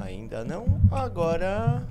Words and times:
Ainda 0.00 0.44
não. 0.44 0.64
Agora. 0.90 1.82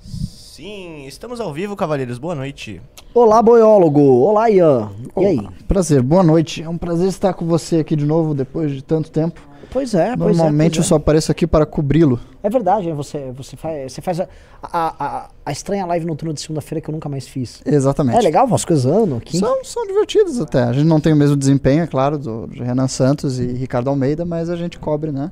Sim, 0.00 1.04
estamos 1.06 1.40
ao 1.40 1.52
vivo, 1.52 1.76
cavaleiros. 1.76 2.18
Boa 2.18 2.34
noite. 2.34 2.80
Olá, 3.12 3.42
boiólogo. 3.42 4.00
Olá, 4.00 4.50
Ian. 4.50 4.90
E 5.16 5.26
aí? 5.26 5.48
Prazer, 5.68 6.02
boa 6.02 6.22
noite. 6.22 6.62
É 6.62 6.68
um 6.68 6.78
prazer 6.78 7.08
estar 7.08 7.34
com 7.34 7.44
você 7.46 7.76
aqui 7.78 7.94
de 7.94 8.06
novo 8.06 8.34
depois 8.34 8.72
de 8.72 8.82
tanto 8.82 9.10
tempo. 9.10 9.40
Pois 9.70 9.94
é, 9.94 10.16
pois 10.16 10.34
é, 10.34 10.38
Normalmente 10.38 10.78
eu 10.78 10.82
pois 10.82 10.86
só 10.86 10.96
apareço 10.96 11.30
aqui 11.30 11.46
para 11.46 11.64
cobri-lo. 11.64 12.18
é. 12.42 12.46
É 12.46 12.50
verdade, 12.50 12.88
hein? 12.88 12.94
você, 12.94 13.30
você 13.36 13.56
faz, 13.56 13.92
você 13.92 14.00
faz 14.00 14.18
a, 14.20 14.28
a, 14.62 15.06
a, 15.06 15.28
a 15.46 15.52
estranha 15.52 15.84
live 15.86 16.06
noturna 16.06 16.32
de 16.34 16.40
segunda-feira 16.40 16.80
que 16.80 16.88
eu 16.90 16.92
nunca 16.92 17.08
mais 17.08 17.28
fiz. 17.28 17.60
Exatamente. 17.64 18.18
É 18.18 18.22
legal, 18.22 18.46
umas 18.46 18.64
coisas 18.64 18.86
ano 18.86 19.18
aqui. 19.18 19.38
São, 19.38 19.62
são 19.62 19.86
divertidos 19.86 20.40
até. 20.40 20.62
A 20.62 20.72
gente 20.72 20.86
não 20.86 21.00
tem 21.00 21.12
o 21.12 21.16
mesmo 21.16 21.36
desempenho, 21.36 21.82
é 21.82 21.86
claro, 21.86 22.18
do, 22.18 22.46
de 22.48 22.62
Renan 22.62 22.88
Santos 22.88 23.38
e 23.38 23.46
Ricardo 23.46 23.90
Almeida, 23.90 24.24
mas 24.24 24.48
a 24.48 24.56
gente 24.56 24.78
cobre, 24.78 25.12
né? 25.12 25.30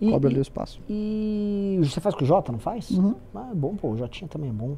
E- 0.00 0.10
Cobre 0.10 0.28
ali 0.28 0.36
e- 0.36 0.40
o 0.40 0.42
espaço. 0.42 0.80
E 0.88 1.78
você 1.82 2.00
faz 2.00 2.14
com 2.14 2.22
o 2.24 2.26
Jota, 2.26 2.52
não 2.52 2.58
faz? 2.58 2.90
Uhum. 2.90 3.14
Ah, 3.34 3.48
é 3.50 3.54
bom, 3.54 3.74
pô, 3.74 3.90
o 3.90 3.96
Jotinha 3.96 4.28
também 4.28 4.50
é 4.50 4.52
bom. 4.52 4.76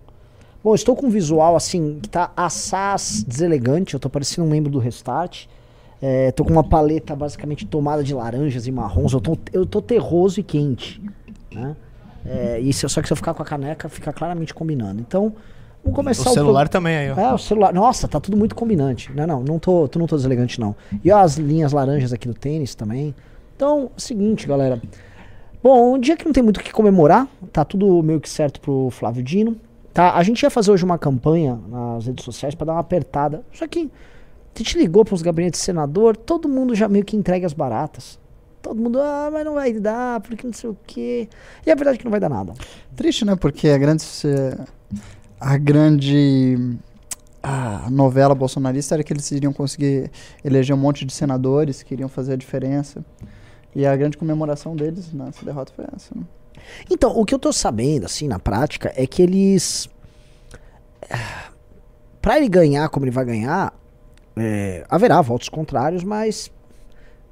Bom, 0.62 0.74
estou 0.74 0.94
com 0.94 1.06
um 1.06 1.10
visual 1.10 1.56
assim, 1.56 1.98
que 2.02 2.08
tá 2.08 2.30
assaz 2.36 3.24
deselegante, 3.26 3.94
eu 3.94 4.00
tô 4.00 4.10
parecendo 4.10 4.46
um 4.46 4.50
membro 4.50 4.70
do 4.70 4.78
Restart. 4.78 5.46
É, 6.02 6.30
tô 6.32 6.44
com 6.44 6.52
uma 6.52 6.64
paleta 6.64 7.14
basicamente 7.14 7.66
tomada 7.66 8.02
de 8.02 8.14
laranjas 8.14 8.66
e 8.66 8.72
marrons, 8.72 9.12
eu 9.12 9.20
tô, 9.20 9.36
eu 9.52 9.66
tô 9.66 9.82
terroso 9.82 10.40
e 10.40 10.42
quente, 10.42 11.02
né? 11.52 11.76
É, 12.24 12.58
e 12.60 12.72
se, 12.72 12.86
só 12.88 13.00
que 13.02 13.06
se 13.08 13.12
eu 13.12 13.16
ficar 13.16 13.32
com 13.34 13.42
a 13.42 13.46
caneca, 13.46 13.88
fica 13.88 14.12
claramente 14.12 14.52
combinando. 14.54 15.00
Então, 15.00 15.32
vamos 15.82 15.96
começar 15.96 16.30
o 16.30 16.32
celular 16.34 16.66
pro- 16.68 16.72
também 16.72 16.96
aí, 16.96 17.10
ó. 17.10 17.18
É, 17.18 17.32
o 17.34 17.38
celular. 17.38 17.72
Nossa, 17.72 18.06
tá 18.08 18.20
tudo 18.20 18.36
muito 18.36 18.54
combinante. 18.54 19.10
Não, 19.14 19.26
não, 19.26 19.42
não 19.42 19.58
tô, 19.58 19.88
tu 19.88 19.98
não 19.98 20.06
tô 20.06 20.16
deselegante, 20.16 20.58
não. 20.60 20.74
E 21.04 21.10
ó, 21.10 21.18
as 21.20 21.36
linhas 21.36 21.72
laranjas 21.72 22.12
aqui 22.12 22.28
do 22.28 22.34
tênis 22.34 22.74
também. 22.74 23.14
Então, 23.56 23.80
é 23.84 23.84
o 23.96 24.00
seguinte, 24.00 24.46
galera. 24.46 24.80
Bom, 25.62 25.94
um 25.94 25.98
dia 25.98 26.16
que 26.16 26.24
não 26.24 26.32
tem 26.32 26.42
muito 26.42 26.56
o 26.56 26.62
que 26.62 26.72
comemorar, 26.72 27.28
tá 27.52 27.64
tudo 27.64 28.02
meio 28.02 28.20
que 28.20 28.28
certo 28.28 28.60
pro 28.60 28.88
Flávio 28.90 29.22
Dino. 29.22 29.56
Tá, 29.92 30.14
a 30.14 30.22
gente 30.22 30.42
ia 30.42 30.50
fazer 30.50 30.70
hoje 30.70 30.84
uma 30.84 30.98
campanha 30.98 31.58
nas 31.68 32.06
redes 32.06 32.24
sociais 32.24 32.54
pra 32.54 32.64
dar 32.64 32.72
uma 32.72 32.80
apertada. 32.80 33.44
Só 33.52 33.66
que 33.66 33.90
a 34.54 34.58
gente 34.58 34.78
ligou 34.78 35.04
pros 35.04 35.20
gabinetes 35.20 35.60
de 35.60 35.64
senador, 35.66 36.16
todo 36.16 36.48
mundo 36.48 36.74
já 36.74 36.88
meio 36.88 37.04
que 37.04 37.16
entregue 37.16 37.44
as 37.44 37.52
baratas. 37.52 38.18
Todo 38.62 38.80
mundo, 38.80 39.00
ah, 39.00 39.28
mas 39.32 39.44
não 39.44 39.54
vai 39.54 39.72
dar, 39.72 40.20
porque 40.20 40.46
não 40.46 40.52
sei 40.52 40.70
o 40.70 40.76
quê. 40.86 41.28
E 41.66 41.70
a 41.70 41.74
verdade 41.74 41.96
é 41.96 41.98
que 41.98 42.04
não 42.04 42.10
vai 42.10 42.20
dar 42.20 42.28
nada. 42.28 42.52
Triste, 42.94 43.24
né? 43.24 43.36
Porque 43.36 43.68
a 43.68 43.78
grande. 43.78 44.04
A 45.38 45.56
grande. 45.56 46.78
A 47.42 47.88
novela 47.90 48.34
bolsonarista 48.34 48.94
era 48.94 49.02
que 49.02 49.12
eles 49.12 49.30
iriam 49.30 49.52
conseguir 49.52 50.10
eleger 50.44 50.76
um 50.76 50.78
monte 50.78 51.06
de 51.06 51.12
senadores 51.12 51.82
que 51.82 51.94
iriam 51.94 52.08
fazer 52.08 52.34
a 52.34 52.36
diferença. 52.36 53.02
E 53.74 53.86
a 53.86 53.96
grande 53.96 54.16
comemoração 54.16 54.74
deles 54.74 55.12
nessa 55.12 55.44
derrota 55.44 55.72
foi 55.74 55.84
essa. 55.94 56.12
Né? 56.14 56.22
Então, 56.90 57.16
o 57.18 57.24
que 57.24 57.34
eu 57.34 57.38
tô 57.38 57.52
sabendo, 57.52 58.06
assim, 58.06 58.26
na 58.28 58.38
prática, 58.38 58.92
é 58.96 59.06
que 59.06 59.22
eles. 59.22 59.88
Pra 62.20 62.36
ele 62.36 62.48
ganhar 62.48 62.88
como 62.90 63.04
ele 63.06 63.10
vai 63.12 63.24
ganhar, 63.24 63.72
é, 64.36 64.84
haverá 64.88 65.20
votos 65.22 65.48
contrários, 65.48 66.04
mas 66.04 66.50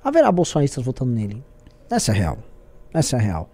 haverá 0.02 0.32
bolsonaristas 0.32 0.82
votando 0.84 1.12
nele. 1.12 1.44
Essa 1.90 2.12
é 2.12 2.14
a 2.14 2.18
real. 2.18 2.38
Essa 2.94 3.16
é 3.16 3.18
a 3.18 3.22
real. 3.22 3.50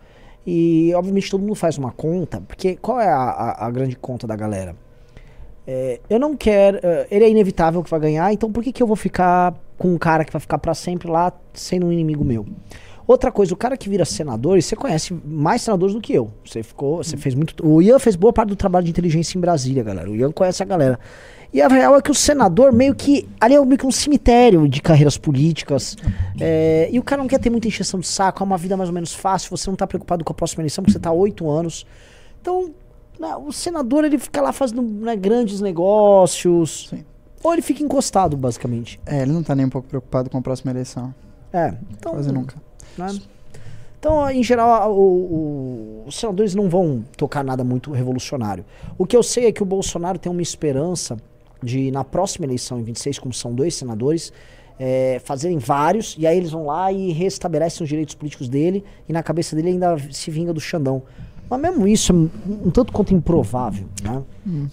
E, 0.46 0.92
obviamente, 0.94 1.30
todo 1.30 1.40
mundo 1.40 1.54
faz 1.54 1.76
uma 1.78 1.90
conta, 1.90 2.40
porque 2.40 2.76
qual 2.76 3.00
é 3.00 3.08
a, 3.08 3.16
a- 3.16 3.66
a 3.66 3.70
grande 3.70 3.96
conta 3.96 4.26
da 4.26 4.36
galera? 4.36 4.76
É, 5.66 5.98
eu 6.10 6.20
não 6.20 6.36
quero. 6.36 6.78
ele 7.10 7.24
é 7.24 7.30
inevitável 7.30 7.82
que 7.82 7.90
vai 7.90 7.98
ganhar, 7.98 8.32
então 8.32 8.52
por 8.52 8.62
que, 8.62 8.70
que 8.70 8.82
eu 8.82 8.86
vou 8.86 8.96
ficar 8.96 9.54
com 9.76 9.94
um 9.94 9.98
cara 9.98 10.24
que 10.24 10.32
vai 10.32 10.40
ficar 10.40 10.58
pra 10.58 10.74
sempre 10.74 11.08
lá 11.08 11.32
sendo 11.52 11.86
um 11.86 11.92
inimigo 11.92 12.24
meu? 12.24 12.46
Outra 13.06 13.30
coisa, 13.30 13.52
o 13.52 13.56
cara 13.56 13.76
que 13.76 13.88
vira 13.88 14.04
senador, 14.06 14.56
e 14.56 14.62
você 14.62 14.74
conhece 14.74 15.12
mais 15.26 15.60
senadores 15.60 15.94
do 15.94 16.00
que 16.00 16.14
eu. 16.14 16.30
Você 16.44 16.62
ficou, 16.62 17.04
você 17.04 17.18
fez 17.18 17.34
muito. 17.34 17.66
O 17.66 17.82
Ian 17.82 17.98
fez 17.98 18.16
boa 18.16 18.32
parte 18.32 18.48
do 18.48 18.56
trabalho 18.56 18.84
de 18.84 18.90
inteligência 18.90 19.36
em 19.36 19.40
Brasília, 19.40 19.82
galera. 19.82 20.10
O 20.10 20.16
Ian 20.16 20.32
conhece 20.32 20.62
a 20.62 20.66
galera. 20.66 20.98
E 21.52 21.60
a 21.60 21.68
real 21.68 21.96
é 21.96 22.02
que 22.02 22.10
o 22.10 22.14
senador 22.14 22.72
meio 22.72 22.94
que. 22.94 23.28
Ali 23.38 23.54
é 23.54 23.64
meio 23.64 23.78
que 23.78 23.86
um 23.86 23.92
cemitério 23.92 24.66
de 24.66 24.80
carreiras 24.80 25.18
políticas. 25.18 25.96
É, 26.40 26.88
e 26.90 26.98
o 26.98 27.02
cara 27.02 27.20
não 27.20 27.28
quer 27.28 27.38
ter 27.38 27.50
muita 27.50 27.68
encheção 27.68 28.00
de 28.00 28.06
saco, 28.06 28.42
é 28.42 28.46
uma 28.46 28.56
vida 28.56 28.74
mais 28.74 28.88
ou 28.88 28.94
menos 28.94 29.14
fácil, 29.14 29.54
você 29.54 29.68
não 29.68 29.76
tá 29.76 29.86
preocupado 29.86 30.24
com 30.24 30.32
a 30.32 30.34
próxima 30.34 30.62
eleição, 30.62 30.82
porque 30.82 30.92
você 30.92 30.98
tá 30.98 31.10
há 31.10 31.12
oito 31.12 31.48
anos. 31.48 31.86
Então, 32.40 32.72
né, 33.20 33.36
o 33.36 33.52
senador 33.52 34.04
ele 34.04 34.18
fica 34.18 34.40
lá 34.40 34.50
fazendo 34.50 34.82
né, 34.82 35.14
grandes 35.14 35.60
negócios. 35.60 36.88
Sim. 36.88 37.04
Ou 37.44 37.52
ele 37.52 37.62
fica 37.62 37.82
encostado, 37.84 38.36
basicamente. 38.36 38.98
É, 39.06 39.22
ele 39.22 39.30
não 39.32 39.42
tá 39.42 39.54
nem 39.54 39.66
um 39.66 39.70
pouco 39.70 39.86
preocupado 39.86 40.28
com 40.30 40.38
a 40.38 40.42
próxima 40.42 40.72
eleição. 40.72 41.14
É. 41.52 41.74
Então, 41.92 42.12
Quase 42.14 42.32
nunca. 42.32 42.56
né? 42.98 43.16
Então, 44.00 44.28
em 44.30 44.42
geral, 44.42 44.92
o- 44.94 44.98
o- 44.98 46.04
os 46.06 46.18
senadores 46.18 46.54
não 46.54 46.68
vão 46.68 47.04
tocar 47.16 47.42
nada 47.44 47.62
muito 47.62 47.90
revolucionário. 47.92 48.64
O 48.98 49.06
que 49.06 49.16
eu 49.16 49.22
sei 49.22 49.46
é 49.46 49.52
que 49.52 49.62
o 49.62 49.66
Bolsonaro 49.66 50.18
tem 50.18 50.30
uma 50.32 50.42
esperança 50.42 51.16
de, 51.62 51.90
na 51.90 52.02
próxima 52.04 52.44
eleição, 52.44 52.78
em 52.80 52.82
26, 52.82 53.18
como 53.18 53.32
são 53.32 53.54
dois 53.54 53.74
senadores, 53.74 54.32
é, 54.78 55.20
fazerem 55.24 55.56
vários, 55.58 56.16
e 56.18 56.26
aí 56.26 56.36
eles 56.36 56.50
vão 56.50 56.66
lá 56.66 56.90
e 56.92 57.12
restabelecem 57.12 57.82
os 57.84 57.88
direitos 57.88 58.14
políticos 58.14 58.48
dele, 58.48 58.84
e 59.08 59.12
na 59.12 59.22
cabeça 59.22 59.54
dele 59.56 59.68
ainda 59.68 59.96
se 60.10 60.30
vinga 60.30 60.52
do 60.52 60.60
Xandão. 60.60 61.02
Mas 61.48 61.60
mesmo 61.60 61.86
isso 61.86 62.10
é 62.12 62.14
um, 62.14 62.28
um 62.66 62.70
tanto 62.70 62.92
quanto 62.92 63.12
improvável, 63.14 63.86
né? 64.02 64.22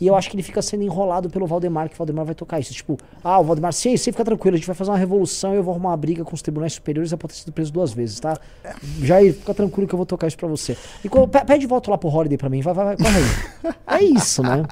E 0.02 0.06
eu 0.08 0.16
acho 0.16 0.30
que 0.30 0.36
ele 0.36 0.44
fica 0.44 0.62
sendo 0.62 0.84
enrolado 0.84 1.30
pelo 1.30 1.48
Valdemar, 1.48 1.88
que 1.88 1.96
o 1.96 1.98
Valdemar 1.98 2.26
vai 2.26 2.36
tocar 2.36 2.60
isso. 2.60 2.74
Tipo, 2.74 2.98
ah, 3.24 3.40
o 3.40 3.44
Valdemar, 3.44 3.72
sim, 3.72 3.96
você 3.96 4.12
fica 4.12 4.24
tranquilo, 4.26 4.56
a 4.56 4.58
gente 4.58 4.68
vai 4.68 4.76
fazer 4.76 4.92
uma 4.92 4.98
revolução 4.98 5.54
e 5.54 5.58
eu 5.58 5.64
vou 5.64 5.74
arrumar 5.74 5.90
uma 5.92 5.98
briga 5.98 6.24
com 6.26 6.36
os 6.36 6.42
tribunais 6.42 6.74
superiores 6.74 7.12
e 7.12 7.18
pode 7.18 7.34
ter 7.34 7.40
sido 7.40 7.52
preso 7.54 7.72
duas 7.72 7.94
vezes, 7.94 8.20
tá? 8.20 8.38
Jair, 9.02 9.34
fica 9.34 9.54
tranquilo 9.54 9.88
que 9.88 9.94
eu 9.94 9.98
vou 9.98 10.06
tocar 10.06 10.28
isso 10.28 10.38
pra 10.38 10.48
você. 10.48 10.76
E 11.06 11.10
pede 11.46 11.66
volta 11.68 11.90
lá 11.92 11.98
pro 11.98 12.10
Holiday 12.10 12.38
pra 12.38 12.50
mim, 12.50 12.62
vai, 12.62 12.74
vai, 12.74 12.86
vai, 12.86 12.98
corre 12.98 13.18
aí. 13.18 13.74
É 14.02 14.04
isso, 14.04 14.42
né? 14.42 14.64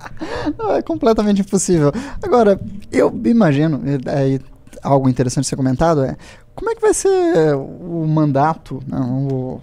Não, 0.58 0.72
é 0.76 0.82
completamente 0.82 1.42
impossível. 1.42 1.92
Agora, 2.24 2.60
eu 2.92 3.14
imagino, 3.26 3.82
aí, 4.08 4.40
algo 4.82 5.08
interessante 5.10 5.46
ser 5.48 5.56
comentado 5.56 6.04
é 6.04 6.16
como 6.56 6.72
é 6.72 6.76
que 6.76 6.82
vai 6.82 6.94
ser 6.94 7.56
o 7.56 8.06
mandato 8.08 8.82
não, 8.88 9.28
o- 9.28 9.62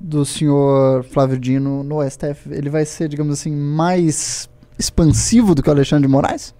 do 0.00 0.24
senhor 0.24 1.04
Flávio 1.04 1.38
Dino 1.38 1.82
no 1.82 2.02
STF? 2.08 2.50
Ele 2.52 2.70
vai 2.70 2.84
ser, 2.84 3.08
digamos 3.08 3.38
assim, 3.40 3.50
mais 3.50 4.48
expansivo 4.78 5.54
do 5.54 5.62
que 5.62 5.68
o 5.68 5.72
Alexandre 5.72 6.06
de 6.06 6.12
Moraes? 6.12 6.54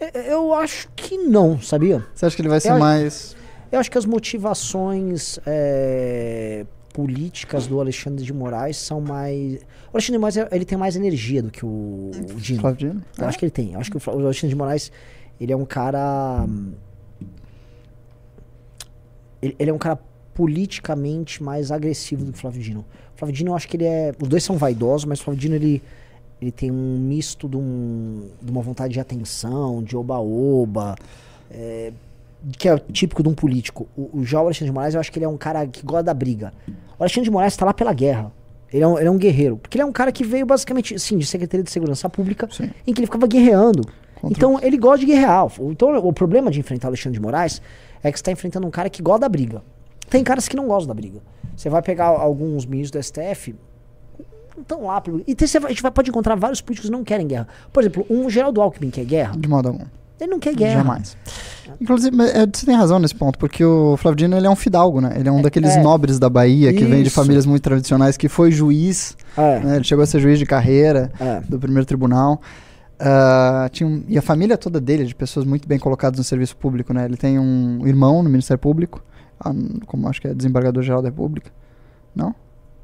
É, 0.00 0.32
Eu 0.32 0.52
acho 0.54 0.88
que 0.94 1.16
não, 1.18 1.60
sabia? 1.60 2.04
Você 2.14 2.26
acha 2.26 2.36
que 2.36 2.42
ele 2.42 2.48
vai 2.48 2.60
ser 2.60 2.68
Eu 2.68 2.72
acho- 2.74 2.80
mais. 2.80 3.36
Eu 3.70 3.78
acho 3.80 3.90
que 3.90 3.98
as 3.98 4.06
motivações 4.06 5.38
é, 5.44 6.64
políticas 6.94 7.66
do 7.66 7.80
Alexandre 7.80 8.24
de 8.24 8.32
Moraes 8.32 8.76
são 8.78 9.00
mais. 9.00 9.56
O 9.92 9.96
Alexandre 9.96 10.12
de 10.12 10.18
Moraes 10.18 10.36
ele 10.52 10.64
tem 10.64 10.78
mais 10.78 10.96
energia 10.96 11.42
do 11.42 11.50
que 11.50 11.64
o, 11.66 12.10
o 12.32 12.34
Dino. 12.40 12.60
Flávio 12.60 12.78
Dino? 12.90 13.02
Eu 13.18 13.26
acho 13.26 13.38
que 13.38 13.44
ele 13.44 13.50
tem. 13.52 13.72
Eu 13.74 13.80
acho 13.80 13.90
que 13.90 13.96
o 13.96 14.10
Alexandre 14.10 14.48
de 14.50 14.56
Moraes, 14.56 14.90
ele 15.40 15.52
é 15.52 15.56
um 15.56 15.66
cara. 15.66 16.46
Ele, 19.40 19.54
ele 19.58 19.70
é 19.70 19.72
um 19.74 19.78
cara 19.78 19.98
politicamente 20.38 21.42
mais 21.42 21.70
agressivo 21.72 22.24
do 22.24 22.32
que 22.32 22.38
o 22.38 22.40
Flávio 22.40 22.62
Dino. 22.62 22.80
O 23.14 23.18
Flávio 23.18 23.34
Dino, 23.34 23.50
eu 23.50 23.56
acho 23.56 23.68
que 23.68 23.76
ele 23.76 23.84
é. 23.84 24.12
Os 24.20 24.28
dois 24.28 24.42
são 24.44 24.56
vaidosos, 24.56 25.04
mas 25.04 25.20
o 25.20 25.24
Flávio 25.24 25.40
Dino, 25.40 25.54
ele, 25.56 25.82
ele 26.40 26.52
tem 26.52 26.70
um 26.70 26.98
misto 26.98 27.48
de, 27.48 27.56
um, 27.56 28.28
de 28.40 28.50
uma 28.50 28.62
vontade 28.62 28.92
de 28.94 29.00
atenção, 29.00 29.82
de 29.82 29.96
oba-oba. 29.96 30.94
é, 31.50 31.92
que 32.56 32.68
é 32.68 32.78
típico 32.92 33.20
de 33.22 33.28
um 33.28 33.34
político. 33.34 33.88
O, 33.96 34.20
o 34.20 34.24
já 34.24 34.40
o 34.40 34.44
Alexandre 34.44 34.66
de 34.66 34.72
Moraes, 34.72 34.94
eu 34.94 35.00
acho 35.00 35.10
que 35.10 35.18
ele 35.18 35.24
é 35.24 35.28
um 35.28 35.36
cara 35.36 35.66
que 35.66 35.84
gosta 35.84 36.04
da 36.04 36.14
briga. 36.14 36.52
O 36.96 37.02
Alexandre 37.02 37.24
de 37.24 37.30
Moraes 37.32 37.56
tá 37.56 37.64
lá 37.66 37.74
pela 37.74 37.92
guerra. 37.92 38.30
Ele 38.72 38.84
é, 38.84 38.86
um, 38.86 38.96
ele 38.98 39.08
é 39.08 39.10
um 39.10 39.18
guerreiro. 39.18 39.56
Porque 39.56 39.76
ele 39.76 39.82
é 39.82 39.86
um 39.86 39.90
cara 39.92 40.12
que 40.12 40.22
veio 40.22 40.46
basicamente, 40.46 40.94
assim, 40.94 41.18
de 41.18 41.26
Secretaria 41.26 41.64
de 41.64 41.70
Segurança 41.70 42.08
Pública, 42.08 42.48
Sim. 42.50 42.70
em 42.86 42.92
que 42.94 43.00
ele 43.00 43.06
ficava 43.06 43.26
guerreando. 43.26 43.82
Contra- 44.14 44.30
Então 44.36 44.60
ele 44.62 44.76
gosta 44.76 44.98
de 45.00 45.06
guerrear. 45.06 45.48
Então 45.60 45.96
o 45.98 46.12
problema 46.12 46.48
de 46.50 46.60
enfrentar 46.60 46.86
o 46.86 46.90
Alexandre 46.90 47.18
de 47.18 47.22
Moraes 47.22 47.60
é 48.04 48.12
que 48.12 48.18
você 48.18 48.22
está 48.22 48.30
enfrentando 48.30 48.66
um 48.66 48.70
cara 48.70 48.88
que 48.88 49.02
gosta 49.02 49.20
da 49.22 49.28
briga. 49.28 49.62
Tem 50.10 50.22
caras 50.24 50.48
que 50.48 50.56
não 50.56 50.66
gostam 50.66 50.88
da 50.88 50.94
briga. 50.94 51.20
Você 51.56 51.68
vai 51.68 51.82
pegar 51.82 52.06
alguns 52.06 52.64
ministros 52.66 52.90
do 52.92 52.98
STF, 53.04 53.54
não 54.56 54.62
estão 54.62 54.84
lá. 54.84 55.02
E 55.26 55.34
tem- 55.34 55.46
você 55.48 55.58
vai- 55.58 55.70
a 55.70 55.72
gente 55.72 55.82
vai, 55.82 55.90
pode 55.90 56.10
encontrar 56.10 56.34
vários 56.36 56.60
políticos 56.60 56.88
que 56.90 56.96
não 56.96 57.04
querem 57.04 57.26
guerra. 57.26 57.48
Por 57.72 57.82
exemplo, 57.82 58.06
um 58.08 58.28
Geraldo 58.30 58.60
Alckmin 58.60 58.90
quer 58.90 59.04
guerra, 59.04 59.34
De 59.36 59.48
modo 59.48 59.68
algum. 59.68 59.84
ele 60.20 60.30
não 60.30 60.38
quer 60.38 60.54
guerra. 60.54 60.78
Jamais. 60.82 61.16
Inclusive, 61.80 62.16
é, 62.22 62.46
você 62.46 62.64
tem 62.64 62.74
razão 62.74 62.98
nesse 62.98 63.14
ponto, 63.14 63.38
porque 63.38 63.64
o 63.64 63.96
Flávio 63.96 64.16
Dino 64.16 64.36
ele 64.36 64.46
é 64.46 64.50
um 64.50 64.56
fidalgo, 64.56 65.00
né? 65.00 65.12
Ele 65.16 65.28
é 65.28 65.32
um 65.32 65.42
daqueles 65.42 65.76
é. 65.76 65.82
nobres 65.82 66.18
da 66.18 66.28
Bahia, 66.30 66.72
que 66.72 66.84
vem 66.84 67.02
de 67.02 67.10
famílias 67.10 67.44
muito 67.44 67.62
tradicionais, 67.62 68.16
que 68.16 68.28
foi 68.28 68.50
juiz, 68.50 69.16
É, 69.36 69.60
né? 69.60 69.76
Ele 69.76 69.84
chegou 69.84 70.02
a 70.02 70.06
ser 70.06 70.20
juiz 70.20 70.38
de 70.38 70.46
carreira 70.46 71.12
é. 71.20 71.40
do 71.40 71.58
primeiro 71.58 71.84
tribunal. 71.86 72.40
Ah, 73.00 73.68
tinha 73.70 73.88
um- 73.88 74.02
e 74.08 74.18
a 74.18 74.22
família 74.22 74.56
toda 74.58 74.80
dele, 74.80 75.02
é 75.04 75.06
de 75.06 75.14
pessoas 75.14 75.44
muito 75.46 75.68
bem 75.68 75.78
colocadas 75.78 76.18
no 76.18 76.24
serviço 76.24 76.56
público, 76.56 76.92
né? 76.92 77.04
Ele 77.04 77.16
tem 77.16 77.38
um 77.38 77.86
irmão 77.86 78.22
no 78.24 78.28
Ministério 78.30 78.58
Público, 78.58 79.00
ah, 79.40 79.52
como 79.86 80.08
acho 80.08 80.20
que 80.20 80.28
é 80.28 80.34
desembargador-geral 80.34 81.02
da 81.02 81.08
República. 81.08 81.50
Não? 82.14 82.34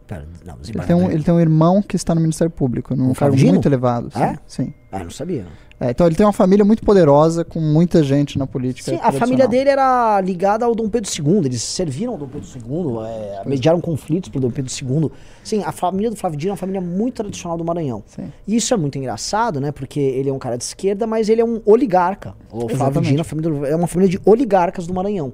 Pera, 0.07 0.21
não, 0.23 0.29
Ele 0.29 0.37
tem, 0.45 0.55
um, 0.55 0.61
desembargador. 0.61 1.11
ele 1.13 1.23
tem 1.25 1.35
um 1.35 1.41
irmão 1.41 1.81
que 1.83 1.97
está 1.97 2.15
no 2.15 2.21
Ministério 2.21 2.51
Público, 2.51 2.95
num 2.95 3.11
O 3.11 3.15
cargo 3.15 3.35
Flávio 3.37 3.53
muito 3.53 3.67
elevado. 3.67 4.11
Sim. 4.13 4.23
É? 4.23 4.39
sim. 4.47 4.75
Ah, 4.93 5.03
não 5.03 5.11
sabia. 5.11 5.47
É, 5.81 5.91
então 5.91 6.07
ele 6.07 6.15
tem 6.15 6.25
uma 6.25 6.33
família 6.33 6.65
muito 6.65 6.85
poderosa, 6.85 7.45
com 7.45 7.59
muita 7.59 8.03
gente 8.03 8.39
na 8.39 8.47
política. 8.47 8.91
Sim, 8.93 8.99
a 9.03 9.11
família 9.11 9.49
dele 9.49 9.71
era 9.71 10.21
ligada 10.21 10.65
ao 10.65 10.73
Dom 10.75 10.89
Pedro 10.89 11.11
II. 11.11 11.47
Eles 11.47 11.63
serviram 11.63 12.13
ao 12.13 12.19
Dom 12.19 12.29
Pedro 12.29 12.47
II, 12.47 13.07
é, 13.07 13.43
mediaram 13.49 13.81
conflitos 13.81 14.29
pro 14.29 14.41
Dom 14.41 14.51
Pedro 14.51 14.71
II. 14.73 15.11
Sim, 15.43 15.63
a 15.65 15.73
família 15.73 16.11
do 16.11 16.17
Flávio 16.17 16.39
Dino 16.39 16.51
é 16.51 16.53
uma 16.53 16.57
família 16.59 16.81
muito 16.81 17.15
tradicional 17.15 17.59
do 17.59 17.65
Maranhão. 17.65 18.05
Sim. 18.07 18.31
E 18.47 18.55
isso 18.57 18.73
é 18.73 18.77
muito 18.77 18.97
engraçado, 18.99 19.59
né? 19.61 19.73
Porque 19.73 19.99
ele 19.99 20.29
é 20.31 20.33
um 20.33 20.39
cara 20.39 20.57
de 20.57 20.63
esquerda, 20.65 21.07
mas 21.09 21.29
ele 21.29 21.41
é 21.41 21.45
um 21.45 21.61
oligarca. 21.67 22.35
O 22.53 22.61
Flávio 22.61 22.77
Exatamente. 22.77 23.09
Dino 23.09 23.21
a 23.23 23.25
família 23.25 23.51
do- 23.51 23.67
é 23.67 23.75
uma 23.75 23.87
família 23.89 24.11
de 24.17 24.21
oligarcas 24.25 24.87
do 24.87 24.95
Maranhão. 24.95 25.33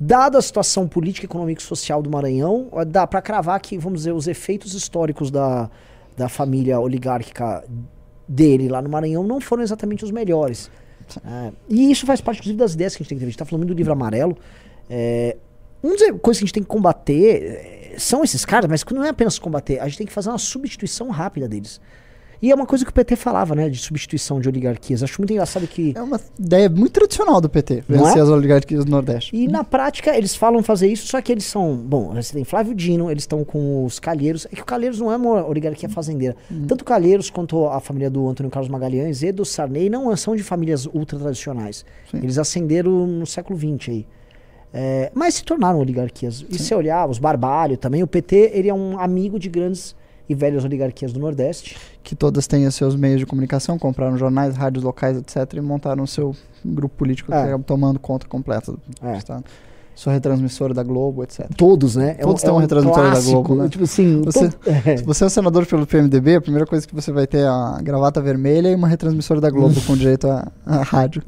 Dada 0.00 0.38
a 0.38 0.42
situação 0.42 0.86
política, 0.86 1.26
econômica 1.26 1.60
e 1.60 1.64
social 1.64 2.00
do 2.00 2.08
Maranhão, 2.08 2.68
dá 2.86 3.06
pra 3.06 3.20
cravar 3.20 3.60
que, 3.60 3.76
vamos 3.76 4.00
dizer, 4.00 4.12
os 4.12 4.28
efeitos 4.28 4.74
históricos 4.74 5.30
da, 5.30 5.68
da 6.16 6.28
família 6.28 6.78
oligárquica 6.78 7.64
dele 8.28 8.68
lá 8.68 8.80
no 8.80 8.88
Maranhão 8.88 9.24
não 9.24 9.40
foram 9.40 9.62
exatamente 9.62 10.04
os 10.04 10.10
melhores. 10.10 10.70
É, 11.24 11.52
e 11.68 11.90
isso 11.90 12.04
faz 12.04 12.20
parte, 12.20 12.38
inclusive, 12.38 12.58
das 12.58 12.74
ideias 12.74 12.94
que 12.94 13.02
a 13.02 13.04
gente 13.04 13.08
tem 13.08 13.18
que 13.18 13.20
ter. 13.20 13.26
A 13.26 13.30
gente 13.30 13.38
tá 13.38 13.44
falando 13.44 13.66
do 13.66 13.72
livro 13.72 13.92
amarelo. 13.92 14.36
É, 14.90 15.36
uma 15.82 15.96
das 15.96 16.10
coisas 16.20 16.38
que 16.38 16.44
a 16.44 16.46
gente 16.46 16.52
tem 16.52 16.62
que 16.62 16.68
combater 16.68 17.92
é, 17.94 17.94
são 17.98 18.22
esses 18.22 18.44
caras, 18.44 18.68
mas 18.68 18.84
não 18.92 19.04
é 19.04 19.08
apenas 19.08 19.38
combater, 19.38 19.80
a 19.80 19.88
gente 19.88 19.98
tem 19.98 20.06
que 20.06 20.12
fazer 20.12 20.28
uma 20.28 20.38
substituição 20.38 21.08
rápida 21.10 21.48
deles. 21.48 21.80
E 22.40 22.50
é 22.50 22.54
uma 22.54 22.66
coisa 22.66 22.84
que 22.84 22.90
o 22.90 22.94
PT 22.94 23.16
falava, 23.16 23.54
né, 23.54 23.68
de 23.68 23.78
substituição 23.78 24.40
de 24.40 24.48
oligarquias. 24.48 25.02
Acho 25.02 25.20
muito 25.20 25.32
engraçado 25.32 25.66
que. 25.66 25.92
É 25.96 26.02
uma 26.02 26.20
ideia 26.38 26.68
muito 26.68 26.92
tradicional 26.92 27.40
do 27.40 27.48
PT, 27.48 27.84
vencer 27.88 28.18
é? 28.18 28.20
as 28.20 28.28
oligarquias 28.28 28.84
do 28.84 28.90
Nordeste. 28.90 29.34
E 29.34 29.48
na 29.48 29.64
prática 29.64 30.16
eles 30.16 30.36
falam 30.36 30.62
fazer 30.62 30.88
isso, 30.88 31.06
só 31.06 31.20
que 31.20 31.32
eles 31.32 31.44
são. 31.44 31.76
Bom, 31.76 32.14
você 32.14 32.32
tem 32.32 32.44
Flávio 32.44 32.74
Dino, 32.74 33.10
eles 33.10 33.24
estão 33.24 33.44
com 33.44 33.84
os 33.84 33.98
Calheiros. 33.98 34.46
É 34.52 34.54
que 34.54 34.62
o 34.62 34.64
Calheiros 34.64 35.00
não 35.00 35.12
é 35.12 35.16
uma 35.16 35.46
oligarquia 35.46 35.88
fazendeira. 35.88 36.36
Tanto 36.66 36.82
o 36.82 36.84
Calheiros 36.84 37.30
quanto 37.30 37.66
a 37.66 37.80
família 37.80 38.10
do 38.10 38.28
Antônio 38.28 38.50
Carlos 38.50 38.70
Magalhães 38.70 39.22
e 39.22 39.32
do 39.32 39.44
Sarney 39.44 39.90
não 39.90 40.14
são 40.16 40.36
de 40.36 40.42
famílias 40.42 40.86
ultra 40.86 41.18
tradicionais. 41.18 41.84
Sim. 42.10 42.18
Eles 42.18 42.38
ascenderam 42.38 43.06
no 43.06 43.26
século 43.26 43.58
XX 43.58 43.88
aí. 43.88 44.06
É, 44.72 45.10
mas 45.14 45.34
se 45.34 45.44
tornaram 45.44 45.78
oligarquias. 45.78 46.44
E 46.48 46.58
se 46.58 46.74
olhar, 46.74 47.08
os 47.08 47.18
Barbalho 47.18 47.76
também, 47.76 48.02
o 48.02 48.06
PT 48.06 48.52
ele 48.54 48.68
é 48.68 48.74
um 48.74 48.98
amigo 48.98 49.38
de 49.38 49.48
grandes 49.48 49.96
e 50.28 50.34
velhas 50.34 50.64
oligarquias 50.64 51.12
do 51.12 51.20
Nordeste. 51.20 51.76
Que 52.02 52.14
todas 52.14 52.46
têm 52.46 52.66
os 52.66 52.74
seus 52.74 52.94
meios 52.96 53.20
de 53.20 53.26
comunicação, 53.26 53.78
compraram 53.78 54.16
jornais, 54.18 54.56
rádios 54.56 54.84
locais, 54.84 55.16
etc. 55.16 55.54
E 55.54 55.60
montaram 55.60 56.04
o 56.04 56.06
seu 56.06 56.34
grupo 56.64 56.94
político 56.96 57.32
É. 57.32 57.40
que 57.42 57.48
acaba 57.48 57.64
tomando 57.64 57.98
conta 57.98 58.26
completa 58.26 58.72
do 58.72 58.78
É. 59.02 59.16
Estado. 59.16 59.44
Sua 59.94 60.12
retransmissora 60.12 60.72
da 60.72 60.84
Globo, 60.84 61.24
etc. 61.24 61.48
Todos, 61.56 61.96
né? 61.96 62.10
É 62.18 62.22
Todos 62.22 62.40
um, 62.42 62.46
têm 62.46 62.48
é 62.48 62.52
uma 62.52 62.58
um 62.58 62.60
retransmissora 62.60 63.10
da 63.10 63.20
Globo, 63.20 63.54
né? 63.56 63.68
Tipo 63.68 63.82
assim, 63.84 64.22
Você- 64.22 64.48
todo- 64.50 64.58
é. 64.86 64.96
Se 64.96 65.02
você 65.04 65.24
é 65.24 65.28
senador 65.28 65.66
pelo 65.66 65.84
PMDB, 65.86 66.36
a 66.36 66.40
primeira 66.40 66.66
coisa 66.66 66.86
que 66.86 66.94
você 66.94 67.10
vai 67.10 67.26
ter 67.26 67.38
é 67.38 67.46
a 67.48 67.78
gravata 67.82 68.20
vermelha 68.20 68.68
e 68.70 68.74
uma 68.76 68.86
retransmissora 68.86 69.40
da 69.40 69.50
Globo 69.50 69.80
com 69.86 69.96
direito 69.96 70.28
a 70.28 70.82
rádio. 70.84 71.22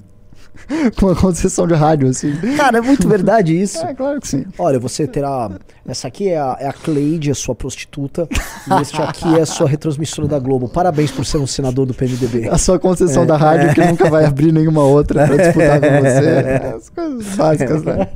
com 0.99 1.06
uma 1.06 1.14
concessão 1.17 1.67
de 1.67 1.75
rádio, 1.75 2.08
assim. 2.08 2.32
Cara, 2.56 2.79
é 2.79 2.81
muito 2.81 3.08
verdade 3.08 3.58
isso. 3.61 3.79
É, 3.79 3.94
claro 3.94 4.20
que 4.20 4.29
sim. 4.29 4.44
Olha, 4.58 4.79
você 4.79 5.06
terá. 5.06 5.50
Essa 5.87 6.08
aqui 6.08 6.29
é 6.29 6.38
a, 6.38 6.56
é 6.61 6.69
a 6.69 6.73
Cleide, 6.73 7.31
a 7.31 7.35
sua 7.35 7.55
prostituta. 7.55 8.29
E 8.31 8.81
este 8.82 9.00
aqui 9.02 9.37
é 9.38 9.43
a 9.43 9.47
sua 9.47 9.69
retransmissora 9.69 10.29
da 10.29 10.38
Globo. 10.38 10.69
Parabéns 10.69 11.11
por 11.11 11.25
ser 11.25 11.38
um 11.38 11.47
senador 11.47 11.87
do 11.87 11.94
PMDB. 11.94 12.49
A 12.49 12.58
sua 12.58 12.79
concessão 12.79 13.25
É. 13.25 13.26
da 13.26 13.37
rádio 13.37 13.75
que 13.75 13.85
nunca 13.85 14.08
vai 14.08 14.25
abrir 14.25 14.52
nenhuma 14.52 14.82
outra 14.82 15.26
pra 15.26 15.37
disputar 15.37 15.81
com 15.81 15.87
você. 16.00 16.26
É, 16.29 16.75
As 16.76 16.88
coisas 16.91 17.37
básicas, 17.37 17.82
né? 17.82 18.08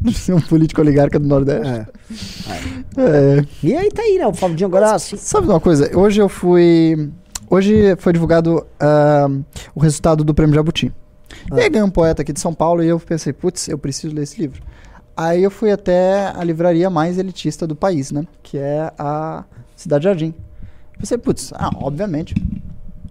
De 0.00 0.12
ser 0.14 0.34
um 0.34 0.40
político 0.40 0.80
oligarca 0.80 1.18
do 1.18 1.26
Nordeste. 1.26 1.68
É. 1.68 1.86
É. 2.96 3.44
E 3.62 3.74
aí 3.76 3.88
tá 3.90 4.02
aí, 4.02 4.18
né? 4.18 4.26
O 4.26 4.34
Fabinho 4.34 4.66
agora 4.66 4.94
assim. 4.94 5.16
Sabe 5.16 5.46
uma 5.48 5.60
coisa? 5.60 5.90
Hoje 5.96 6.20
eu 6.20 6.28
fui. 6.28 7.10
Hoje 7.48 7.96
foi 7.98 8.12
divulgado 8.12 8.66
ah, 8.80 9.28
o 9.74 9.80
resultado 9.80 10.24
do 10.24 10.34
Prêmio 10.34 10.54
Jabuti. 10.54 10.92
E 11.54 11.60
aí 11.60 11.68
ganhou 11.68 11.86
um 11.86 11.90
poeta 11.90 12.22
aqui 12.22 12.32
de 12.32 12.40
São 12.40 12.54
Paulo 12.54 12.82
e 12.82 12.88
eu 12.88 12.98
pensei, 12.98 13.32
putz, 13.32 13.68
eu 13.68 13.78
preciso 13.78 14.14
ler 14.14 14.22
esse 14.22 14.40
livro. 14.40 14.62
Aí 15.16 15.42
eu 15.42 15.50
fui 15.50 15.70
até 15.70 16.28
a 16.34 16.42
livraria 16.42 16.88
mais 16.88 17.18
elitista 17.18 17.66
do 17.66 17.76
país, 17.76 18.10
né? 18.10 18.26
Que 18.42 18.58
é 18.58 18.90
a 18.98 19.44
Cidade 19.76 20.04
Jardim. 20.04 20.34
Pensei, 20.98 21.18
putz, 21.18 21.52
ah, 21.54 21.70
obviamente. 21.76 22.34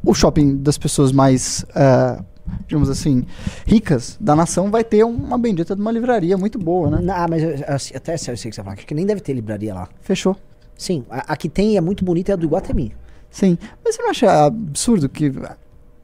O 0.04 0.14
shopping 0.14 0.58
das 0.58 0.78
pessoas 0.80 1.12
mais, 1.12 1.64
ah, 1.76 2.24
digamos 2.68 2.90
assim, 2.90 3.24
ricas 3.68 4.18
da 4.20 4.36
nação 4.36 4.72
vai 4.72 4.84
ter 4.84 5.04
uma 5.04 5.38
bendita 5.38 5.76
de 5.76 5.82
uma 5.82 5.92
livraria 5.92 6.38
muito 6.38 6.58
boa, 6.58 6.90
né? 6.90 7.14
Ah, 7.14 7.28
mas 7.30 7.44
eu- 7.44 7.54
assim, 7.68 7.96
até 7.96 8.18
sério, 8.18 8.34
eu 8.34 8.38
sei 8.38 8.50
o 8.50 8.52
que 8.52 8.56
você 8.56 8.64
fala. 8.64 8.76
Acho 8.76 8.88
que 8.88 8.96
nem 8.96 9.06
deve 9.06 9.22
ter 9.22 9.34
livraria 9.34 9.74
lá. 9.74 9.88
Fechou. 10.02 10.36
Sim, 10.76 11.06
a, 11.10 11.34
a 11.34 11.38
que 11.38 11.48
tem 11.48 11.78
é 11.78 11.82
muito 11.82 12.04
bonita 12.04 12.32
é 12.32 12.34
a 12.34 12.36
do 12.36 12.46
Iguatemi. 12.48 12.96
Sim, 13.30 13.58
mas 13.86 13.96
você 13.96 14.02
não 14.02 14.10
acha 14.10 14.46
absurdo 14.46 15.08
que 15.08 15.32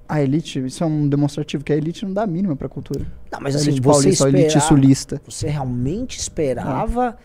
a 0.07 0.21
elite, 0.21 0.59
isso 0.65 0.83
é 0.83 0.88
um 0.88 1.07
demonstrativo 1.07 1.63
que 1.63 1.74
a 1.74 1.75
elite 1.75 2.06
não 2.06 2.13
dá 2.13 2.24
a 2.24 2.27
mínima 2.27 2.56
pra 2.56 2.69
cultura. 2.69 3.06
Não, 3.31 3.39
mas 3.42 3.56
a 3.56 3.59
assim, 3.59 3.68
elite 3.69 3.81
paulista, 3.81 4.25
a 4.25 4.30
elite 4.30 4.45
esperava- 4.48 4.68
sulista. 4.68 5.21
Você 5.27 5.48
realmente 5.48 6.18
esperava 6.19 7.18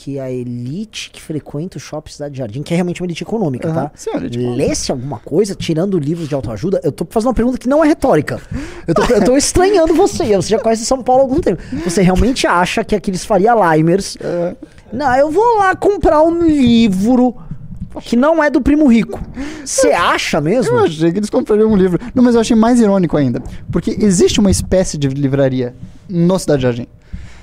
que 0.00 0.20
a 0.20 0.30
elite 0.30 1.10
que 1.10 1.20
frequenta 1.20 1.76
o 1.76 1.80
shopping 1.80 2.12
Cidade 2.12 2.38
Jardim, 2.38 2.62
que 2.62 2.72
é 2.72 2.76
realmente 2.76 3.02
uma 3.02 3.06
elite 3.06 3.24
econômica, 3.24 3.66
Aham. 3.68 3.74
tá? 3.86 3.90
Sim, 3.96 4.10
a 4.14 4.16
elite. 4.18 4.38
Lesse 4.38 4.92
alguma 4.92 5.18
coisa, 5.18 5.56
tirando 5.56 5.98
livros 5.98 6.28
de 6.28 6.34
autoajuda? 6.36 6.80
Eu 6.84 6.92
tô 6.92 7.04
fazendo 7.10 7.28
uma 7.30 7.34
pergunta 7.34 7.58
que 7.58 7.68
não 7.68 7.84
é 7.84 7.88
retórica. 7.88 8.40
Eu 8.86 8.94
tô, 8.94 9.02
eu 9.12 9.24
tô 9.24 9.36
estranhando 9.36 9.92
você. 9.94 10.36
Você 10.36 10.50
já 10.50 10.58
conhece 10.60 10.86
São 10.86 11.02
Paulo 11.02 11.22
há 11.22 11.24
algum 11.24 11.40
tempo. 11.40 11.60
Você 11.84 12.00
realmente 12.00 12.46
acha 12.46 12.84
que 12.84 12.94
aqueles 12.94 13.24
Faria 13.24 13.52
Limers. 13.74 14.16
É. 14.20 14.54
Não, 14.92 15.12
eu 15.16 15.32
vou 15.32 15.58
lá 15.58 15.74
comprar 15.74 16.22
um 16.22 16.46
livro 16.46 17.34
que 18.00 18.16
não 18.16 18.42
é 18.42 18.50
do 18.50 18.60
primo 18.60 18.86
rico. 18.86 19.20
Você 19.64 19.88
acha 19.92 20.40
mesmo? 20.40 20.76
Eu 20.76 20.84
achei 20.84 21.12
que 21.12 21.18
eles 21.18 21.30
comprariam 21.30 21.70
um 21.70 21.76
livro. 21.76 21.98
Não, 22.14 22.22
mas 22.22 22.34
eu 22.34 22.40
achei 22.40 22.56
mais 22.56 22.80
irônico 22.80 23.16
ainda. 23.16 23.42
Porque 23.70 23.96
existe 24.00 24.40
uma 24.40 24.50
espécie 24.50 24.96
de 24.96 25.08
livraria 25.08 25.74
no 26.08 26.38
Cidade 26.38 26.62
Jardim. 26.62 26.86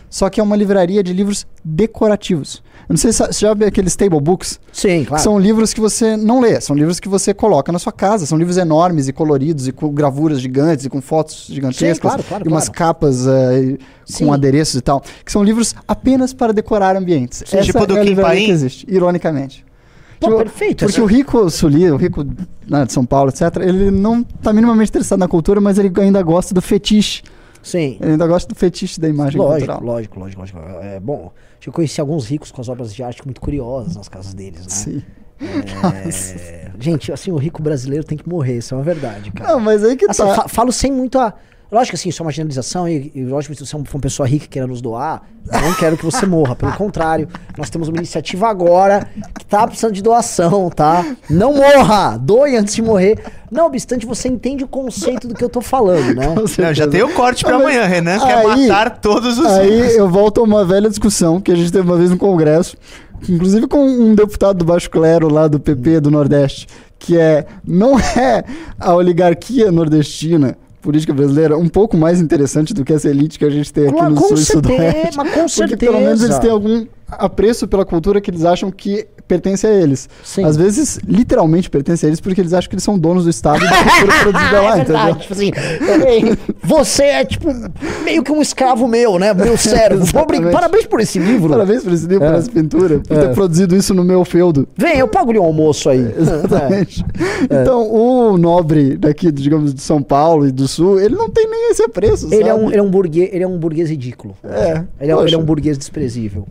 Só 0.10 0.30
que 0.30 0.40
é 0.40 0.44
uma 0.44 0.56
livraria 0.56 1.04
de 1.04 1.12
livros 1.12 1.46
decorativos. 1.64 2.64
Eu 2.88 2.94
não 2.94 2.98
sei 2.98 3.12
se 3.12 3.18
você 3.18 3.34
já 3.46 3.54
viu 3.54 3.68
aqueles 3.68 3.96
table 3.96 4.22
books. 4.22 4.60
Sim, 4.72 5.04
claro. 5.04 5.22
São 5.22 5.38
livros 5.40 5.74
que 5.74 5.82
você 5.82 6.16
não 6.16 6.40
lê, 6.40 6.62
são 6.62 6.76
livros 6.76 7.00
que 7.00 7.10
você 7.10 7.34
coloca 7.34 7.72
na 7.72 7.80
sua 7.80 7.92
casa. 7.92 8.26
São 8.26 8.38
livros 8.38 8.58
enormes 8.58 9.08
e 9.08 9.14
coloridos 9.14 9.68
e 9.68 9.72
com 9.72 9.92
gravuras 9.92 10.40
gigantes 10.40 10.86
e 10.86 10.90
com 10.90 11.02
fotos 11.02 11.48
gigantescas. 11.50 11.96
Sim, 11.96 12.02
claro, 12.02 12.24
claro, 12.24 12.44
E 12.46 12.48
umas 12.48 12.70
claro. 12.70 12.78
capas 12.78 13.26
Sim. 14.06 14.26
com 14.26 14.32
adereços 14.32 14.76
e 14.76 14.82
tal. 14.82 15.02
Que 15.26 15.32
são 15.32 15.44
livros 15.44 15.76
apenas 15.88 16.34
para 16.34 16.54
decorar 16.54 16.96
ambientes. 16.96 17.44
Sim, 17.46 17.62
tipo 17.62 17.86
do 17.86 17.98
é 17.98 18.02
a 18.02 18.04
Kim 18.04 18.10
livraria 18.10 18.36
Paim? 18.38 18.46
que 18.46 18.52
existe, 18.52 18.86
ironicamente. 18.88 19.65
Pô, 20.32 20.38
perfeito. 20.38 20.86
Porque 20.86 21.02
o 21.02 21.06
rico 21.06 21.50
suli, 21.50 21.90
o 21.92 21.96
rico 21.98 22.26
né, 22.68 22.86
de 22.86 22.92
São 22.94 23.06
Paulo, 23.06 23.30
etc., 23.30 23.58
ele 23.62 23.92
não 23.92 24.24
tá 24.24 24.52
minimamente 24.54 24.90
interessado 24.90 25.20
na 25.20 25.28
cultura, 25.28 25.60
mas 25.62 25.78
ele 25.78 25.92
ainda 26.02 26.22
gosta 26.24 26.54
do 26.54 26.62
fetiche. 26.62 27.24
Sim. 27.64 27.98
Ele 28.00 28.12
ainda 28.12 28.28
gosta 28.28 28.48
do 28.48 28.56
fetiche 28.56 29.00
da 29.00 29.10
imagem 29.10 29.40
Lógico, 29.40 29.72
cultural. 29.72 29.82
lógico, 29.96 30.20
lógico, 30.20 30.40
lógico. 30.42 30.60
É 30.82 31.00
bom. 31.00 31.32
Eu 31.66 31.74
conheci 31.74 32.00
alguns 32.00 32.28
ricos 32.28 32.52
com 32.52 32.62
as 32.62 32.70
obras 32.70 32.94
de 32.94 33.02
arte 33.02 33.26
muito 33.26 33.42
curiosas 33.42 33.96
nas 33.96 34.08
casas 34.08 34.36
deles, 34.36 34.60
né? 34.62 34.70
Sim. 34.70 35.02
É, 35.42 36.72
gente, 36.80 37.12
assim, 37.12 37.32
o 37.32 37.38
rico 37.38 37.62
brasileiro 37.62 38.04
tem 38.04 38.18
que 38.18 38.28
morrer, 38.28 38.58
isso 38.60 38.74
é 38.74 38.78
uma 38.78 38.84
verdade, 38.84 39.32
cara. 39.32 39.52
Não, 39.54 39.60
mas 39.60 39.84
aí 39.84 39.96
que 39.96 40.06
Assim, 40.10 40.24
tá. 40.24 40.34
fa- 40.36 40.48
falo 40.48 40.72
sem 40.72 40.92
muito 40.92 41.18
a. 41.20 41.34
Lógico 41.72 41.92
que 41.92 41.96
assim, 42.02 42.10
isso 42.10 42.22
é 42.22 42.26
uma 42.26 42.32
generalização 42.32 42.88
e, 42.88 43.12
e 43.16 43.24
lógico 43.26 43.54
que 43.54 43.60
se 43.60 43.66
você 43.66 43.72
for 43.86 43.96
uma 43.98 44.02
pessoa 44.02 44.28
rica 44.28 44.46
queira 44.48 44.68
nos 44.68 44.82
doar, 44.82 45.24
eu 45.52 45.62
não 45.62 45.74
quero 45.74 45.98
que 45.98 46.06
você 46.06 46.26
morra. 46.26 46.56
Pelo 46.56 46.72
contrário, 46.74 47.28
nós 47.58 47.70
temos 47.70 47.88
uma 47.88 47.98
iniciativa 47.98 48.48
agora 48.48 49.08
que 49.38 49.46
tá 49.46 49.66
precisando 49.68 49.94
de 49.94 50.02
doação, 50.02 50.70
tá? 50.70 51.04
Não 51.30 51.54
morra! 51.56 52.18
Doe 52.18 52.56
antes 52.56 52.76
de 52.76 52.82
morrer. 52.82 53.20
Não 53.52 53.66
obstante, 53.68 54.06
você 54.06 54.28
entende 54.28 54.64
o 54.64 54.68
conceito 54.68 55.28
do 55.28 55.34
que 55.34 55.44
eu 55.44 55.50
tô 55.50 55.60
falando, 55.62 56.14
né? 56.16 56.34
Não, 56.58 56.74
já 56.74 56.88
tem 56.88 57.02
o 57.04 57.14
corte 57.14 57.44
pra 57.44 57.54
mas 57.58 57.64
amanhã. 57.68 57.86
Renan 57.86 58.20
quer 58.20 58.34
aí- 58.46 58.68
matar 58.68 59.00
todos 59.00 59.38
os 59.38 59.46
Aí 59.46 59.82
ricos. 59.82 59.96
eu 59.96 60.10
volto 60.10 60.42
a 60.42 60.44
uma 60.44 60.64
velha 60.66 60.90
discussão 60.90 61.42
que 61.42 61.52
a 61.52 61.56
gente 61.56 61.72
teve 61.72 61.88
uma 61.88 61.98
vez 61.98 62.10
no 62.10 62.18
Congresso, 62.18 62.78
inclusive 63.28 63.68
com 63.68 63.86
um 63.86 64.14
deputado 64.16 64.58
do 64.58 64.66
Baixo 64.66 64.90
Clero 64.90 65.30
lá 65.32 65.48
do 65.48 65.60
PP 65.60 66.00
do 66.00 66.12
Nordeste, 66.12 66.68
que 67.00 67.18
é 67.18 67.46
não 67.66 68.00
é 68.00 68.44
a 68.80 68.94
oligarquia 68.94 69.72
nordestina 69.72 70.58
política 70.86 71.12
brasileira 71.14 71.58
um 71.58 71.68
pouco 71.68 71.98
mais 71.98 72.22
interessante 72.22 72.72
do 72.74 72.86
que 72.86 72.94
essa 72.94 73.10
elite 73.10 73.40
que 73.40 73.46
a 73.46 73.50
gente 73.50 73.74
tem 73.74 73.86
aqui 73.88 73.94
Claro, 73.98 74.14
no 74.14 74.22
sul 74.22 74.36
e 74.36 74.38
certeza, 74.38 74.76
sudoeste. 74.92 75.18
mas 75.18 75.34
com 75.34 75.46
Porque 75.64 75.78
pelo 75.78 76.00
menos 76.00 76.20
certeza. 76.20 76.26
eles 76.26 76.40
têm 76.40 76.52
algum 76.52 76.86
apreço 77.10 77.68
pela 77.68 77.84
cultura 77.84 78.22
que 78.22 78.30
eles 78.30 78.46
acham 78.46 78.70
que 78.72 79.08
pertence 79.28 79.66
a 79.66 79.70
eles. 79.72 80.08
Sim. 80.24 80.44
Às 80.46 80.56
vezes, 80.58 81.00
literalmente 81.08 81.70
pertence 81.70 82.06
a 82.06 82.10
eles 82.10 82.20
porque 82.20 82.40
eles 82.42 82.54
acham 82.54 82.70
que 82.70 82.76
eles 82.76 82.84
são 82.84 82.98
donos 82.98 83.24
do 83.26 83.30
Estado 83.30 83.64
e 83.64 83.68
da 83.70 83.76
cultura 83.84 84.20
produzida 84.22 84.62
lá, 84.62 84.78
é 84.78 84.82
entendeu? 84.82 84.86
verdade, 84.86 85.20
tipo 85.22 85.34
assim, 85.34 85.52
você 86.64 87.04
é 87.04 87.26
tipo 87.26 87.48
meio 88.04 88.24
que 88.24 88.32
um 88.32 88.42
escravo 88.42 88.88
meu, 88.88 89.18
né? 89.20 89.34
Meu. 89.34 89.56
Obri- 90.22 90.52
Parabéns 90.52 90.86
por 90.86 91.00
esse 91.00 91.20
livro. 91.20 91.50
Parabéns 91.50 91.84
por 91.84 91.94
esse 91.94 92.08
livro, 92.08 92.26
É. 92.26 92.30
por 92.32 92.38
essa 92.40 92.52
pintura, 92.52 93.00
por 93.00 93.18
É. 93.18 93.22
ter 93.28 93.34
produzido 93.34 93.76
isso 93.76 93.94
no 93.94 94.04
meu 94.04 94.24
feudo. 94.26 94.68
Vem, 94.78 94.98
eu 94.98 95.08
pago-lhe 95.08 95.40
um 95.40 95.44
almoço 95.44 95.90
aí. 95.90 96.14
Exatamente. 96.18 97.04
Então, 97.44 97.92
o 97.92 98.38
nobre 98.38 98.98
daqui, 98.98 99.32
digamos, 99.32 99.74
de 99.74 99.82
São 99.82 100.02
Paulo 100.02 100.48
e 100.48 100.52
do 100.52 100.68
Sul, 100.68 101.00
ele 101.00 101.16
não 101.16 101.30
tem 101.30 101.48
nem 101.50 101.72
esse 101.72 101.84
apreço, 101.84 102.28
Ele 102.34 102.44
é, 102.44 102.48
sabe? 102.48 102.64
um, 102.64 102.68
ele, 102.70 102.78
é 102.80 102.84
um 102.84 102.90
burguês, 102.90 103.30
ele 103.32 103.44
é 103.44 103.48
um 103.48 103.58
burguês 103.58 103.90
ridículo. 103.90 104.36
É, 104.44 104.84
Ele 105.00 105.12
é, 105.12 105.16
ele 105.16 105.36
é 105.36 105.38
um 105.38 105.44
burguês 105.44 105.78
desprezível. 105.78 106.48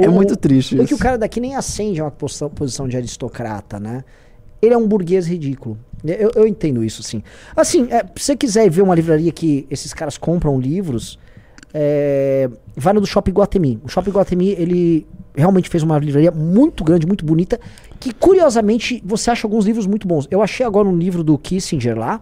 É 0.00 0.08
O- 0.08 0.12
muito 0.12 0.36
triste 0.36 0.76
Porque 0.76 0.94
isso. 0.94 1.00
o 1.00 1.04
cara 1.04 1.18
daqui 1.18 1.40
nem 1.40 1.56
acende 1.56 2.00
uma 2.00 2.10
posição, 2.18 2.88
de 2.88 2.96
aristocrata, 2.96 3.78
né? 3.78 4.04
ele 4.60 4.74
é 4.74 4.76
um 4.76 4.86
burguês 4.86 5.26
ridículo. 5.26 5.78
Eu, 6.04 6.30
eu 6.34 6.46
entendo 6.46 6.84
isso, 6.84 7.02
sim. 7.02 7.22
Assim, 7.56 7.88
é, 7.90 8.04
se 8.16 8.24
você 8.24 8.36
quiser 8.36 8.68
ver 8.70 8.82
uma 8.82 8.94
livraria 8.94 9.32
que 9.32 9.66
esses 9.70 9.92
caras 9.92 10.16
compram 10.16 10.60
livros, 10.60 11.18
é, 11.72 12.48
vai 12.76 12.92
no 12.92 13.00
do 13.00 13.06
Shopping 13.06 13.32
Guatemi. 13.32 13.80
O 13.84 13.88
Shopping 13.88 14.10
Guatemi, 14.10 14.50
ele 14.50 15.06
realmente 15.34 15.68
fez 15.68 15.82
uma 15.82 15.98
livraria 15.98 16.30
muito 16.30 16.84
grande, 16.84 17.06
muito 17.06 17.24
bonita, 17.24 17.60
que 17.98 18.12
curiosamente 18.12 19.02
você 19.04 19.30
acha 19.30 19.46
alguns 19.46 19.64
livros 19.64 19.86
muito 19.86 20.06
bons. 20.06 20.26
Eu 20.30 20.42
achei 20.42 20.64
agora 20.64 20.88
um 20.88 20.96
livro 20.96 21.22
do 21.22 21.36
Kissinger 21.38 21.96
lá, 21.96 22.20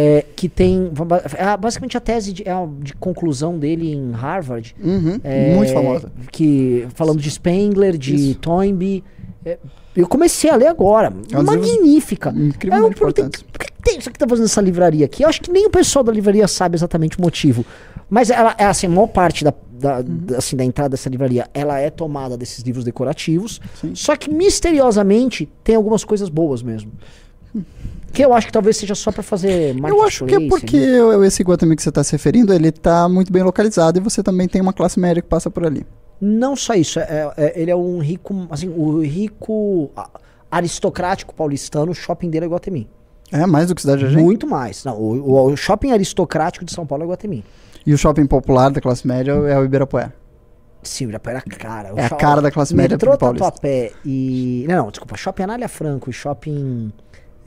é, 0.00 0.24
que 0.36 0.48
tem 0.48 0.90
é 1.36 1.56
basicamente 1.56 1.96
a 1.96 2.00
tese 2.00 2.32
de, 2.32 2.42
é 2.48 2.52
a 2.52 2.66
de 2.80 2.92
conclusão 2.94 3.58
dele 3.58 3.92
em 3.92 4.12
Harvard. 4.12 4.74
Uhum, 4.82 5.18
É, 5.24 5.54
Muito 5.56 5.72
famosa. 5.72 6.12
Que, 6.30 6.86
falando 6.94 7.20
de 7.20 7.30
Spengler, 7.30 7.96
de 7.96 8.14
Isso. 8.14 8.34
Toynbee. 8.38 9.02
é, 9.44 9.58
eu 9.96 10.06
comecei 10.06 10.48
a 10.50 10.54
ler 10.56 10.68
agora. 10.68 11.12
É 11.32 11.42
Magnífica. 11.42 12.30
incrivelmente 12.36 12.94
É, 12.94 12.98
por, 12.98 13.12
tem- 13.12 13.24
importantes. 13.24 13.42
por 13.42 13.58
que 13.58 13.72
tem 13.82 13.98
isso 13.98 14.08
aqui 14.08 14.18
tá 14.18 14.28
fazendo 14.28 14.44
essa 14.44 14.60
livraria 14.60 15.04
aqui? 15.06 15.24
Eu 15.24 15.28
acho 15.28 15.40
que 15.40 15.50
nem 15.50 15.66
o 15.66 15.70
pessoal 15.70 16.04
da 16.04 16.12
livraria 16.12 16.46
sabe 16.46 16.76
exatamente 16.76 17.18
o 17.18 17.22
motivo. 17.22 17.64
Mas 18.08 18.30
ela 18.30 18.54
é 18.58 18.64
assim, 18.64 18.86
a 18.86 18.90
maior 18.90 19.08
parte 19.08 19.42
da, 19.44 19.52
da, 19.72 19.96
Uhum. 19.98 20.04
da- 20.26 20.38
assim, 20.38 20.54
da 20.56 20.64
entrada 20.64 20.90
dessa 20.90 21.08
livraria, 21.08 21.46
ela 21.52 21.78
é 21.80 21.90
tomada 21.90 22.36
desses 22.36 22.62
livros 22.62 22.84
decorativos. 22.84 23.60
Sim. 23.80 23.92
Só 23.94 24.14
que 24.16 24.30
misteriosamente 24.32 25.48
tem 25.64 25.74
algumas 25.74 26.04
coisas 26.04 26.28
boas 26.28 26.62
mesmo. 26.62 26.92
Que 28.12 28.24
eu 28.24 28.32
acho 28.32 28.46
que 28.46 28.52
talvez 28.52 28.76
seja 28.76 28.94
só 28.94 29.12
pra 29.12 29.22
fazer 29.22 29.76
Eu 29.78 30.02
acho 30.02 30.24
que 30.24 30.34
é 30.34 30.48
porque 30.48 30.76
ali. 30.78 31.26
esse 31.26 31.42
Guatemi 31.42 31.76
que 31.76 31.82
você 31.82 31.88
está 31.90 32.02
se 32.02 32.12
referindo, 32.12 32.52
ele 32.52 32.68
está 32.68 33.08
muito 33.08 33.32
bem 33.32 33.42
localizado 33.42 33.98
e 33.98 34.02
você 34.02 34.22
também 34.22 34.48
tem 34.48 34.60
uma 34.60 34.72
classe 34.72 34.98
média 34.98 35.20
que 35.22 35.28
passa 35.28 35.50
por 35.50 35.64
ali. 35.64 35.86
Não 36.20 36.56
só 36.56 36.74
isso, 36.74 36.98
é- 36.98 37.30
é- 37.36 37.60
ele 37.60 37.70
é 37.70 37.76
um 37.76 37.98
rico, 37.98 38.46
assim, 38.50 38.68
o 38.68 39.00
rico 39.02 39.90
aristocrático 40.50 41.34
paulistano, 41.34 41.92
o 41.92 41.94
shopping 41.94 42.30
dele 42.30 42.46
é 42.46 42.48
Guatemi. 42.48 42.88
É 43.30 43.46
mais 43.46 43.68
do 43.68 43.74
que 43.74 43.82
Cidade 43.82 44.04
da 44.04 44.10
Gente. 44.10 44.22
Muito 44.22 44.46
mais. 44.46 44.84
Não, 44.84 44.96
o, 44.98 45.50
o- 45.50 45.54
aristocrático 45.92 46.64
de 46.64 46.72
São 46.72 46.86
Paulo 46.86 47.04
é 47.04 47.06
Guatemi. 47.08 47.44
E 47.86 47.92
o 47.92 47.98
shopping 47.98 48.26
popular 48.26 48.70
da 48.70 48.80
classe 48.80 49.06
média 49.06 49.32
é 49.32 49.58
o 49.58 49.64
Ibirapuera. 49.64 50.14
Sim, 50.82 51.04
o 51.04 51.06
Ibirapuera 51.06 51.42
é 51.46 51.50
cara. 51.50 51.94
O 51.94 51.98
É 51.98 52.06
a 52.06 52.10
cara 52.10 52.40
da 52.40 52.50
classe 52.50 52.74
média 52.74 52.94
Metrô. 52.94 53.16
Tatuapé 53.16 53.92
e... 54.04 54.64
Não, 54.68 54.76
não, 54.84 54.90
desculpa. 54.90 55.16
Shopping 55.16 55.42
Anália 55.42 55.68
Franco 55.68 56.08
e 56.08 56.12
shopping 56.12 56.90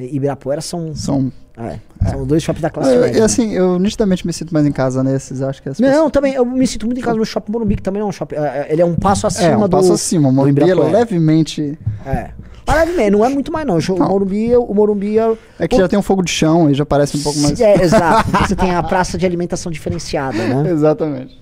Ibirapuera 0.06 0.62
são... 0.62 0.96
São. 0.96 1.32
é, 1.58 1.78
São 2.10 2.26
dois 2.26 2.42
shoppings 2.44 2.62
da 2.62 2.70
classe 2.70 2.94
Eu, 2.94 3.02
média. 3.02 3.18
e 3.18 3.20
né? 3.20 3.26
assim, 3.26 3.52
eu 3.54 3.78
nitidamente 3.80 4.26
me 4.26 4.34
sinto 4.34 4.54
mais 4.54 4.66
em 4.66 4.72
casa 4.72 5.04
nesses, 5.04 5.42
acho 5.42 5.62
que 5.62 5.70
as 5.70 5.80
Não, 5.80 6.10
também, 6.10 6.34
eu 6.34 6.46
me 6.46 6.66
sinto 6.68 6.86
muito 6.86 7.00
em 7.00 7.04
casa 7.04 7.18
no 7.18 7.26
shopping 7.26 7.52
Morumbi, 7.52 7.76
que 7.76 7.82
também 7.84 8.02
é 8.02 8.06
um 8.06 8.12
shopping... 8.12 8.36
é, 8.36 8.40
é, 8.40 8.68
ele 8.70 8.82
é 8.82 8.86
um 8.86 8.96
passo 8.96 9.22
pessoas- 9.28 9.38
acima 9.38 9.54
É, 9.54 9.58
um 9.58 9.62
do... 9.62 9.70
passo 9.70 9.94
acima. 9.94 10.30
O 10.30 10.32
Morumbi 10.32 10.62
é 10.70 10.74
levemente. 10.76 11.78
É. 12.06 12.32
Mas 12.66 12.76
levemente, 12.86 13.12
não 13.12 13.26
é 13.26 13.30
muito 13.30 13.52
mais 13.52 13.66
não. 13.66 13.78
O 13.78 14.00
Não. 14.00 14.08
Morumbi, 14.08 14.56
o 14.56 14.74
Morumbi 14.74 15.18
é... 15.20 15.34
É 15.60 15.68
que 15.68 15.76
já 15.76 15.88
tem 15.88 15.98
um 15.98 16.02
fogo 16.02 16.22
de 16.24 16.32
chão 16.32 16.70
e 16.70 16.74
já 16.74 16.86
parece 16.86 17.18
um 17.18 17.22
pouco 17.22 17.40
mais. 17.40 17.60
É, 17.60 17.74
exato. 17.84 18.30
Você 18.32 18.56
tem 18.56 18.74
a 18.74 18.82
praça 18.84 19.18
de 19.18 19.26
alimentação 19.26 19.72
diferenciada, 19.72 20.38
né? 20.38 20.70
Exatamente. 20.72 21.42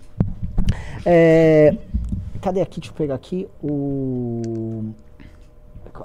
É, 1.05 1.75
cadê 2.41 2.61
aqui? 2.61 2.79
Deixa 2.79 2.91
eu 2.93 2.97
pegar 2.97 3.15
aqui 3.15 3.47
o. 3.61 4.91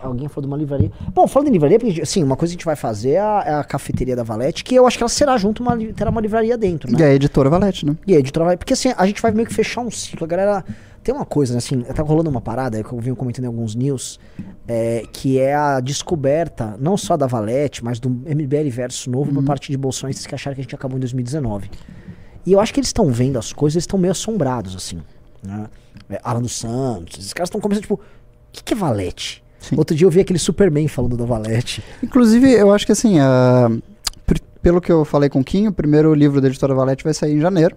Alguém 0.02 0.28
falou 0.28 0.42
de 0.42 0.46
uma 0.46 0.56
livraria. 0.56 0.90
Bom, 1.12 1.26
falando 1.26 1.48
em 1.48 1.52
livraria, 1.52 1.78
porque, 1.78 2.02
assim, 2.02 2.22
uma 2.22 2.36
coisa 2.36 2.52
que 2.52 2.56
a 2.56 2.58
gente 2.58 2.66
vai 2.66 2.76
fazer 2.76 3.12
é 3.12 3.20
a, 3.20 3.44
é 3.46 3.54
a 3.54 3.64
cafeteria 3.64 4.16
da 4.16 4.22
Valete, 4.22 4.64
que 4.64 4.74
eu 4.74 4.86
acho 4.86 4.96
que 4.96 5.02
ela 5.02 5.08
será 5.08 5.36
junto, 5.36 5.62
uma, 5.62 5.76
terá 5.76 6.10
uma 6.10 6.20
livraria 6.20 6.56
dentro, 6.56 6.90
né? 6.90 6.98
E 6.98 7.02
a 7.02 7.14
editora 7.14 7.48
Valete, 7.50 7.86
né? 7.86 7.96
E 8.06 8.14
a 8.14 8.18
editora 8.18 8.44
vai. 8.44 8.56
Porque 8.56 8.72
assim, 8.72 8.92
a 8.96 9.06
gente 9.06 9.20
vai 9.20 9.32
meio 9.32 9.46
que 9.46 9.54
fechar 9.54 9.80
um 9.80 9.90
ciclo. 9.90 10.24
A 10.24 10.28
galera. 10.28 10.64
Tem 11.02 11.14
uma 11.14 11.26
coisa, 11.26 11.52
né? 11.52 11.58
Assim, 11.58 11.82
tá 11.82 12.02
rolando 12.02 12.30
uma 12.30 12.40
parada 12.40 12.82
que 12.82 12.90
eu 12.90 12.98
venho 12.98 13.14
comentando 13.14 13.44
em 13.44 13.48
alguns 13.48 13.74
news, 13.74 14.18
é, 14.66 15.02
que 15.12 15.38
é 15.38 15.54
a 15.54 15.78
descoberta, 15.78 16.78
não 16.80 16.96
só 16.96 17.14
da 17.14 17.26
Valete, 17.26 17.84
mas 17.84 18.00
do 18.00 18.08
MBL 18.08 18.70
verso 18.70 19.10
novo 19.10 19.30
por 19.30 19.44
parte 19.44 19.70
de 19.70 19.76
bolsonistas 19.76 20.26
que 20.26 20.34
acharam 20.34 20.54
que 20.54 20.62
a 20.62 20.64
gente 20.64 20.74
acabou 20.74 20.96
em 20.96 21.00
2019. 21.00 21.70
E 22.46 22.52
eu 22.52 22.60
acho 22.60 22.72
que 22.72 22.80
eles 22.80 22.88
estão 22.88 23.10
vendo 23.10 23.38
as 23.38 23.52
coisas, 23.52 23.76
eles 23.76 23.82
estão 23.82 23.98
meio 23.98 24.12
assombrados, 24.12 24.74
assim. 24.74 25.02
Né? 25.42 25.68
É, 26.08 26.20
Alan 26.24 26.40
dos 26.40 26.56
Santos, 26.56 27.18
esses 27.18 27.34
caras 27.34 27.48
estão 27.48 27.60
começando, 27.60 27.82
tipo, 27.82 27.94
o 27.94 28.00
que, 28.50 28.64
que 28.64 28.72
é 28.72 28.76
Valete? 28.76 29.43
Sim. 29.68 29.76
Outro 29.78 29.94
dia 29.97 30.06
eu 30.06 30.11
vi 30.11 30.21
aquele 30.21 30.38
Superman 30.38 30.87
falando 30.88 31.16
da 31.16 31.25
Valete. 31.25 31.83
Inclusive, 32.02 32.50
eu 32.52 32.73
acho 32.73 32.85
que 32.87 32.92
assim, 32.92 33.16
pr- 34.26 34.38
pelo 34.62 34.80
que 34.80 34.90
eu 34.92 35.04
falei 35.04 35.28
com 35.28 35.40
o 35.40 35.44
Kim, 35.44 35.68
o 35.68 35.73
primeiro 35.73 36.12
livro 36.14 36.40
da 36.40 36.49
editora 36.49 36.75
Valete 36.75 37.02
vai 37.04 37.14
sair 37.14 37.35
em 37.37 37.40
janeiro. 37.40 37.76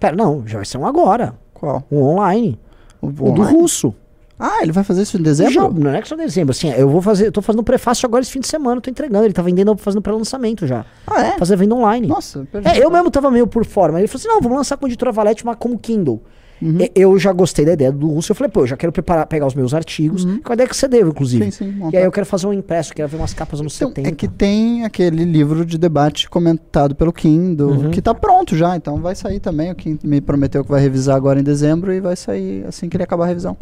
Pera, 0.00 0.14
não, 0.16 0.42
já 0.46 0.58
vai 0.58 0.64
ser 0.66 0.78
um 0.78 0.86
agora. 0.86 1.34
Qual? 1.54 1.82
Um 1.90 2.02
online. 2.02 2.58
O, 3.00 3.08
O 3.08 3.10
do 3.12 3.24
online? 3.26 3.52
russo. 3.58 3.94
Ah, 4.40 4.58
ele 4.62 4.70
vai 4.70 4.84
fazer 4.84 5.02
isso 5.02 5.16
em 5.16 5.20
Já, 5.20 5.24
dezembro? 5.24 5.74
não 5.80 5.90
é 5.92 6.00
que 6.00 6.06
só 6.06 6.14
dezembro, 6.14 6.52
assim, 6.52 6.70
eu 6.70 6.88
vou 6.88 7.02
fazer, 7.02 7.26
eu 7.26 7.32
tô 7.32 7.42
fazendo 7.42 7.64
prefácio 7.64 8.06
agora 8.06 8.22
esse 8.22 8.30
fim 8.30 8.38
de 8.38 8.46
semana, 8.46 8.80
tô 8.80 8.88
entregando, 8.88 9.24
ele 9.24 9.32
tá 9.34 9.42
vendendo, 9.42 9.76
fazendo 9.76 10.00
pré-lançamento 10.00 10.64
já. 10.64 10.86
Ah, 11.08 11.24
é? 11.26 11.38
Fazer 11.38 11.56
venda 11.56 11.74
online. 11.74 12.06
Nossa, 12.06 12.46
perdi. 12.52 12.68
É, 12.68 12.78
eu 12.84 12.88
mesmo 12.88 13.10
tava 13.10 13.32
meio 13.32 13.48
por 13.48 13.64
fora, 13.64 13.90
mas 13.92 13.98
ele 13.98 14.06
falou 14.06 14.20
assim: 14.20 14.28
não, 14.28 14.40
vamos 14.40 14.58
lançar 14.58 14.76
com 14.76 14.86
a 14.86 14.88
editora 14.88 15.10
Valete, 15.10 15.44
mas 15.44 15.56
como 15.58 15.76
Kindle. 15.76 16.22
Uhum. 16.60 16.78
E- 16.80 16.90
Eu 16.94 17.18
já 17.18 17.32
gostei 17.32 17.64
da 17.64 17.72
ideia 17.72 17.92
do 17.92 18.08
russo. 18.08 18.32
Eu 18.32 18.36
falei, 18.36 18.50
pô, 18.50 18.60
eu 18.62 18.66
já 18.66 18.76
quero 18.76 18.92
preparar, 18.92 19.26
pegar 19.26 19.46
os 19.46 19.54
meus 19.54 19.72
artigos, 19.74 20.24
com 20.24 20.52
a 20.52 20.54
ideia 20.54 20.68
que 20.68 20.76
você 20.76 20.88
deu, 20.88 21.08
inclusive. 21.08 21.44
Uhum. 21.44 21.50
Sim, 21.50 21.72
sim, 21.72 21.90
E 21.92 21.96
aí 21.96 22.04
eu 22.04 22.10
quero 22.12 22.26
fazer 22.26 22.46
um 22.46 22.52
impresso, 22.52 22.92
quero 22.94 23.08
ver 23.08 23.16
umas 23.16 23.32
capas 23.34 23.60
anos 23.60 23.74
Então, 23.76 23.88
70. 23.88 24.08
é 24.08 24.12
que 24.12 24.26
tem 24.28 24.84
aquele 24.84 25.24
livro 25.24 25.64
de 25.64 25.78
debate 25.78 26.28
comentado 26.28 26.94
pelo 26.94 27.12
Kim, 27.12 27.54
do- 27.54 27.68
Uhum. 27.68 27.90
que 27.90 28.02
tá 28.02 28.14
pronto 28.14 28.56
já, 28.56 28.76
então 28.76 28.96
vai 29.00 29.14
sair 29.14 29.40
também. 29.40 29.70
O 29.70 29.74
Kim 29.74 29.98
me 30.02 30.20
prometeu 30.20 30.64
que 30.64 30.70
vai 30.70 30.80
revisar 30.80 31.16
agora 31.16 31.38
em 31.38 31.42
dezembro 31.44 31.92
e 31.92 32.00
vai 32.00 32.16
sair 32.16 32.64
assim 32.66 32.88
que 32.88 32.96
ele 32.96 33.04
acabar 33.04 33.24
a 33.24 33.28
revisão. 33.28 33.56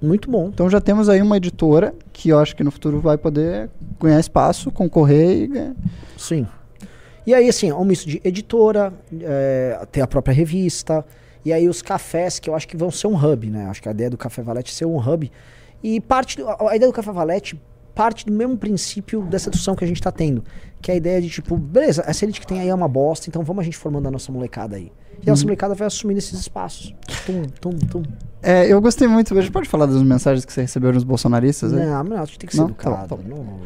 Muito 0.00 0.30
bom. 0.30 0.48
Então 0.54 0.70
já 0.70 0.80
temos 0.80 1.08
aí 1.08 1.20
uma 1.20 1.36
editora 1.36 1.92
que 2.12 2.28
eu 2.28 2.38
acho 2.38 2.54
que 2.54 2.62
no 2.62 2.70
futuro 2.70 3.00
vai 3.00 3.18
poder 3.18 3.68
ganhar 4.00 4.20
espaço, 4.20 4.70
concorrer 4.70 5.42
e 5.42 5.46
ganhar. 5.48 5.74
Sim. 6.16 6.46
E 7.26 7.34
aí, 7.34 7.46
assim, 7.48 7.68
é 7.68 7.74
um 7.74 7.84
misto 7.84 8.08
de 8.08 8.20
editora, 8.24 8.92
é, 9.20 9.78
tem 9.92 10.02
a 10.02 10.06
própria 10.06 10.32
revista, 10.32 11.04
e 11.48 11.52
aí 11.52 11.68
os 11.68 11.82
cafés 11.82 12.38
que 12.38 12.48
eu 12.48 12.54
acho 12.54 12.66
que 12.68 12.76
vão 12.76 12.90
ser 12.90 13.06
um 13.06 13.16
hub, 13.16 13.50
né? 13.50 13.66
Acho 13.66 13.82
que 13.82 13.88
a 13.88 13.92
ideia 13.92 14.08
do 14.10 14.16
Café 14.16 14.42
Valete 14.42 14.70
é 14.72 14.74
ser 14.74 14.84
um 14.86 14.96
hub. 14.98 15.30
E 15.82 16.00
parte 16.00 16.36
do- 16.36 16.48
a 16.48 16.74
ideia 16.76 16.90
do 16.90 16.94
Café 16.94 17.10
Valete 17.12 17.60
parte 17.94 18.24
do 18.24 18.32
mesmo 18.32 18.56
princípio 18.56 19.22
dessa 19.22 19.50
discussão 19.50 19.74
que 19.74 19.82
a 19.84 19.86
gente 19.88 20.00
tá 20.00 20.12
tendo. 20.12 20.44
Que 20.80 20.90
é 20.90 20.94
a 20.94 20.96
ideia 20.96 21.20
de, 21.20 21.28
tipo, 21.28 21.56
beleza, 21.56 22.04
essa 22.06 22.24
elite 22.24 22.40
que 22.40 22.46
tem 22.46 22.60
aí 22.60 22.68
é 22.68 22.74
uma 22.74 22.86
bosta, 22.86 23.28
então 23.28 23.42
vamos 23.42 23.62
a 23.62 23.64
gente 23.64 23.76
formando 23.76 24.06
a 24.06 24.10
nossa 24.10 24.30
molecada 24.30 24.76
aí. 24.76 24.92
E 25.20 25.28
a 25.28 25.32
nossa 25.32 25.42
molecada 25.44 25.74
vai 25.74 25.86
assumindo 25.88 26.18
esses 26.18 26.38
espaços. 26.38 26.94
Tum, 27.26 27.42
tum, 27.60 27.70
tum. 27.86 28.02
É, 28.42 28.72
eu 28.72 28.80
gostei 28.80 29.08
muito. 29.08 29.36
A 29.36 29.40
gente 29.40 29.50
pode 29.50 29.68
falar 29.68 29.86
das 29.86 30.02
mensagens 30.02 30.44
que 30.44 30.52
você 30.52 30.62
recebeu 30.62 30.92
nos 30.92 31.04
bolsonaristas? 31.04 31.72
né? 31.72 31.86
Não, 31.86 32.04
não, 32.04 32.22
a 32.22 32.24
gente 32.24 32.38
tem 32.38 32.48
que 32.48 32.54
ser 32.54 32.62
Não? 32.62 32.68
Tá 32.70 32.90
bom, 32.90 32.96
educado. 32.96 33.08
tá 33.08 33.16
bom. 33.16 33.22
Não, 33.28 33.36
não, 33.44 33.58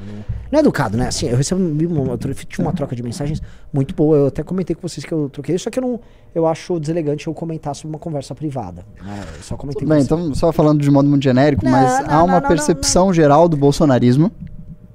não 0.51 0.59
é 0.59 0.61
educado, 0.61 0.97
né? 0.97 1.09
Assim, 1.09 1.29
eu 1.29 1.37
recebi 1.37 1.87
uma, 1.87 2.13
eu 2.13 2.19
tive 2.19 2.63
uma 2.63 2.73
troca 2.73 2.97
de 2.97 3.03
mensagens 3.03 3.43
muito 3.73 3.95
boa. 3.95 4.17
Eu 4.17 4.27
até 4.29 4.43
comentei 4.43 4.75
com 4.75 4.87
vocês 4.87 5.05
que 5.05 5.13
eu 5.13 5.29
troquei, 5.31 5.59
só 5.59 5.71
que 5.71 5.79
eu 5.79 5.83
não. 5.83 6.01
Eu 6.35 6.47
acho 6.47 6.81
deselegante 6.81 7.27
eu 7.27 7.35
comentar 7.35 7.75
sobre 7.75 7.95
uma 7.95 7.99
conversa 7.99 8.35
privada. 8.35 8.85
né? 9.05 9.25
Eu 9.37 9.43
só 9.43 9.57
comentei 9.57 9.81
Tudo 9.81 9.89
com 9.89 9.95
bem, 9.95 10.03
então 10.03 10.35
só 10.35 10.51
falando 10.53 10.81
de 10.81 10.91
modo 10.91 11.09
muito 11.09 11.23
genérico, 11.23 11.69
mas 11.69 12.09
há 12.09 12.23
uma 12.23 12.41
percepção 12.41 13.13
geral 13.13 13.49
do 13.49 13.57
bolsonarismo. 13.57 14.33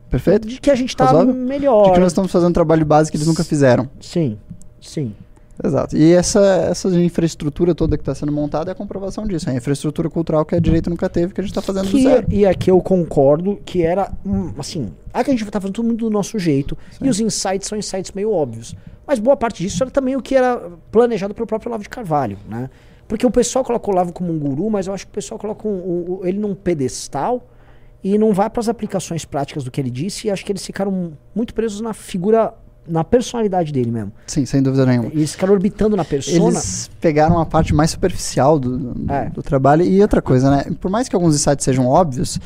Perfeito? 0.09 0.47
De 0.47 0.59
que 0.61 0.71
a 0.71 0.75
gente 0.75 0.95
tá 0.95 1.05
Razoável? 1.05 1.33
melhor. 1.33 1.85
De 1.87 1.91
que 1.93 1.99
nós 1.99 2.11
estamos 2.11 2.31
fazendo 2.31 2.49
um 2.49 2.53
trabalho 2.53 2.85
básico 2.85 3.11
que 3.11 3.17
eles 3.17 3.27
nunca 3.27 3.43
fizeram. 3.43 3.89
Sim, 3.99 4.37
sim. 4.81 5.13
Exato. 5.63 5.97
E 5.97 6.13
essa, 6.13 6.39
essa 6.69 6.87
infraestrutura 7.01 7.73
toda 7.73 7.97
que 7.97 8.01
está 8.01 8.13
sendo 8.13 8.31
montada 8.31 8.69
é 8.69 8.73
a 8.73 8.75
comprovação 8.75 9.25
disso. 9.25 9.49
É 9.49 9.53
a 9.53 9.55
infraestrutura 9.55 10.09
cultural 10.09 10.45
que 10.45 10.55
a 10.55 10.59
direita 10.59 10.89
nunca 10.89 11.09
teve, 11.09 11.33
que 11.33 11.41
a 11.41 11.43
gente 11.43 11.51
está 11.51 11.61
fazendo 11.61 11.85
do 11.85 11.91
Que, 11.91 12.03
zero. 12.03 12.27
e 12.29 12.45
aqui 12.45 12.69
eu 12.69 12.79
concordo 12.81 13.59
que 13.65 13.81
era, 13.81 14.11
assim, 14.57 14.91
aqui 15.13 15.31
a 15.31 15.33
gente 15.33 15.45
tá 15.49 15.59
fazendo 15.59 15.73
tudo 15.75 15.85
muito 15.87 16.05
do 16.05 16.11
nosso 16.11 16.37
jeito, 16.37 16.77
e 17.01 17.09
os 17.09 17.19
insights 17.19 17.67
são 17.67 17.77
insights 17.77 18.11
meio 18.11 18.31
óbvios. 18.31 18.75
Mas 19.05 19.19
boa 19.19 19.37
parte 19.37 19.63
disso 19.63 19.81
era 19.83 19.89
também 19.89 20.15
o 20.15 20.21
que 20.21 20.35
era 20.35 20.69
planejado 20.91 21.33
pelo 21.33 21.47
próprio 21.47 21.69
Olavo 21.69 21.83
de 21.83 21.89
Carvalho, 21.89 22.37
né? 22.47 22.69
Porque 23.07 23.25
o 23.25 23.31
pessoal 23.31 23.63
coloca 23.63 23.89
o 23.89 23.93
Olavo 23.93 24.11
como 24.11 24.31
um 24.33 24.37
guru, 24.37 24.69
mas 24.69 24.85
eu 24.87 24.93
acho 24.93 25.05
que 25.05 25.11
o 25.11 25.13
pessoal 25.15 25.39
coloca 25.39 25.65
um- 25.67 26.19
o- 26.19 26.21
ele 26.25 26.37
num 26.37 26.53
pedestal 26.53 27.47
e 28.03 28.17
não 28.17 28.33
vai 28.33 28.49
para 28.49 28.59
as 28.59 28.67
aplicações 28.69 29.23
práticas 29.25 29.63
do 29.63 29.71
que 29.71 29.79
ele 29.79 29.89
disse, 29.89 30.27
e 30.27 30.29
acho 30.31 30.45
que 30.45 30.51
eles 30.51 30.65
ficaram 30.65 31.13
muito 31.33 31.53
presos 31.53 31.79
na 31.81 31.93
figura, 31.93 32.53
na 32.87 33.03
personalidade 33.03 33.71
dele 33.71 33.91
mesmo. 33.91 34.11
Sim, 34.25 34.45
sem 34.45 34.61
dúvida 34.61 34.85
nenhuma. 34.85 35.09
Eles 35.09 35.31
ficaram 35.33 35.53
orbitando 35.53 35.95
na 35.95 36.05
persona. 36.05 36.37
Eles 36.49 36.89
pegaram 37.01 37.39
a 37.39 37.45
parte 37.45 37.73
mais 37.73 37.91
superficial 37.91 38.57
do, 38.59 38.77
do, 38.77 39.11
É. 39.13 39.29
do 39.29 39.43
trabalho. 39.43 39.83
E 39.83 40.01
outra 40.01 40.21
coisa, 40.21 40.49
né? 40.49 40.65
Por 40.79 40.89
mais 40.89 41.09
que 41.09 41.15
alguns 41.15 41.35
insights 41.35 41.63
sejam 41.65 41.85
óbvios, 41.87 42.39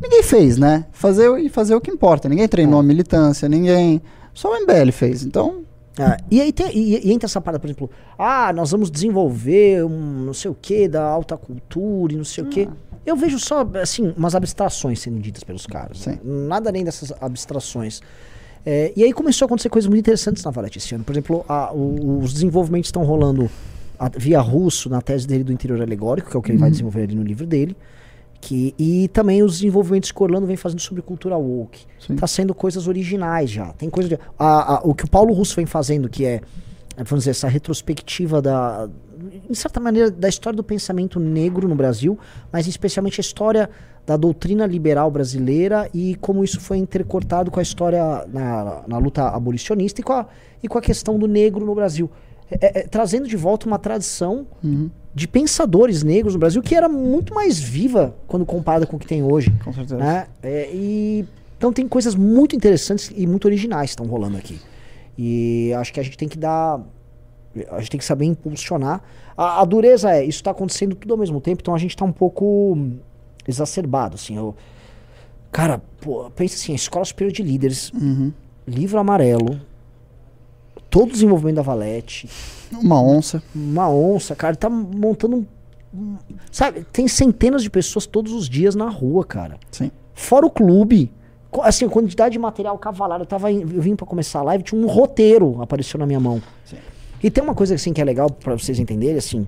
ninguém 0.00 0.22
fez, 0.22 0.56
né? 0.58 0.86
Fazer 0.92 1.28
e 1.40 1.48
fazer 1.48 1.74
o 1.74 1.80
que 1.80 1.90
importa. 1.90 2.28
Ninguém 2.28 2.46
treinou 2.48 2.78
É. 2.80 2.80
a 2.80 2.86
militância, 2.86 3.48
ninguém. 3.48 4.00
Só 4.32 4.52
o 4.52 4.56
MBL 4.60 4.90
fez. 4.92 5.24
Então, 5.24 5.62
É, 5.98 6.16
e 6.30 6.40
aí 6.40 6.52
tem, 6.52 6.70
e, 6.74 7.08
e 7.08 7.12
entra 7.12 7.26
essa 7.26 7.40
parada, 7.40 7.58
por 7.60 7.66
exemplo, 7.66 7.90
ah, 8.16 8.52
nós 8.54 8.70
vamos 8.70 8.90
desenvolver 8.90 9.84
um 9.84 10.24
não 10.24 10.32
sei 10.32 10.50
o 10.50 10.54
que 10.54 10.88
da 10.88 11.02
alta 11.02 11.36
cultura 11.36 12.14
e 12.14 12.16
não 12.16 12.24
sei 12.24 12.44
o 12.44 12.46
que. 12.46 12.68
Eu 13.04 13.16
vejo 13.16 13.38
só, 13.38 13.66
assim, 13.82 14.14
umas 14.16 14.34
abstrações 14.34 15.00
sendo 15.00 15.18
ditas 15.18 15.42
pelos 15.42 15.66
caras. 15.66 16.06
Né? 16.06 16.18
Nada 16.22 16.70
além 16.70 16.84
dessas 16.84 17.12
abstrações. 17.20 18.00
É, 18.64 18.92
e 18.94 19.02
aí 19.04 19.12
começou 19.12 19.44
a 19.44 19.46
acontecer 19.46 19.68
coisas 19.70 19.88
muito 19.88 20.00
interessantes 20.00 20.44
na 20.44 20.50
Valete 20.50 20.78
esse 20.78 20.94
ano. 20.94 21.02
Por 21.04 21.12
exemplo, 21.12 21.44
a- 21.48 21.72
o- 21.72 22.18
os 22.22 22.32
desenvolvimentos 22.34 22.88
estão 22.88 23.02
rolando 23.04 23.50
a- 23.98 24.10
via 24.16 24.40
russo 24.40 24.88
na 24.90 25.00
tese 25.00 25.26
dele 25.26 25.44
do 25.44 25.52
interior 25.52 25.80
alegórico, 25.80 26.30
que 26.30 26.36
é 26.36 26.38
o 26.38 26.42
que 26.42 26.50
ele 26.52 26.58
vai 26.58 26.70
desenvolver 26.70 27.02
ali 27.04 27.14
no 27.14 27.22
livro 27.22 27.46
dele. 27.46 27.76
Que, 28.42 28.74
e 28.78 29.08
também 29.08 29.42
os 29.42 29.54
desenvolvimentos 29.58 30.10
que 30.12 30.22
Orlando 30.22 30.46
vem 30.46 30.56
fazendo 30.56 30.80
sobre 30.80 31.02
cultura 31.02 31.36
woke. 31.36 31.80
Sim. 31.98 32.16
Tá 32.16 32.26
sendo 32.26 32.54
coisas 32.54 32.86
originais 32.88 33.50
já. 33.50 33.66
Tem 33.74 33.90
coisa 33.90 34.08
de, 34.08 34.18
a- 34.38 34.76
a- 34.76 34.80
o 34.82 34.94
que 34.94 35.04
o 35.04 35.10
Paulo 35.10 35.32
Russo 35.34 35.54
vem 35.56 35.66
fazendo, 35.66 36.08
que 36.08 36.24
é, 36.24 36.40
é, 36.96 37.04
vamos 37.04 37.20
dizer, 37.24 37.32
essa 37.32 37.48
retrospectiva 37.48 38.40
da, 38.40 38.88
em 39.48 39.52
certa 39.54 39.78
maneira, 39.78 40.10
da 40.10 40.26
história 40.28 40.56
do 40.56 40.64
pensamento 40.64 41.20
negro 41.20 41.68
no 41.68 41.74
Brasil, 41.74 42.18
mas 42.50 42.66
especialmente 42.66 43.20
a 43.20 43.22
história 43.22 43.68
da 44.10 44.16
doutrina 44.16 44.66
liberal 44.66 45.08
brasileira 45.08 45.88
e 45.94 46.16
como 46.16 46.42
isso 46.42 46.58
foi 46.60 46.78
intercortado 46.78 47.48
com 47.48 47.60
a 47.60 47.62
história 47.62 48.26
na, 48.26 48.82
na 48.88 48.98
luta 48.98 49.28
abolicionista 49.28 50.00
e 50.00 50.02
com, 50.04 50.12
a, 50.14 50.26
e 50.60 50.66
com 50.66 50.76
a 50.76 50.80
questão 50.82 51.16
do 51.16 51.28
negro 51.28 51.64
no 51.64 51.72
Brasil. 51.76 52.10
É- 52.50 52.56
é- 52.66 52.78
é, 52.80 52.82
trazendo 52.88 53.28
de 53.28 53.36
volta 53.36 53.68
uma 53.68 53.78
tradição 53.78 54.48
Uhum, 54.64 54.90
de 55.14 55.28
pensadores 55.28 56.02
negros 56.02 56.34
no 56.34 56.40
Brasil 56.40 56.60
que 56.60 56.74
era 56.74 56.88
muito 56.88 57.32
mais 57.32 57.60
viva 57.60 58.16
quando 58.26 58.44
comparada 58.44 58.84
com 58.84 58.96
o 58.96 58.98
que 58.98 59.06
tem 59.06 59.22
hoje. 59.22 59.52
com 59.64 59.72
certeza. 59.72 59.96
Né? 59.98 60.26
É, 60.42 60.68
e, 60.74 61.24
então 61.56 61.72
tem 61.72 61.86
coisas 61.86 62.16
muito 62.16 62.56
interessantes 62.56 63.12
e 63.14 63.28
muito 63.28 63.44
originais 63.44 63.90
que 63.90 64.02
estão 64.02 64.06
rolando 64.06 64.36
aqui. 64.38 64.58
E 65.16 65.72
acho 65.74 65.92
que 65.92 66.00
a 66.00 66.02
gente 66.02 66.18
tem 66.18 66.26
que 66.28 66.36
dar. 66.36 66.80
A 67.70 67.78
gente 67.78 67.90
tem 67.92 67.98
que 67.98 68.04
saber 68.04 68.24
impulsionar. 68.24 69.02
A, 69.36 69.60
a 69.60 69.64
dureza 69.64 70.10
é, 70.10 70.24
isso 70.24 70.38
está 70.40 70.50
acontecendo 70.50 70.96
tudo 70.96 71.12
ao 71.14 71.18
mesmo 71.18 71.40
tempo, 71.40 71.60
então 71.62 71.74
a 71.76 71.78
gente 71.78 71.90
está 71.92 72.04
um 72.04 72.10
pouco 72.12 72.76
exacerbado. 73.48 74.14
Assim, 74.16 74.36
eu, 74.36 74.54
cara, 75.52 75.80
pô, 76.00 76.30
pensa 76.30 76.54
assim, 76.56 76.72
a 76.72 76.76
Escola 76.76 77.04
Superior 77.04 77.32
de 77.32 77.42
Líderes, 77.42 77.90
Uhum. 77.92 78.32
livro 78.66 78.98
amarelo, 78.98 79.60
todo 80.88 81.08
o 81.10 81.12
desenvolvimento 81.12 81.56
da 81.56 81.62
Valete, 81.62 82.28
Uma 82.72 83.00
onça. 83.02 83.42
uma 83.54 83.88
onça, 83.88 84.34
cara, 84.34 84.56
tá 84.56 84.68
montando 84.68 85.36
um. 85.36 85.46
um- 85.94 86.16
Sabe, 86.50 86.84
tem 86.92 87.06
centenas 87.08 87.62
de 87.62 87.70
pessoas 87.70 88.06
todos 88.06 88.32
os 88.32 88.48
dias 88.48 88.74
na 88.74 88.88
rua, 88.88 89.24
cara. 89.24 89.58
Sim. 89.70 89.90
Fora 90.14 90.46
o 90.46 90.50
clube. 90.50 91.12
Assim, 91.62 91.84
a 91.84 91.88
quantidade 91.88 92.32
de 92.34 92.38
material 92.38 92.78
cavalar. 92.78 93.18
Eu, 93.20 93.26
tava, 93.26 93.50
eu 93.50 93.66
vim 93.82 93.96
pra 93.96 94.06
começar 94.06 94.38
a 94.38 94.42
live, 94.42 94.62
tinha 94.62 94.80
um 94.80 94.86
roteiro 94.86 95.60
apareceu 95.60 95.98
na 95.98 96.06
minha 96.06 96.20
mão. 96.20 96.40
Sim. 96.64 96.76
E 97.22 97.28
tem 97.30 97.42
uma 97.42 97.54
coisa 97.54 97.74
assim 97.74 97.92
que 97.92 98.00
é 98.00 98.04
legal 98.04 98.30
pra 98.30 98.56
vocês 98.56 98.78
entenderem, 98.78 99.16
assim, 99.18 99.46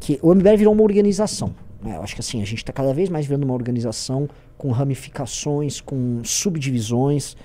que 0.00 0.18
o 0.22 0.34
MBL 0.34 0.56
virou 0.56 0.72
uma 0.72 0.82
organização. 0.82 1.54
Né? 1.84 1.96
Eu 1.96 2.02
acho 2.02 2.14
que 2.14 2.20
assim, 2.20 2.40
a 2.40 2.44
gente 2.46 2.64
tá 2.64 2.72
cada 2.72 2.92
vez 2.94 3.08
mais 3.08 3.26
virando 3.26 3.44
uma 3.44 3.54
organização 3.54 4.28
com 4.56 4.70
ramificações, 4.70 5.80
com 5.80 6.22
subdivisões. 6.24 7.36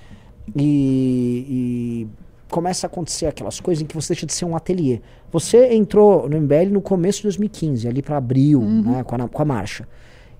E, 0.56 1.46
e 1.48 2.08
começa 2.48 2.86
a 2.86 2.88
acontecer 2.88 3.26
aquelas 3.26 3.60
coisas 3.60 3.82
em 3.82 3.86
que 3.86 3.94
você 3.94 4.14
deixa 4.14 4.26
de 4.26 4.32
ser 4.32 4.44
um 4.44 4.56
ateliê. 4.56 5.00
Você 5.30 5.72
entrou 5.74 6.28
no 6.28 6.40
MBL 6.40 6.70
no 6.72 6.80
começo 6.80 7.18
de 7.18 7.24
2015, 7.24 7.86
ali 7.86 8.02
pra 8.02 8.16
abril, 8.16 8.60
né, 8.60 9.04
com, 9.04 9.14
a, 9.14 9.28
com 9.28 9.42
a 9.42 9.44
marcha. 9.44 9.86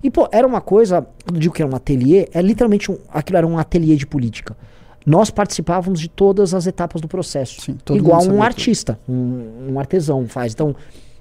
E, 0.03 0.09
pô, 0.09 0.27
era 0.31 0.45
uma 0.45 0.59
coisa, 0.59 1.05
quando 1.23 1.35
eu 1.35 1.39
digo 1.39 1.53
que 1.53 1.61
era 1.61 1.71
um 1.71 1.75
ateliê, 1.75 2.27
é 2.33 2.41
literalmente 2.41 2.91
um, 2.91 2.97
aquilo 3.09 3.37
era 3.37 3.47
um 3.47 3.57
ateliê 3.57 3.95
de 3.95 4.05
política. 4.05 4.57
Nós 5.05 5.29
participávamos 5.29 5.99
de 5.99 6.09
todas 6.09 6.53
as 6.53 6.67
etapas 6.67 7.01
do 7.01 7.07
processo. 7.07 7.61
Sim, 7.61 7.77
igual 7.91 8.23
um 8.27 8.43
artista, 8.43 8.99
um, 9.07 9.71
um 9.71 9.79
artesão 9.79 10.27
faz. 10.27 10.53
Então, 10.53 10.75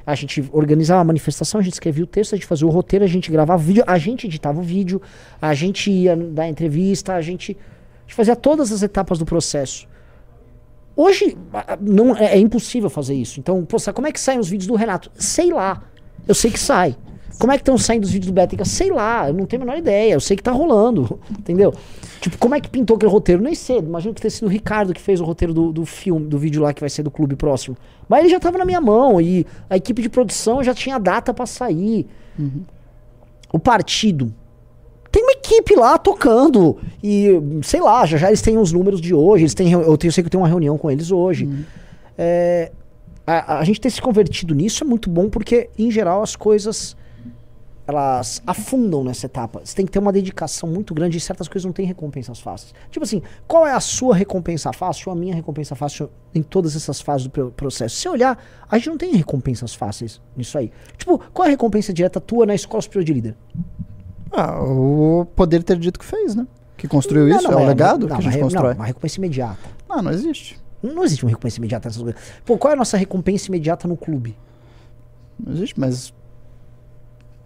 a 0.06 0.14
gente 0.14 0.48
organizava 0.52 1.00
a 1.00 1.04
manifestação, 1.04 1.60
a 1.60 1.62
gente 1.62 1.74
escrevia 1.74 2.04
o 2.04 2.06
texto, 2.06 2.34
a 2.34 2.36
gente 2.36 2.46
fazia 2.46 2.66
o 2.66 2.70
roteiro, 2.70 3.04
a 3.04 3.08
gente 3.08 3.30
gravava 3.30 3.62
vídeo, 3.62 3.84
a 3.86 3.98
gente 3.98 4.26
editava 4.26 4.58
o 4.58 4.62
vídeo, 4.62 5.00
a 5.40 5.54
gente 5.54 5.90
ia 5.90 6.16
dar 6.16 6.48
entrevista, 6.48 7.14
a 7.14 7.20
gente, 7.20 7.52
a 7.52 8.02
gente 8.02 8.14
fazia 8.14 8.36
todas 8.36 8.72
as 8.72 8.82
etapas 8.82 9.18
do 9.18 9.26
processo. 9.26 9.88
Hoje 10.96 11.36
não 11.80 12.16
é, 12.16 12.34
é 12.34 12.38
impossível 12.38 12.90
fazer 12.90 13.14
isso. 13.14 13.40
Então, 13.40 13.66
sabe 13.78 13.94
como 13.94 14.06
é 14.06 14.12
que 14.12 14.20
saem 14.20 14.38
os 14.38 14.48
vídeos 14.48 14.66
do 14.66 14.74
Renato? 14.74 15.10
Sei 15.14 15.50
lá. 15.52 15.82
Eu 16.28 16.34
sei 16.34 16.50
que 16.50 16.58
sai. 16.58 16.96
Como 17.38 17.50
é 17.52 17.56
que 17.56 17.62
estão 17.62 17.78
saindo 17.78 18.04
os 18.04 18.10
vídeos 18.10 18.30
do 18.30 18.34
Bética? 18.34 18.66
Sei 18.66 18.90
lá, 18.90 19.28
eu 19.28 19.32
não 19.34 19.46
tenho 19.46 19.62
a 19.62 19.64
menor 19.64 19.78
ideia. 19.78 20.12
Eu 20.12 20.20
sei 20.20 20.36
que 20.36 20.42
tá 20.42 20.52
rolando. 20.52 21.18
Entendeu? 21.32 21.72
Tipo, 22.20 22.36
como 22.36 22.54
é 22.54 22.60
que 22.60 22.68
pintou 22.68 22.96
aquele 22.96 23.10
roteiro? 23.10 23.42
Nem 23.42 23.54
sei. 23.54 23.78
Imagino 23.78 24.12
que 24.12 24.20
tenha 24.20 24.30
sido 24.30 24.46
o 24.46 24.50
Ricardo 24.50 24.92
que 24.92 25.00
fez 25.00 25.22
o 25.22 25.24
roteiro 25.24 25.54
do, 25.54 25.72
do 25.72 25.86
filme, 25.86 26.26
do 26.26 26.38
vídeo 26.38 26.62
lá 26.62 26.74
que 26.74 26.80
vai 26.80 26.90
ser 26.90 27.02
do 27.02 27.10
clube 27.10 27.34
próximo. 27.36 27.78
Mas 28.10 28.24
ele 28.24 28.28
já 28.30 28.40
tava 28.40 28.58
na 28.58 28.64
minha 28.64 28.80
mão 28.80 29.20
e 29.20 29.46
a 29.70 29.76
equipe 29.76 30.02
de 30.02 30.08
produção 30.08 30.64
já 30.64 30.74
tinha 30.74 30.98
data 30.98 31.32
pra 31.32 31.46
sair. 31.46 32.08
O 33.52 33.58
partido 33.60 34.34
tem 35.12 35.22
uma 35.22 35.32
equipe 35.32 35.76
lá 35.76 35.96
tocando. 35.96 36.76
E, 37.00 37.40
sei 37.62 37.80
lá, 37.80 38.04
já 38.04 38.16
já 38.18 38.26
eles 38.26 38.42
têm 38.42 38.58
os 38.58 38.72
números 38.72 39.00
de 39.00 39.14
hoje. 39.14 39.44
Eles 39.44 39.54
têm, 39.54 39.70
eu, 39.70 39.96
tenho, 39.96 40.08
eu 40.08 40.12
sei 40.12 40.24
que 40.24 40.26
eu 40.26 40.30
tenho 40.30 40.42
uma 40.42 40.48
reunião 40.48 40.76
com 40.76 40.90
eles 40.90 41.12
hoje. 41.12 41.48
É, 42.18 42.72
a, 43.24 43.60
a 43.60 43.64
gente 43.64 43.80
ter 43.80 43.90
se 43.90 44.02
convertido 44.02 44.56
nisso 44.56 44.82
é 44.82 44.86
muito 44.86 45.08
bom 45.08 45.30
porque, 45.30 45.70
em 45.78 45.88
geral, 45.88 46.20
as 46.20 46.34
coisas 46.34 46.96
elas 47.90 48.42
afundam 48.46 49.04
nessa 49.04 49.26
etapa. 49.26 49.60
Você 49.64 49.74
tem 49.76 49.84
que 49.84 49.92
ter 49.92 49.98
uma 49.98 50.12
dedicação 50.12 50.68
muito 50.68 50.94
grande 50.94 51.18
e 51.18 51.20
certas 51.20 51.46
coisas 51.48 51.64
não 51.66 51.72
têm 51.72 51.84
recompensas 51.86 52.40
fáceis. 52.40 52.72
Tipo 52.90 53.04
assim, 53.04 53.20
qual 53.46 53.66
é 53.66 53.72
a 53.72 53.80
sua 53.80 54.14
recompensa 54.16 54.72
fácil 54.72 55.10
ou 55.10 55.12
a 55.12 55.16
minha 55.18 55.34
recompensa 55.34 55.74
fácil 55.74 56.08
em 56.34 56.42
todas 56.42 56.74
essas 56.74 57.00
fases 57.00 57.24
do 57.26 57.30
pro- 57.30 57.50
processo? 57.50 57.96
Se 57.96 58.02
você 58.02 58.08
olhar, 58.08 58.38
a 58.70 58.78
gente 58.78 58.88
não 58.90 58.96
tem 58.96 59.14
recompensas 59.14 59.74
fáceis 59.74 60.20
nisso 60.36 60.56
aí. 60.56 60.70
Tipo, 60.96 61.18
qual 61.32 61.44
é 61.44 61.48
a 61.48 61.50
recompensa 61.50 61.92
direta 61.92 62.20
tua 62.20 62.46
na 62.46 62.54
escola 62.54 62.80
superior 62.82 63.04
de 63.04 63.12
líder? 63.12 63.36
Ah, 64.32 64.62
o 64.62 65.26
poder 65.34 65.62
ter 65.62 65.76
dito 65.78 65.98
que 65.98 66.04
fez, 66.04 66.34
né? 66.34 66.46
Que 66.76 66.86
construiu 66.88 67.26
Não, 67.28 67.36
isso, 67.36 67.44
não, 67.50 67.52
é 67.52 67.56
o 67.56 67.64
é- 67.64 67.66
legado 67.68 68.06
não, 68.06 68.16
que 68.16 68.22
a 68.22 68.24
gente 68.24 68.34
re- 68.34 68.40
constrói. 68.40 68.68
Não, 68.70 68.76
uma 68.80 68.86
recompensa 68.86 69.18
imediata. 69.18 69.58
Não, 69.88 70.00
não 70.02 70.10
existe. 70.12 70.58
Não 70.82 71.04
existe 71.04 71.24
uma 71.24 71.30
recompensa 71.30 71.58
imediata 71.58 71.88
nessas 71.88 72.02
coisas. 72.02 72.20
Pô, 72.44 72.56
qual 72.56 72.70
é 72.70 72.74
a 72.74 72.76
nossa 72.78 72.96
recompensa 72.96 73.48
imediata 73.48 73.86
no 73.88 73.96
clube? 73.96 74.36
Não 75.38 75.52
existe, 75.52 75.78
mas. 75.78 76.14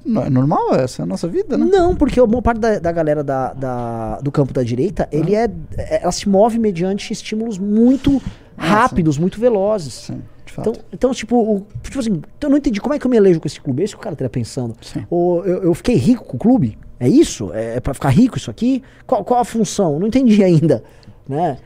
É 0.07 0.29
normal, 0.31 0.75
essa 0.75 1.01
é 1.01 1.05
a 1.05 1.07
nossa 1.07 1.27
vida, 1.27 1.57
né? 1.57 1.64
Não, 1.64 1.97
porque 1.97 2.21
a 2.21 2.27
maior 2.27 2.43
parte 2.43 2.59
da, 2.61 2.79
da 2.79 2.93
galera 2.93 3.25
da, 3.25 3.55
da- 3.55 4.21
do 4.21 4.31
campo 4.31 4.53
da 4.53 4.62
direita, 4.62 5.09
ele 5.11 5.35
é, 5.35 5.49
é- 5.79 6.03
ela 6.03 6.12
se 6.12 6.29
move 6.29 6.59
mediante 6.59 7.11
estímulos 7.12 7.57
muito 7.59 8.21
rápidos, 8.57 9.17
muito 9.19 9.40
velozes. 9.40 9.95
Sim, 9.95 10.23
de 10.45 10.53
fato. 10.53 10.69
Então, 10.71 10.83
então 10.93 11.14
tipo, 11.14 11.37
o- 11.37 11.67
tipo 11.83 11.99
assim, 11.99 12.21
eu 12.40 12.51
não 12.51 12.57
entendi 12.59 12.81
como 12.81 12.95
é 12.95 12.99
que 12.99 13.07
eu 13.07 13.11
me 13.11 13.17
elejo 13.17 13.40
com 13.40 13.49
esse 13.49 13.61
clube. 13.61 13.81
É 13.83 13.85
isso 13.87 13.95
que 13.97 14.01
o 14.01 14.03
cara 14.03 14.12
estaria 14.14 14.29
pensando. 14.31 14.77
Sim. 14.83 15.07
Ou 15.09 15.45
eu, 15.47 15.62
eu 15.64 15.75
fiquei 15.75 15.95
rico 15.97 16.25
com 16.25 16.37
o 16.37 16.40
clube? 16.40 16.77
É 17.01 17.09
isso? 17.09 17.51
É, 17.55 17.77
é 17.77 17.81
pra 17.81 17.95
ficar 17.95 18.11
rico 18.11 18.37
isso 18.37 18.51
aqui? 18.51 18.83
Qual, 19.07 19.25
qual 19.25 19.40
a 19.40 19.45
função? 19.45 19.99
Não 19.99 20.07
entendi 20.07 20.45
ainda. 20.45 20.85
Né? 21.29 21.57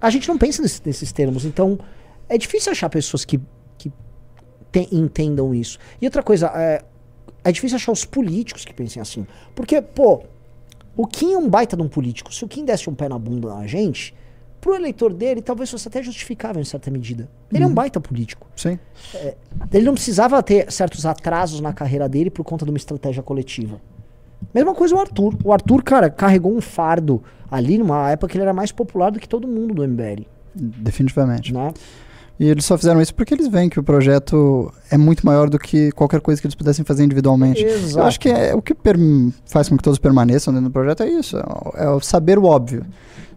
A 0.00 0.10
gente 0.10 0.26
não 0.28 0.36
pensa 0.36 0.60
nesse- 0.60 0.82
nesses 0.84 1.12
termos. 1.12 1.44
Então, 1.44 1.78
é 2.28 2.36
difícil 2.36 2.72
achar 2.72 2.90
pessoas 2.90 3.24
que, 3.24 3.40
que 3.78 3.90
te- 4.72 4.88
entendam 4.92 5.54
isso. 5.54 5.78
E 6.02 6.04
outra 6.06 6.22
coisa, 6.22 6.48
é, 6.54 6.82
é 7.44 7.52
difícil 7.52 7.76
achar 7.76 7.92
os 7.92 8.04
políticos 8.04 8.64
que 8.64 8.72
pensem 8.72 9.00
assim. 9.00 9.26
Porque, 9.54 9.80
pô, 9.80 10.22
o 10.96 11.06
Kim 11.06 11.34
é 11.34 11.38
um 11.38 11.48
baita 11.48 11.76
de 11.76 11.82
um 11.82 11.88
político. 11.88 12.34
Se 12.34 12.44
o 12.44 12.48
Kim 12.48 12.64
desse 12.64 12.88
um 12.88 12.94
pé 12.94 13.08
na 13.08 13.18
bunda 13.18 13.54
na 13.54 13.66
gente, 13.66 14.14
pro 14.60 14.74
eleitor 14.74 15.12
dele, 15.12 15.42
talvez 15.42 15.70
fosse 15.70 15.86
até 15.86 16.02
justificável 16.02 16.60
em 16.60 16.64
certa 16.64 16.90
medida. 16.90 17.28
Ele 17.52 17.62
é 17.62 17.66
um 17.66 17.74
baita 17.74 18.00
político. 18.00 18.46
Sim. 18.56 18.78
Ele 19.70 19.84
não 19.84 19.92
precisava 19.92 20.42
ter 20.42 20.72
certos 20.72 21.04
atrasos 21.04 21.60
na 21.60 21.72
carreira 21.72 22.08
dele 22.08 22.30
por 22.30 22.44
conta 22.44 22.64
de 22.64 22.70
uma 22.70 22.78
estratégia 22.78 23.22
coletiva. 23.22 23.78
Mesma 24.54 24.74
coisa 24.74 24.94
o 24.94 24.98
Arthur. 24.98 25.36
O 25.44 25.52
Arthur, 25.52 25.82
cara, 25.82 26.08
carregou 26.08 26.56
um 26.56 26.60
fardo 26.60 27.22
ali 27.50 27.76
numa 27.76 28.10
época 28.10 28.28
que 28.28 28.36
ele 28.38 28.42
era 28.42 28.54
mais 28.54 28.72
popular 28.72 29.10
do 29.10 29.20
que 29.20 29.28
todo 29.28 29.46
mundo 29.46 29.74
do 29.74 29.86
MBL. 29.86 30.24
Definitivamente. 30.54 31.52
Né? 31.52 31.72
E 32.38 32.48
eles 32.48 32.64
só 32.64 32.76
fizeram 32.76 33.00
isso 33.00 33.14
porque 33.14 33.32
eles 33.32 33.46
veem 33.46 33.68
que 33.68 33.78
o 33.78 33.82
projeto 33.82 34.72
é 34.90 34.96
muito 34.98 35.24
maior 35.24 35.48
do 35.48 35.58
que 35.58 35.92
qualquer 35.92 36.20
coisa 36.20 36.40
que 36.40 36.46
eles 36.46 36.54
pudessem 36.54 36.84
fazer 36.84 37.04
individualmente. 37.04 37.62
Eu 37.62 37.68
Exato. 37.70 38.06
acho 38.06 38.18
que 38.20 38.28
é, 38.28 38.54
o 38.54 38.60
que 38.60 38.74
faz 39.46 39.68
com 39.68 39.76
que 39.76 39.82
todos 39.82 39.98
permaneçam 40.00 40.52
dentro 40.52 40.68
do 40.68 40.72
projeto 40.72 41.04
é 41.04 41.08
isso. 41.10 41.36
É 41.76 41.88
o- 41.88 42.00
saber 42.00 42.38
o 42.38 42.44
óbvio. 42.44 42.84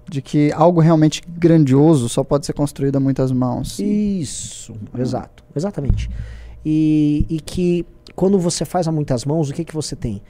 De 0.10 0.22
que 0.22 0.52
algo 0.54 0.80
realmente 0.80 1.22
grandioso 1.28 2.08
só 2.08 2.24
pode 2.24 2.46
ser 2.46 2.54
construído 2.54 2.96
a 2.96 3.00
muitas 3.00 3.30
mãos. 3.32 3.78
Isso, 3.78 4.74
exato, 4.98 5.44
exatamente. 5.54 6.10
E, 6.66 7.26
e 7.30 7.40
que 7.42 7.86
quando 8.16 8.40
você 8.40 8.64
faz 8.64 8.88
a 8.88 8.92
muitas 8.92 9.26
mãos, 9.26 9.50
o 9.50 9.54
que, 9.54 9.66
que 9.66 9.74
você 9.74 9.96
tem? 9.98 10.22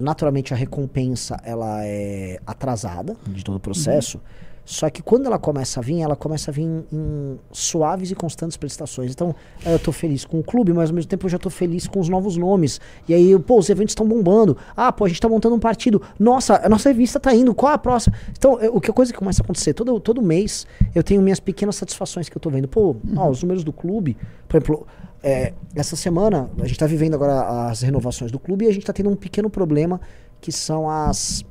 Naturalmente 0.00 0.52
a 0.54 0.56
recompensa 0.56 1.38
ela 1.44 1.84
é 1.84 2.38
atrasada 2.46 3.14
de 3.26 3.44
todo 3.44 3.56
o 3.56 3.60
processo, 3.60 4.18
só 4.66 4.90
que 4.90 5.00
quando 5.00 5.26
ela 5.26 5.38
começa 5.38 5.78
a 5.78 5.82
vir, 5.82 6.02
ela 6.02 6.16
começa 6.16 6.50
a 6.50 6.52
vir 6.54 6.62
em, 6.62 6.84
em 6.92 7.38
suaves 7.52 8.10
e 8.10 8.16
constantes 8.16 8.56
prestações. 8.56 9.12
Então, 9.12 9.32
eu 9.64 9.78
tô 9.78 9.92
feliz 9.92 10.24
com 10.24 10.40
o 10.40 10.42
clube, 10.42 10.72
mas 10.72 10.90
ao 10.90 10.94
mesmo 10.96 11.08
tempo 11.08 11.24
eu 11.24 11.30
já 11.30 11.38
tô 11.38 11.48
feliz 11.48 11.86
com 11.86 12.00
os 12.00 12.08
novos 12.08 12.36
nomes. 12.36 12.80
E 13.08 13.14
aí, 13.14 13.38
pô, 13.38 13.60
os 13.60 13.70
eventos 13.70 13.92
estão 13.92 14.06
bombando. 14.06 14.56
Ah, 14.76 14.90
pô, 14.90 15.04
a 15.04 15.08
gente 15.08 15.20
tá 15.20 15.28
montando 15.28 15.54
um 15.54 15.60
partido. 15.60 16.02
Nossa, 16.18 16.60
a 16.66 16.68
nossa 16.68 16.88
revista 16.88 17.20
tá 17.20 17.32
indo. 17.32 17.54
Qual 17.54 17.72
a 17.72 17.78
próxima? 17.78 18.16
Então, 18.36 18.60
eh, 18.60 18.68
o 18.68 18.80
que 18.80 18.90
coisa 18.92 19.12
que 19.12 19.18
começa 19.18 19.40
a 19.40 19.44
acontecer? 19.44 19.72
Todo, 19.72 20.00
todo 20.00 20.20
mês 20.20 20.66
eu 20.92 21.02
tenho 21.04 21.22
minhas 21.22 21.38
pequenas 21.38 21.76
satisfações 21.76 22.28
que 22.28 22.36
eu 22.36 22.40
tô 22.40 22.50
vendo. 22.50 22.66
Pô, 22.66 22.96
ó, 23.16 23.30
os 23.30 23.40
números 23.44 23.62
do 23.62 23.72
clube, 23.72 24.16
por 24.48 24.56
exemplo, 24.56 24.86
é, 25.22 25.52
essa 25.76 25.94
semana 25.94 26.50
a 26.60 26.66
gente 26.66 26.78
tá 26.78 26.86
vivendo 26.86 27.14
agora 27.14 27.68
as 27.68 27.82
renovações 27.82 28.32
do 28.32 28.38
clube 28.40 28.64
e 28.64 28.68
a 28.68 28.72
gente 28.72 28.84
tá 28.84 28.92
tendo 28.92 29.10
um 29.10 29.16
pequeno 29.16 29.48
problema 29.48 30.00
que 30.40 30.50
são 30.50 30.90
as 30.90 31.44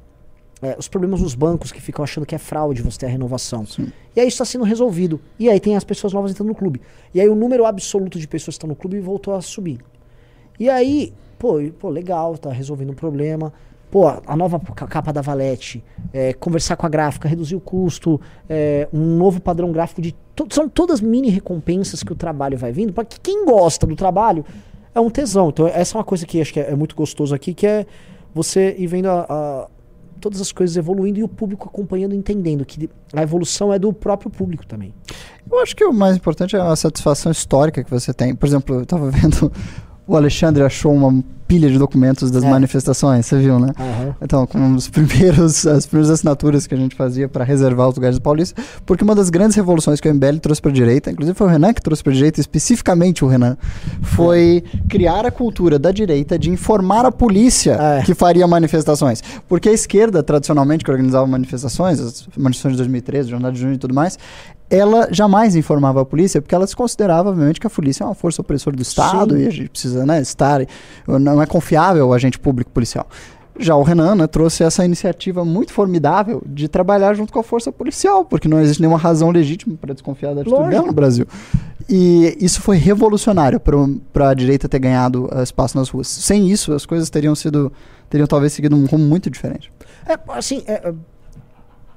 é, 0.61 0.75
os 0.79 0.87
problemas 0.87 1.21
nos 1.21 1.35
bancos 1.35 1.71
que 1.71 1.81
ficam 1.81 2.03
achando 2.03 2.25
que 2.25 2.33
é 2.33 2.37
fraude 2.37 2.81
você 2.81 2.99
ter 2.99 3.05
a 3.07 3.09
renovação. 3.09 3.65
Sim. 3.65 3.91
E 4.15 4.19
aí 4.21 4.27
isso 4.27 4.35
está 4.35 4.45
sendo 4.45 4.63
resolvido. 4.63 5.19
E 5.37 5.49
aí 5.49 5.59
tem 5.59 5.75
as 5.75 5.83
pessoas 5.83 6.13
novas 6.13 6.31
entrando 6.31 6.47
no 6.49 6.55
clube. 6.55 6.81
E 7.13 7.19
aí 7.21 7.27
o 7.29 7.35
número 7.35 7.65
absoluto 7.65 8.17
de 8.19 8.27
pessoas 8.27 8.55
que 8.55 8.57
estão 8.59 8.69
no 8.69 8.75
clube 8.75 8.99
voltou 8.99 9.33
a 9.35 9.41
subir. 9.41 9.79
E 10.59 10.69
aí, 10.69 11.13
pô, 11.37 11.55
pô 11.79 11.89
legal, 11.89 12.37
tá 12.37 12.51
resolvendo 12.51 12.91
um 12.91 12.95
problema. 12.95 13.51
pô, 13.91 14.07
a 14.07 14.35
nova 14.35 14.59
ca- 14.59 14.87
capa 14.87 15.13
da 15.13 15.21
Valete, 15.21 15.81
é, 16.11 16.33
conversar 16.33 16.75
com 16.75 16.85
a 16.85 16.89
gráfica, 16.89 17.29
reduzir 17.29 17.55
o 17.55 17.61
custo, 17.61 18.19
é, 18.49 18.89
um 18.91 19.15
novo 19.17 19.39
padrão 19.39 19.71
gráfico 19.71 20.01
de. 20.01 20.13
to- 20.35 20.47
são 20.49 20.67
todas 20.67 20.99
mini 20.99 21.29
recompensas 21.29 22.03
que 22.03 22.11
o 22.11 22.15
trabalho 22.15 22.57
vai 22.57 22.71
vindo, 22.73 22.91
para 22.91 23.05
que 23.05 23.19
quem 23.21 23.45
gosta 23.45 23.85
do 23.85 23.95
trabalho 23.95 24.43
é 24.93 24.99
um 24.99 25.09
tesão. 25.09 25.49
Então, 25.49 25.67
essa 25.67 25.95
é 25.95 25.97
uma 25.97 26.03
coisa 26.03 26.25
que 26.25 26.41
acho 26.41 26.51
que 26.51 26.59
é, 26.59 26.71
é 26.71 26.75
muito 26.75 26.93
gostoso 26.95 27.33
aqui, 27.35 27.53
que 27.53 27.65
é 27.67 27.85
você 28.33 28.75
ir 28.77 28.87
vendo 28.87 29.05
a- 29.07 29.25
a- 29.29 29.67
todas 30.19 30.41
as 30.41 30.51
coisas 30.51 30.75
evoluindo 30.77 31.19
e 31.19 31.23
o 31.23 31.27
público 31.27 31.67
acompanhando, 31.67 32.15
entendendo 32.15 32.65
que 32.65 32.89
a 33.13 33.21
evolução 33.21 33.73
é 33.73 33.79
do 33.79 33.91
próprio 33.93 34.29
público 34.29 34.65
também. 34.65 34.93
Eu 35.49 35.59
acho 35.59 35.75
que 35.75 35.83
o 35.83 35.93
mais 35.93 36.15
importante 36.15 36.55
é 36.55 36.59
a 36.59 36.75
satisfação 36.75 37.31
histórica 37.31 37.83
que 37.83 37.89
você 37.89 38.13
tem. 38.13 38.35
Por 38.35 38.45
exemplo, 38.45 38.75
eu 38.75 38.85
tava 38.85 39.09
vendo. 39.11 39.51
O 40.07 40.15
Alexandre 40.15 40.63
achou 40.63 40.93
uma 40.93 41.23
pilha 41.47 41.69
de 41.69 41.77
documentos 41.77 42.31
das 42.31 42.43
É. 42.43 42.49
manifestações, 42.49 43.25
você 43.25 43.37
viu, 43.37 43.59
né? 43.59 43.71
Aham. 43.79 44.15
Então, 44.21 44.45
com 44.47 44.73
os 44.75 44.87
primeiros, 44.89 45.65
as 45.67 45.85
primeiras 45.85 46.09
assinaturas 46.11 46.65
que 46.67 46.73
a 46.73 46.77
gente 46.77 46.95
fazia 46.95 47.27
para 47.27 47.43
reservar 47.43 47.87
os 47.89 47.95
lugares 47.95 48.17
do 48.17 48.21
Paulista, 48.21 48.61
porque 48.85 49.03
uma 49.03 49.13
das 49.15 49.29
grandes 49.29 49.55
revoluções 49.55 49.99
que 49.99 50.09
o 50.09 50.13
MBL 50.13 50.39
trouxe 50.39 50.61
para 50.61 50.71
a 50.71 50.73
direita, 50.73 51.11
inclusive 51.11 51.37
foi 51.37 51.47
o 51.47 51.49
Renan 51.49 51.73
que 51.73 51.81
trouxe 51.81 52.03
para 52.03 52.11
a 52.11 52.15
direita, 52.15 52.39
especificamente 52.39 53.23
o 53.23 53.27
Renan, 53.27 53.57
foi 54.01 54.63
criar 54.89 55.25
a 55.25 55.31
cultura 55.31 55.77
da 55.77 55.91
direita 55.91 56.37
de 56.37 56.49
informar 56.49 57.05
a 57.05 57.11
polícia 57.11 57.73
É. 57.79 58.01
que 58.03 58.13
faria 58.13 58.47
manifestações. 58.47 59.21
Porque 59.47 59.69
a 59.69 59.71
esquerda, 59.73 60.23
tradicionalmente, 60.23 60.83
que 60.83 60.91
organizava 60.91 61.25
manifestações, 61.27 61.99
as 61.99 62.27
manifestações 62.37 62.73
de 62.73 62.77
2013, 62.77 63.29
Jornada 63.29 63.53
de 63.53 63.59
Junho 63.61 63.73
e 63.73 63.77
tudo 63.77 63.93
mais, 63.93 64.17
ela 64.69 65.07
jamais 65.11 65.55
informava 65.55 66.01
a 66.01 66.05
polícia, 66.05 66.41
porque 66.41 66.55
ela 66.55 66.65
se 66.65 66.75
considerava, 66.75 67.29
obviamente, 67.29 67.59
que 67.59 67.67
a 67.67 67.69
polícia 67.69 68.03
é 68.03 68.07
uma 68.07 68.15
força 68.15 68.41
opressora 68.41 68.75
do 68.75 68.81
Estado 68.81 69.35
Sim. 69.35 69.43
e 69.43 69.47
a 69.47 69.51
gente 69.51 69.69
precisa 69.69 70.05
né, 70.05 70.21
estar. 70.21 70.61
Não 71.07 71.41
é 71.41 71.45
confiável 71.45 72.07
o 72.07 72.13
agente 72.13 72.39
público 72.39 72.71
policial. 72.71 73.07
Já 73.57 73.75
o 73.75 73.83
Renan 73.83 74.15
né, 74.15 74.27
trouxe 74.27 74.63
essa 74.63 74.83
iniciativa 74.83 75.45
muito 75.45 75.71
formidável 75.71 76.41
de 76.45 76.67
trabalhar 76.67 77.13
junto 77.13 77.31
com 77.31 77.39
a 77.39 77.43
força 77.43 77.71
policial, 77.71 78.25
porque 78.25 78.49
não 78.49 78.59
existe 78.59 78.81
nenhuma 78.81 78.97
razão 78.97 79.29
legítima 79.31 79.77
para 79.79 79.93
desconfiar 79.93 80.33
da 80.33 80.41
atitude 80.41 80.55
Lógico. 80.55 80.71
dela 80.71 80.87
no 80.87 80.93
Brasil. 80.93 81.25
E 81.87 82.35
isso 82.41 82.61
foi 82.61 82.77
revolucionário 82.77 83.61
para 84.11 84.29
a 84.29 84.33
direita 84.33 84.67
ter 84.67 84.79
ganhado 84.79 85.29
uh, 85.31 85.41
espaço 85.41 85.77
nas 85.77 85.87
ruas. 85.87 86.07
Sem 86.07 86.49
isso, 86.49 86.73
as 86.73 86.85
coisas 86.85 87.09
teriam 87.09 87.35
sido. 87.35 87.71
teriam 88.09 88.27
talvez 88.27 88.51
seguido 88.51 88.75
um 88.75 88.85
rumo 88.85 89.05
muito 89.05 89.29
diferente. 89.29 89.71
É, 90.05 90.17
assim, 90.29 90.63
é, 90.67 90.93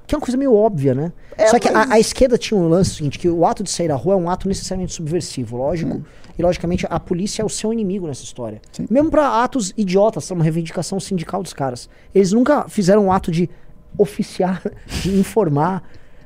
que 0.09 0.15
é 0.15 0.17
uma 0.17 0.21
coisa 0.25 0.37
meio 0.37 0.53
óbvia, 0.55 0.93
né? 0.95 1.11
É, 1.37 1.47
Só 1.47 1.59
que 1.59 1.69
mas- 1.69 1.89
a, 1.91 1.93
a 1.93 1.99
esquerda 1.99 2.37
tinha 2.37 2.59
um 2.59 2.67
lance 2.67 2.95
seguinte, 2.95 3.17
que 3.19 3.29
o 3.29 3.45
ato 3.45 3.63
de 3.63 3.69
sair 3.69 3.91
à 3.91 3.95
rua 3.95 4.15
é 4.15 4.17
um 4.17 4.29
ato 4.29 4.47
necessariamente 4.47 4.91
subversivo, 4.93 5.55
lógico. 5.55 6.01
E 6.37 6.41
logicamente 6.41 6.87
a 6.89 6.99
polícia 6.99 7.41
é 7.41 7.45
o 7.45 7.49
seu 7.49 7.71
inimigo 7.71 8.07
nessa 8.07 8.23
história. 8.23 8.59
Sim. 8.71 8.87
Mesmo 8.89 9.11
pra 9.11 9.43
atos 9.43 9.73
idiotas, 9.77 10.31
uma 10.31 10.43
reivindicação 10.43 10.99
sindical 10.99 11.43
dos 11.43 11.53
caras. 11.53 11.87
Eles 12.15 12.31
nunca 12.31 12.67
fizeram 12.67 13.05
um 13.05 13.11
ato 13.11 13.31
de 13.31 13.49
oficiar, 13.97 14.61
de 15.03 15.11
informar. 15.19 15.83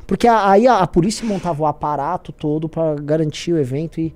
Porque 0.07 0.27
a- 0.27 0.49
aí 0.49 0.67
a, 0.67 0.79
a 0.79 0.87
polícia 0.87 1.25
montava 1.25 1.63
o 1.63 1.65
aparato 1.65 2.31
todo 2.31 2.69
pra 2.69 2.95
garantir 2.95 3.53
o 3.53 3.57
evento 3.57 3.99
e. 3.99 4.13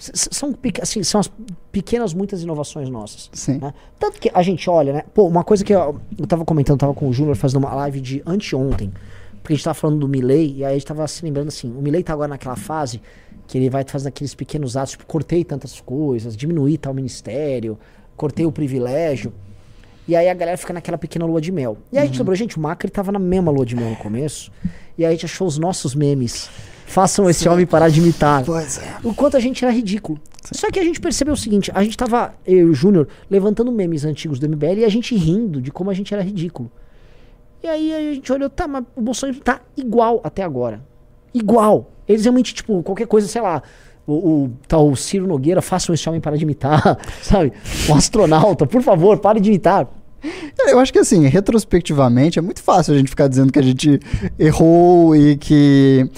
São, 0.00 0.56
assim, 0.80 1.02
são 1.02 1.20
as 1.20 1.30
pequenas, 1.70 2.14
muitas 2.14 2.42
inovações 2.42 2.88
nossas. 2.88 3.28
Sim. 3.34 3.58
né? 3.58 3.74
Tanto 3.98 4.18
que 4.18 4.30
a 4.32 4.42
gente 4.42 4.68
olha, 4.70 4.94
né? 4.94 5.04
Pô, 5.12 5.26
uma 5.26 5.44
coisa 5.44 5.62
que 5.62 5.74
eu, 5.74 6.00
eu 6.18 6.26
tava 6.26 6.42
comentando, 6.44 6.78
tava 6.78 6.94
com 6.94 7.06
o 7.06 7.12
Júnior 7.12 7.36
fazendo 7.36 7.58
uma 7.58 7.74
live 7.74 8.00
de 8.00 8.22
anteontem. 8.24 8.90
Porque 9.42 9.52
a 9.52 9.56
gente 9.56 9.64
tava 9.64 9.74
falando 9.74 9.98
do 9.98 10.08
Milley, 10.08 10.56
e 10.56 10.64
aí 10.64 10.70
a 10.70 10.74
gente 10.74 10.86
tava 10.86 11.06
se 11.06 11.22
lembrando 11.22 11.48
assim, 11.48 11.70
o 11.70 11.82
Milley 11.82 12.02
tá 12.02 12.14
agora 12.14 12.28
naquela 12.28 12.56
fase 12.56 13.00
que 13.46 13.58
ele 13.58 13.68
vai 13.68 13.84
fazendo 13.86 14.08
aqueles 14.08 14.34
pequenos 14.34 14.76
atos, 14.76 14.92
tipo, 14.92 15.04
cortei 15.06 15.44
tantas 15.44 15.80
coisas, 15.80 16.36
diminuí 16.36 16.78
tal 16.78 16.94
ministério, 16.94 17.78
cortei 18.16 18.46
o 18.46 18.52
privilégio. 18.52 19.32
E 20.06 20.16
aí 20.16 20.28
a 20.28 20.34
galera 20.34 20.56
fica 20.56 20.72
naquela 20.72 20.96
pequena 20.96 21.26
lua 21.26 21.40
de 21.40 21.52
mel. 21.52 21.76
E 21.92 21.98
aí 21.98 22.04
a 22.04 22.06
gente 22.06 22.18
lembrou, 22.18 22.34
gente, 22.36 22.56
o 22.56 22.60
Macri 22.60 22.90
tava 22.90 23.12
na 23.12 23.18
mesma 23.18 23.50
lua 23.50 23.66
de 23.66 23.76
mel 23.76 23.90
no 23.90 23.96
começo. 23.96 24.50
E 24.96 25.04
aí 25.04 25.08
a 25.08 25.10
gente 25.12 25.26
achou 25.26 25.46
os 25.46 25.58
nossos 25.58 25.94
memes. 25.94 26.48
Façam 26.90 27.30
esse 27.30 27.48
homem 27.48 27.64
parar 27.64 27.88
de 27.88 28.00
imitar 28.00 28.44
Pois 28.44 28.78
é. 28.78 28.96
o 29.04 29.14
quanto 29.14 29.36
a 29.36 29.40
gente 29.40 29.64
era 29.64 29.72
ridículo. 29.72 30.18
Só 30.52 30.68
que 30.72 30.80
a 30.80 30.82
gente 30.82 31.00
percebeu 31.00 31.34
o 31.34 31.36
seguinte, 31.36 31.70
a 31.72 31.84
gente 31.84 31.96
tava, 31.96 32.34
eu 32.44 32.58
e 32.66 32.70
o 32.70 32.74
Júnior, 32.74 33.06
levantando 33.30 33.70
memes 33.70 34.04
antigos 34.04 34.40
do 34.40 34.48
MBL 34.48 34.80
e 34.80 34.84
a 34.84 34.88
gente 34.88 35.14
rindo 35.14 35.62
de 35.62 35.70
como 35.70 35.88
a 35.90 35.94
gente 35.94 36.12
era 36.12 36.20
ridículo. 36.20 36.68
E 37.62 37.68
aí 37.68 37.94
a 37.94 38.14
gente 38.14 38.32
olhou, 38.32 38.50
tá, 38.50 38.66
mas 38.66 38.82
o 38.96 39.00
Bolsonaro 39.00 39.38
tá 39.38 39.60
igual 39.76 40.20
até 40.24 40.42
agora. 40.42 40.82
Igual. 41.32 41.92
Eles 42.08 42.24
realmente, 42.24 42.52
tipo, 42.54 42.82
qualquer 42.82 43.06
coisa, 43.06 43.28
sei 43.28 43.40
lá, 43.40 43.62
o, 44.04 44.14
o 44.14 44.50
tal 44.66 44.96
Ciro 44.96 45.28
Nogueira, 45.28 45.62
façam 45.62 45.94
esse 45.94 46.08
homem 46.08 46.20
parar 46.20 46.36
de 46.38 46.42
imitar, 46.42 46.98
sabe? 47.22 47.52
O 47.88 47.94
astronauta, 47.94 48.66
por 48.66 48.82
favor, 48.82 49.16
pare 49.18 49.38
de 49.38 49.48
imitar. 49.50 49.86
É, 50.58 50.72
Eu 50.72 50.80
acho 50.80 50.92
que 50.92 50.98
assim, 50.98 51.24
retrospectivamente, 51.28 52.38
é 52.38 52.42
muito 52.42 52.62
fácil 52.62 52.94
a 52.94 52.96
gente 52.98 53.08
ficar 53.10 53.28
dizendo 53.28 53.52
que 53.52 53.58
a 53.60 53.62
gente 53.62 54.00
errou 54.38 55.14
e 55.14 55.36
que 55.36 56.10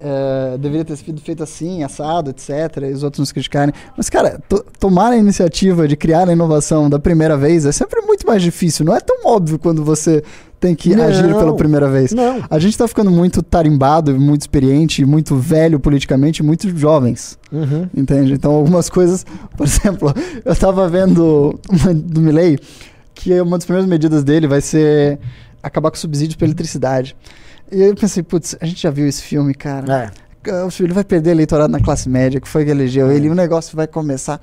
é, 0.00 0.58
deveria 0.58 0.84
ter 0.84 0.96
sido 0.96 1.20
feito 1.20 1.42
assim, 1.42 1.82
assado, 1.82 2.30
etc. 2.30 2.50
E 2.82 2.92
os 2.92 3.02
outros 3.02 3.20
nos 3.20 3.32
criticarem. 3.32 3.72
Mas, 3.96 4.10
cara, 4.10 4.38
to- 4.48 4.64
tomar 4.78 5.10
a 5.12 5.16
iniciativa 5.16 5.88
de 5.88 5.96
criar 5.96 6.28
a 6.28 6.32
inovação 6.32 6.90
da 6.90 6.98
primeira 6.98 7.36
vez 7.36 7.64
é 7.64 7.72
sempre 7.72 8.00
muito 8.02 8.26
mais 8.26 8.42
difícil. 8.42 8.84
Não 8.84 8.94
é 8.94 9.00
tão 9.00 9.24
óbvio 9.24 9.58
quando 9.58 9.82
você 9.84 10.22
tem 10.60 10.74
que 10.74 10.94
Não. 10.96 11.04
agir 11.04 11.28
pela 11.34 11.54
primeira 11.56 11.88
vez. 11.88 12.12
Não. 12.12 12.42
A 12.48 12.58
gente 12.58 12.76
tá 12.76 12.86
ficando 12.88 13.10
muito 13.10 13.42
tarimbado, 13.42 14.18
muito 14.18 14.42
experiente, 14.42 15.04
muito 15.04 15.36
velho 15.36 15.78
politicamente, 15.80 16.42
muito 16.42 16.68
jovens. 16.76 17.38
Uhum. 17.52 17.88
Entende? 17.96 18.32
Então, 18.34 18.52
algumas 18.52 18.88
coisas. 18.90 19.24
Por 19.56 19.66
exemplo, 19.66 20.14
eu 20.44 20.54
tava 20.56 20.88
vendo 20.88 21.58
uma 21.70 21.94
do 21.94 22.20
Milley 22.20 22.58
que 23.14 23.38
uma 23.40 23.56
das 23.56 23.64
primeiras 23.64 23.88
medidas 23.88 24.22
dele 24.22 24.46
vai 24.46 24.60
ser 24.60 25.18
acabar 25.62 25.90
com 25.90 25.96
subsídios 25.96 26.36
para 26.36 26.46
eletricidade. 26.46 27.16
E 27.70 27.82
eu 27.82 27.94
pensei, 27.94 28.22
putz, 28.22 28.56
a 28.60 28.66
gente 28.66 28.82
já 28.82 28.90
viu 28.90 29.06
esse 29.06 29.22
filme, 29.22 29.54
cara. 29.54 30.12
É. 30.48 30.62
O 30.64 30.70
filho 30.70 30.94
vai 30.94 31.02
perder 31.02 31.32
eleitorado 31.32 31.72
na 31.72 31.80
classe 31.80 32.08
média, 32.08 32.40
que 32.40 32.46
foi 32.46 32.64
que 32.64 32.70
elegeu 32.70 33.10
ele, 33.10 33.26
e 33.26 33.30
o 33.30 33.34
negócio 33.34 33.76
vai 33.76 33.88
começar. 33.88 34.40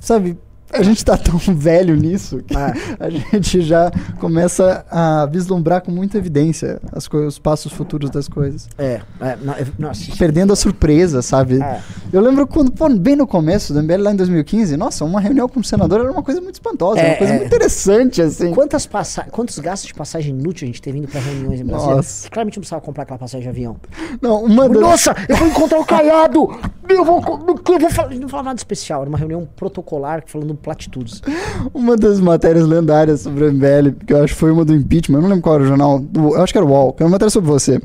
Sabe, 0.00 0.36
a 0.72 0.82
gente 0.82 1.04
tá 1.04 1.16
tão 1.16 1.38
velho 1.54 1.94
nisso 1.96 2.42
que 2.42 2.56
É. 2.56 2.72
a 3.00 3.10
gente 3.10 3.60
já 3.62 3.90
começa 4.18 4.84
a 4.90 5.26
vislumbrar 5.26 5.82
com 5.82 5.90
muita 5.90 6.18
evidência 6.18 6.80
as 6.92 7.06
os 7.16 7.38
passos 7.38 7.72
futuros 7.72 8.10
das 8.10 8.28
coisas. 8.28 8.68
É, 8.76 9.00
é, 9.20 9.26
é, 9.28 9.66
nossa, 9.78 10.02
isso- 10.02 10.18
Perdendo 10.18 10.52
a 10.52 10.56
surpresa, 10.56 11.22
sabe? 11.22 11.62
é. 11.62 11.80
Eu 12.12 12.20
lembro 12.20 12.46
quando, 12.46 12.70
pô, 12.72 12.88
bem 12.88 13.16
no 13.16 13.26
começo 13.26 13.72
do 13.72 13.82
MBL, 13.82 14.02
lá 14.02 14.12
em 14.12 14.16
2015, 14.16 14.76
nossa, 14.76 15.04
uma 15.04 15.20
reunião 15.20 15.48
com 15.48 15.60
o 15.60 15.64
senador 15.64 16.00
era 16.00 16.10
uma 16.10 16.22
coisa 16.22 16.40
muito 16.40 16.54
espantosa, 16.56 17.00
É, 17.00 17.08
uma 17.10 17.16
coisa 17.16 17.32
é. 17.32 17.36
muito 17.36 17.46
interessante, 17.46 18.20
assim. 18.22 18.52
Quantas 18.52 18.86
passa 18.86 19.24
quantos 19.30 19.58
gastos 19.58 19.88
de 19.88 19.94
passagem 19.94 20.34
inútil 20.34 20.64
a 20.64 20.66
gente 20.66 20.82
teve 20.82 20.98
indo 20.98 21.08
pra 21.08 21.20
reuniões 21.20 21.60
em 21.60 21.64
Brasília? 21.64 21.96
Nossa. 21.96 22.28
Claramente 22.30 22.56
não 22.56 22.60
precisava 22.60 22.82
comprar 22.82 23.02
aquela 23.04 23.18
passagem 23.18 23.42
de 23.44 23.48
avião. 23.48 23.76
Não, 24.20 24.44
uma 24.44 24.68
das... 24.68 24.80
Nossa, 24.80 25.14
eu 25.28 25.36
vou 25.36 25.48
encontrar 25.48 25.78
o 25.78 25.84
Caiado! 25.86 26.48
Eu 26.88 27.04
vou, 27.04 27.20
eu 27.20 27.78
vou 27.80 27.90
falar, 27.90 28.14
não 28.14 28.28
falava 28.28 28.50
nada 28.50 28.58
especial, 28.58 29.00
era 29.00 29.08
uma 29.08 29.18
reunião 29.18 29.48
protocolar 29.56 30.22
falando 30.26 30.54
platitudes. 30.66 31.22
Uma 31.72 31.96
das 31.96 32.20
matérias 32.20 32.66
lendárias 32.66 33.20
sobre 33.20 33.44
o 33.44 33.52
MBL, 33.52 34.04
que 34.04 34.12
eu 34.12 34.24
acho 34.24 34.34
que 34.34 34.40
foi 34.40 34.50
uma 34.50 34.64
do 34.64 34.74
impeachment, 34.74 35.18
eu 35.18 35.22
não 35.22 35.28
lembro 35.28 35.42
qual 35.42 35.54
era 35.54 35.64
o 35.64 35.66
jornal, 35.66 36.04
eu 36.12 36.42
acho 36.42 36.52
que 36.52 36.58
era 36.58 36.66
o 36.66 36.70
UOL, 36.70 36.92
que 36.92 37.02
era 37.02 37.06
uma 37.06 37.12
matéria 37.12 37.30
sobre 37.30 37.48
você. 37.48 37.80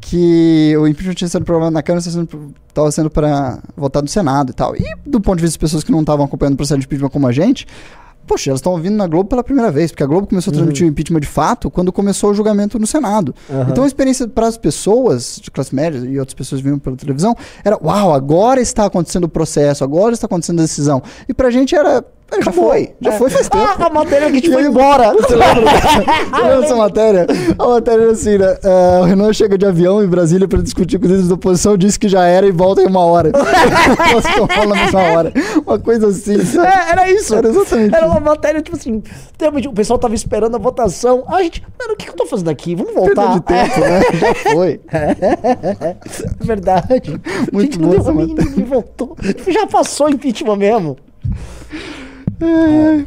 Que 0.00 0.74
o 0.78 0.86
impeachment 0.86 1.14
tinha 1.14 1.28
sido 1.28 1.42
aprovado 1.42 1.72
na 1.72 1.82
Câmara, 1.82 2.00
estava 2.68 2.90
sendo, 2.92 3.10
para 3.10 3.58
votar 3.76 4.02
no 4.02 4.08
Senado 4.08 4.50
e 4.50 4.54
tal. 4.54 4.76
E 4.76 4.84
do 5.04 5.20
ponto 5.20 5.36
de 5.36 5.42
vista 5.42 5.58
das 5.58 5.60
pessoas 5.68 5.82
que 5.82 5.90
não 5.90 6.00
estavam 6.00 6.24
acompanhando 6.24 6.54
o 6.54 6.56
processo 6.56 6.78
de 6.78 6.86
impeachment 6.86 7.10
como 7.10 7.26
a 7.26 7.32
gente, 7.32 7.66
poxa, 8.26 8.50
elas 8.50 8.58
estão 8.58 8.72
ouvindo 8.72 8.96
na 8.96 9.06
Globo 9.06 9.28
pela 9.28 9.42
primeira 9.44 9.70
vez, 9.70 9.90
porque 9.90 10.02
a 10.02 10.06
Globo 10.06 10.26
começou 10.26 10.50
a 10.50 10.54
transmitir 10.54 10.86
o 10.86 10.88
impeachment 10.88 11.20
de 11.20 11.26
fato 11.26 11.70
quando 11.70 11.92
começou 11.92 12.30
o 12.30 12.34
julgamento 12.34 12.78
no 12.78 12.86
Senado. 12.86 13.34
Aham. 13.50 13.68
Então 13.70 13.84
a 13.84 13.86
experiência 13.86 14.26
para 14.28 14.46
as 14.46 14.56
pessoas 14.56 15.38
de 15.42 15.50
classe 15.50 15.74
média 15.74 15.98
e 15.98 16.18
outras 16.18 16.34
pessoas 16.34 16.60
que 16.60 16.66
viam 16.66 16.78
pela 16.78 16.96
televisão 16.96 17.34
era, 17.64 17.78
uau, 17.82 18.12
agora 18.12 18.60
está 18.60 18.86
acontecendo 18.86 19.24
o 19.24 19.28
processo, 19.28 19.84
agora 19.84 20.14
está 20.14 20.26
acontecendo 20.26 20.60
a 20.60 20.62
decisão. 20.62 21.02
E 21.28 21.34
pra 21.34 21.50
gente 21.50 21.74
era, 21.74 22.04
já 22.30 22.38
Acabou. 22.38 22.70
foi, 22.70 22.94
já 23.00 23.12
É. 23.12 23.18
foi 23.18 23.28
faz 23.30 23.48
tempo. 23.48 23.64
Ah, 23.78 23.86
a 23.86 23.90
matéria 23.90 24.26
que 24.30 24.32
a 24.32 24.40
gente 24.40 24.50
foi 24.52 24.62
embora. 24.64 25.12
Você 25.20 25.36
lembra, 25.36 25.62
você 26.32 26.36
lembra 26.42 26.60
dessa 26.62 26.76
matéria? 26.76 27.26
A 27.58 27.66
matéria 27.68 28.02
era 28.04 28.12
assim, 28.12 28.38
né? 28.38 28.56
Ah, 28.64 29.00
o 29.02 29.04
Renan 29.04 29.32
chega 29.34 29.58
de 29.58 29.66
avião 29.66 30.02
em 30.02 30.06
Brasília 30.06 30.48
para 30.48 30.62
discutir 30.62 30.98
com 30.98 31.04
os 31.04 31.10
líderes 31.10 31.28
da 31.28 31.34
oposição, 31.34 31.76
disse 31.76 31.98
que 31.98 32.08
já 32.08 32.24
era 32.24 32.46
e 32.46 32.50
volta 32.50 32.80
em 32.82 32.86
uma 32.86 33.00
hora. 33.04 33.32
Nós 34.12 34.26
ficamos 34.26 34.66
na 34.68 34.74
mesma 34.74 35.00
hora. 35.00 35.32
Uma 35.66 35.78
coisa 35.78 36.08
assim. 36.08 36.42
sabe? 36.44 36.66
É, 36.66 36.90
era 36.92 37.10
isso. 37.10 37.34
Era 37.34 37.48
exatamente 37.48 37.94
Era 37.94 38.06
uma 38.06 38.20
matéria, 38.20 38.62
tipo 38.62 38.76
assim, 38.76 39.02
o 39.68 39.72
pessoal 39.72 39.98
tava 39.98 40.14
esperando 40.14 40.54
a 40.56 40.58
votação. 40.58 41.24
Ah, 41.28 41.42
gente, 41.42 41.62
mano, 41.78 41.92
o 41.92 41.96
que, 41.96 42.06
que 42.06 42.12
eu 42.12 42.16
tô 42.16 42.24
fazendo 42.26 42.48
aqui? 42.48 42.74
Vamos 42.74 42.92
Perda 42.94 43.26
voltar. 43.26 43.34
de 43.34 43.40
tempo, 43.42 43.80
né? 43.80 44.00
Já 44.18 44.34
foi. 44.52 44.80
É 44.90 45.96
verdade. 46.40 47.20
Muito 47.52 47.72
gente, 47.74 47.78
não 47.80 47.90
deu 47.90 48.08
a 48.08 48.12
mínima 48.14 48.42
e 48.56 48.62
voltou. 48.62 49.16
Já 49.48 49.66
passou 49.66 50.08
impeachment 50.08 50.56
mesmo. 50.56 50.96
É. 52.44 53.04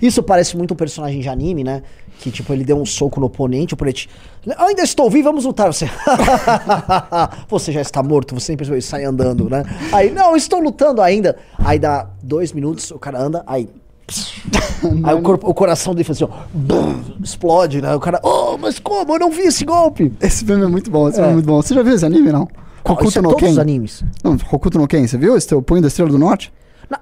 Isso 0.00 0.22
parece 0.22 0.56
muito 0.56 0.74
um 0.74 0.76
personagem 0.76 1.20
de 1.20 1.28
anime, 1.28 1.64
né? 1.64 1.82
Que, 2.20 2.30
tipo, 2.30 2.52
ele 2.52 2.64
deu 2.64 2.76
um 2.80 2.86
soco 2.86 3.20
no 3.20 3.26
oponente, 3.26 3.74
o 3.74 3.76
oponente. 3.76 4.08
Ainda 4.56 4.82
estou 4.82 5.08
vivo, 5.10 5.24
vamos 5.24 5.44
lutar. 5.44 5.72
Você. 5.72 5.88
você 7.48 7.72
já 7.72 7.80
está 7.80 8.02
morto, 8.02 8.34
você 8.34 8.52
nem 8.52 8.56
percebeu, 8.56 8.78
isso, 8.78 8.88
sai 8.88 9.04
andando, 9.04 9.48
né? 9.48 9.64
Aí, 9.92 10.10
não, 10.10 10.36
estou 10.36 10.60
lutando 10.60 11.00
ainda. 11.02 11.36
Aí 11.58 11.78
dá 11.78 12.08
dois 12.22 12.52
minutos, 12.52 12.90
o 12.90 12.98
cara 12.98 13.20
anda, 13.20 13.42
aí 13.46 13.68
Aí 15.04 15.14
o, 15.14 15.20
corpo- 15.20 15.48
o 15.50 15.52
coração 15.54 15.94
dele 15.94 16.04
faz 16.04 16.22
assim, 16.22 16.32
ó, 16.32 16.44
bum, 16.52 17.00
explode, 17.22 17.82
né? 17.82 17.94
O 17.94 18.00
cara, 18.00 18.18
oh, 18.22 18.56
mas 18.56 18.78
como? 18.78 19.14
Eu 19.14 19.18
não 19.18 19.30
vi 19.30 19.42
esse 19.42 19.64
golpe. 19.66 20.10
Esse 20.20 20.44
filme 20.46 20.64
é 20.64 20.68
muito 20.68 20.90
bom, 20.90 21.08
esse 21.08 21.16
filme 21.16 21.28
É. 21.28 21.32
é 21.32 21.34
muito 21.34 21.46
bom. 21.46 21.60
Você 21.60 21.74
já 21.74 21.82
viu 21.82 21.94
esse 21.94 22.06
anime, 22.06 22.32
não? 22.32 22.48
Hokuto 22.84 23.18
é 23.18 23.22
no 23.22 23.28
todos 23.30 23.44
Ken. 23.44 23.50
os 23.50 23.58
animes. 23.58 24.02
Não, 24.24 24.38
Hokuto 24.50 24.78
no 24.78 24.88
Ken, 24.88 25.06
você 25.06 25.18
viu 25.18 25.36
esse 25.36 25.46
teu 25.46 25.60
Punho 25.60 25.82
da 25.82 25.88
Estrela 25.88 26.10
do 26.10 26.18
Norte? 26.18 26.50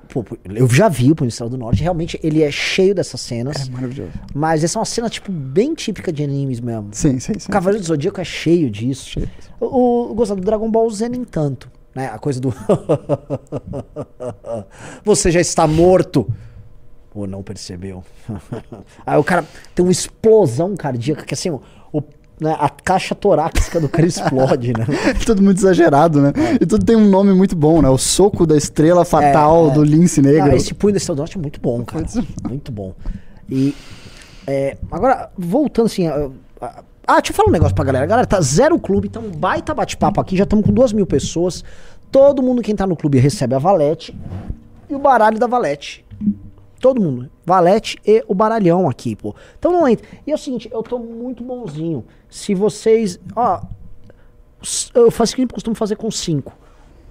Pô, 0.08 0.24
eu 0.54 0.68
já 0.68 0.88
vi 0.88 1.12
o 1.12 1.24
Estrela 1.26 1.50
do 1.50 1.58
Norte, 1.58 1.82
realmente 1.82 2.18
ele 2.22 2.42
é 2.42 2.50
cheio 2.50 2.94
dessas 2.94 3.20
cenas, 3.20 3.68
maravilhoso. 3.68 4.12
mas 4.34 4.64
essa 4.64 4.78
é 4.78 4.80
uma 4.80 4.84
cena, 4.86 5.08
tipo, 5.10 5.30
bem 5.30 5.74
típica 5.74 6.12
de 6.12 6.24
animes 6.24 6.58
mesmo. 6.58 6.88
Sim, 6.92 7.18
sim, 7.20 7.38
sim. 7.38 7.48
O 7.48 7.52
Cavaleiro 7.52 7.82
do 7.82 7.86
Zodíaco 7.86 8.20
é 8.20 8.24
cheio 8.24 8.70
disso. 8.70 9.10
Cheio. 9.10 9.30
O, 9.60 10.10
o 10.10 10.14
gostado 10.14 10.40
do 10.40 10.44
Dragon 10.44 10.70
Ball 10.70 10.88
Z 10.90 11.08
nem 11.08 11.22
tanto, 11.24 11.70
né? 11.94 12.08
A 12.08 12.18
coisa 12.18 12.40
do 12.40 12.52
Você 15.04 15.30
já 15.30 15.40
está 15.40 15.66
morto. 15.66 16.26
Ou 17.14 17.26
não 17.26 17.42
percebeu. 17.42 18.04
Aí 19.06 19.18
o 19.18 19.24
cara 19.24 19.44
tem 19.74 19.84
uma 19.84 19.92
explosão 19.92 20.76
cardíaca 20.76 21.24
que 21.24 21.34
assim, 21.34 21.50
o, 21.50 21.62
o- 21.92 22.02
né, 22.40 22.54
a 22.58 22.68
caixa 22.68 23.14
torácica 23.14 23.80
do 23.80 23.88
cara 23.88 24.06
explode, 24.08 24.72
né? 24.72 24.86
tudo 25.24 25.42
muito 25.42 25.58
exagerado, 25.58 26.20
né? 26.20 26.32
E 26.60 26.66
tudo 26.66 26.84
tem 26.84 26.94
um 26.96 27.08
nome 27.08 27.32
muito 27.32 27.56
bom, 27.56 27.80
né? 27.80 27.88
O 27.88 27.98
soco 27.98 28.46
da 28.46 28.56
estrela 28.56 29.04
fatal 29.04 29.68
É, 29.68 29.70
é. 29.70 29.72
do 29.74 29.82
lince 29.82 30.20
negro. 30.22 30.48
Não, 30.50 30.56
esse 30.56 30.74
punho 30.74 30.92
da 30.92 30.98
Estrela 30.98 31.16
do 31.16 31.20
Norte 31.20 31.38
é 31.38 31.40
muito 31.40 31.60
bom, 31.60 31.84
cara. 31.84 32.04
Muito 32.48 32.70
bom. 32.72 32.94
E 33.48 33.74
é, 34.46 34.76
agora, 34.90 35.30
voltando 35.36 35.86
assim. 35.86 36.06
a- 36.06 36.28
a- 36.60 36.82
Ah, 37.08 37.14
deixa 37.20 37.30
eu 37.32 37.36
falar 37.36 37.48
um 37.48 37.52
negócio 37.52 37.74
pra 37.74 37.84
galera. 37.84 38.04
Galera, 38.06 38.26
tá 38.26 38.40
zero 38.40 38.78
clube, 38.78 39.08
então 39.08 39.22
baita 39.30 39.72
bate-papo 39.72 40.20
aqui. 40.20 40.36
Já 40.36 40.44
estamos 40.44 40.64
com 40.66 40.72
duas 40.72 40.92
mil 40.92 41.06
pessoas. 41.06 41.62
Todo 42.10 42.42
mundo 42.42 42.62
quem 42.62 42.74
tá 42.74 42.86
no 42.86 42.96
clube 42.96 43.18
recebe 43.18 43.54
a 43.54 43.58
valete 43.58 44.16
e 44.88 44.94
o 44.94 44.98
baralho 44.98 45.38
da 45.38 45.46
valete. 45.46 46.04
Todo 46.80 47.00
mundo. 47.00 47.30
Valete 47.44 47.98
e 48.06 48.24
o 48.28 48.34
baralhão 48.34 48.88
aqui, 48.88 49.16
pô. 49.16 49.34
Então 49.58 49.72
não 49.72 49.88
entra. 49.88 50.06
E 50.26 50.32
é 50.32 50.34
o 50.34 50.38
seguinte, 50.38 50.68
eu 50.72 50.82
tô 50.82 50.98
muito 50.98 51.42
bonzinho. 51.42 52.04
Se 52.28 52.54
vocês. 52.54 53.18
Ó, 53.34 53.60
eu 54.94 55.10
faço 55.10 55.32
o 55.32 55.36
que 55.36 55.42
eu 55.42 55.48
costumo 55.48 55.76
fazer 55.76 55.96
com 55.96 56.10
cinco. 56.10 56.52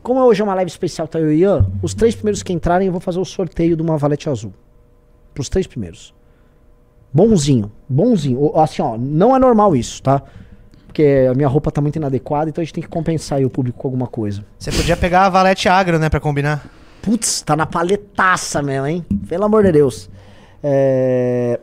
Como 0.04 0.19
hoje 0.21 0.41
é 0.41 0.43
uma 0.43 0.54
live 0.54 0.69
especial, 0.69 1.08
tá 1.08 1.19
eu 1.19 1.32
e 1.32 1.39
Ian, 1.39 1.65
os 1.82 1.95
três 1.95 2.13
primeiros 2.13 2.43
que 2.43 2.54
entrarem, 2.54 2.86
eu 2.86 2.91
vou 2.91 3.01
fazer 3.01 3.19
o 3.19 3.25
sorteio 3.25 3.75
de 3.75 3.82
uma 3.82 3.97
valete 3.97 4.30
azul. 4.30 4.54
Pros 5.34 5.49
três 5.49 5.65
primeiros. 5.65 6.13
Bonzinho, 7.12 7.71
bonzinho. 7.89 8.51
Assim, 8.56 8.82
ó, 8.82 8.97
não 8.97 9.36
é 9.36 9.39
normal 9.39 9.75
isso, 9.75 10.04
tá? 10.04 10.21
Porque 10.86 11.28
a 11.30 11.34
minha 11.34 11.47
roupa 11.47 11.71
tá 11.71 11.82
muito 11.82 11.95
inadequada, 11.95 12.49
então 12.49 12.62
a 12.62 12.65
gente 12.65 12.73
tem 12.73 12.84
que 12.84 12.89
compensar 12.89 13.41
o 13.43 13.49
público 13.49 13.80
com 13.80 13.88
alguma 13.88 14.06
coisa. 14.06 14.45
Você 14.60 14.71
podia 14.71 14.95
pegar 14.95 15.25
a 15.25 15.30
Valete 15.30 15.67
Agro, 15.67 15.97
né, 15.97 16.10
pra 16.10 16.19
combinar. 16.19 16.65
Putz, 17.06 17.41
tá 17.44 17.56
na 17.56 17.65
paletaça 17.65 18.62
mesmo, 18.62 18.88
hein? 18.88 19.06
Pelo 19.30 19.46
amor 19.46 19.63
de 19.63 19.72
Deus. 19.72 20.10
É, 20.63 21.60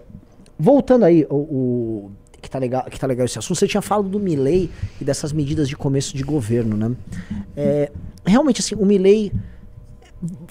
Voltando 0.59 1.05
aí, 1.05 1.27
o, 1.29 1.35
o- 1.35 2.11
Que, 2.41 2.49
tá 2.49 2.59
legal, 2.59 2.85
que 2.85 2.99
tá 2.99 3.07
legal 3.07 3.25
esse 3.27 3.39
assunto, 3.39 3.59
você 3.59 3.67
tinha 3.67 3.83
falado 3.83 4.09
do 4.09 4.21
Milley 4.21 4.71
e 5.01 5.05
dessas 5.05 5.33
medidas 5.33 5.69
de 5.69 5.77
começo 5.77 6.17
de 6.17 6.23
governo, 6.23 6.77
né? 6.77 6.95
É, 7.57 7.91
Realmente, 8.25 8.61
assim, 8.61 8.75
o 8.77 8.87
Milley... 8.87 9.33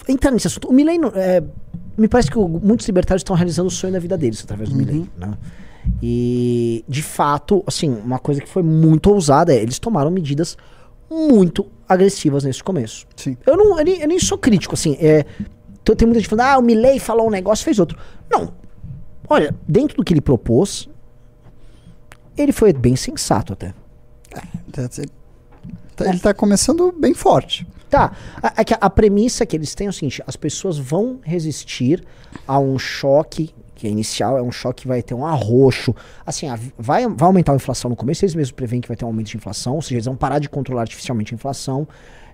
Entrando 0.09 0.33
nesse 0.33 0.47
assunto, 0.47 0.67
o 0.67 0.73
Milley... 0.73 0.97
não- 0.97 1.11
é, 1.15 1.41
me 1.97 2.07
parece 2.09 2.29
que 2.29 2.37
o- 2.37 2.47
muitos 2.47 2.85
libertários 2.87 3.21
estão 3.21 3.35
realizando 3.35 3.67
o 3.67 3.71
sonho 3.71 3.93
da 3.93 3.99
vida 3.99 4.17
deles 4.17 4.43
através 4.43 4.69
do 4.69 4.75
Milley, 4.75 5.09
né? 5.17 5.33
E, 6.03 6.83
de 6.87 7.01
fato, 7.01 7.63
assim, 7.65 7.89
uma 8.03 8.19
coisa 8.19 8.41
que 8.41 8.47
foi 8.49 8.61
muito 8.63 9.09
ousada 9.11 9.53
é 9.53 9.61
eles 9.61 9.79
tomaram 9.79 10.11
medidas 10.11 10.57
muito 11.09 11.65
agressivas 11.91 12.43
nesse 12.43 12.63
começo. 12.63 13.05
Sim. 13.15 13.37
Eu, 13.45 13.57
não, 13.57 13.77
eu, 13.79 13.85
nem, 13.85 13.99
eu 14.01 14.07
nem 14.07 14.19
sou 14.19 14.37
crítico, 14.37 14.73
assim. 14.73 14.95
É, 14.99 15.25
tem 15.83 15.95
tem 15.95 16.07
muita 16.07 16.19
gente 16.19 16.29
falando, 16.29 16.45
ah, 16.47 16.57
o 16.57 16.61
Milley 16.61 16.99
falou 16.99 17.27
um 17.27 17.31
negócio, 17.31 17.65
fez 17.65 17.79
outro. 17.79 17.97
Não. 18.29 18.53
Olha, 19.27 19.55
dentro 19.67 19.97
do 19.97 20.03
que 20.03 20.13
ele 20.13 20.21
propôs, 20.21 20.89
ele 22.37 22.51
foi 22.51 22.73
bem 22.73 22.95
sensato 22.95 23.53
até. 23.53 23.73
Tá- 25.95 26.09
Ele 26.09 26.19
tá 26.19 26.33
começando 26.33 26.91
bem 26.91 27.13
forte. 27.13 27.67
Tá, 27.89 28.15
a, 28.41 28.61
é 28.61 28.63
que 28.63 28.73
a, 28.73 28.77
a 28.79 28.89
premissa 28.89 29.45
que 29.45 29.55
eles 29.55 29.75
têm 29.75 29.87
é 29.87 29.89
o 29.89 29.93
seguinte, 29.93 30.23
as 30.25 30.37
pessoas 30.37 30.77
vão 30.77 31.19
resistir 31.21 32.03
a 32.47 32.57
um 32.57 32.79
choque, 32.79 33.53
que 33.81 33.87
é 33.87 33.89
inicial, 33.89 34.37
é 34.37 34.41
um 34.41 34.51
choque 34.51 34.83
que 34.83 34.87
vai 34.87 35.01
ter 35.01 35.13
um 35.15 35.25
arroxo. 35.25 35.93
Assim, 36.25 36.47
a- 36.47 36.57
vai, 36.77 37.07
vai 37.07 37.27
aumentar 37.27 37.51
a 37.53 37.55
inflação 37.55 37.89
no 37.89 37.95
começo, 37.95 38.23
eles 38.23 38.35
mesmos 38.35 38.51
preveem 38.51 38.79
que 38.81 38.87
vai 38.87 38.95
ter 38.95 39.03
um 39.05 39.07
aumento 39.07 39.27
de 39.27 39.37
inflação, 39.37 39.75
ou 39.75 39.81
seja, 39.81 39.95
eles 39.95 40.05
vão 40.05 40.15
parar 40.15 40.39
de 40.39 40.47
controlar 40.49 40.81
artificialmente 40.81 41.33
a 41.33 41.35
inflação. 41.35 41.87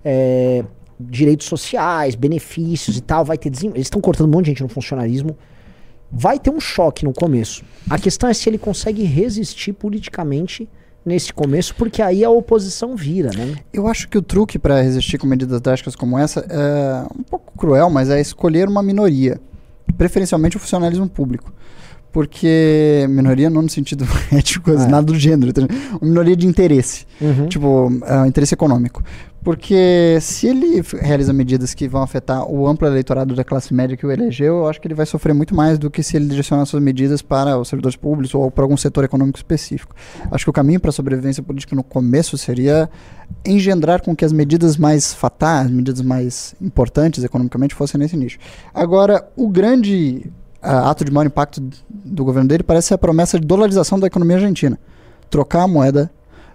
é, 0.05 0.63
direitos 0.99 1.47
sociais, 1.47 2.15
benefícios 2.15 2.97
e 2.97 3.01
tal, 3.01 3.23
vai 3.25 3.38
ter 3.38 3.49
desem... 3.49 3.69
Eles 3.71 3.88
estão 3.88 3.99
cortando 4.01 4.27
um 4.27 4.31
monte 4.31 4.45
de 4.45 4.51
gente 4.51 4.63
no 4.63 4.69
funcionarismo. 4.69 5.38
Vai 6.12 6.39
ter 6.39 6.49
um 6.49 6.60
choque 6.60 7.03
no 7.03 7.12
começo. 7.13 7.63
A 7.89 7.99
questão 7.99 8.29
é 8.29 8.33
se 8.33 8.49
ele 8.49 8.57
consegue 8.57 9.03
resistir 9.03 9.73
politicamente 9.73 10.67
nesse 11.05 11.33
começo, 11.33 11.75
porque 11.75 12.01
aí 12.01 12.23
a 12.23 12.29
oposição 12.29 12.95
vira, 12.95 13.31
né? 13.36 13.55
Eu 13.73 13.88
acho 13.88 14.07
que 14.07 14.17
o 14.17 14.21
truque 14.21 14.57
para 14.57 14.81
resistir 14.81 15.17
com 15.17 15.27
medidas 15.27 15.60
drásticas 15.62 15.95
como 15.95 16.17
essa 16.17 16.39
é 16.49 17.05
um 17.17 17.23
pouco 17.23 17.51
cruel, 17.57 17.89
mas 17.89 18.10
é 18.10 18.19
escolher 18.21 18.67
uma 18.67 18.81
minoria, 18.81 19.39
preferencialmente 19.95 20.58
o 20.58 20.60
funcionalismo 20.60 21.08
público. 21.08 21.52
Porque 22.12 23.06
minoria 23.10 23.50
não 23.50 23.62
no 23.62 23.69
sentido 23.69 24.08
ético, 24.32 24.71
É. 24.71 24.88
nada 24.88 25.04
do 25.04 25.15
gênero, 25.19 25.52
uma 26.02 26.10
minoria 26.10 26.36
de 26.36 26.47
interesse, 26.47 27.06
tipo, 27.47 27.91
é, 28.06 28.28
interesse 28.28 28.54
econômico. 28.54 29.04
Porque 29.43 30.17
se 30.19 30.47
ele 30.47 30.84
realiza 31.00 31.32
medidas 31.32 31.73
que 31.73 31.88
vão 31.88 32.02
afetar 32.02 32.45
o 32.50 32.67
amplo 32.67 32.88
eleitorado 32.88 33.34
da 33.34 33.43
classe 33.43 33.73
média 33.73 33.95
que 33.95 34.06
o 34.06 34.12
elegeu, 34.12 34.58
eu 34.58 34.67
acho 34.67 34.82
que 34.82 34.88
ele 34.88 34.93
vai 34.93 35.06
sofrer 35.06 35.34
muito 35.34 35.56
mais 35.56 35.80
do 35.80 35.89
que 35.89 36.04
se 36.04 36.17
ele 36.17 36.28
direcionar 36.28 36.65
suas 36.65 36.84
medidas 36.84 37.21
para 37.21 37.58
os 37.58 37.69
servidores 37.69 37.95
públicos 37.95 38.36
ou 38.36 38.52
para 38.52 38.63
algum 38.63 38.76
setor 38.76 39.06
econômico 39.06 39.38
específico. 39.38 39.95
Acho 40.30 40.45
que 40.45 40.50
o 40.50 40.54
caminho 40.54 40.80
para 40.80 40.89
a 40.89 40.93
sobrevivência 40.93 41.41
política 41.41 41.76
no 41.76 41.84
começo 41.84 42.38
seria 42.38 42.89
engendrar 43.45 44.02
com 44.02 44.15
que 44.15 44.26
as 44.26 44.34
medidas 44.34 44.76
mais 44.76 45.13
fatais, 45.13 45.69
medidas 45.69 46.02
mais 46.02 46.56
importantes 46.62 47.23
economicamente 47.23 47.73
fossem 47.73 48.00
nesse 48.00 48.17
nicho. 48.17 48.39
Agora, 48.73 49.28
o 49.36 49.47
grande 49.47 50.30
ah, 50.62 50.89
ato 50.89 51.06
de 51.06 51.12
maior 51.12 51.28
impacto 51.28 51.62
do 51.89 52.26
governo 52.26 52.50
dele 52.50 52.63
parece 52.63 52.89
ser 52.89 52.95
a 52.95 52.97
promessa 52.97 53.39
de 53.39 53.45
dolarização 53.45 54.00
da 54.00 54.08
economia 54.08 54.36
argentina. 54.36 54.78
Trocar 55.30 55.63
a 55.63 55.67
moeda, 55.67 56.12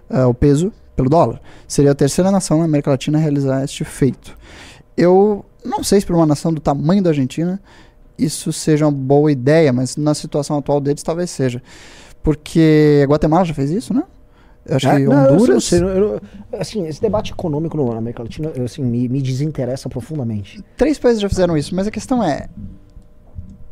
ah, 0.09 0.27
o 0.27 0.33
peso, 0.33 0.71
pelo 0.95 1.09
dólar. 1.09 1.41
Seria 1.67 1.91
a 1.91 1.95
terceira 1.95 2.29
nação 2.31 2.59
na 2.59 2.65
América 2.65 2.91
Latina 2.91 3.17
a 3.17 3.21
realizar 3.21 3.63
este 3.63 3.83
feito. 3.83 4.37
Eu 4.95 5.43
não 5.65 5.83
sei 5.83 5.99
se 5.99 6.05
para 6.05 6.15
uma 6.15 6.25
nação 6.25 6.53
do 6.53 6.61
tamanho 6.61 7.01
da 7.01 7.09
Argentina 7.09 7.59
isso 8.17 8.53
seja 8.53 8.85
uma 8.85 8.91
boa 8.91 9.31
ideia, 9.31 9.73
mas 9.73 9.97
na 9.97 10.13
situação 10.13 10.57
atual 10.57 10.79
deles 10.79 11.01
talvez 11.01 11.29
seja. 11.31 11.61
Porque 12.21 13.01
a 13.03 13.07
Guatemala 13.07 13.43
já 13.43 13.53
fez 13.53 13.71
isso, 13.71 13.93
né? 13.93 14.03
Eu 14.65 14.77
acho 14.77 14.87
É, 14.87 14.95
que 14.95 15.03
não, 15.05 15.33
Honduras. 15.33 15.71
eu- 15.73 15.87
eu- 15.89 16.21
assim, 16.57 16.87
esse 16.87 17.01
debate 17.01 17.33
econômico 17.33 17.75
na 17.75 17.97
América 17.97 18.23
Latina 18.23 18.49
eu, 18.55 18.63
assim, 18.63 18.81
me, 18.81 19.09
me 19.09 19.21
desinteressa 19.21 19.89
profundamente. 19.89 20.63
Três 20.77 20.97
países 20.97 21.21
já 21.21 21.27
fizeram 21.27 21.57
isso, 21.57 21.75
mas 21.75 21.85
a 21.87 21.91
questão 21.91 22.23
é. 22.23 22.47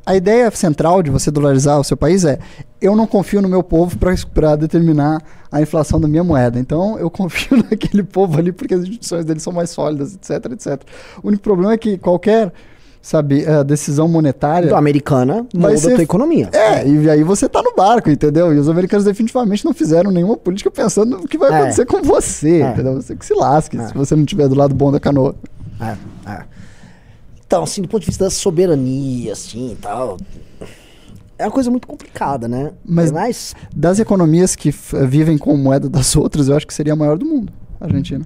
A 0.06 0.16
ideia 0.16 0.50
central 0.52 1.04
de 1.04 1.10
você 1.12 1.30
dolarizar 1.30 1.80
o 1.80 1.84
seu 1.84 1.96
país 1.96 2.26
é: 2.26 2.40
eu 2.82 2.96
não 2.96 3.06
confio 3.06 3.42
no 3.42 3.48
meu 3.48 3.62
povo 3.62 3.96
para 4.34 4.56
determinar 4.56 5.22
a 5.52 5.62
inflação 5.62 6.00
da 6.02 6.08
minha 6.08 6.24
moeda. 6.24 6.60
Então 6.60 6.98
eu 6.98 7.10
confio 7.10 7.58
naquele 7.70 8.04
povo 8.04 8.38
ali 8.40 8.52
porque 8.52 8.74
as 8.74 8.82
instituições 8.82 9.26
deles 9.26 9.44
são 9.44 9.54
mais 9.54 9.70
sólidas, 9.70 10.16
etc, 10.16 10.52
etc. 10.54 10.82
O 11.24 11.28
único 11.28 11.44
problema 11.44 11.74
é 11.74 11.78
que 11.78 11.98
qualquer, 12.00 12.52
sabe, 13.00 13.44
eh, 13.46 13.64
decisão 13.64 14.08
monetária. 14.08 14.74
A 14.74 14.78
americana 14.80 15.46
muda 15.54 15.78
ser- 15.78 15.92
a 15.92 15.96
tua 15.96 16.04
economia. 16.04 16.50
É, 16.52 16.88
e 16.88 17.08
aí 17.10 17.24
você 17.24 17.48
tá 17.48 17.62
no 17.62 17.76
barco, 17.76 18.10
entendeu? 18.10 18.52
E 18.54 18.58
os 18.58 18.68
americanos 18.70 19.06
definitivamente 19.06 19.64
não 19.64 19.74
fizeram 19.74 20.10
nenhuma 20.10 20.36
política 20.36 20.72
pensando 20.72 21.20
no 21.20 21.28
que 21.28 21.38
vai 21.38 21.52
É. 21.52 21.56
acontecer 21.58 21.86
com 21.86 22.02
você, 22.02 22.62
É. 22.64 22.72
entendeu? 22.72 22.96
Você 22.96 23.16
que 23.16 23.26
se 23.26 23.34
lasque 23.36 23.78
É. 23.78 23.88
se 23.88 23.94
você 23.94 24.16
não 24.16 24.24
estiver 24.24 24.48
do 24.48 24.56
lado 24.56 24.74
bom 24.74 24.92
da 24.92 25.00
canoa. 25.00 25.36
É, 25.80 25.96
é. 26.32 26.44
Então, 27.52 27.64
assim, 27.64 27.82
do 27.82 27.88
ponto 27.90 28.00
de 28.00 28.06
vista 28.08 28.24
da 28.24 28.30
soberania, 28.30 29.34
assim, 29.34 29.74
e 29.74 29.76
tal, 29.76 30.16
é 31.38 31.44
uma 31.44 31.52
coisa 31.52 31.70
muito 31.70 31.86
complicada, 31.86 32.48
né? 32.48 32.72
Mas- 32.86 33.12
É. 33.12 33.58
Das 33.76 34.00
economias 34.00 34.56
que 34.56 34.72
vivem 35.06 35.38
com 35.38 35.58
moeda 35.58 35.90
das 35.90 36.16
outras, 36.16 36.48
eu 36.48 36.56
acho 36.56 36.66
que 36.66 36.74
seria 36.74 36.94
a 36.94 36.96
maior 36.96 37.18
do 37.18 37.26
mundo, 37.26 37.52
a 37.78 37.84
Argentina. 37.88 38.26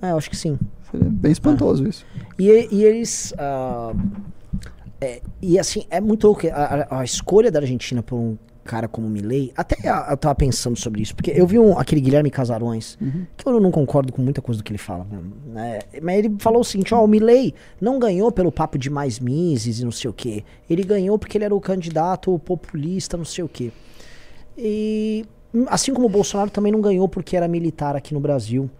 É, 0.00 0.12
eu 0.12 0.16
acho 0.16 0.30
que 0.30 0.36
sim. 0.36 0.56
Seria 0.92 1.10
bem 1.10 1.32
espantoso 1.32 1.88
isso. 1.88 2.06
E, 2.38 2.68
e 2.70 2.84
eles... 2.84 3.34
ah, 3.36 3.92
é, 5.00 5.20
e 5.42 5.58
assim, 5.58 5.82
é 5.90 6.00
muito 6.00 6.24
louco. 6.28 6.46
A, 6.46 6.86
a- 6.88 7.00
a 7.00 7.04
escolha 7.04 7.50
da 7.50 7.58
Argentina 7.58 8.00
por 8.00 8.14
um 8.14 8.36
cara 8.64 8.88
como 8.88 9.06
o 9.06 9.10
Milley, 9.10 9.52
até 9.56 9.76
eu 10.10 10.16
tava 10.16 10.34
pensando 10.34 10.76
sobre 10.76 11.02
isso, 11.02 11.14
porque 11.14 11.30
eu 11.30 11.46
vi 11.46 11.58
um, 11.58 11.78
aquele 11.78 12.00
Guilherme 12.00 12.30
Casarões, 12.30 12.96
que 13.36 13.46
eu 13.46 13.60
não 13.60 13.70
concordo 13.70 14.12
com 14.12 14.22
muita 14.22 14.40
coisa 14.40 14.60
do 14.60 14.64
que 14.64 14.70
ele 14.72 14.78
fala, 14.78 15.06
né? 15.46 15.80
Mas 16.00 16.18
ele 16.18 16.36
falou 16.38 16.60
o 16.60 16.64
seguinte, 16.64 16.94
ó, 16.94 17.04
o 17.04 17.08
Milley 17.08 17.54
não 17.80 17.98
ganhou 17.98 18.30
pelo 18.30 18.52
papo 18.52 18.78
de 18.78 18.88
mais 18.88 19.18
Mises 19.18 19.80
e 19.80 19.84
não 19.84 19.92
sei 19.92 20.10
o 20.10 20.12
quê. 20.12 20.44
Ele 20.68 20.82
ganhou 20.82 21.18
porque 21.18 21.36
ele 21.36 21.44
era 21.44 21.54
o 21.54 21.60
candidato 21.60 22.38
populista, 22.40 23.16
não 23.16 23.24
sei 23.24 23.44
o 23.44 23.48
quê. 23.48 23.72
E 24.56 25.24
assim 25.66 25.92
como 25.92 26.06
o 26.06 26.10
Bolsonaro 26.10 26.50
também 26.50 26.72
não 26.72 26.80
ganhou 26.80 27.08
porque 27.08 27.36
era 27.36 27.48
militar 27.48 27.96
aqui 27.96 28.14
no 28.14 28.20
Brasil. 28.20 28.70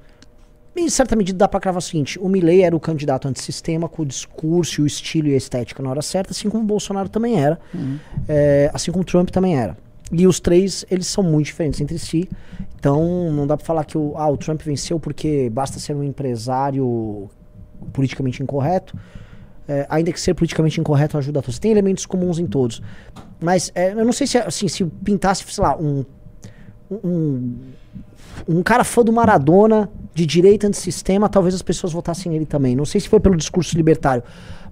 Em 0.74 0.88
certa 0.88 1.14
medida 1.14 1.38
dá 1.38 1.48
pra 1.48 1.61
cravar 1.61 1.78
o 1.78 1.82
seguinte: 1.82 2.18
o 2.18 2.28
Milley 2.28 2.62
era 2.62 2.74
o 2.74 2.80
candidato 2.80 3.28
antissistema 3.28 3.88
com 3.88 4.02
o 4.02 4.06
discurso, 4.06 4.82
o 4.82 4.87
estilo 4.87 5.28
e 5.28 5.35
a 5.35 5.37
estética 5.37 5.82
na 5.82 5.90
hora 5.90 6.02
certa, 6.02 6.32
assim 6.32 6.48
como 6.48 6.62
o 6.64 6.66
Bolsonaro 6.66 7.08
também 7.08 7.38
era, 7.38 7.58
é, 8.28 8.70
assim 8.72 8.90
como 8.90 9.02
o 9.02 9.04
Trump 9.04 9.30
também 9.30 9.58
era. 9.58 9.76
E 10.11 10.26
os 10.26 10.40
três, 10.40 10.85
eles 10.90 11.06
são 11.06 11.24
muito 11.24 11.46
diferentes 11.46 11.80
entre 11.80 11.98
si. 11.98 12.28
Então, 12.78 13.32
não 13.32 13.46
dá 13.46 13.56
pra 13.56 13.64
falar 13.64 13.85
que 13.85 13.96
o, 13.96 14.12
ah, 14.16 14.28
o 14.28 14.37
Trump 14.37 14.61
venceu 14.61 15.00
porque 15.00 15.48
basta 15.48 15.78
ser 15.78 15.94
um 15.94 16.02
empresário 16.02 17.30
politicamente 17.92 18.42
incorreto. 18.42 18.96
É, 19.66 19.87
ainda 19.88 20.12
que 20.12 20.20
ser 20.20 20.35
politicamente 20.35 20.80
incorreto 20.80 21.16
ajuda 21.16 21.38
a 21.38 21.42
todos. 21.42 21.58
Tem 21.58 21.70
elementos 21.70 22.04
comuns 22.04 22.38
em 22.38 22.46
todos. 22.46 22.82
Mas 23.40 23.72
é, 23.74 23.92
eu 23.92 24.04
não 24.04 24.12
sei 24.12 24.26
se, 24.26 24.37
assim, 24.37 24.68
se 24.68 24.85
pintasse, 24.85 25.44
sei 25.46 25.64
lá, 25.64 25.76
um, 25.78 26.04
um, 26.90 27.56
um 28.48 28.62
cara 28.62 28.85
fã 28.85 29.02
do 29.05 29.12
Maradona, 29.12 29.88
de 30.14 30.26
direita 30.26 30.66
antissistema, 30.66 31.28
talvez 31.28 31.55
as 31.55 31.62
pessoas 31.62 31.92
votassem 31.92 32.31
nele 32.31 32.46
também. 32.46 32.76
Não 32.76 32.85
sei 32.85 33.00
se 33.00 33.09
foi 33.09 33.20
pelo 33.20 33.37
discurso 33.37 33.76
libertário. 33.76 34.22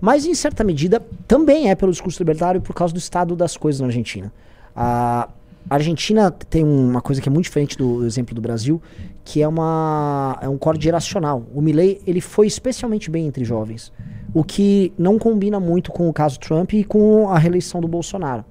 Mas, 0.00 0.24
em 0.26 0.34
certa 0.34 0.64
medida, 0.64 1.02
também 1.28 1.70
é 1.70 1.74
pelo 1.74 1.92
discurso 1.92 2.18
libertário 2.20 2.60
por 2.60 2.74
causa 2.74 2.92
do 2.94 2.98
estado 2.98 3.36
das 3.36 3.56
coisas 3.56 3.80
na 3.80 3.86
Argentina. 3.88 4.32
A 4.74 5.28
Argentina 5.68 6.30
tem 6.30 6.64
uma 6.64 7.00
coisa 7.00 7.20
que 7.20 7.28
é 7.28 7.32
muito 7.32 7.44
diferente 7.44 7.76
do 7.76 8.04
exemplo 8.06 8.34
do 8.34 8.40
Brasil, 8.40 8.80
que 9.24 9.42
é, 9.42 9.46
uma, 9.48 10.38
é 10.40 10.48
um 10.48 10.56
corte 10.56 10.82
geracional. 10.84 11.44
O 11.54 11.60
Milley, 11.60 12.00
ele 12.06 12.20
foi 12.20 12.46
especialmente 12.46 13.10
bem 13.10 13.26
entre 13.26 13.44
jovens, 13.44 13.92
o 14.32 14.42
que 14.42 14.92
não 14.98 15.18
combina 15.18 15.60
muito 15.60 15.92
com 15.92 16.08
o 16.08 16.12
caso 16.12 16.40
Trump 16.40 16.72
e 16.72 16.82
com 16.82 17.28
a 17.28 17.38
reeleição 17.38 17.80
do 17.80 17.86
Bolsonaro. 17.88 18.44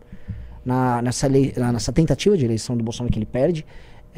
Na, 0.64 1.02
nessa, 1.02 1.28
na- 1.58 1.72
nessa 1.72 1.92
tentativa 1.92 2.38
de 2.38 2.46
eleição 2.46 2.78
do 2.78 2.84
Bolsonaro 2.84 3.12
que 3.12 3.18
ele 3.18 3.26
perde, 3.26 3.66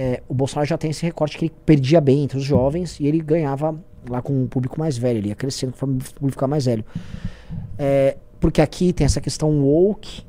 é, 0.02 0.24
o 0.28 0.34
Bolsonaro 0.34 0.68
já 0.68 0.80
tem 0.80 0.90
esse 0.90 1.04
recorte 1.04 1.38
que 1.38 1.46
ele 1.46 1.54
perdia 1.64 2.02
bem 2.02 2.24
entre 2.24 2.36
os 2.36 2.44
jovens 2.44 3.00
e 3.00 3.06
ele 3.06 3.20
ganhava 3.20 3.80
lá 4.10 4.20
com 4.20 4.34
um 4.34 4.48
público 4.48 4.80
mais 4.80 4.98
velho, 4.98 5.20
ele 5.20 5.28
ia 5.28 5.36
crescendo 5.36 5.74
conforme 5.74 5.98
o 5.98 6.14
público 6.16 6.32
ficar 6.32 6.48
mais 6.48 6.66
velho. 6.66 6.84
É, 7.78 8.18
porque 8.40 8.62
aqui 8.62 8.92
tem 8.92 9.06
essa 9.06 9.22
questão 9.22 9.62
woke, 9.62 10.24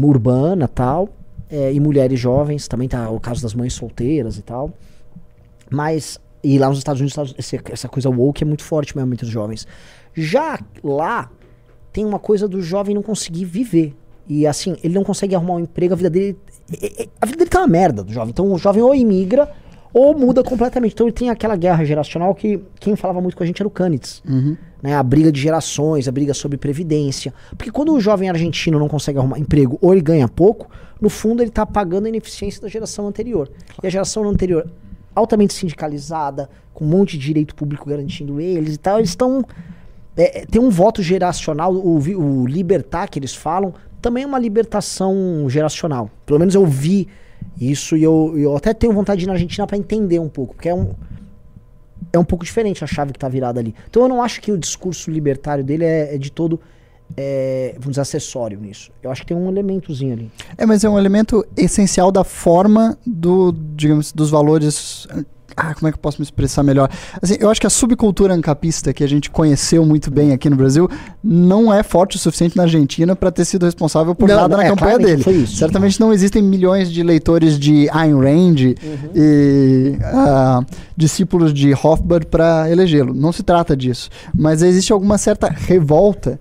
urbana 0.00 0.68
tal, 0.68 1.08
é, 1.50 1.72
e 1.72 1.80
mulheres 1.80 2.20
jovens, 2.20 2.68
também 2.68 2.88
tá 2.88 3.10
o 3.10 3.18
caso 3.18 3.42
das 3.42 3.54
mães 3.54 3.72
solteiras 3.74 4.38
e 4.38 4.42
tal. 4.42 4.72
Mas, 5.68 6.20
e 6.44 6.56
lá 6.56 6.68
nos 6.68 6.78
Estados 6.78 7.00
Unidos, 7.00 7.34
essa 7.68 7.88
coisa 7.88 8.08
woke 8.08 8.44
é 8.44 8.46
muito 8.46 8.62
forte 8.62 8.96
mesmo 8.96 9.12
entre 9.12 9.26
os 9.26 9.32
jovens. 9.32 9.66
Já 10.14 10.60
lá, 10.84 11.28
tem 11.92 12.04
uma 12.04 12.20
coisa 12.20 12.46
do 12.46 12.62
jovem 12.62 12.94
não 12.94 13.02
conseguir 13.02 13.46
viver. 13.46 13.96
E 14.28 14.46
assim, 14.46 14.76
ele 14.84 14.94
não 14.94 15.02
consegue 15.02 15.34
arrumar 15.34 15.54
um 15.54 15.60
emprego, 15.60 15.94
a 15.94 15.96
vida 15.96 16.10
dele. 16.10 16.38
A 17.20 17.26
vida 17.26 17.38
dele 17.38 17.50
tá 17.50 17.60
uma 17.60 17.68
merda 17.68 18.02
do 18.02 18.12
jovem. 18.12 18.30
Então 18.30 18.52
o 18.52 18.58
jovem 18.58 18.82
ou 18.82 18.94
imigra 18.94 19.48
ou 19.92 20.16
muda 20.16 20.42
completamente. 20.42 20.92
Então 20.92 21.06
ele 21.06 21.12
tem 21.14 21.30
aquela 21.30 21.56
guerra 21.56 21.84
geracional 21.84 22.34
que 22.34 22.60
quem 22.80 22.96
falava 22.96 23.20
muito 23.20 23.36
com 23.36 23.42
a 23.42 23.46
gente 23.46 23.60
era 23.60 23.68
o 23.68 23.70
Canitz. 23.70 24.22
Né, 24.82 24.96
a 24.96 25.02
briga 25.02 25.30
de 25.30 25.40
gerações, 25.40 26.08
a 26.08 26.12
briga 26.12 26.34
sobre 26.34 26.58
previdência. 26.58 27.32
Porque 27.50 27.70
quando 27.70 27.92
o 27.92 28.00
jovem 28.00 28.28
argentino 28.28 28.78
não 28.78 28.88
consegue 28.88 29.18
arrumar 29.18 29.38
emprego 29.38 29.78
ou 29.80 29.92
ele 29.92 30.00
ganha 30.00 30.28
pouco, 30.28 30.68
no 31.00 31.08
fundo 31.08 31.42
ele 31.42 31.50
está 31.50 31.64
pagando 31.64 32.06
a 32.06 32.08
ineficiência 32.08 32.60
da 32.60 32.68
geração 32.68 33.06
anterior. 33.06 33.50
E 33.82 33.86
a 33.86 33.90
geração 33.90 34.28
anterior, 34.28 34.68
altamente 35.14 35.54
sindicalizada, 35.54 36.48
com 36.72 36.84
um 36.84 36.88
monte 36.88 37.18
de 37.18 37.26
direito 37.26 37.54
público 37.54 37.88
garantindo 37.88 38.40
eles 38.40 38.74
e 38.74 38.78
tal, 38.78 38.98
eles 38.98 39.10
estão. 39.10 39.44
É, 40.16 40.40
é, 40.40 40.46
tem 40.46 40.60
um 40.60 40.68
voto 40.68 41.02
geracional, 41.02 41.72
o, 41.72 41.96
o 41.96 42.46
libertar 42.46 43.08
que 43.08 43.18
eles 43.18 43.34
falam, 43.34 43.72
também 44.02 44.24
é 44.24 44.26
uma 44.26 44.38
libertação 44.38 45.46
geracional. 45.48 46.10
Pelo 46.26 46.38
menos 46.38 46.54
eu 46.54 46.66
vi 46.66 47.08
isso 47.58 47.96
e 47.96 48.02
eu, 48.02 48.34
eu 48.36 48.56
até 48.56 48.74
tenho 48.74 48.92
vontade 48.92 49.20
de 49.20 49.24
ir 49.24 49.28
na 49.28 49.34
Argentina 49.34 49.66
para 49.66 49.76
entender 49.76 50.18
um 50.18 50.28
pouco, 50.28 50.54
porque 50.54 50.68
é 50.68 50.74
um, 50.74 50.92
é 52.12 52.18
um 52.18 52.24
pouco 52.24 52.44
diferente 52.44 52.82
a 52.82 52.86
chave 52.86 53.12
que 53.12 53.18
tá 53.18 53.28
virada 53.28 53.60
ali. 53.60 53.74
Então 53.88 54.02
eu 54.02 54.08
não 54.08 54.22
acho 54.22 54.40
que 54.40 54.50
o 54.50 54.58
discurso 54.58 55.10
libertário 55.10 55.62
dele 55.62 55.84
é, 55.84 56.14
é 56.14 56.18
de 56.18 56.32
todo, 56.32 56.60
é, 57.16 57.74
vamos 57.74 57.90
dizer, 57.90 58.00
acessório 58.00 58.58
nisso. 58.60 58.90
Eu 59.02 59.10
acho 59.10 59.22
que 59.22 59.28
tem 59.28 59.36
um 59.36 59.48
elementozinho 59.48 60.12
ali. 60.14 60.30
É, 60.58 60.66
mas 60.66 60.82
é 60.82 60.90
um 60.90 60.98
elemento 60.98 61.46
essencial 61.56 62.10
da 62.10 62.24
forma 62.24 62.98
do, 63.06 63.54
digamos, 63.76 64.12
dos 64.12 64.30
valores. 64.30 65.06
Ah, 65.56 65.74
como 65.74 65.88
é 65.88 65.92
que 65.92 65.96
eu 65.96 66.00
posso 66.00 66.20
me 66.20 66.24
expressar 66.24 66.62
melhor? 66.62 66.88
Assim, 67.20 67.36
eu 67.40 67.50
acho 67.50 67.60
que 67.60 67.66
a 67.66 67.70
subcultura 67.70 68.34
ancapista 68.34 68.92
que 68.92 69.02
a 69.02 69.06
gente 69.08 69.30
conheceu 69.30 69.84
muito 69.84 70.10
bem 70.10 70.32
aqui 70.32 70.48
no 70.48 70.56
Brasil 70.56 70.88
não 71.22 71.72
é 71.72 71.82
forte 71.82 72.16
o 72.16 72.18
suficiente 72.18 72.56
na 72.56 72.64
Argentina 72.64 73.14
para 73.14 73.30
ter 73.30 73.44
sido 73.44 73.64
responsável 73.64 74.14
por 74.14 74.28
Não, 74.28 74.36
nada 74.36 74.48
não, 74.48 74.56
na 74.58 74.64
é, 74.64 74.68
campanha 74.68 74.98
dele. 74.98 75.30
isso. 75.30 75.56
Certamente 75.56 76.00
não 76.00 76.12
existem 76.12 76.42
milhões 76.42 76.90
de 76.90 77.02
leitores 77.02 77.58
de 77.58 77.88
Ayn 77.90 78.14
Rand 78.14 78.74
e 79.14 79.96
ah, 80.02 80.60
discípulos 80.96 81.52
de 81.52 81.72
Hofbard 81.72 82.26
para 82.26 82.70
elegê-lo. 82.70 83.14
Não 83.14 83.32
se 83.32 83.42
trata 83.42 83.76
disso. 83.76 84.08
Mas 84.34 84.62
existe 84.62 84.92
alguma 84.92 85.18
certa 85.18 85.48
revolta 85.48 86.38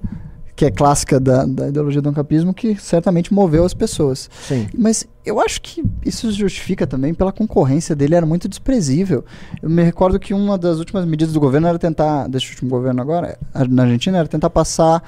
que 0.61 0.65
é 0.65 0.69
clássica 0.69 1.19
da, 1.19 1.43
da 1.43 1.69
ideologia 1.69 2.03
do 2.03 2.09
ancapismo, 2.09 2.53
que 2.53 2.75
certamente 2.75 3.33
moveu 3.33 3.65
as 3.65 3.73
pessoas. 3.73 4.29
Sim. 4.47 4.69
Mas 4.77 5.07
eu 5.25 5.41
acho 5.41 5.59
que 5.59 5.83
isso 6.05 6.31
se 6.31 6.37
justifica 6.37 6.85
também 6.85 7.15
pela 7.15 7.31
concorrência 7.31 7.95
dele, 7.95 8.13
era 8.13 8.27
muito 8.27 8.47
desprezível. 8.47 9.25
Eu 9.59 9.67
me 9.71 9.81
recordo 9.81 10.19
que 10.19 10.35
uma 10.35 10.59
das 10.59 10.77
últimas 10.77 11.03
medidas 11.03 11.33
do 11.33 11.39
governo 11.39 11.67
era 11.67 11.79
tentar, 11.79 12.27
desse 12.27 12.47
último 12.51 12.69
governo 12.69 13.01
agora, 13.01 13.39
na 13.67 13.85
Argentina, 13.85 14.19
era 14.19 14.27
tentar 14.27 14.51
passar 14.51 15.01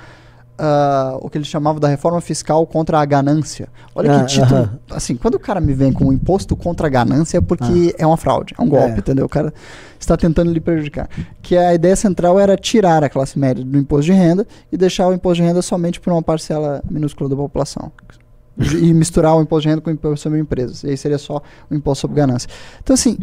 ah, 0.57 1.17
o 1.21 1.29
que 1.29 1.37
eles 1.37 1.47
chamavam 1.47 1.79
da 1.79 1.87
reforma 1.87 2.21
fiscal 2.21 2.65
contra 2.67 2.99
a 2.99 3.05
ganância. 3.05 3.67
Olha 3.95 4.15
Ah, 4.17 4.19
que 4.23 4.33
título. 4.33 4.55
aham. 4.55 4.79
Assim, 4.91 5.15
quando 5.15 5.35
o 5.35 5.39
cara 5.39 5.59
me 5.59 5.73
vem 5.73 5.91
com 5.91 6.05
um 6.05 6.13
imposto 6.13 6.55
contra 6.55 6.87
a 6.87 6.89
ganância 6.89 7.37
é 7.37 7.41
porque 7.41 7.95
é 7.97 8.05
uma 8.05 8.17
fraude, 8.17 8.53
é 8.57 8.61
um 8.61 8.69
golpe, 8.69 8.95
É. 8.95 8.97
entendeu? 8.99 9.25
O 9.25 9.29
cara 9.29 9.53
está 9.99 10.15
tentando 10.15 10.51
lhe 10.51 10.59
prejudicar. 10.59 11.09
Que 11.41 11.57
a 11.57 11.73
ideia 11.73 11.95
central 11.95 12.39
era 12.39 12.55
tirar 12.55 13.03
a 13.03 13.09
classe 13.09 13.37
média 13.39 13.63
do 13.63 13.77
imposto 13.77 14.05
de 14.05 14.13
renda 14.13 14.45
e 14.71 14.77
deixar 14.77 15.07
o 15.07 15.13
imposto 15.13 15.41
de 15.41 15.47
renda 15.47 15.61
somente 15.61 15.99
para 15.99 16.13
uma 16.13 16.21
parcela 16.21 16.83
minúscula 16.89 17.29
da 17.29 17.35
população. 17.35 17.91
e 18.79 18.93
misturar 18.93 19.35
o 19.35 19.41
imposto 19.41 19.63
de 19.63 19.69
renda 19.69 19.81
com 19.81 19.89
o 19.89 19.93
imposto 19.93 20.19
sobre 20.23 20.37
empresas. 20.39 20.83
E 20.83 20.89
aí 20.91 20.97
seria 20.97 21.17
só 21.17 21.41
o 21.71 21.73
imposto 21.75 22.01
sobre 22.01 22.17
ganância. 22.17 22.47
Então, 22.83 22.93
assim, 22.93 23.17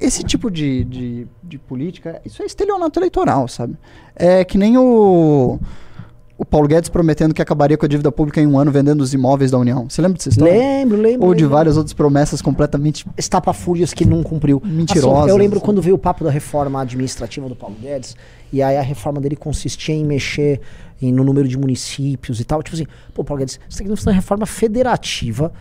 esse 0.00 0.22
tipo 0.24 0.50
de, 0.50 0.84
de, 0.84 1.26
de 1.42 1.58
política, 1.58 2.18
isso 2.24 2.42
é 2.42 2.46
estelionato 2.46 2.98
eleitoral, 2.98 3.46
sabe? 3.46 3.76
É 4.16 4.42
que 4.42 4.56
nem 4.56 4.78
o, 4.78 5.58
o 6.36 6.44
Paulo 6.44 6.66
Guedes 6.66 6.88
prometendo 6.90 7.32
que 7.32 7.40
acabaria 7.40 7.76
com 7.78 7.86
a 7.86 7.88
dívida 7.88 8.10
pública 8.10 8.40
em 8.40 8.46
um 8.46 8.58
ano 8.58 8.70
vendendo 8.72 9.00
os 9.00 9.14
imóveis 9.14 9.50
da 9.52 9.58
União. 9.58 9.88
Você 9.88 10.02
lembra 10.02 10.18
dessa 10.18 10.30
história? 10.30 10.52
Lembro, 10.52 10.96
lembro. 11.00 11.26
Ou 11.26 11.34
de 11.34 11.42
lembro. 11.42 11.56
várias 11.56 11.76
outras 11.76 11.92
promessas 11.92 12.42
completamente 12.42 13.06
estapafúrias 13.16 13.94
que 13.94 14.04
não 14.04 14.22
cumpriu. 14.22 14.60
Mentirosas, 14.64 15.20
Assim, 15.22 15.30
eu 15.30 15.36
lembro 15.36 15.58
assim. 15.58 15.64
quando 15.64 15.80
veio 15.80 15.94
o 15.94 15.98
papo 15.98 16.24
da 16.24 16.30
reforma 16.30 16.80
administrativa 16.80 17.48
do 17.48 17.54
Paulo 17.54 17.76
Guedes, 17.80 18.16
e 18.52 18.60
aí 18.62 18.76
a 18.76 18.82
reforma 18.82 19.20
dele 19.20 19.36
consistia 19.36 19.94
em 19.94 20.04
mexer 20.04 20.60
em- 21.00 21.12
no 21.12 21.22
número 21.22 21.46
de 21.46 21.56
municípios 21.56 22.40
e 22.40 22.44
tal. 22.44 22.62
Tipo 22.62 22.76
assim, 22.76 22.86
pô, 23.14 23.22
Paulo 23.22 23.38
Guedes, 23.38 23.60
você 23.68 23.78
tem 23.78 23.86
que 23.86 23.96
fazer 23.96 24.10
uma 24.10 24.14
reforma 24.16 24.44
federativa 24.44 25.52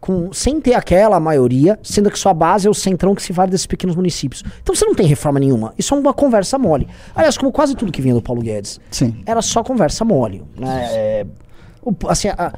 com, 0.00 0.32
sem 0.32 0.60
ter 0.60 0.74
aquela 0.74 1.20
maioria, 1.20 1.78
sendo 1.82 2.10
que 2.10 2.18
sua 2.18 2.32
base 2.32 2.66
é 2.66 2.70
o 2.70 2.74
centrão 2.74 3.14
que 3.14 3.22
se 3.22 3.32
vale 3.32 3.50
desses 3.50 3.66
pequenos 3.66 3.94
municípios. 3.94 4.42
Então 4.62 4.74
você 4.74 4.84
não 4.86 4.94
tem 4.94 5.06
reforma 5.06 5.38
nenhuma. 5.38 5.74
Isso 5.78 5.94
é 5.94 5.98
uma 5.98 6.14
conversa 6.14 6.58
mole. 6.58 6.88
Aliás, 7.14 7.36
como 7.36 7.52
quase 7.52 7.74
tudo 7.74 7.92
que 7.92 8.00
vinha 8.00 8.14
do 8.14 8.22
Paulo 8.22 8.40
Guedes 8.42 8.80
Sim. 8.90 9.22
era 9.26 9.42
só 9.42 9.62
conversa 9.62 10.04
mole. 10.04 10.42
Né? 10.58 10.86
É, 10.90 11.26
assim, 12.08 12.28
a- 12.28 12.52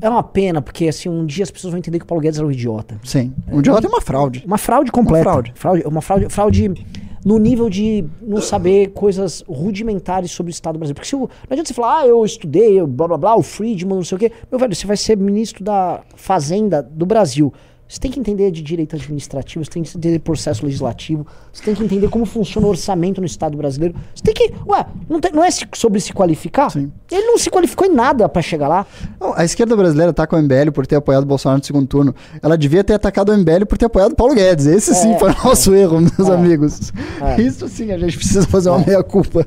é 0.00 0.08
uma 0.08 0.22
pena, 0.22 0.62
porque 0.62 0.88
assim, 0.88 1.08
um 1.10 1.26
dia 1.26 1.44
as 1.44 1.50
pessoas 1.50 1.72
vão 1.72 1.78
entender 1.78 1.98
que 1.98 2.04
o 2.04 2.08
Paulo 2.08 2.22
Guedes 2.22 2.38
era 2.38 2.46
um 2.46 2.50
idiota. 2.50 2.98
Sim. 3.04 3.34
Um 3.46 3.60
ela 3.60 3.80
tem 3.82 3.90
uma 3.90 4.00
fraude. 4.00 4.42
Uma 4.46 4.56
fraude 4.56 4.90
completa. 4.90 5.28
Uma 5.28 5.32
fraude. 5.32 5.52
fraude. 5.54 5.82
Uma 5.86 6.00
fraude, 6.00 6.28
fraude 6.30 6.86
no 7.24 7.38
nível 7.38 7.68
de 7.68 8.04
não 8.22 8.40
saber 8.40 8.88
coisas 8.90 9.44
rudimentares 9.46 10.30
sobre 10.30 10.50
o 10.50 10.54
Estado 10.54 10.78
brasileiro. 10.78 10.96
Porque 10.96 11.08
se 11.08 11.16
o, 11.16 11.20
não 11.20 11.28
adianta 11.50 11.68
você 11.68 11.74
falar, 11.74 12.00
ah, 12.00 12.06
eu 12.06 12.24
estudei, 12.24 12.80
eu 12.80 12.86
blá 12.86 13.08
blá 13.08 13.18
blá, 13.18 13.36
o 13.36 13.42
Friedman, 13.42 13.96
não 13.96 14.04
sei 14.04 14.16
o 14.16 14.18
quê. 14.18 14.32
Meu 14.50 14.58
velho, 14.58 14.74
você 14.74 14.86
vai 14.86 14.96
ser 14.96 15.16
ministro 15.16 15.62
da 15.62 16.02
Fazenda 16.16 16.82
do 16.82 17.04
Brasil. 17.04 17.52
Você 17.92 17.98
tem 17.98 18.08
que 18.08 18.20
entender 18.20 18.52
de 18.52 18.62
direito 18.62 18.94
administrativo, 18.94 19.64
você 19.64 19.70
tem 19.72 19.82
que 19.82 19.88
entender 19.90 20.12
de 20.12 20.18
processo 20.20 20.64
legislativo, 20.64 21.26
você 21.52 21.64
tem 21.64 21.74
que 21.74 21.82
entender 21.82 22.08
como 22.08 22.24
funciona 22.24 22.64
o 22.64 22.70
orçamento 22.70 23.20
no 23.20 23.26
Estado 23.26 23.56
brasileiro. 23.58 23.96
Você 24.14 24.22
tem 24.22 24.32
que. 24.32 24.54
Ué, 24.64 24.86
não, 25.08 25.20
tem- 25.20 25.32
não 25.32 25.42
é 25.42 25.48
sobre 25.74 25.98
se 26.00 26.12
qualificar? 26.12 26.70
Sim. 26.70 26.92
Ele 27.10 27.26
não 27.26 27.36
se 27.36 27.50
qualificou 27.50 27.88
em 27.88 27.92
nada 27.92 28.28
pra 28.28 28.40
chegar 28.40 28.68
lá. 28.68 28.86
Não, 29.20 29.34
a 29.36 29.44
esquerda 29.44 29.74
brasileira 29.76 30.12
tá 30.12 30.24
com 30.24 30.36
o 30.36 30.38
MBL 30.38 30.70
por 30.72 30.86
ter 30.86 30.94
apoiado 30.94 31.24
o 31.24 31.26
Bolsonaro 31.26 31.58
no 31.58 31.64
segundo 31.64 31.88
turno. 31.88 32.14
Ela 32.40 32.56
devia 32.56 32.84
ter 32.84 32.94
atacado 32.94 33.30
o 33.32 33.36
MBL 33.36 33.64
por 33.66 33.76
ter 33.76 33.86
apoiado 33.86 34.12
o 34.12 34.14
Paulo 34.14 34.36
Guedes. 34.36 34.66
Esse 34.66 34.94
sim 34.94 35.14
É, 35.14 35.18
foi 35.18 35.32
o 35.32 35.36
nosso 35.44 35.74
erro, 35.74 36.00
meus 36.00 36.28
É. 36.28 36.32
amigos. 36.32 36.92
É. 37.20 37.42
Isso 37.42 37.66
sim, 37.68 37.90
a 37.90 37.98
gente 37.98 38.16
precisa 38.16 38.46
fazer 38.46 38.70
uma 38.70 38.82
É. 38.82 38.86
meia-culpa. 38.86 39.44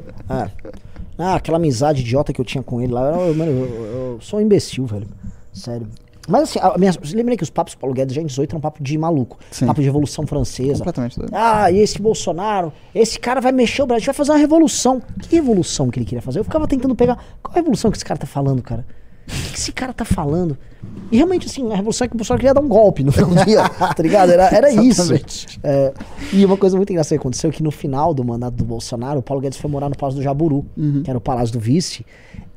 Ah, 1.17 1.35
aquela 1.35 1.57
amizade 1.57 2.01
idiota 2.01 2.33
que 2.33 2.41
eu 2.41 2.45
tinha 2.45 2.61
com 2.61 2.81
ele 2.81 2.91
lá. 2.91 3.11
Eu, 3.11 3.33
mano, 3.35 3.51
eu, 3.51 3.85
eu 3.85 4.17
sou 4.19 4.39
um 4.39 4.41
imbecil, 4.41 4.85
velho. 4.85 5.07
Sério. 5.53 5.87
Mas 6.27 6.43
assim, 6.43 6.59
a 6.61 6.77
minha, 6.77 6.91
lembrei 7.13 7.37
que 7.37 7.43
os 7.43 7.49
papos 7.49 7.73
do 7.73 7.79
Paulo 7.79 7.93
Guedes 7.93 8.15
já 8.15 8.21
em 8.21 8.25
18 8.25 8.51
eram 8.51 8.59
um 8.59 8.61
papo 8.61 8.81
de 8.81 8.97
maluco. 8.97 9.37
Sim. 9.51 9.65
Papo 9.65 9.81
de 9.81 9.85
Revolução 9.85 10.25
Francesa. 10.25 10.77
Completamente 10.77 11.19
doido. 11.19 11.31
Ah, 11.33 11.69
e 11.69 11.79
esse 11.79 12.01
Bolsonaro, 12.01 12.71
esse 12.95 13.19
cara 13.19 13.41
vai 13.41 13.51
mexer 13.51 13.81
o 13.83 13.85
Brasil, 13.85 14.05
vai 14.05 14.15
fazer 14.15 14.31
uma 14.31 14.37
revolução. 14.37 15.01
Que 15.21 15.35
revolução 15.35 15.89
que 15.89 15.99
ele 15.99 16.05
queria 16.05 16.21
fazer? 16.21 16.39
Eu 16.39 16.43
ficava 16.43 16.67
tentando 16.67 16.95
pegar. 16.95 17.17
Qual 17.41 17.53
revolução 17.53 17.91
que 17.91 17.97
esse 17.97 18.05
cara 18.05 18.17
tá 18.17 18.27
falando, 18.27 18.61
cara? 18.61 18.85
O 19.27 19.51
que, 19.51 19.57
esse 19.57 19.71
cara 19.71 19.93
tá 19.93 20.03
falando? 20.03 20.57
E 21.09 21.15
realmente, 21.15 21.47
assim, 21.47 21.71
a 21.71 21.75
revolução 21.75 22.05
é 22.05 22.07
que 22.09 22.13
o 22.15 22.17
Bolsonaro 22.17 22.39
queria 22.41 22.53
dar 22.53 22.59
um 22.61 22.67
golpe 22.67 23.03
no 23.03 23.11
final 23.11 23.29
do 23.29 23.45
dia, 23.45 23.69
tá 23.69 24.03
ligado? 24.03 24.31
Era, 24.31 24.49
era 24.49 24.71
isso. 24.83 25.13
É, 25.63 25.93
e 26.33 26.43
uma 26.45 26.57
coisa 26.57 26.75
muito 26.75 26.89
engraçada 26.89 27.15
que 27.15 27.21
aconteceu 27.21 27.49
é 27.49 27.53
que 27.53 27.63
no 27.63 27.71
final 27.71 28.13
do 28.13 28.23
mandato 28.23 28.55
do 28.55 28.65
Bolsonaro, 28.65 29.19
o 29.19 29.23
Paulo 29.23 29.41
Guedes 29.41 29.57
foi 29.57 29.69
morar 29.69 29.87
no 29.89 29.95
Palácio 29.95 30.19
do 30.19 30.23
Jaburu, 30.23 30.65
que 31.03 31.09
era 31.09 31.17
o 31.17 31.21
palácio 31.21 31.53
do 31.53 31.59
vice. 31.59 32.05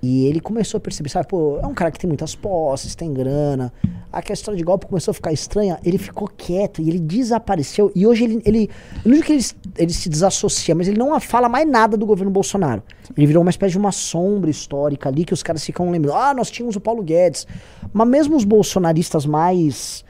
E 0.08 0.26
ele 0.26 0.38
começou 0.40 0.78
a 0.78 0.80
perceber, 0.80 1.08
sabe, 1.08 1.26
pô, 1.26 1.58
é 1.60 1.66
um 1.66 1.74
cara 1.74 1.90
que 1.90 1.98
tem 1.98 2.06
muitas 2.06 2.34
posses, 2.36 2.94
tem 2.94 3.12
grana. 3.12 3.72
A 4.12 4.22
questão 4.22 4.54
de 4.54 4.62
golpe 4.62 4.86
começou 4.86 5.10
a 5.10 5.14
ficar 5.14 5.32
estranha. 5.32 5.80
Ele 5.84 5.98
ficou 5.98 6.28
quieto 6.28 6.80
e 6.80 6.88
ele 6.88 7.00
desapareceu. 7.00 7.90
E 7.92 8.06
hoje 8.06 8.22
ele. 8.24 8.42
ele 8.44 8.70
eu 9.04 9.10
não 9.10 9.12
digo 9.14 9.26
que 9.26 9.32
ele, 9.32 9.44
ele 9.76 9.92
se 9.92 10.08
desassocia, 10.08 10.74
mas 10.76 10.86
ele 10.86 10.96
não 10.96 11.18
fala 11.18 11.48
mais 11.48 11.68
nada 11.68 11.96
do 11.96 12.06
governo 12.06 12.30
Bolsonaro. 12.30 12.84
Ele 13.16 13.26
virou 13.26 13.42
uma 13.42 13.50
espécie 13.50 13.72
de 13.72 13.78
uma 13.78 13.90
sombra 13.90 14.48
histórica 14.48 15.08
ali 15.08 15.24
que 15.24 15.34
os 15.34 15.42
caras 15.42 15.64
ficam 15.64 15.90
lembrando. 15.90 16.16
Ah, 16.16 16.32
nós 16.32 16.50
tínhamos 16.52 16.76
o 16.76 16.80
Paulo 16.80 17.02
Guedes. 17.02 17.44
Mas 17.92 18.06
mesmo 18.06 18.36
os 18.36 18.44
bolsonaristas 18.44 19.26
mais. 19.26 20.04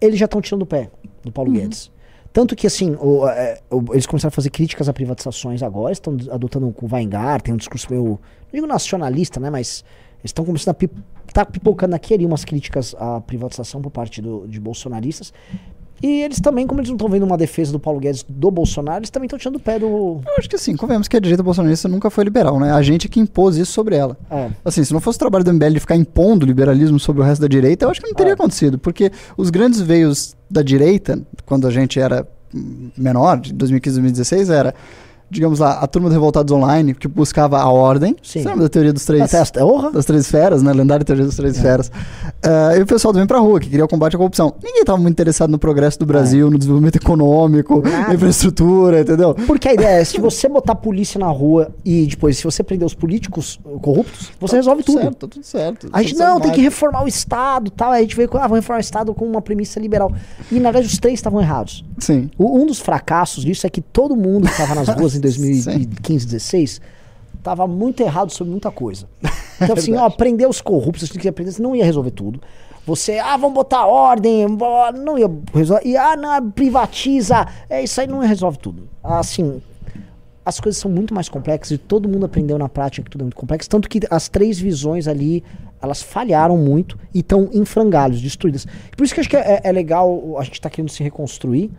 Eles 0.00 0.18
já 0.18 0.24
estão 0.24 0.40
tirando 0.40 0.62
o 0.62 0.66
pé 0.66 0.90
do 1.22 1.30
Paulo 1.32 1.50
Guedes. 1.52 1.90
Tanto 2.32 2.54
que, 2.54 2.66
assim, 2.66 2.94
o- 3.00 3.26
é, 3.26 3.58
o- 3.70 3.82
eles 3.92 4.06
começaram 4.06 4.28
a 4.28 4.30
fazer 4.32 4.50
críticas 4.50 4.88
a 4.88 4.92
privatizações 4.92 5.62
agora, 5.62 5.92
estão 5.92 6.16
adotando 6.30 6.70
com 6.70 6.86
o 6.86 6.88
Weingarten, 6.92 7.44
tem 7.46 7.54
um 7.54 7.56
discurso 7.56 7.88
meio, 7.90 8.18
digo 8.52 8.66
nacionalista, 8.66 9.38
né, 9.40 9.50
mas 9.50 9.84
eles 10.20 10.30
estão 10.30 10.44
começando 10.44 10.70
a 10.70 10.74
pi- 10.74 10.90
tá 11.32 11.44
pipocando 11.44 11.94
aqui 11.94 12.14
ali 12.14 12.24
umas 12.26 12.44
críticas 12.44 12.94
à 12.98 13.20
privatização 13.20 13.80
por 13.82 13.90
parte 13.90 14.20
do- 14.22 14.46
de 14.48 14.58
bolsonaristas. 14.58 15.32
E 16.00 16.22
eles 16.22 16.40
também, 16.40 16.64
como 16.64 16.80
eles 16.80 16.90
não 16.90 16.94
estão 16.96 17.08
vendo 17.08 17.24
uma 17.24 17.36
defesa 17.36 17.72
do 17.72 17.80
Paulo 17.80 17.98
Guedes 17.98 18.24
do 18.28 18.52
Bolsonaro, 18.52 19.00
eles 19.00 19.10
também 19.10 19.26
estão 19.26 19.36
tirando 19.36 19.56
o 19.56 19.60
pé 19.60 19.80
do... 19.80 20.20
Eu 20.24 20.34
acho 20.38 20.48
que 20.48 20.54
assim, 20.54 20.76
convenhamos 20.76 21.08
que 21.08 21.16
a 21.16 21.20
direita 21.20 21.42
bolsonarista 21.42 21.88
nunca 21.88 22.08
foi 22.08 22.22
liberal, 22.22 22.60
né? 22.60 22.70
A 22.72 22.80
gente 22.82 23.08
que 23.08 23.18
impôs 23.18 23.56
isso 23.56 23.72
sobre 23.72 23.96
ela. 23.96 24.16
É. 24.30 24.48
Assim, 24.64 24.84
se 24.84 24.92
não 24.92 25.00
fosse 25.00 25.16
o 25.16 25.18
trabalho 25.18 25.44
do 25.44 25.52
MBL 25.52 25.72
de 25.74 25.80
ficar 25.80 25.96
impondo 25.96 26.46
liberalismo 26.46 27.00
sobre 27.00 27.20
o 27.22 27.24
resto 27.24 27.40
da 27.42 27.48
direita, 27.48 27.84
eu 27.84 27.90
acho 27.90 28.00
que 28.00 28.06
não 28.06 28.14
teria 28.14 28.30
É. 28.30 28.34
acontecido. 28.34 28.78
Porque 28.78 29.10
os 29.36 29.50
grandes 29.50 29.80
veios 29.80 30.36
da 30.48 30.62
direita, 30.62 31.20
quando 31.44 31.66
a 31.66 31.70
gente 31.72 31.98
era 31.98 32.24
menor, 32.96 33.40
de 33.40 33.52
2015, 33.52 33.96
2016, 33.96 34.50
era, 34.50 34.74
digamos 35.30 35.58
lá, 35.58 35.72
a 35.80 35.86
turma 35.86 36.08
do 36.08 36.12
Revoltados 36.12 36.52
Online, 36.52 36.94
que 36.94 37.06
buscava 37.08 37.58
a 37.58 37.68
ordem. 37.68 38.16
Sim. 38.22 38.42
Você 38.42 38.48
lembra 38.48 38.64
da 38.64 38.68
teoria 38.68 38.92
dos 38.92 39.04
três... 39.04 39.22
Até 39.22 39.38
as, 39.38 39.52
orra? 39.62 39.90
das 39.90 40.04
três 40.04 40.22
esferas, 40.24 40.62
né? 40.62 40.72
Lendária 40.72 41.04
teoria 41.04 41.24
das 41.26 41.36
três 41.36 41.56
esferas. 41.56 41.90
Ah, 42.42 42.76
e 42.76 42.82
o 42.82 42.86
pessoal 42.86 43.12
do 43.12 43.18
Vem 43.18 43.26
Pra 43.26 43.38
Rua, 43.38 43.60
que 43.60 43.68
queria 43.68 43.84
o 43.84 43.88
combate 43.88 44.14
à 44.14 44.18
corrupção. 44.18 44.54
Ninguém 44.62 44.80
estava 44.80 44.98
muito 44.98 45.12
interessado 45.12 45.50
no 45.50 45.58
progresso 45.58 45.98
do 45.98 46.06
Brasil, 46.06 46.50
no 46.50 46.58
desenvolvimento 46.58 46.96
econômico, 46.96 47.82
Nada. 47.82 48.08
na 48.08 48.14
infraestrutura, 48.14 49.00
entendeu? 49.00 49.34
Porque 49.46 49.68
a 49.68 49.74
ideia 49.74 50.00
é, 50.00 50.04
se 50.04 50.18
você 50.20 50.48
botar 50.48 50.72
a 50.72 50.76
polícia 50.76 51.18
na 51.18 51.28
rua 51.28 51.70
e 51.84 52.06
depois, 52.06 52.36
se 52.38 52.44
você 52.44 52.62
prender 52.62 52.86
os 52.86 52.94
políticos 52.94 53.58
uh, 53.64 53.78
corruptos, 53.80 54.30
você 54.40 54.56
resolve 54.56 54.82
tudo. 54.82 55.00
Certo, 55.00 55.14
tá 55.16 55.28
tudo 55.28 55.44
certo. 55.44 55.88
A 55.92 56.02
gente, 56.02 56.16
não, 56.16 56.40
tem 56.40 56.52
que 56.52 56.60
reformar 56.60 57.04
o 57.04 57.08
Estado 57.08 57.70
tal. 57.70 57.90
Aí 57.92 57.98
a 58.00 58.02
gente 58.02 58.16
veio 58.16 58.28
com, 58.28 58.38
ah, 58.38 58.42
vamos 58.42 58.58
reformar 58.58 58.78
o 58.78 58.80
Estado 58.80 59.14
com 59.14 59.24
uma 59.24 59.42
premissa 59.42 59.80
liberal. 59.80 60.12
E 60.50 60.54
na 60.60 60.70
verdade 60.70 60.86
os 60.92 60.98
três 60.98 61.18
estavam 61.18 61.40
errados. 61.40 61.84
Sim. 61.98 62.30
O- 62.38 62.58
um 62.58 62.66
dos 62.66 62.78
fracassos 62.78 63.44
disso 63.44 63.66
é 63.66 63.70
que 63.70 63.80
todo 63.80 64.16
mundo 64.16 64.46
que 64.46 64.52
estava 64.52 64.74
nas 64.74 64.88
ruas 64.96 65.14
em 65.18 65.22
2015, 65.22 66.26
16 66.26 66.80
estava 67.38 67.66
muito 67.66 68.02
errado 68.02 68.30
sobre 68.30 68.50
muita 68.50 68.70
coisa. 68.70 69.06
Então, 69.60 69.74
assim, 69.74 69.92
ó, 69.96 70.08
prender 70.08 70.48
os 70.48 70.60
corruptos, 70.60 71.00
você 71.00 71.12
tinha 71.14 71.22
que 71.22 71.28
aprender, 71.28 71.50
você 71.50 71.60
não 71.60 71.74
ia 71.74 71.84
resolver 71.84 72.12
tudo. 72.12 72.40
Você, 72.86 73.18
ah, 73.18 73.36
vamos 73.36 73.54
botar 73.54 73.86
ordem, 73.86 74.46
não 75.04 75.18
ia 75.18 75.28
resolver. 75.52 75.84
E, 75.84 75.96
ah, 75.96 76.16
não, 76.16 76.50
privatiza. 76.52 77.44
É, 77.68 77.82
isso 77.82 78.00
aí 78.00 78.06
não 78.06 78.20
resolve 78.20 78.56
tudo. 78.56 78.88
Assim, 79.02 79.60
as 80.44 80.60
coisas 80.60 80.80
são 80.80 80.88
muito 80.88 81.12
mais 81.12 81.28
complexas 81.28 81.72
e 81.72 81.76
todo 81.76 82.08
mundo 82.08 82.24
aprendeu 82.24 82.56
na 82.56 82.68
prática 82.68 83.02
que 83.02 83.10
tudo 83.10 83.22
é 83.22 83.24
muito 83.24 83.36
complexo. 83.36 83.68
Tanto 83.68 83.88
que 83.88 84.00
as 84.08 84.28
três 84.28 84.60
visões 84.60 85.08
ali, 85.08 85.42
elas 85.82 86.02
falharam 86.02 86.56
muito 86.56 86.96
e 87.12 87.18
estão 87.18 87.50
em 87.52 87.64
frangalhos, 87.64 88.22
destruídas. 88.22 88.64
Por 88.96 89.02
isso 89.02 89.12
que 89.12 89.18
eu 89.18 89.22
acho 89.22 89.30
que 89.30 89.36
é, 89.36 89.60
é 89.64 89.72
legal 89.72 90.38
a 90.38 90.44
gente 90.44 90.60
tá 90.60 90.70
querendo 90.70 90.88
se 90.88 91.02
reconstruir, 91.02 91.70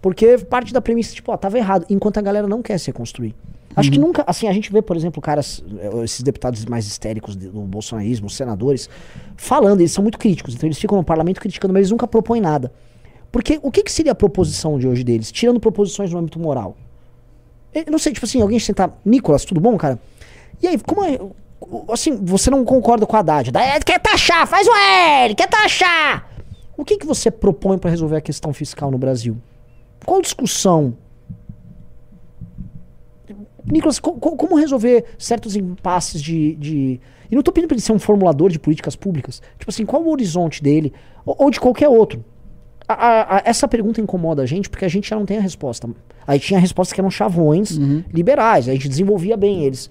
porque 0.00 0.38
parte 0.38 0.72
da 0.72 0.80
premissa, 0.80 1.14
tipo, 1.14 1.32
ó, 1.32 1.36
tava 1.36 1.58
errado, 1.58 1.86
enquanto 1.90 2.18
a 2.18 2.22
galera 2.22 2.46
não 2.46 2.62
quer 2.62 2.78
se 2.78 2.86
reconstruir. 2.88 3.34
Acho 3.76 3.92
que 3.92 3.98
nunca, 3.98 4.24
assim, 4.26 4.48
a 4.48 4.52
gente 4.52 4.72
vê, 4.72 4.82
por 4.82 4.96
exemplo, 4.96 5.22
caras, 5.22 5.62
eh, 5.78 6.02
esses 6.02 6.20
deputados 6.22 6.64
mais 6.64 6.84
histéricos 6.86 7.36
do 7.36 7.60
bolsonarismo, 7.60 8.26
os 8.26 8.34
senadores, 8.34 8.90
falando, 9.36 9.80
eles 9.80 9.92
são 9.92 10.02
muito 10.02 10.18
críticos, 10.18 10.54
então 10.54 10.66
eles 10.66 10.78
ficam 10.78 10.98
no 10.98 11.04
parlamento 11.04 11.40
criticando, 11.40 11.72
mas 11.72 11.82
eles 11.82 11.90
nunca 11.92 12.08
propõem 12.08 12.40
nada. 12.40 12.72
Porque 13.30 13.60
o 13.62 13.70
que, 13.70 13.84
que 13.84 13.92
seria 13.92 14.12
a 14.12 14.14
proposição 14.16 14.78
de 14.78 14.88
hoje 14.88 15.04
deles? 15.04 15.30
Tirando 15.30 15.60
proposições 15.60 16.12
no 16.12 16.18
âmbito 16.18 16.40
moral. 16.40 16.76
Eu 17.72 17.84
não 17.88 17.98
sei, 17.98 18.12
tipo 18.12 18.26
assim, 18.26 18.40
alguém 18.40 18.58
sentar, 18.58 18.98
Nicolas, 19.04 19.44
tudo 19.44 19.60
bom, 19.60 19.76
cara? 19.76 19.98
E 20.60 20.66
aí, 20.66 20.78
como 20.78 21.04
é. 21.04 21.18
Assim, 21.92 22.16
você 22.16 22.50
não 22.50 22.64
concorda 22.64 23.06
com 23.06 23.14
a 23.14 23.20
Haddad. 23.20 23.52
Quer 23.84 24.00
taxar, 24.00 24.46
faz 24.46 24.66
o 24.66 24.74
L, 24.74 25.34
quer 25.34 25.48
taxar! 25.48 26.28
O 26.76 26.84
que, 26.84 26.96
que 26.96 27.06
você 27.06 27.30
propõe 27.30 27.76
pra 27.78 27.90
resolver 27.90 28.16
a 28.16 28.20
questão 28.20 28.52
fiscal 28.52 28.90
no 28.90 28.98
Brasil? 28.98 29.36
Qual 30.08 30.22
discussão? 30.22 30.94
Nicolas, 33.70 33.98
co- 33.98 34.14
co- 34.14 34.36
como 34.36 34.56
resolver 34.56 35.04
certos 35.18 35.54
impasses 35.54 36.22
de, 36.22 36.54
de. 36.56 37.00
E 37.30 37.34
não 37.34 37.42
tô 37.42 37.52
pedindo 37.52 37.68
pra 37.68 37.74
ele 37.74 37.82
ser 37.82 37.92
um 37.92 37.98
formulador 37.98 38.50
de 38.50 38.58
políticas 38.58 38.96
públicas. 38.96 39.42
Tipo 39.58 39.70
assim, 39.70 39.84
qual 39.84 40.02
o 40.02 40.10
horizonte 40.10 40.62
dele? 40.62 40.94
Ou, 41.26 41.36
ou 41.38 41.50
de 41.50 41.60
qualquer 41.60 41.88
outro. 41.90 42.24
A- 42.88 42.94
a- 42.94 43.36
a- 43.36 43.42
essa 43.44 43.68
pergunta 43.68 44.00
incomoda 44.00 44.42
a 44.42 44.46
gente 44.46 44.70
porque 44.70 44.86
a 44.86 44.88
gente 44.88 45.10
já 45.10 45.16
não 45.16 45.26
tem 45.26 45.36
a 45.36 45.42
resposta. 45.42 45.86
Aí 46.26 46.40
tinha 46.40 46.58
respostas 46.58 46.94
que 46.94 47.00
eram 47.02 47.10
chavões 47.10 47.76
liberais, 48.10 48.66
a 48.66 48.72
gente 48.72 48.88
desenvolvia 48.88 49.36
bem 49.36 49.62
eles. 49.64 49.90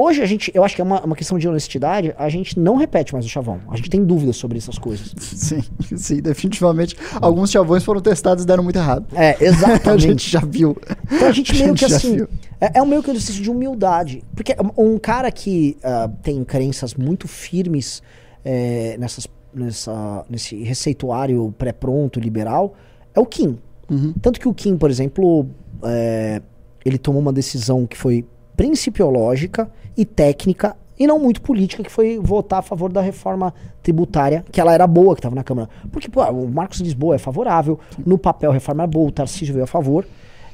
Hoje 0.00 0.22
a 0.22 0.26
gente, 0.26 0.52
eu 0.54 0.62
acho 0.62 0.76
que 0.76 0.80
é 0.80 0.84
uma, 0.84 1.00
uma 1.04 1.16
questão 1.16 1.36
de 1.36 1.48
honestidade, 1.48 2.14
a 2.16 2.28
gente 2.28 2.56
não 2.56 2.76
repete 2.76 3.12
mais 3.12 3.26
o 3.26 3.28
chavão. 3.28 3.60
A 3.68 3.76
gente 3.76 3.90
tem 3.90 4.04
dúvidas 4.04 4.36
sobre 4.36 4.56
essas 4.56 4.78
coisas. 4.78 5.12
Sim, 5.18 5.62
sim, 5.96 6.22
definitivamente. 6.22 6.96
Alguns 7.20 7.50
chavões 7.50 7.82
foram 7.82 8.00
testados 8.00 8.44
e 8.44 8.46
deram 8.46 8.62
muito 8.62 8.76
errado. 8.76 9.06
É, 9.12 9.30
A 9.40 9.42
exatamente. 9.42 10.02
gente 10.02 10.30
já 10.30 10.40
viu. 10.40 10.76
Então 11.10 11.26
a 11.26 11.32
gente 11.32 11.52
meio 11.60 11.74
que 11.74 11.88
já 11.88 11.96
assim. 11.96 12.16
viu. 12.16 12.28
É, 12.60 12.78
é 12.78 12.82
um 12.82 12.86
meio 12.86 13.02
que 13.02 13.10
um 13.10 13.12
exercício 13.12 13.42
de 13.42 13.50
humildade. 13.50 14.22
Porque 14.36 14.54
um 14.76 14.98
cara 14.98 15.32
que 15.32 15.76
ah, 15.82 16.08
tem 16.22 16.44
crenças 16.44 16.94
muito 16.94 17.26
firmes 17.26 18.00
é, 18.44 18.96
nessas, 18.98 19.26
nessa, 19.52 20.24
nesse 20.30 20.62
receituário 20.62 21.52
pré-pronto 21.58 22.20
liberal 22.20 22.74
é 23.14 23.18
o 23.18 23.26
Kim. 23.26 23.58
Uhum. 23.90 24.14
Tanto 24.20 24.38
que 24.38 24.46
o 24.46 24.54
Kim, 24.54 24.76
por 24.76 24.90
exemplo, 24.90 25.46
é, 25.82 26.40
ele 26.84 26.98
tomou 26.98 27.20
uma 27.20 27.32
decisão 27.32 27.86
que 27.86 27.96
foi 27.96 28.24
principiológica 28.58 29.70
e 29.96 30.04
técnica 30.04 30.76
e 30.98 31.06
não 31.06 31.18
muito 31.18 31.40
política, 31.40 31.82
que 31.82 31.90
foi 31.90 32.18
votar 32.18 32.58
a 32.58 32.62
favor 32.62 32.92
da 32.92 33.00
reforma 33.00 33.54
tributária, 33.82 34.44
que 34.50 34.60
ela 34.60 34.74
era 34.74 34.84
boa, 34.86 35.14
que 35.14 35.20
estava 35.20 35.34
na 35.34 35.44
Câmara. 35.44 35.68
Porque 35.92 36.08
pô, 36.08 36.22
o 36.24 36.48
Marcos 36.50 36.80
Lisboa 36.80 37.14
é 37.14 37.18
favorável, 37.18 37.78
no 38.04 38.18
papel 38.18 38.50
a 38.50 38.54
reforma 38.54 38.82
é 38.82 38.86
boa, 38.86 39.08
o 39.08 39.12
Tarcísio 39.12 39.54
veio 39.54 39.64
a 39.64 39.66
favor, 39.66 40.04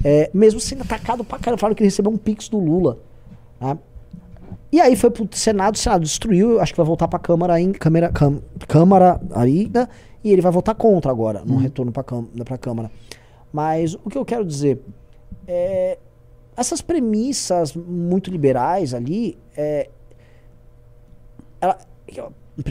é, 0.04 0.30
mesmo 0.34 0.60
sendo 0.60 0.82
atacado 0.82 1.24
pra 1.24 1.38
caramba, 1.38 1.58
falaram 1.58 1.74
que 1.74 1.82
ele 1.82 1.88
recebeu 1.88 2.12
um 2.12 2.16
pix 2.18 2.48
do 2.48 2.58
Lula. 2.58 2.98
né? 3.60 3.76
E 4.70 4.80
aí 4.80 4.96
foi 4.96 5.10
pro 5.10 5.26
Senado, 5.32 5.76
o 5.76 5.78
Senado 5.78 6.02
destruiu, 6.02 6.60
acho 6.60 6.72
que 6.72 6.76
vai 6.76 6.86
voltar 6.86 7.08
pra 7.08 7.18
Câmara, 7.18 7.58
em, 7.60 7.72
Câmara, 7.72 8.10
Cam- 8.10 8.42
Câmara 8.68 9.20
ainda, 9.34 9.88
e 10.22 10.30
ele 10.30 10.42
vai 10.42 10.52
votar 10.52 10.74
contra 10.74 11.10
agora, 11.10 11.42
no 11.44 11.56
retorno 11.56 11.90
pra, 11.90 12.02
Cam, 12.02 12.24
pra 12.44 12.58
Câmara. 12.58 12.90
Mas 13.52 13.94
o 13.94 14.10
que 14.10 14.18
eu 14.18 14.24
quero 14.24 14.44
dizer 14.44 14.82
é. 15.48 15.96
Essas 16.56 16.80
premissas 16.80 17.74
muito 17.74 18.30
liberais 18.30 18.94
ali. 18.94 19.36
É, 19.56 19.88
ela, 21.60 21.78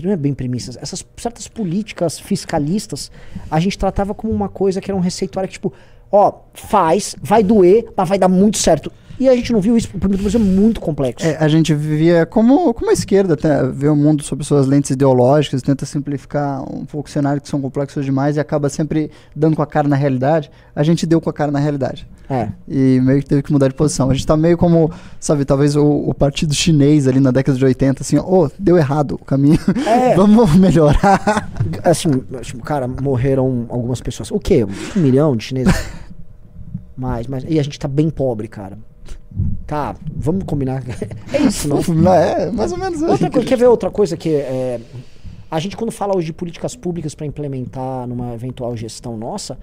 não 0.03 0.11
é 0.11 0.17
bem 0.17 0.33
premissas. 0.33 0.77
Essas 0.77 1.05
certas 1.17 1.47
políticas 1.47 2.19
fiscalistas 2.19 3.11
a 3.49 3.59
gente 3.59 3.77
tratava 3.77 4.13
como 4.13 4.31
uma 4.31 4.49
coisa 4.49 4.79
que 4.79 4.89
era 4.89 4.97
um 4.97 5.01
receituário 5.01 5.47
que, 5.47 5.53
tipo, 5.53 5.73
ó, 6.11 6.33
faz, 6.53 7.15
vai 7.21 7.43
doer, 7.43 7.91
mas 7.95 8.07
vai 8.07 8.17
dar 8.17 8.27
muito 8.27 8.57
certo. 8.57 8.91
E 9.19 9.29
a 9.29 9.35
gente 9.35 9.53
não 9.53 9.61
viu 9.61 9.77
isso, 9.77 9.89
o 9.93 9.97
Brasil 9.97 10.39
é 10.39 10.43
muito 10.43 10.81
complexo. 10.81 11.25
É, 11.25 11.37
a 11.37 11.47
gente 11.47 11.73
vivia 11.73 12.25
como, 12.25 12.73
como 12.73 12.89
a 12.89 12.93
esquerda 12.93 13.35
até, 13.35 13.63
vê 13.67 13.87
o 13.87 13.95
mundo 13.95 14.23
sob 14.23 14.43
suas 14.43 14.65
lentes 14.65 14.89
ideológicas, 14.89 15.61
tenta 15.61 15.85
simplificar 15.85 16.63
um 16.63 16.83
pouco 16.83 17.09
cenários 17.09 17.43
que 17.43 17.49
são 17.49 17.61
complexos 17.61 18.03
demais 18.03 18.37
e 18.37 18.39
acaba 18.39 18.69
sempre 18.69 19.11
dando 19.35 19.55
com 19.55 19.61
a 19.61 19.67
cara 19.67 19.87
na 19.87 19.95
realidade. 19.95 20.49
A 20.75 20.81
gente 20.81 21.05
deu 21.05 21.21
com 21.21 21.29
a 21.29 21.33
cara 21.33 21.51
na 21.51 21.59
realidade. 21.59 22.07
É. 22.29 22.49
E 22.67 22.99
meio 23.01 23.19
que 23.21 23.27
teve 23.27 23.43
que 23.43 23.51
mudar 23.51 23.67
de 23.67 23.73
posição. 23.73 24.09
A 24.09 24.13
gente 24.13 24.25
tá 24.25 24.35
meio 24.37 24.57
como, 24.57 24.91
sabe, 25.19 25.45
talvez 25.45 25.75
o, 25.75 25.85
o 25.85 26.13
partido 26.13 26.53
chinês 26.53 27.07
ali 27.07 27.19
na 27.19 27.31
década 27.31 27.57
de 27.57 27.65
80, 27.65 28.01
assim, 28.01 28.17
ô, 28.17 28.49
deu 28.57 28.77
errado 28.77 29.15
o 29.15 29.25
caminho. 29.25 29.59
É. 29.85 30.15
Vamos 30.15 30.55
melhorar. 30.55 31.49
Assim, 31.83 32.09
tipo, 32.41 32.63
cara, 32.63 32.87
morreram 32.87 33.65
algumas 33.69 33.99
pessoas. 33.99 34.31
O 34.31 34.39
quê? 34.39 34.65
Um 34.95 34.99
milhão 34.99 35.35
de 35.35 35.43
chineses? 35.43 35.73
mais, 36.95 37.27
mais. 37.27 37.43
E 37.47 37.59
a 37.59 37.63
gente 37.63 37.79
tá 37.79 37.87
bem 37.87 38.09
pobre, 38.09 38.47
cara. 38.47 38.77
Tá, 39.65 39.95
vamos 40.15 40.43
combinar. 40.45 40.83
É 41.31 41.41
isso, 41.41 41.67
não? 41.67 41.81
Não, 41.95 42.13
é, 42.13 42.51
mais 42.51 42.71
ou 42.71 42.77
menos 42.77 43.01
Outra 43.01 43.29
coisa, 43.29 43.47
quer 43.47 43.57
ver 43.57 43.67
outra 43.67 43.89
coisa 43.89 44.15
que 44.15 44.29
é, 44.29 44.79
a 45.49 45.59
gente 45.59 45.75
quando 45.75 45.91
fala 45.91 46.15
hoje 46.15 46.27
de 46.27 46.33
políticas 46.33 46.75
públicas 46.75 47.13
para 47.15 47.25
implementar 47.25 48.07
numa 48.07 48.33
eventual 48.33 48.75
gestão 48.77 49.17
nossa, 49.17 49.57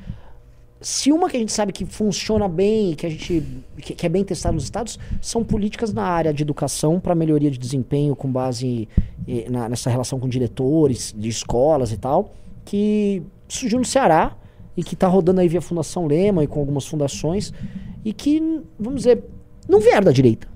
se 0.80 1.12
uma 1.12 1.28
que 1.28 1.36
a 1.36 1.40
gente 1.40 1.52
sabe 1.52 1.72
que 1.72 1.84
funciona 1.84 2.48
bem, 2.48 2.94
que 2.94 3.04
a 3.06 3.10
gente 3.10 3.42
que, 3.76 3.94
que 3.94 4.06
é 4.06 4.08
bem 4.08 4.24
testada 4.24 4.54
nos 4.54 4.64
estados, 4.64 4.98
são 5.20 5.44
políticas 5.44 5.92
na 5.92 6.02
área 6.04 6.32
de 6.32 6.42
educação 6.42 6.98
para 6.98 7.14
melhoria 7.14 7.50
de 7.50 7.58
desempenho 7.58 8.16
com 8.16 8.30
base 8.30 8.88
eh, 9.28 9.46
na- 9.50 9.68
nessa 9.68 9.90
relação 9.90 10.18
com 10.18 10.28
diretores 10.28 11.14
de 11.16 11.28
escolas 11.28 11.92
e 11.92 11.96
tal, 11.98 12.32
que 12.64 13.22
surgiu 13.48 13.78
no 13.78 13.84
Ceará 13.84 14.34
e 14.76 14.82
que 14.82 14.94
está 14.94 15.06
rodando 15.06 15.40
aí 15.40 15.48
via 15.48 15.60
Fundação 15.60 16.06
Lema 16.06 16.42
e 16.44 16.46
com 16.46 16.60
algumas 16.60 16.86
fundações 16.86 17.52
e 18.04 18.12
que, 18.12 18.40
vamos 18.78 19.00
dizer, 19.02 19.22
não 19.68 19.80
vieram 19.80 20.04
da 20.04 20.12
direita 20.12 20.48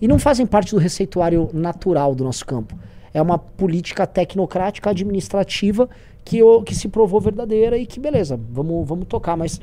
e 0.00 0.06
não 0.06 0.18
fazem 0.18 0.46
parte 0.46 0.72
do 0.72 0.78
receituário 0.80 1.48
natural 1.52 2.14
do 2.14 2.22
nosso 2.22 2.44
campo. 2.46 2.76
É 3.12 3.22
uma 3.22 3.38
política 3.38 4.06
tecnocrática 4.06 4.90
administrativa 4.90 5.88
que, 6.24 6.40
que 6.64 6.74
se 6.74 6.88
provou 6.88 7.20
verdadeira 7.20 7.76
e 7.76 7.86
que, 7.86 8.00
beleza, 8.00 8.38
vamos, 8.50 8.86
vamos 8.88 9.06
tocar, 9.06 9.36
mas 9.36 9.60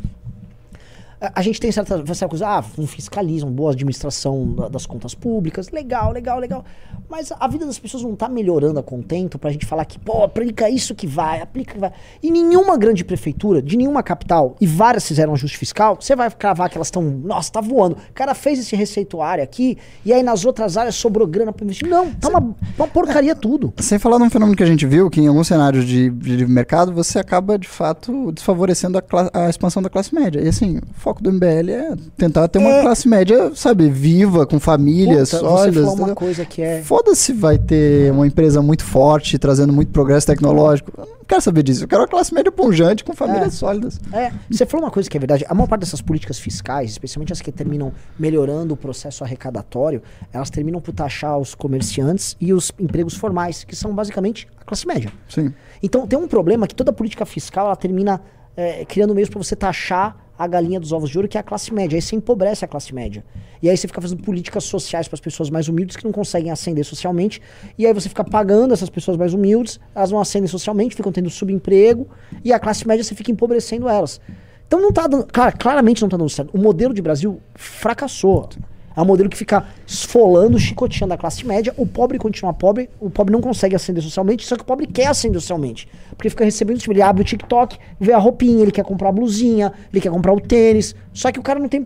a, 1.22 1.40
a 1.40 1.42
gente 1.42 1.60
tem 1.60 1.72
certa, 1.72 1.98
certa 2.08 2.28
coisa, 2.28 2.48
ah, 2.48 2.64
um 2.78 2.88
fiscalismo, 2.88 3.50
boa 3.50 3.72
administração 3.72 4.54
da- 4.54 4.68
das 4.70 4.86
contas 4.86 5.14
públicas, 5.14 5.70
legal, 5.70 6.12
legal, 6.12 6.40
legal. 6.40 6.66
Mas 7.10 7.32
a 7.40 7.48
vida 7.48 7.66
das 7.66 7.78
pessoas 7.78 8.04
não 8.04 8.16
tá 8.16 8.28
melhorando 8.28 8.80
a 8.80 8.84
contento 8.84 9.38
pra 9.38 9.52
gente 9.52 9.66
falar 9.66 9.86
que, 9.86 10.00
pô, 10.00 10.24
aplica 10.24 10.70
isso 10.70 10.96
que 10.96 11.06
vai, 11.06 11.42
aplica 11.42 11.74
que 11.74 11.80
vai. 11.80 11.92
E 12.24 12.32
nenhuma 12.32 12.78
grande 12.78 13.04
prefeitura, 13.04 13.62
de 13.62 13.78
nenhuma 13.78 14.02
capital, 14.02 14.56
e 14.60 14.66
várias 14.66 15.08
fizeram 15.08 15.34
ajuste 15.34 15.58
fiscal, 15.58 15.98
você 16.00 16.16
vai 16.16 16.30
cravar 16.32 16.70
que 16.70 16.78
elas 16.78 16.88
estão, 16.88 17.04
nossa, 17.04 17.52
tá 17.52 17.62
voando. 17.62 17.96
O 18.10 18.14
cara 18.14 18.34
fez 18.34 18.60
esse 18.60 18.76
receituário 18.76 19.44
aqui, 19.44 19.78
e 20.06 20.12
aí 20.14 20.24
nas 20.24 20.46
outras 20.46 20.78
áreas 20.78 20.96
sobrou 20.96 21.28
grana 21.28 21.52
pra 21.54 21.64
investir. 21.66 21.88
Não, 21.88 22.12
tá 22.12 22.30
uma, 22.30 22.56
uma 22.78 22.88
porcaria 22.88 23.36
tudo. 23.36 23.74
Sem 23.80 24.00
falar 24.00 24.18
num 24.20 24.30
fenômeno 24.30 24.56
que 24.58 24.64
a 24.64 24.68
gente 24.68 24.86
viu, 24.86 25.10
que 25.10 25.20
em 25.22 25.28
alguns 25.28 25.48
cenários 25.48 25.86
de, 25.86 26.10
de 26.10 26.46
mercado, 26.48 26.94
você 26.94 27.20
acaba, 27.20 27.60
de 27.60 27.68
fato, 27.68 28.32
desfavorecendo 28.32 28.98
a, 28.98 29.46
a 29.46 29.50
expansão 29.50 29.82
da 29.84 29.90
classe 29.90 30.16
média. 30.16 30.40
E 30.42 30.48
assim, 30.48 30.78
o 30.78 30.94
foco 31.12 31.22
do 31.22 31.32
MBL 31.32 31.70
é 31.72 31.94
tentar 32.18 32.48
ter 32.48 32.60
uma 32.60 32.70
É. 32.70 32.82
classe 32.82 33.08
média, 33.08 33.52
sabe, 33.54 33.90
viva, 33.90 34.46
com 34.46 34.60
famílias 34.60 35.32
Puta, 35.32 35.44
você 35.44 35.50
sólidas. 35.58 35.86
falou 35.86 36.06
uma 36.06 36.16
coisa 36.16 36.46
que 36.46 36.62
é... 36.62 36.82
Foda-se 36.82 37.34
vai 37.34 37.58
ter 37.58 38.12
uma 38.12 38.26
empresa 38.26 38.62
muito 38.62 38.84
forte, 38.86 39.38
trazendo 39.38 39.74
muito 39.74 39.92
progresso 39.92 40.28
tecnológico. 40.28 40.92
Eu 40.98 41.06
não 41.06 41.26
quero 41.28 41.42
saber 41.42 41.64
disso. 41.64 41.84
Eu 41.84 41.88
quero 41.88 42.02
uma 42.02 42.08
classe 42.08 42.34
média 42.34 42.52
pujante 42.52 43.04
com 43.04 43.14
famílias 43.14 43.48
É. 43.48 43.58
sólidas. 43.58 44.00
É, 44.14 44.32
você 44.50 44.66
falou 44.66 44.86
uma 44.86 44.92
coisa 44.92 45.10
que 45.10 45.18
é 45.18 45.20
verdade. 45.20 45.46
A 45.50 45.54
maior 45.54 45.68
parte 45.68 45.82
dessas 45.82 46.02
políticas 46.02 46.40
fiscais, 46.40 46.92
especialmente 46.92 47.34
as 47.34 47.42
que 47.42 47.52
terminam 47.52 47.92
melhorando 48.18 48.74
o 48.74 48.78
processo 48.78 49.24
arrecadatório, 49.24 50.02
elas 50.32 50.50
terminam 50.50 50.80
por 50.80 50.94
taxar 50.94 51.38
os 51.38 51.54
comerciantes 51.54 52.38
e 52.40 52.54
os 52.54 52.72
empregos 52.80 53.16
formais, 53.16 53.64
que 53.66 53.76
são 53.76 53.94
basicamente 53.94 54.48
a 54.60 54.64
classe 54.64 54.88
média. 54.88 55.12
Sim. 55.28 55.54
Então 55.84 56.08
tem 56.08 56.18
um 56.18 56.28
problema 56.28 56.68
que 56.68 56.76
toda 56.76 56.94
política 56.94 57.26
fiscal 57.26 57.66
ela 57.66 57.76
termina 57.76 58.22
é, 58.56 58.84
criando 58.86 59.16
meios 59.16 59.30
para 59.30 59.42
você 59.42 59.56
taxar 59.56 60.18
a 60.44 60.48
galinha 60.48 60.80
dos 60.80 60.92
ovos 60.92 61.10
de 61.10 61.18
ouro, 61.18 61.28
que 61.28 61.38
é 61.38 61.40
a 61.40 61.44
classe 61.44 61.74
média. 61.74 61.96
Aí 61.96 62.02
você 62.02 62.16
empobrece 62.16 62.66
a 62.66 62.68
classe 62.68 62.94
média. 62.94 63.24
E 63.62 63.70
aí 63.70 63.78
você 63.78 63.88
fica 63.88 64.02
fazendo 64.02 64.24
políticas 64.24 64.64
sociais 64.64 65.08
para 65.08 65.16
as 65.16 65.22
pessoas 65.22 65.50
mais 65.50 65.68
humildes 65.68 65.96
que 65.96 66.04
não 66.04 66.12
conseguem 66.12 66.52
ascender 66.52 66.84
socialmente. 66.84 67.42
E 67.78 67.86
aí 67.86 67.94
você 67.94 68.10
fica 68.10 68.24
pagando 68.24 68.74
essas 68.74 68.90
pessoas 68.90 69.18
mais 69.18 69.34
humildes, 69.34 69.80
elas 69.94 70.12
não 70.12 70.20
ascendem 70.20 70.48
socialmente, 70.48 70.96
ficam 70.96 71.12
tendo 71.12 71.30
subemprego, 71.30 72.08
e 72.44 72.52
a 72.52 72.60
classe 72.60 72.88
média 72.88 73.04
você 73.04 73.14
fica 73.14 73.32
empobrecendo 73.32 73.88
elas. 73.88 74.20
Então 74.68 74.82
não 74.82 74.92
tá 74.92 75.06
dando. 75.06 75.26
Cara, 75.26 75.52
claramente 75.52 76.02
não 76.02 76.10
tá 76.10 76.18
dando 76.18 76.30
certo. 76.30 76.50
O 76.54 76.58
modelo 76.58 76.94
de 76.94 77.02
Brasil 77.02 77.42
fracassou. 77.56 78.50
É 78.96 79.02
um 79.02 79.06
modelo 79.06 79.30
que 79.30 79.38
fica 79.38 79.66
esfolando, 79.88 80.60
chicoteando 80.60 81.14
a 81.14 81.18
classe 81.18 81.46
média, 81.48 81.74
o 81.78 81.86
pobre 81.86 82.18
continua 82.20 82.54
pobre, 82.54 82.90
o 83.00 83.10
pobre 83.10 83.32
não 83.32 83.40
consegue 83.42 83.76
ascender 83.76 84.04
socialmente, 84.04 84.46
só 84.46 84.56
que 84.56 84.64
o 84.64 84.66
pobre 84.66 84.86
quer 84.88 85.08
ascender 85.08 85.40
socialmente. 85.40 85.88
Porque 86.10 86.30
fica 86.30 86.44
recebendo, 86.44 86.80
tipo, 86.80 86.92
ele 86.92 87.02
abre 87.02 87.22
o 87.22 87.26
TikTok, 87.26 87.78
vê 88.00 88.12
a 88.14 88.18
roupinha, 88.18 88.62
ele 88.62 88.72
quer 88.72 88.84
comprar 88.84 89.10
a 89.10 89.12
blusinha, 89.12 89.72
ele 89.92 90.02
quer 90.02 90.12
comprar 90.12 90.34
o 90.34 90.40
tênis, 90.42 90.94
só 91.14 91.32
que 91.32 91.40
o 91.40 91.44
cara 91.44 91.60
não 91.60 91.70
tem 91.70 91.86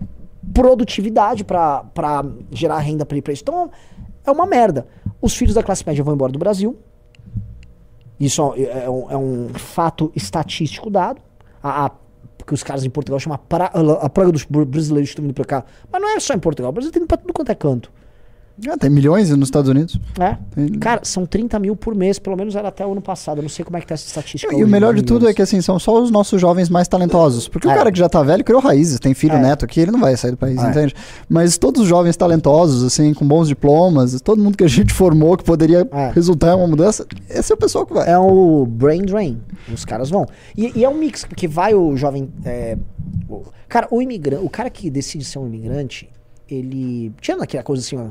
produtividade 0.53 1.43
pra 1.43 1.83
gerar 2.51 2.79
renda 2.79 3.05
pra 3.05 3.17
ir 3.17 3.21
pra 3.21 3.33
isso. 3.33 3.43
Então 3.43 3.69
é 4.25 4.31
uma 4.31 4.45
merda. 4.45 4.87
Os 5.21 5.35
filhos 5.35 5.53
da 5.55 5.61
classe 5.63 5.83
média 5.85 6.03
vão 6.03 6.13
embora 6.13 6.31
do 6.31 6.39
Brasil, 6.39 6.75
isso 8.19 8.41
é 8.57 8.89
um, 8.89 9.11
é 9.11 9.17
um 9.17 9.49
fato 9.53 10.11
estatístico 10.15 10.89
dado. 10.89 11.21
A, 11.61 11.85
a- 11.87 11.91
porque 12.37 12.53
os 12.53 12.63
caras 12.63 12.83
em 12.85 12.89
Portugal 12.89 13.19
chamam 13.19 13.35
a, 13.35 13.37
pra, 13.37 13.65
a 14.01 14.09
praga 14.09 14.31
dos 14.31 14.43
br- 14.43 14.63
brasileiros 14.65 15.09
que 15.09 15.13
estão 15.13 15.23
vindo 15.23 15.33
pra 15.33 15.45
cá. 15.45 15.65
Mas 15.91 16.01
não 16.01 16.09
é 16.15 16.19
só 16.19 16.33
em 16.33 16.39
Portugal. 16.39 16.69
O 16.69 16.73
Brasil 16.73 16.91
tem 16.91 17.05
pra 17.05 17.17
tudo 17.17 17.33
quanto 17.33 17.51
é 17.51 17.55
canto. 17.55 17.91
Ah, 18.69 18.77
tem 18.77 18.89
milhões 18.89 19.29
nos 19.31 19.47
Estados 19.47 19.69
Unidos. 19.69 19.99
né? 20.17 20.39
Tem- 20.55 20.69
Cara, 20.79 21.01
são 21.03 21.25
30 21.25 21.59
mil 21.59 21.75
por 21.75 21.93
mês. 21.93 22.17
Pelo 22.17 22.37
menos 22.37 22.55
era 22.55 22.69
até 22.69 22.85
o 22.85 22.91
ano 22.93 23.01
passado. 23.01 23.39
Eu 23.39 23.41
não 23.41 23.49
sei 23.49 23.65
como 23.65 23.75
é 23.77 23.81
que 23.81 23.87
tá 23.87 23.95
essa 23.95 24.07
estatística. 24.07 24.51
E 24.53 24.55
hoje, 24.55 24.63
o 24.63 24.67
melhor 24.67 24.93
de 24.95 25.01
tudo 25.03 25.27
é 25.27 25.33
que 25.33 25.41
assim, 25.41 25.59
são 25.61 25.77
só 25.77 26.01
os 26.01 26.09
nossos 26.09 26.39
jovens 26.39 26.69
mais 26.69 26.87
talentosos. 26.87 27.47
Porque 27.49 27.67
o 27.67 27.71
É. 27.71 27.75
cara 27.75 27.91
que 27.91 27.99
já 27.99 28.07
tá 28.07 28.23
velho 28.23 28.43
criou 28.45 28.61
raízes, 28.61 28.97
tem 28.99 29.13
filho, 29.13 29.35
É. 29.35 29.41
neto 29.41 29.65
aqui, 29.65 29.81
ele 29.81 29.91
não 29.91 29.99
vai 29.99 30.15
sair 30.15 30.31
do 30.31 30.37
país, 30.37 30.57
É. 30.63 30.69
entende? 30.69 30.93
Mas 31.27 31.57
todos 31.57 31.81
os 31.81 31.87
jovens 31.87 32.15
talentosos, 32.15 32.83
assim, 32.83 33.13
com 33.13 33.27
bons 33.27 33.49
diplomas, 33.49 34.21
todo 34.21 34.41
mundo 34.41 34.57
que 34.57 34.63
a 34.63 34.69
gente 34.69 34.93
formou 34.95 35.35
que 35.35 35.43
poderia 35.43 35.85
É. 35.91 36.11
resultar 36.11 36.53
em 36.53 36.55
uma 36.57 36.67
mudança, 36.67 37.05
esse 37.29 37.51
é 37.51 37.55
o 37.55 37.57
pessoal 37.57 37.85
que 37.85 37.93
vai. 37.93 38.09
É 38.09 38.17
o 38.17 38.65
brain 38.65 39.01
drain. 39.01 39.41
Os 39.73 39.83
caras 39.83 40.09
vão. 40.09 40.25
E, 40.55 40.71
e 40.79 40.85
é 40.85 40.89
um 40.89 40.97
mix, 40.97 41.25
porque 41.25 41.47
vai 41.47 41.73
o 41.73 41.97
jovem. 41.97 42.29
é, 42.45 42.77
o- 43.29 43.43
cara, 43.67 43.87
o 43.91 44.01
imigrante. 44.01 44.45
O 44.45 44.49
cara 44.49 44.69
que 44.69 44.89
decide 44.89 45.25
ser 45.25 45.39
um 45.39 45.47
imigrante, 45.47 46.07
ele. 46.49 47.11
Tirando 47.19 47.41
aquela 47.43 47.63
coisa 47.63 47.81
assim, 47.83 47.97
ó, 47.97 48.07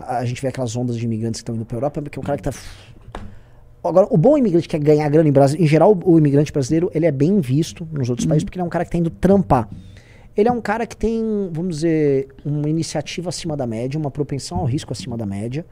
a 0.00 0.24
gente 0.24 0.40
vê 0.40 0.48
aquelas 0.48 0.76
ondas 0.76 0.96
de 0.96 1.04
imigrantes 1.04 1.40
que 1.40 1.42
estão 1.42 1.54
indo 1.54 1.64
pra 1.64 1.76
Europa, 1.76 2.02
porque 2.02 2.18
é 2.18 2.22
o 2.22 2.24
cara 2.24 2.36
que 2.36 2.44
tá. 2.44 2.52
Agora, 3.82 4.06
o 4.10 4.16
bom 4.16 4.36
imigrante 4.36 4.68
que 4.68 4.76
quer 4.76 4.84
ganhar 4.84 5.08
grana 5.08 5.28
em 5.28 5.32
Brasil, 5.32 5.60
em 5.60 5.66
geral, 5.66 5.98
o, 6.04 6.18
imigrante 6.18 6.52
brasileiro, 6.52 6.90
ele 6.94 7.06
é 7.06 7.12
bem 7.12 7.40
visto 7.40 7.88
nos 7.92 8.10
outros 8.10 8.26
países, 8.26 8.44
porque 8.44 8.58
ele 8.58 8.62
é 8.62 8.66
um 8.66 8.68
cara 8.68 8.84
que 8.84 8.90
tá 8.90 8.98
indo 8.98 9.10
trampar. 9.10 9.68
Ele 10.36 10.48
é 10.48 10.52
um 10.52 10.60
cara 10.60 10.86
que 10.86 10.96
tem, 10.96 11.22
vamos 11.52 11.76
dizer, 11.76 12.28
uma 12.44 12.68
iniciativa 12.68 13.28
acima 13.28 13.56
da 13.56 13.66
média, 13.66 13.98
uma 13.98 14.10
propensão 14.10 14.58
ao 14.58 14.64
risco 14.64 14.92
acima 14.92 15.16
da 15.16 15.26
média. 15.26 15.64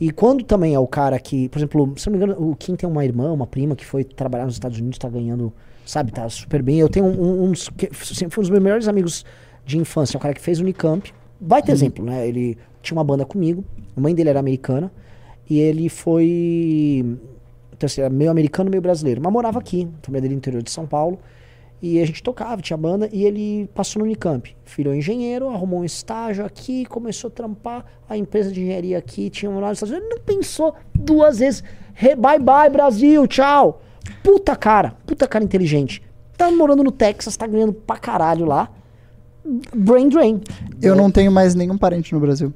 E 0.00 0.10
quando 0.10 0.42
também 0.42 0.74
é 0.74 0.78
o 0.78 0.86
cara 0.86 1.18
que, 1.18 1.48
por 1.50 1.58
exemplo, 1.58 1.92
se 1.96 2.06
não 2.08 2.18
me 2.18 2.24
engano, 2.24 2.50
o 2.50 2.56
Kim 2.56 2.74
tem 2.74 2.88
uma 2.88 3.04
irmã, 3.04 3.30
uma 3.30 3.46
prima 3.46 3.76
que 3.76 3.84
foi 3.84 4.02
trabalhar 4.02 4.46
nos 4.46 4.54
Estados 4.54 4.78
Unidos, 4.78 4.98
tá 4.98 5.08
ganhando, 5.08 5.52
sabe, 5.84 6.10
tá 6.10 6.26
super 6.28 6.62
bem. 6.62 6.78
Eu 6.78 6.88
tenho 6.88 7.04
um, 7.04 7.44
um, 7.44 7.52
que, 7.52 7.90
sempre 7.94 8.34
foi 8.34 8.40
um 8.40 8.44
dos 8.44 8.50
meus 8.50 8.62
melhores 8.62 8.88
amigos 8.88 9.24
de 9.66 9.76
infância, 9.76 10.16
um 10.16 10.20
cara 10.20 10.32
que 10.32 10.40
fez 10.40 10.58
Unicamp. 10.58 11.12
Vai 11.38 11.62
ter 11.62 11.72
exemplo, 11.72 12.04
né? 12.04 12.26
Ele 12.26 12.56
tinha 12.82 12.96
uma 12.96 13.04
banda 13.04 13.24
comigo, 13.24 13.64
a 13.96 14.00
mãe 14.00 14.14
dele 14.14 14.30
era 14.30 14.40
americana, 14.40 14.90
e 15.48 15.58
ele 15.58 15.88
foi. 15.88 17.18
Então, 17.72 17.86
assim, 17.86 18.00
era 18.00 18.10
meio 18.10 18.30
americano, 18.30 18.70
meio 18.70 18.82
brasileiro. 18.82 19.20
Mas 19.22 19.32
morava 19.32 19.58
aqui, 19.58 19.88
família 20.02 20.22
dele 20.22 20.34
no 20.34 20.38
interior 20.38 20.62
de 20.62 20.70
São 20.70 20.86
Paulo. 20.86 21.18
E 21.82 21.98
a 21.98 22.06
gente 22.06 22.22
tocava, 22.22 22.60
tinha 22.60 22.76
banda, 22.76 23.08
e 23.10 23.24
ele 23.24 23.66
passou 23.74 24.00
no 24.00 24.04
Unicamp. 24.04 24.54
Filho 24.64 24.92
é 24.92 24.96
engenheiro, 24.98 25.48
arrumou 25.48 25.80
um 25.80 25.84
estágio 25.84 26.44
aqui, 26.44 26.84
começou 26.84 27.28
a 27.28 27.30
trampar 27.30 27.86
a 28.06 28.18
empresa 28.18 28.52
de 28.52 28.60
engenharia 28.60 28.98
aqui, 28.98 29.30
tinha 29.30 29.50
lá 29.50 29.70
nos 29.70 29.78
Estados 29.78 29.94
Unidos. 29.94 30.10
Ele 30.10 30.14
não 30.14 30.22
pensou 30.22 30.74
duas 30.94 31.38
vezes. 31.38 31.64
Re- 31.94 32.14
bye 32.16 32.38
bye, 32.38 32.68
Brasil, 32.68 33.26
tchau. 33.26 33.80
Puta 34.22 34.54
cara, 34.54 34.94
puta 35.06 35.26
cara 35.26 35.42
inteligente. 35.42 36.02
Tá 36.36 36.50
morando 36.50 36.84
no 36.84 36.92
Texas, 36.92 37.34
tá 37.34 37.46
ganhando 37.46 37.72
pra 37.72 37.96
caralho 37.96 38.44
lá. 38.44 38.70
Brain 39.74 40.10
drain. 40.10 40.40
Eu 40.82 40.94
não 40.94 41.10
tenho 41.10 41.32
mais 41.32 41.54
nenhum 41.54 41.78
parente 41.78 42.12
no 42.12 42.20
Brasil. 42.20 42.52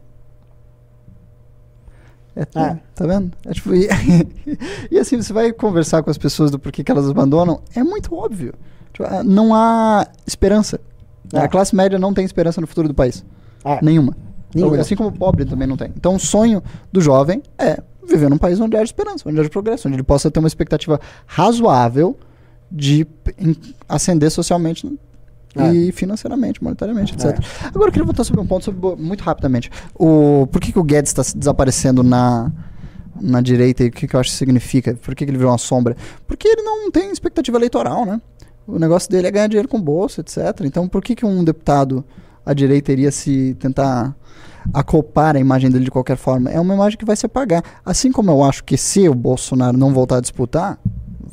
É, 2.37 2.43
É. 2.43 2.79
Tá 2.95 3.07
vendo? 3.07 3.33
É 3.47 3.53
tipo, 3.53 3.75
e, 3.75 3.89
e 4.91 4.99
assim, 4.99 5.21
você 5.21 5.33
vai 5.33 5.53
conversar 5.53 6.03
com 6.03 6.11
as 6.11 6.19
pessoas 6.19 6.51
do 6.51 6.59
porquê 6.59 6.83
que 6.83 6.91
elas 6.91 7.09
abandonam, 7.09 7.61
é 7.75 7.83
muito 7.83 8.15
óbvio. 8.15 8.55
Tipo, 8.93 9.09
ah, 9.09 9.23
não 9.23 9.55
há 9.55 10.07
esperança. 10.27 10.81
É. 11.33 11.39
A 11.41 11.49
classe 11.49 11.75
média 11.75 11.99
não 11.99 12.13
tem 12.15 12.25
esperança 12.25 12.61
no 12.61 12.67
futuro 12.67 12.89
do 12.89 12.95
país. 12.95 13.25
É. 13.65 13.83
Nenhuma. 13.83 14.17
Nenhuma. 14.55 14.79
assim 14.79 14.95
como 14.95 15.09
o 15.09 15.13
pobre 15.13 15.45
também 15.45 15.67
não 15.67 15.77
tem. 15.77 15.91
Então 15.97 16.15
o 16.15 16.21
sonho 16.21 16.63
do 16.93 17.01
jovem 17.01 17.43
é 17.59 17.83
viver 18.07 18.31
num 18.31 18.39
país 18.39 18.61
onde 18.61 18.77
haja 18.77 18.85
esperança, 18.85 19.29
onde 19.29 19.41
haja 19.41 19.49
progresso, 19.49 19.89
onde 19.89 19.97
ele 19.97 20.03
possa 20.03 20.31
ter 20.31 20.39
uma 20.39 20.47
expectativa 20.47 21.01
razoável 21.27 22.17
de 22.71 23.07
ascender 23.89 24.31
socialmente 24.31 24.87
e 25.57 25.93
financeiramente, 25.93 26.63
monetariamente, 26.63 27.15
etc. 27.15 27.39
Agora 27.67 27.89
eu 27.89 27.93
queria 27.93 28.05
voltar 28.05 28.25
sobre 28.25 28.41
um 28.41 28.47
ponto 28.47 28.65
sobre, 28.65 28.97
muito 28.97 29.23
rapidamente. 29.23 29.71
O, 29.95 30.47
por 30.51 30.61
que, 30.61 30.73
que 30.73 30.79
o 30.79 30.83
Guedes 30.83 31.11
está 31.11 31.23
desaparecendo 31.39 32.03
na, 32.03 32.51
na 33.21 33.41
direita 33.41 33.85
e 33.85 33.89
o 33.89 33.93
que, 33.93 34.09
que 34.09 34.17
eu 34.17 34.21
acho 34.21 34.31
que 34.31 34.37
significa? 34.37 34.95
Por 34.95 35.15
que, 35.15 35.25
que 35.25 35.31
ele 35.31 35.39
virou 35.39 35.53
uma 35.53 35.59
sombra? 35.59 35.97
Porque 36.27 36.49
ele 36.49 36.63
não 36.63 36.91
tem 36.91 37.11
expectativa 37.11 37.57
eleitoral, 37.57 38.05
né? 38.05 38.21
O 38.67 38.79
negócio 38.79 39.11
dele 39.11 39.29
é 39.29 39.31
ganhar 39.31 39.47
dinheiro 39.47 39.69
com 39.69 39.81
bolsa, 39.81 40.21
etc. 40.21 40.63
Então 40.63 40.89
por 40.89 41.03
que, 41.03 41.15
que 41.15 41.25
um 41.25 41.45
deputado 41.45 42.05
à 42.45 42.53
direita 42.53 42.93
iria 42.93 43.13
se 43.13 43.55
tentar 43.59 44.17
acoplar 44.73 45.37
a 45.37 45.39
imagem 45.39 45.71
dele 45.71 45.85
de 45.85 45.91
qualquer 45.91 46.17
forma? 46.17 46.51
É 46.51 46.59
uma 46.59 46.75
imagem 46.75 46.99
que 46.99 47.05
vai 47.05 47.15
se 47.15 47.27
apagar. 47.27 47.63
Assim 47.85 48.11
como 48.11 48.31
eu 48.31 48.43
acho 48.43 48.65
que 48.65 48.77
se 48.77 49.09
o 49.09 49.15
Bolsonaro 49.15 49.77
não 49.77 49.93
voltar 49.93 50.17
a 50.17 50.21
disputar, 50.21 50.79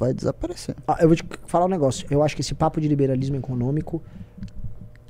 vai 0.02 0.14
desaparecer. 0.14 0.76
Ah, 0.88 0.98
eu 1.00 1.08
vou 1.08 1.16
te 1.16 1.24
falar 1.46 1.66
um 1.66 1.70
negócio. 1.70 2.06
Eu 2.10 2.22
acho 2.24 2.36
que 2.36 2.42
esse 2.42 2.54
papo 2.54 2.82
de 2.82 2.88
liberalismo 2.88 3.36
econômico 3.38 4.02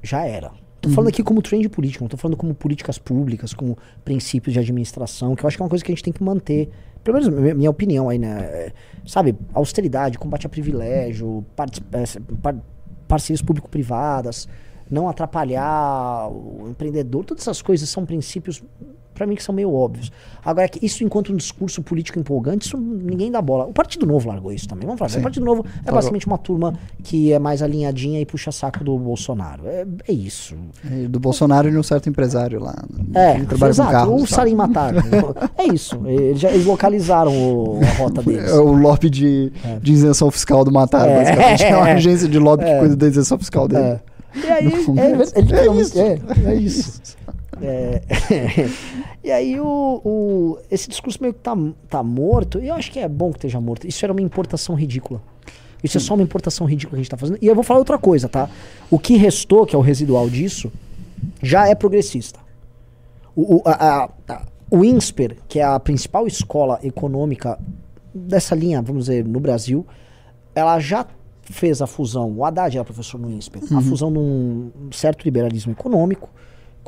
já 0.04 0.26
era. 0.26 0.52
Tô 0.82 0.90
falando 0.90 1.10
aqui 1.10 1.22
como 1.24 1.42
trend 1.44 1.70
político, 1.70 2.04
não 2.04 2.10
tô 2.10 2.18
falando 2.18 2.36
como 2.36 2.56
políticas 2.56 2.98
públicas, 2.98 3.54
como 3.54 3.78
princípios 4.04 4.52
de 4.54 4.60
administração, 4.60 5.36
que 5.36 5.44
eu 5.44 5.48
acho 5.48 5.56
que 5.56 5.62
é 5.62 5.66
uma 5.66 5.70
coisa 5.70 5.86
que 5.86 5.92
a 5.92 5.96
gente 5.96 6.04
tem 6.04 6.12
que 6.14 6.24
manter. 6.24 6.70
Pelo 7.04 7.18
menos 7.20 7.34
minha, 7.34 7.54
minha 7.56 7.70
opinião 7.70 8.10
aí, 8.10 8.18
né? 8.18 8.40
É, 8.42 8.74
Sabe, 9.06 9.36
austeridade, 9.54 10.18
combate 10.18 10.46
a 10.46 10.50
privilégio, 10.50 11.46
parti- 11.56 11.84
é, 11.92 12.04
par- 12.42 12.56
parcerias 13.08 13.42
público-privadas, 13.42 14.48
não 14.90 15.08
atrapalhar 15.08 16.30
o 16.30 16.68
empreendedor, 16.70 17.26
todas 17.26 17.44
essas 17.44 17.62
coisas 17.62 17.88
são 17.90 18.06
princípios 18.06 18.64
para 19.22 19.28
mim 19.28 19.36
que 19.36 19.44
são 19.44 19.54
meio 19.54 19.72
óbvios. 19.72 20.12
Agora, 20.44 20.68
que 20.68 20.84
isso 20.84 21.04
enquanto 21.04 21.32
um 21.32 21.36
discurso 21.36 21.84
político 21.84 22.18
empolgante, 22.18 22.66
isso 22.66 22.76
ninguém 22.76 23.30
dá 23.32 23.40
bola. 23.40 23.66
O 23.66 23.72
Partido 23.74 24.08
Novo 24.08 24.28
largou 24.28 24.52
isso 24.52 24.68
também. 24.68 24.88
Vamos 24.88 24.98
falar, 24.98 25.10
assim, 25.12 25.20
o 25.20 25.22
Partido 25.22 25.46
Novo 25.46 25.64
é 25.86 25.92
basicamente 25.92 26.26
uma 26.26 26.40
turma 26.40 26.74
que 27.04 27.32
é 27.32 27.38
mais 27.38 27.62
alinhadinha 27.62 28.20
e 28.20 28.26
puxa 28.26 28.52
saco 28.52 28.84
do 28.84 28.98
Bolsonaro. 28.98 29.68
É, 29.68 29.86
é 30.08 30.12
isso. 30.12 30.56
É, 30.92 31.08
do 31.08 31.20
Bolsonaro 31.20 31.68
e 31.68 31.72
de 31.72 31.78
um 31.78 31.84
certo 31.84 32.10
empresário 32.10 32.60
lá. 32.60 32.74
É, 33.14 33.40
que 33.40 33.46
trabalha 33.46 33.60
com 33.60 33.68
exato. 33.68 33.92
carros, 33.92 34.24
O. 34.24 34.26
Salim 34.26 34.56
Matar. 34.56 34.94
é 35.60 35.68
isso. 35.72 36.02
Eles, 36.08 36.40
já, 36.40 36.50
eles 36.50 36.66
localizaram 36.66 37.32
o- 37.32 37.80
a 37.84 37.98
rota 38.02 38.24
deles. 38.24 38.50
É 38.50 38.56
o 38.56 38.72
lobby 38.74 39.12
de, 39.12 39.52
de 39.80 39.92
isenção 39.92 40.32
fiscal 40.32 40.66
do 40.66 40.72
Matar, 40.72 41.08
É. 41.08 41.18
basicamente. 41.20 41.64
É 41.66 41.78
uma 41.78 41.86
agência 41.94 42.28
de 42.28 42.40
lobby 42.40 42.66
que 42.66 42.80
cuida 42.80 42.96
da 42.96 43.08
isenção 43.08 43.38
fiscal 43.38 43.68
dele. 43.68 43.84
É. 43.84 44.00
E 44.34 44.48
aí, 44.50 44.66
é, 44.98 45.12
é, 45.38 45.42
literalmente- 45.42 45.82
isso. 45.82 46.00
é, 46.00 46.20
é 46.46 46.56
isso. 46.56 47.02
É. 47.62 48.02
e 49.24 49.32
aí 49.32 49.60
o, 49.60 50.02
o- 50.04 50.58
esse 50.70 50.90
discurso 50.90 51.20
meio 51.22 51.34
que 51.34 51.40
tá, 51.40 51.56
tá 51.90 52.02
morto, 52.04 52.60
e 52.60 52.68
eu 52.68 52.76
acho 52.76 52.92
que 52.92 53.00
é 53.00 53.08
bom 53.08 53.32
que 53.32 53.38
esteja 53.38 53.60
morto. 53.62 53.88
Isso 53.88 54.04
era 54.06 54.12
uma 54.12 54.22
importação 54.22 54.76
ridícula. 54.76 55.22
Isso 55.84 55.98
é 55.98 56.00
só 56.02 56.14
uma 56.14 56.24
importação 56.24 56.68
ridícula 56.68 56.92
que 56.98 57.02
a 57.02 57.04
gente 57.04 57.10
tá 57.12 57.18
fazendo. 57.18 57.40
E 57.42 57.48
eu 57.48 57.56
vou 57.56 57.64
falar 57.64 57.80
outra 57.80 57.98
coisa, 57.98 58.30
tá? 58.30 58.48
O 58.90 59.00
que 59.00 59.18
restou, 59.18 59.66
que 59.66 59.76
é 59.76 59.80
o 59.80 59.82
residual 59.82 60.30
disso, 60.30 60.72
já 61.42 61.68
é 61.68 61.74
progressista. 61.74 62.40
O, 63.36 63.56
o, 63.58 63.62
a, 63.66 63.72
a- 64.04 64.10
a- 64.28 64.46
o 64.70 64.86
INSPER, 64.86 65.38
que 65.50 65.60
é 65.60 65.64
a 65.64 65.80
principal 65.80 66.26
escola 66.28 66.80
econômica 66.84 67.60
dessa 68.14 68.54
linha, 68.56 68.82
vamos 68.82 69.06
dizer, 69.06 69.26
no 69.26 69.40
Brasil, 69.40 69.86
ela 70.56 70.80
já 70.80 71.06
fez 71.42 71.82
a 71.82 71.88
fusão, 71.88 72.32
o 72.32 72.46
Haddad 72.46 72.78
era 72.78 72.86
professor 72.86 73.20
no 73.20 73.30
INSPER, 73.30 73.62
a 73.76 73.82
fusão 73.82 74.12
de 74.14 74.20
um 74.20 74.72
certo 74.92 75.24
liberalismo 75.26 75.72
econômico, 75.74 76.30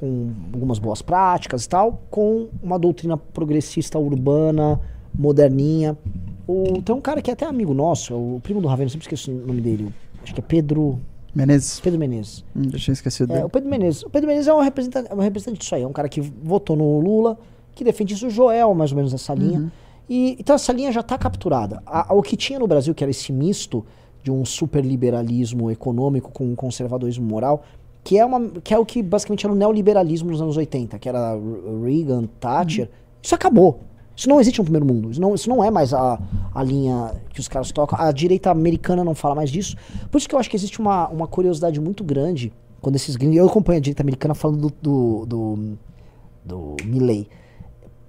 com 0.04 0.32
algumas 0.54 0.80
boas 0.80 1.02
práticas 1.02 1.64
e 1.64 1.70
tal, 1.70 2.02
com 2.12 2.50
uma 2.62 2.78
doutrina 2.78 3.16
progressista 3.16 3.98
urbana, 3.98 4.80
moderninha. 5.18 5.98
O, 6.46 6.82
tem 6.82 6.94
um 6.94 7.00
cara 7.00 7.22
que 7.22 7.30
é 7.30 7.34
até 7.34 7.46
amigo 7.46 7.74
nosso, 7.74 8.14
é 8.14 8.16
o 8.18 8.40
primo 8.44 8.60
do 8.62 8.68
Ravena, 8.68 8.90
sempre 8.90 9.06
esqueço 9.06 9.32
o 9.32 9.48
nome 9.48 9.62
dele, 9.62 9.94
acho 10.22 10.34
que 10.34 10.42
é 10.42 10.44
Pedro, 10.46 11.00
Menezes. 11.34 11.80
Pedro 11.80 12.00
Menezes. 12.00 12.44
Hum, 12.56 12.64
já 12.70 12.78
tinha 12.78 12.94
esquecido 12.94 13.32
É, 13.32 13.36
dele. 13.36 13.46
o 13.46 13.50
Pedro 13.50 13.70
Menezes. 13.70 14.04
O 14.04 14.10
Pedro 14.10 14.28
Menezes 14.28 14.48
é 14.50 14.54
um 14.54 14.60
representante, 14.62 15.10
é 15.12 15.16
um 15.16 15.20
representante 15.20 15.60
disso 15.62 15.74
aí. 15.74 15.82
É 15.84 15.88
um 15.88 15.94
cara 15.94 16.08
que 16.10 16.20
votou 16.22 16.76
no 16.76 17.00
Lula, 17.00 17.38
que 17.74 17.84
defende 17.84 18.14
isso. 18.14 18.28
O 18.28 18.30
Joel, 18.30 18.74
mais 18.76 18.92
ou 18.92 18.98
menos, 18.98 19.14
essa 19.14 19.34
linha. 19.34 19.72
E, 20.10 20.36
então 20.40 20.56
essa 20.56 20.72
linha 20.74 20.92
já 20.92 21.00
está 21.00 21.18
capturada. 21.18 21.82
A- 21.88 22.12
a- 22.12 22.14
o 22.14 22.22
que 22.22 22.36
tinha 22.38 22.60
no 22.60 22.68
Brasil, 22.68 22.94
que 22.94 23.04
era 23.04 23.10
esse 23.10 23.32
misto 23.32 23.84
de 24.22 24.30
um 24.32 24.44
superliberalismo 24.46 25.72
econômico 25.72 26.30
com 26.32 26.46
um 26.46 26.56
conservadorismo 26.56 27.26
moral, 27.26 27.64
que 28.04 28.18
é, 28.18 28.26
uma, 28.26 28.50
que 28.64 28.74
é 28.74 28.78
o 28.78 28.86
que 28.86 29.02
basicamente 29.02 29.46
era 29.46 29.54
o 29.54 29.56
neoliberalismo 29.56 30.30
nos 30.30 30.42
anos 30.42 30.58
80, 30.58 31.00
que 31.00 31.08
era 31.08 31.36
Re- 31.36 31.86
Reagan, 31.86 32.26
Thatcher. 32.40 32.90
Isso 33.22 33.34
acabou. 33.34 33.80
Isso 34.16 34.30
não 34.30 34.40
existe 34.40 34.60
no 34.60 34.66
primeiro 34.66 34.86
mundo. 34.86 35.10
Isso 35.10 35.22
não, 35.22 35.34
isso 35.34 35.50
não 35.50 35.64
é 35.64 35.72
mais 35.72 35.94
a, 35.94 36.20
a 36.54 36.64
linha 36.64 37.14
que 37.34 37.40
os 37.40 37.48
caras 37.48 37.72
tocam. 37.72 37.98
A 38.00 38.12
direita 38.12 38.52
americana 38.52 39.04
não 39.04 39.16
fala 39.16 39.34
mais 39.34 39.50
disso. 39.50 39.76
Por 40.12 40.18
isso 40.18 40.28
que 40.30 40.36
eu 40.36 40.40
acho 40.40 40.50
que 40.50 40.56
existe 40.56 40.80
uma, 40.80 41.08
uma 41.08 41.28
curiosidade 41.28 41.80
muito 41.80 42.04
grande 42.04 42.52
quando 42.82 42.96
esses 42.96 43.16
gringos. 43.16 43.38
Eu 43.38 43.48
acompanho 43.48 43.78
a 43.80 43.82
direita 43.82 44.04
americana 44.04 44.36
falando 44.36 44.60
do, 44.70 44.74
do, 44.82 45.26
do, 45.26 45.78
do 46.46 46.76
Milley. 46.86 47.28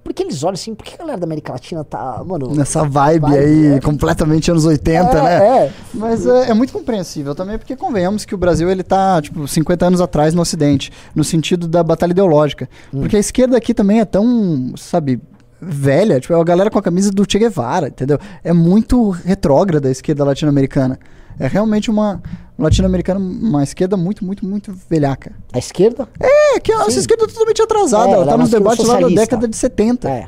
Porque 0.05 0.23
eles 0.23 0.45
olham 0.45 0.53
assim, 0.53 0.75
por 0.75 0.85
que 0.85 0.95
a 0.95 0.99
galera 0.99 1.19
da 1.19 1.25
América 1.25 1.55
Latina 1.55 1.83
tá. 1.83 2.23
Mano. 2.25 2.55
Nessa 2.55 2.85
vibe, 2.85 3.23
Vibe, 3.23 3.39
aí, 3.39 3.67
é. 3.75 3.81
completamente 3.81 4.51
anos 4.51 4.67
80, 4.67 5.11
é, 5.11 5.23
né? 5.23 5.47
É. 5.67 5.73
Mas 5.95 6.27
é, 6.27 6.51
é 6.51 6.55
muito 6.55 6.75
compreensível 6.75 7.35
também, 7.35 7.57
porque 7.57 7.75
convenhamos 7.75 8.27
que 8.27 8.35
o 8.35 8.39
Brasil 8.39 8.71
ele 8.71 8.83
tá, 8.83 9.21
tipo, 9.23 9.49
50 9.49 9.87
anos 9.87 10.01
atrás 10.03 10.35
no 10.35 10.43
Ocidente, 10.43 10.93
no 11.15 11.25
sentido 11.25 11.67
da 11.67 11.83
batalha 11.83 12.11
ideológica. 12.13 12.69
Hum. 12.93 13.01
Porque 13.01 13.17
a 13.17 13.21
esquerda 13.21 13.57
aqui 13.57 13.73
também 13.73 14.01
é 14.01 14.05
tão, 14.05 14.75
sabe, 14.77 15.21
velha, 15.65 16.21
tipo, 16.21 16.33
é 16.33 16.41
a 16.41 16.45
galera 16.45 16.71
com 16.71 16.79
a 16.79 16.83
camisa 16.83 17.11
do 17.11 17.25
Che 17.29 17.39
Guevara, 17.39 17.89
entendeu? 17.89 18.19
É 18.43 18.53
muito 18.53 19.11
retrógrada 19.11 19.89
a 19.89 19.91
esquerda 19.91 20.25
latino-americana. 20.25 20.99
É 21.39 21.47
realmente 21.49 21.91
uma 21.91 22.23
latino-americana, 22.59 23.19
uma 23.19 23.63
esquerda 23.63 23.97
muito, 23.97 24.25
muito, 24.25 24.47
muito 24.47 24.73
velhaca. 24.89 25.33
A 25.53 25.59
esquerda? 25.59 26.09
É, 26.21 26.61
que 26.61 26.73
a 26.73 26.79
nossa 26.79 26.93
Sim. 26.93 27.01
esquerda 27.01 27.25
é 27.25 27.27
totalmente 27.29 27.63
atrasada, 27.63 28.11
É, 28.11 28.13
ela 28.13 28.23
ela 28.23 28.27
tá 28.27 28.35
é 28.35 28.37
nos 28.37 28.51
debates 28.51 28.87
lá 28.87 29.01
da 29.01 29.09
década 29.09 29.49
de 29.49 29.57
70. 29.57 30.09
É. 30.09 30.27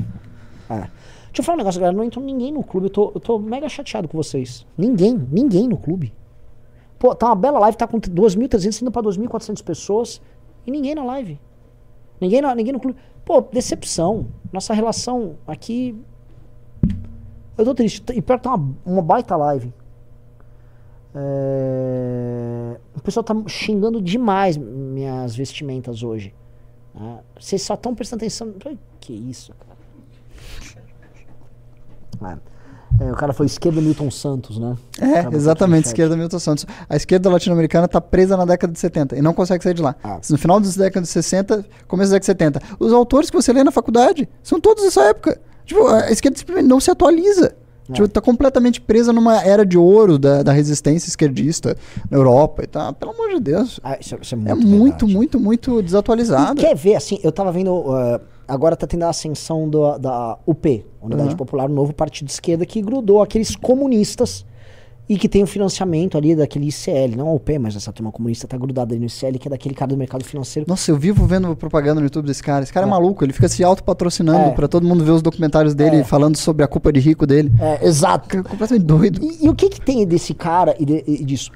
é. 0.71 0.75
Deixa 0.75 0.91
eu 1.39 1.45
falar 1.45 1.57
um 1.57 1.59
negócio, 1.59 1.81
galera. 1.81 1.97
Não 1.97 2.05
entrou 2.05 2.25
ninguém 2.25 2.51
no 2.51 2.65
clube. 2.65 2.87
Eu 2.87 2.91
tô, 2.91 3.13
eu 3.15 3.21
tô 3.21 3.39
mega 3.39 3.69
chateado 3.69 4.09
com 4.09 4.17
vocês. 4.17 4.67
Ninguém, 4.77 5.29
ninguém 5.31 5.69
no 5.69 5.77
clube. 5.77 6.13
Pô, 6.99 7.15
tá 7.15 7.27
uma 7.27 7.37
bela 7.37 7.59
live, 7.59 7.77
tá 7.77 7.87
com 7.87 8.01
2.300 8.01 8.83
indo 8.83 8.91
pra 8.91 9.03
2.400 9.03 9.63
pessoas. 9.63 10.21
E 10.67 10.71
ninguém 10.71 10.95
na 10.95 11.05
live. 11.05 11.39
Ninguém, 12.21 12.41
na, 12.41 12.55
ninguém 12.55 12.73
no 12.73 12.81
clube. 12.81 12.99
Pô, 13.25 13.41
decepção. 13.41 14.27
Nossa 14.53 14.73
relação 14.75 15.37
aqui. 15.47 15.95
Eu 17.59 17.65
tô 17.65 17.75
triste. 17.75 18.03
E 18.15 18.23
pior 18.23 18.37
que 18.39 18.45
tá 18.45 18.55
uma, 18.55 18.75
uma 18.85 19.03
baita 19.03 19.37
live. 19.37 19.73
É, 21.15 22.77
O 22.95 23.01
pessoal 23.01 23.25
tá 23.25 23.35
xingando 23.49 24.01
demais 24.03 24.57
minhas 24.57 25.35
vestimentas 25.35 26.03
hoje. 26.03 26.35
né? 26.95 27.21
Vocês 27.39 27.63
só 27.63 27.75
estão 27.75 27.95
prestando 27.95 28.21
atenção. 28.23 28.55
Que 29.01 29.13
isso, 29.13 29.53
cara. 29.55 29.77
É. 32.35 32.56
É, 33.01 33.13
o 33.13 33.15
cara 33.15 33.33
foi 33.33 33.47
esquerda 33.47 33.81
Milton 33.81 34.11
Santos, 34.11 34.59
né? 34.59 34.75
É, 35.01 35.35
exatamente, 35.35 35.87
esquerda 35.87 36.17
Milton 36.17 36.39
Santos. 36.39 36.67
A 36.89 36.97
esquerda 36.97 37.29
latino-americana 37.29 37.87
tá 37.87 38.01
presa 38.01 38.37
na 38.37 38.45
década 38.45 38.73
de 38.73 38.79
70 38.79 39.17
e 39.17 39.23
não 39.23 39.35
consegue 39.35 39.63
sair 39.63 39.75
de 39.75 39.83
lá. 39.83 39.95
Ah. 40.03 40.19
No 40.31 40.39
final 40.39 40.59
das 40.59 40.77
décadas 40.77 41.09
de 41.09 41.13
60, 41.13 41.65
começo 41.87 42.11
da 42.11 42.19
década 42.19 42.21
de 42.21 42.27
70. 42.27 42.61
Os 42.79 42.93
autores 42.93 43.31
que 43.31 43.37
você 43.37 43.53
lê 43.53 43.63
na 43.63 43.71
faculdade 43.71 44.29
são 44.43 44.61
todos 44.61 44.85
dessa 44.85 45.03
época. 45.03 45.39
Tipo, 45.65 45.87
a 45.89 46.11
esquerda 46.11 46.39
simplesmente 46.39 46.69
não 46.69 46.81
se 46.81 46.91
atualiza. 46.91 47.55
É. 47.89 47.93
Tipo, 47.93 48.09
tá 48.09 48.21
completamente 48.21 48.81
presa 48.81 49.13
numa 49.13 49.43
era 49.43 49.65
de 49.65 49.79
ouro 49.79 50.19
da, 50.19 50.43
da 50.43 50.53
resistência 50.53 51.09
esquerdista 51.09 51.77
na 52.11 52.17
Europa 52.17 52.65
e 52.65 52.67
tal. 52.67 52.93
Pelo 52.95 53.13
amor 53.13 53.35
de 53.35 53.41
Deus. 53.41 53.79
Ah, 53.83 53.97
isso, 54.01 54.17
isso 54.21 54.35
é 54.35 54.39
É 54.51 54.55
muito, 54.55 55.07
muito, 55.07 55.09
muito, 55.09 55.41
muito 55.41 55.83
E 56.61 56.63
quer 56.63 56.75
ver, 56.75 56.97
assim, 56.97 57.21
eu 57.23 57.31
tava 57.31 57.53
vendo. 57.53 57.73
uh, 57.73 58.21
agora 58.49 58.77
tá 58.77 58.87
tendo 58.87 59.05
a 59.05 59.09
ascensão 59.11 59.69
do- 59.69 59.99
da 59.99 60.39
UP, 60.47 60.85
Unidade 61.03 61.31
Uhum. 61.31 61.37
Popular, 61.37 61.71
um 61.71 61.75
novo 61.75 61.93
partido 61.95 62.27
de 62.27 62.33
esquerda, 62.33 62.65
que 62.67 62.81
grudou 62.83 63.23
aqueles 63.23 63.55
comunistas 63.57 64.45
e 65.09 65.17
que 65.17 65.29
tem 65.29 65.41
o 65.43 65.47
financiamento 65.47 66.19
ali 66.19 66.35
daquele 66.35 66.67
ICL, 66.69 67.17
não 67.17 67.29
a 67.29 67.33
UP, 67.33 67.57
mas 67.61 67.77
essa 67.77 67.93
turma 67.93 68.11
comunista 68.11 68.49
tá 68.49 68.57
grudada 68.59 68.93
ali 68.93 68.99
no 69.01 69.07
ICL, 69.07 69.39
que 69.39 69.47
é 69.47 69.51
daquele 69.51 69.73
cara 69.75 69.91
do 69.91 69.97
mercado 69.97 70.25
financeiro. 70.25 70.69
Nossa, 70.69 70.91
eu 70.91 70.97
vivo 70.97 71.25
vendo 71.27 71.55
propaganda 71.55 72.01
no 72.01 72.07
YouTube 72.07 72.27
desse 72.27 72.43
cara. 72.43 72.65
Esse 72.65 72.73
cara 72.73 72.87
é, 72.87 72.89
É. 72.89 72.91
maluco, 72.91 73.25
ele 73.25 73.33
fica 73.33 73.49
se 73.49 73.63
autopatrocinando 73.63 74.51
É. 74.51 74.51
pra 74.51 74.67
todo 74.67 74.85
mundo 74.85 75.05
ver 75.05 75.13
os 75.13 75.23
documentários 75.23 75.75
dele 75.75 75.99
É. 75.99 76.05
falando 76.05 76.37
sobre 76.37 76.65
a 76.65 76.67
culpa 76.67 76.93
de 76.93 76.99
rico 76.99 77.25
dele. 77.25 77.53
É, 77.61 77.87
exato. 77.87 78.29
Fica 78.29 78.43
completamente 78.43 78.85
doido. 78.85 79.21
E, 79.23 79.45
e 79.47 79.49
o 79.49 79.55
que 79.55 79.69
que 79.69 79.81
tem 79.81 80.05
desse 80.05 80.35
cara 80.35 80.75
e, 80.77 80.85
de- 80.85 81.05
e 81.07 81.25
disso? 81.25 81.53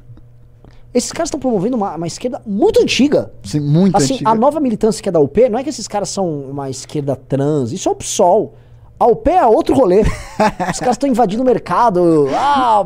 Esses 0.92 1.12
caras 1.12 1.28
estão 1.28 1.38
promovendo 1.38 1.76
uma, 1.76 1.94
uma 1.94 2.06
esquerda 2.06 2.42
muito 2.44 2.82
antiga. 2.82 3.30
Sim, 3.44 3.60
muito 3.60 3.96
assim, 3.96 4.14
antiga. 4.14 4.30
a 4.30 4.34
nova 4.34 4.58
militância 4.58 5.02
que 5.02 5.08
é 5.08 5.12
da 5.12 5.20
UP, 5.20 5.48
não 5.48 5.58
é 5.58 5.62
que 5.62 5.68
esses 5.68 5.86
caras 5.86 6.08
são 6.08 6.28
uma 6.50 6.68
esquerda 6.68 7.14
trans, 7.14 7.72
isso 7.72 7.88
é 7.88 7.92
o 7.92 7.94
PSOL. 7.94 8.54
A 9.00 9.06
UP 9.06 9.26
é 9.30 9.44
outro 9.46 9.74
rolê. 9.74 10.02
Os 10.70 10.78
caras 10.78 10.94
estão 10.96 11.08
invadindo 11.08 11.42
o 11.42 11.46
mercado. 11.46 12.28
Ah, 12.34 12.84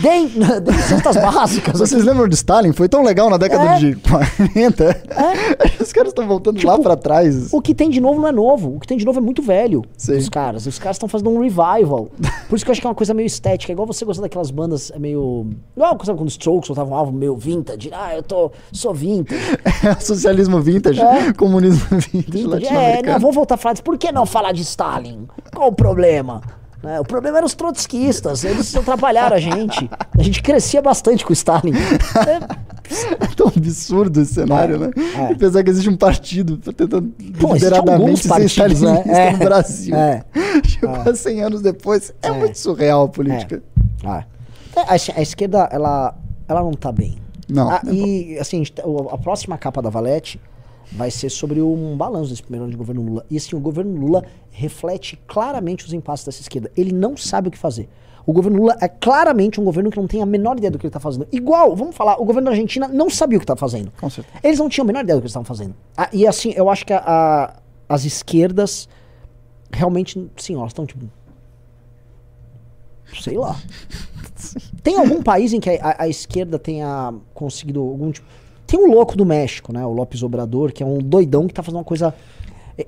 deem, 0.00 0.28
deem 0.28 0.78
cestas 0.78 1.14
básicas. 1.16 1.78
Vocês 1.78 2.02
lembram 2.04 2.26
de 2.26 2.34
Stalin? 2.34 2.72
Foi 2.72 2.88
tão 2.88 3.02
legal 3.02 3.28
na 3.28 3.36
década 3.36 3.74
É. 3.74 3.78
de 3.78 3.96
40. 3.96 5.02
Os 5.80 5.92
caras 5.92 6.08
estão 6.08 6.26
voltando 6.26 6.56
lá 6.66 6.72
Tipo, 6.72 6.82
pra 6.84 6.96
trás. 6.96 7.52
O 7.52 7.60
que 7.60 7.74
tem 7.74 7.90
de 7.90 8.00
novo 8.00 8.18
não 8.20 8.28
é 8.28 8.32
novo. 8.32 8.76
O 8.76 8.80
que 8.80 8.86
tem 8.86 8.96
de 8.96 9.04
novo 9.04 9.18
é 9.18 9.22
muito 9.22 9.42
velho. 9.42 9.84
Sim. 9.96 10.16
Os 10.16 10.28
caras. 10.30 10.66
Os 10.66 10.78
caras 10.78 10.96
estão 10.96 11.08
fazendo 11.08 11.28
um 11.30 11.40
revival. 11.42 12.08
Por 12.48 12.56
isso 12.56 12.64
que 12.64 12.70
eu 12.70 12.72
acho 12.72 12.80
que 12.80 12.86
é 12.86 12.90
uma 12.90 12.94
coisa 12.96 13.12
meio 13.12 13.26
estética. 13.26 13.70
É 13.70 13.74
igual 13.74 13.86
você 13.86 14.04
gostar 14.06 14.22
daquelas 14.22 14.50
bandas 14.50 14.90
é 14.94 14.98
meio. 14.98 15.46
Igual 15.76 15.98
sabe, 16.02 16.18
quando 16.18 16.28
os 16.28 16.34
Strokes 16.34 16.66
soltavam 16.66 16.94
um 16.94 16.96
álbum 16.96 17.12
meio 17.12 17.36
vintage. 17.36 17.90
Ah, 17.92 18.14
eu 18.16 18.22
tô. 18.22 18.50
sou 18.72 18.94
vintage. 18.94 19.38
Socialismo 20.00 20.60
vintage, 20.62 21.00
É. 21.00 21.32
comunismo 21.34 21.84
vintage, 22.10 22.44
vintage. 22.44 22.66
É, 22.66 23.02
não, 23.02 23.18
vamos 23.20 23.34
voltar 23.36 23.56
a 23.56 23.58
falar 23.58 23.74
disso. 23.74 23.84
Por 23.84 23.98
que 23.98 24.10
não 24.10 24.24
falar 24.24 24.52
de 24.52 24.62
Stalin? 24.62 25.25
Qual 25.56 25.68
o 25.68 25.72
problema? 25.72 26.42
né? 26.82 27.00
o 27.00 27.04
problema 27.04 27.38
eram 27.38 27.46
os 27.46 27.54
trotskistas. 27.54 28.44
Eles 28.44 28.76
atrapalharam 28.76 29.34
a 29.36 29.40
gente. 29.40 29.90
A 30.16 30.22
gente 30.22 30.42
crescia 30.42 30.80
bastante 30.82 31.24
com 31.24 31.30
o 31.30 31.32
Stalin. 31.32 31.72
É, 31.72 32.66
É 33.24 33.26
tão 33.34 33.48
absurdo 33.48 34.20
esse 34.20 34.34
cenário, 34.34 34.76
É, 34.76 34.78
né? 34.78 34.90
é. 35.30 35.34
Pensar 35.34 35.64
que 35.64 35.70
existe 35.70 35.90
um 35.90 35.96
partido 35.96 36.56
tentando 36.58 37.02
Pô, 37.40 37.48
deliberadamente 37.48 38.02
alguns 38.02 38.20
ser 38.22 38.28
partidos, 38.28 38.82
né? 38.82 39.02
É. 39.06 39.32
no 39.32 39.38
Brasil. 39.38 39.96
É. 39.96 40.22
Chegou 40.64 41.14
100 41.16 41.42
anos 41.42 41.62
depois. 41.62 42.12
É, 42.22 42.28
É. 42.28 42.30
muito 42.30 42.56
surreal 42.58 43.02
a 43.04 43.08
política. 43.08 43.60
É, 44.04 44.08
A, 44.08 44.92
a 44.92 45.22
esquerda, 45.22 45.68
ela, 45.72 46.14
ela 46.46 46.60
não 46.62 46.72
tá 46.72 46.92
bem. 46.92 47.16
Não. 47.48 47.70
Ah, 47.70 47.80
e, 47.86 48.36
assim, 48.38 48.62
a 49.10 49.14
a 49.14 49.18
próxima 49.18 49.56
capa 49.58 49.80
da 49.82 49.88
Valete 49.90 50.40
vai 50.92 51.10
ser 51.10 51.30
sobre 51.30 51.60
um 51.60 51.96
balanço 51.96 52.30
desse 52.30 52.42
primeiro 52.42 52.64
ano 52.64 52.70
de 52.72 52.76
governo 52.76 53.02
Lula. 53.02 53.26
E, 53.30 53.36
assim, 53.36 53.54
o 53.56 53.60
governo 53.60 53.98
Lula 53.98 54.24
reflete 54.50 55.18
claramente 55.26 55.84
os 55.84 55.92
impasses 55.92 56.24
dessa 56.26 56.40
esquerda. 56.40 56.70
Ele 56.76 56.92
não 56.92 57.16
sabe 57.16 57.48
o 57.48 57.50
que 57.50 57.58
fazer. 57.58 57.88
O 58.24 58.32
governo 58.32 58.58
Lula 58.58 58.76
é 58.80 58.88
claramente 58.88 59.60
um 59.60 59.64
governo 59.64 59.88
que 59.90 59.96
não 59.98 60.06
tem 60.08 60.20
a 60.20 60.26
menor 60.26 60.56
ideia 60.58 60.70
do 60.70 60.78
que 60.78 60.86
ele 60.86 60.92
tá 60.92 60.98
fazendo. 60.98 61.28
Igual, 61.30 61.76
vamos 61.76 61.94
falar, 61.94 62.16
o 62.20 62.24
governo 62.24 62.46
da 62.46 62.50
Argentina 62.50 62.88
não 62.88 63.08
sabia 63.08 63.36
o 63.38 63.40
que 63.40 63.46
tá 63.46 63.54
fazendo. 63.56 63.92
Com 64.00 64.10
certeza. 64.10 64.38
Eles 64.42 64.58
não 64.58 64.68
tinham 64.68 64.84
a 64.84 64.86
menor 64.88 65.02
ideia 65.04 65.16
do 65.16 65.20
que 65.20 65.24
eles 65.26 65.30
estavam 65.30 65.44
fazendo. 65.44 65.74
Ah, 65.96 66.08
e 66.12 66.26
assim, 66.26 66.52
eu 66.56 66.68
acho 66.68 66.84
que 66.84 66.92
a- 66.92 67.02
a- 67.06 67.54
as 67.88 68.04
esquerdas 68.04 68.88
realmente, 69.72 70.28
sim, 70.36 70.54
elas 70.54 70.70
estão 70.70 70.84
tipo. 70.86 71.06
Sei 73.22 73.36
lá. 73.38 73.56
Tem 74.82 74.98
algum 74.98 75.22
país 75.22 75.52
em 75.52 75.60
que 75.60 75.70
a, 75.70 75.74
a- 75.90 76.02
a 76.04 76.08
esquerda 76.08 76.58
tenha 76.58 77.14
conseguido 77.32 77.80
algum 77.80 78.10
tipo. 78.10 78.26
Tem 78.66 78.80
o 78.80 78.90
louco 78.90 79.16
do 79.16 79.24
México, 79.24 79.72
né? 79.72 79.84
O 79.86 79.92
López 79.92 80.22
Obrador, 80.22 80.72
que 80.72 80.82
é 80.82 80.86
um 80.86 80.98
doidão 80.98 81.46
que 81.46 81.54
tá 81.54 81.62
fazendo 81.62 81.78
uma 81.78 81.84
coisa. 81.84 82.12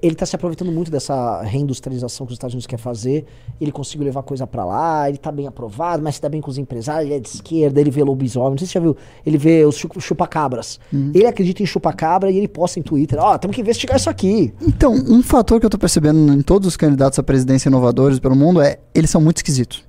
Ele 0.03 0.15
tá 0.15 0.27
se 0.27 0.37
aproveitando 0.37 0.71
muito 0.71 0.91
dessa 0.91 1.41
reindustrialização 1.41 2.27
que 2.27 2.33
os 2.33 2.37
Estados 2.37 2.53
Unidos 2.53 2.67
quer 2.67 2.77
fazer. 2.77 3.25
Ele 3.59 3.73
conseguiu 3.73 4.05
levar 4.05 4.23
coisa 4.23 4.47
pra 4.47 4.63
lá, 4.63 5.09
ele 5.09 5.17
tá 5.17 5.33
bem 5.33 5.47
aprovado, 5.47 6.03
mas 6.03 6.17
se 6.17 6.21
dá 6.21 6.29
bem 6.29 6.43
com 6.43 6.51
os 6.51 6.59
empresários, 6.59 7.07
ele 7.07 7.15
é 7.15 7.21
de 7.21 7.29
esquerda, 7.29 7.81
ele 7.81 7.91
vê 7.91 8.05
lobisomem. 8.05 8.51
Não 8.51 8.59
sei 8.59 8.67
se 8.67 8.73
você 8.75 8.79
já 8.79 8.83
viu. 8.83 8.95
Ele 9.25 9.39
vê 9.39 9.65
os 9.65 9.77
chu- 9.77 9.89
chupacabras. 9.99 10.79
Ele 10.93 11.25
acredita 11.25 11.63
em 11.63 11.67
chupacabra 11.67 12.31
e 12.31 12.37
ele 12.37 12.49
posta 12.49 12.79
em 12.79 12.83
Twitter: 12.83 13.19
Ó, 13.19 13.39
temos 13.39 13.55
que 13.55 13.63
investigar 13.63 13.97
isso 13.97 14.11
aqui. 14.11 14.53
Então, 14.61 14.93
um 14.93 15.23
fator 15.23 15.59
que 15.59 15.65
eu 15.65 15.71
tô 15.71 15.79
percebendo 15.79 16.35
em 16.35 16.43
todos 16.43 16.69
os 16.69 16.77
candidatos 16.77 17.19
à 17.19 17.23
presidência 17.23 17.71
inovadores 17.71 18.19
pelo 18.19 18.37
mundo 18.37 18.61
é 18.61 18.81
eles 18.95 19.09
são 19.09 19.23
muito 19.23 19.39
esquisitos. 19.39 19.88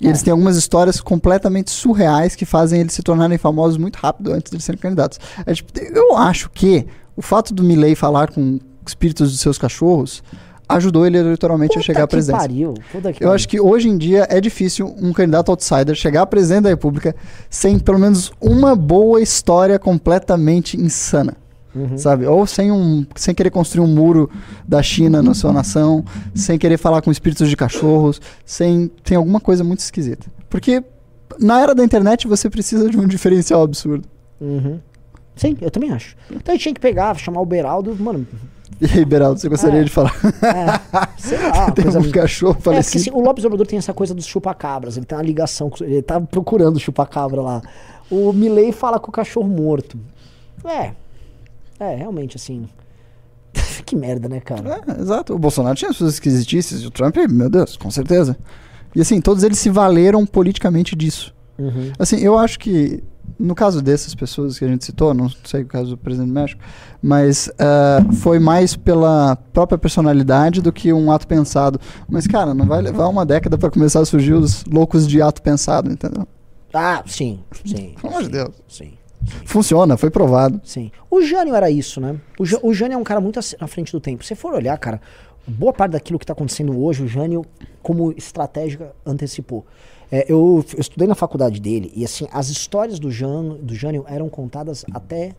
E 0.00 0.06
É. 0.06 0.08
eles 0.10 0.22
têm 0.22 0.30
algumas 0.32 0.56
histórias 0.56 1.00
completamente 1.00 1.70
surreais 1.70 2.34
que 2.34 2.44
fazem 2.46 2.80
eles 2.80 2.92
se 2.92 3.02
tornarem 3.02 3.36
famosos 3.36 3.76
muito 3.76 3.96
rápido 3.96 4.32
antes 4.32 4.50
de 4.50 4.56
eles 4.56 4.64
serem 4.64 4.80
candidatos. 4.80 5.18
É, 5.44 5.52
tipo, 5.52 5.70
eu 5.78 6.16
acho 6.16 6.48
que 6.50 6.86
o 7.16 7.22
fato 7.22 7.52
do 7.52 7.62
Milley 7.62 7.94
falar 7.94 8.30
com 8.32 8.58
espíritos 8.86 9.30
dos 9.30 9.40
seus 9.40 9.58
cachorros 9.58 10.22
ajudou 10.68 11.04
ele 11.04 11.18
eleitoralmente 11.18 11.76
a 11.78 11.82
chegar 11.82 12.04
à 12.04 12.06
presidência. 12.06 12.48
Pariu. 12.48 12.74
Puta 12.92 13.12
que 13.12 13.16
Eu 13.22 13.26
pariu. 13.26 13.32
acho 13.32 13.48
que 13.48 13.60
hoje 13.60 13.88
em 13.88 13.98
dia 13.98 14.26
é 14.30 14.40
difícil 14.40 14.94
um 14.98 15.12
candidato 15.12 15.50
outsider 15.50 15.94
chegar 15.96 16.22
a 16.22 16.26
presidente 16.26 16.62
da 16.62 16.68
República 16.70 17.14
sem 17.50 17.78
pelo 17.78 17.98
menos 17.98 18.32
uma 18.40 18.74
boa 18.76 19.20
história 19.20 19.78
completamente 19.78 20.80
insana. 20.80 21.36
Uhum. 21.74 21.96
Sabe? 21.96 22.26
Ou 22.26 22.46
sem, 22.46 22.72
um, 22.72 23.06
sem 23.14 23.34
querer 23.34 23.50
construir 23.50 23.84
um 23.84 23.86
muro 23.86 24.28
da 24.66 24.82
China 24.82 25.22
na 25.22 25.34
sua 25.34 25.52
nação, 25.52 26.04
sem 26.34 26.58
querer 26.58 26.76
falar 26.78 27.00
com 27.00 27.10
espíritos 27.10 27.48
de 27.48 27.56
cachorros, 27.56 28.20
sem. 28.44 28.88
Tem 29.04 29.16
alguma 29.16 29.40
coisa 29.40 29.62
muito 29.62 29.80
esquisita. 29.80 30.26
Porque 30.48 30.82
na 31.38 31.60
era 31.60 31.74
da 31.74 31.84
internet 31.84 32.26
você 32.26 32.50
precisa 32.50 32.88
de 32.90 32.98
um 32.98 33.06
diferencial 33.08 33.62
absurdo. 33.62 34.08
Uhum. 34.40 34.80
Sim, 35.36 35.56
eu 35.60 35.70
também 35.70 35.92
acho. 35.92 36.16
Então 36.30 36.52
a 36.52 36.56
gente 36.56 36.62
tinha 36.62 36.74
que 36.74 36.80
pegar, 36.80 37.14
chamar 37.16 37.40
o 37.40 37.46
Beraldo, 37.46 37.96
mano. 37.98 38.26
E 38.80 38.86
aí, 38.86 39.04
Beraldo, 39.04 39.38
você 39.38 39.48
gostaria 39.48 39.80
É. 39.80 39.84
de 39.84 39.90
falar? 39.90 40.14
É, 40.42 41.08
sei 41.18 41.38
lá, 41.38 41.70
tem 41.72 41.86
um 41.86 42.10
cachorro 42.10 42.56
É, 42.58 42.62
porque 42.62 42.78
assim, 42.78 43.10
o 43.12 43.20
Lopes 43.20 43.44
Obrador 43.44 43.66
tem 43.66 43.78
essa 43.78 43.92
coisa 43.92 44.14
dos 44.14 44.24
chupacabras, 44.26 44.96
ele 44.96 45.04
tem 45.06 45.16
uma 45.16 45.24
ligação, 45.24 45.68
com, 45.70 45.84
ele 45.84 46.02
tá 46.02 46.20
procurando 46.20 46.76
o 46.76 46.80
chupacabra 46.80 47.40
lá. 47.42 47.62
O 48.10 48.32
Milley 48.32 48.72
fala 48.72 48.98
com 48.98 49.08
o 49.10 49.12
cachorro 49.12 49.48
morto. 49.48 49.98
É, 50.64 50.92
é, 51.80 51.96
realmente 51.96 52.36
assim. 52.36 52.68
que 53.84 53.96
merda, 53.96 54.28
né, 54.28 54.40
cara? 54.40 54.82
É, 54.86 55.00
exato. 55.00 55.34
O 55.34 55.38
Bolsonaro 55.38 55.74
tinha 55.74 55.92
suas 55.92 56.14
esquisitices, 56.14 56.82
e 56.82 56.86
o 56.86 56.90
Trump, 56.90 57.16
meu 57.28 57.50
Deus, 57.50 57.76
com 57.76 57.90
certeza. 57.90 58.36
E 58.94 59.00
assim, 59.00 59.20
todos 59.20 59.42
eles 59.42 59.58
se 59.58 59.70
valeram 59.70 60.24
politicamente 60.26 60.94
disso. 60.94 61.34
Uhum. 61.58 61.92
Assim, 61.98 62.18
eu 62.20 62.38
acho 62.38 62.58
que 62.58 63.02
no 63.38 63.54
caso 63.54 63.80
dessas 63.80 64.14
pessoas 64.14 64.58
que 64.58 64.64
a 64.64 64.68
gente 64.68 64.84
citou, 64.84 65.14
não 65.14 65.28
sei 65.44 65.62
o 65.62 65.66
caso 65.66 65.90
do 65.90 65.96
presidente 65.96 66.28
do 66.28 66.34
México, 66.34 66.60
mas 67.02 67.50
ah, 67.58 68.04
foi 68.14 68.38
mais 68.38 68.76
pela 68.76 69.36
própria 69.52 69.78
personalidade 69.78 70.60
do 70.60 70.72
que 70.72 70.92
um 70.92 71.10
ato 71.10 71.26
pensado. 71.26 71.80
Mas, 72.08 72.26
cara, 72.26 72.54
não 72.54 72.66
vai 72.66 72.82
levar 72.82 73.08
uma 73.08 73.24
década 73.24 73.56
para 73.56 73.70
começar 73.70 74.00
a 74.00 74.04
surgir 74.04 74.34
os 74.34 74.64
loucos 74.64 75.06
de 75.06 75.22
ato 75.22 75.42
pensado, 75.42 75.90
entendeu? 75.90 76.26
Ah, 76.72 77.02
sim, 77.06 77.40
sim. 77.64 77.94
Pelo 78.00 78.12
amor 78.12 78.22
de 78.24 78.30
Deus. 78.30 78.54
Sim, 78.68 78.92
Funciona, 79.44 79.96
foi 79.96 80.10
provado. 80.10 80.60
sim. 80.64 80.90
O 81.10 81.20
Jânio 81.22 81.54
era 81.54 81.70
isso, 81.70 82.00
né? 82.00 82.18
O, 82.38 82.44
Jã- 82.44 82.60
o 82.62 82.72
Jânio 82.72 82.94
é 82.94 82.98
um 82.98 83.04
cara 83.04 83.20
muito 83.20 83.38
à 83.38 83.66
frente 83.66 83.92
do 83.92 84.00
tempo. 84.00 84.24
Se 84.24 84.34
for 84.34 84.54
olhar, 84.54 84.76
cara, 84.78 85.00
boa 85.46 85.72
parte 85.72 85.92
daquilo 85.92 86.18
que 86.18 86.24
tá 86.26 86.32
acontecendo 86.32 86.78
hoje, 86.82 87.02
o 87.02 87.08
Jânio, 87.08 87.44
como 87.82 88.12
estratégia, 88.12 88.92
antecipou. 89.04 89.66
É, 90.10 90.24
eu, 90.28 90.64
eu 90.74 90.80
estudei 90.80 91.06
na 91.06 91.14
faculdade 91.14 91.60
dele 91.60 91.92
e 91.94 92.04
assim, 92.04 92.26
as 92.32 92.48
histórias 92.48 92.98
do, 92.98 93.10
Jânio, 93.10 93.54
do 93.58 93.74
Jânio 93.74 94.04
eram 94.08 94.28
contadas 94.28 94.84
até, 94.92 95.32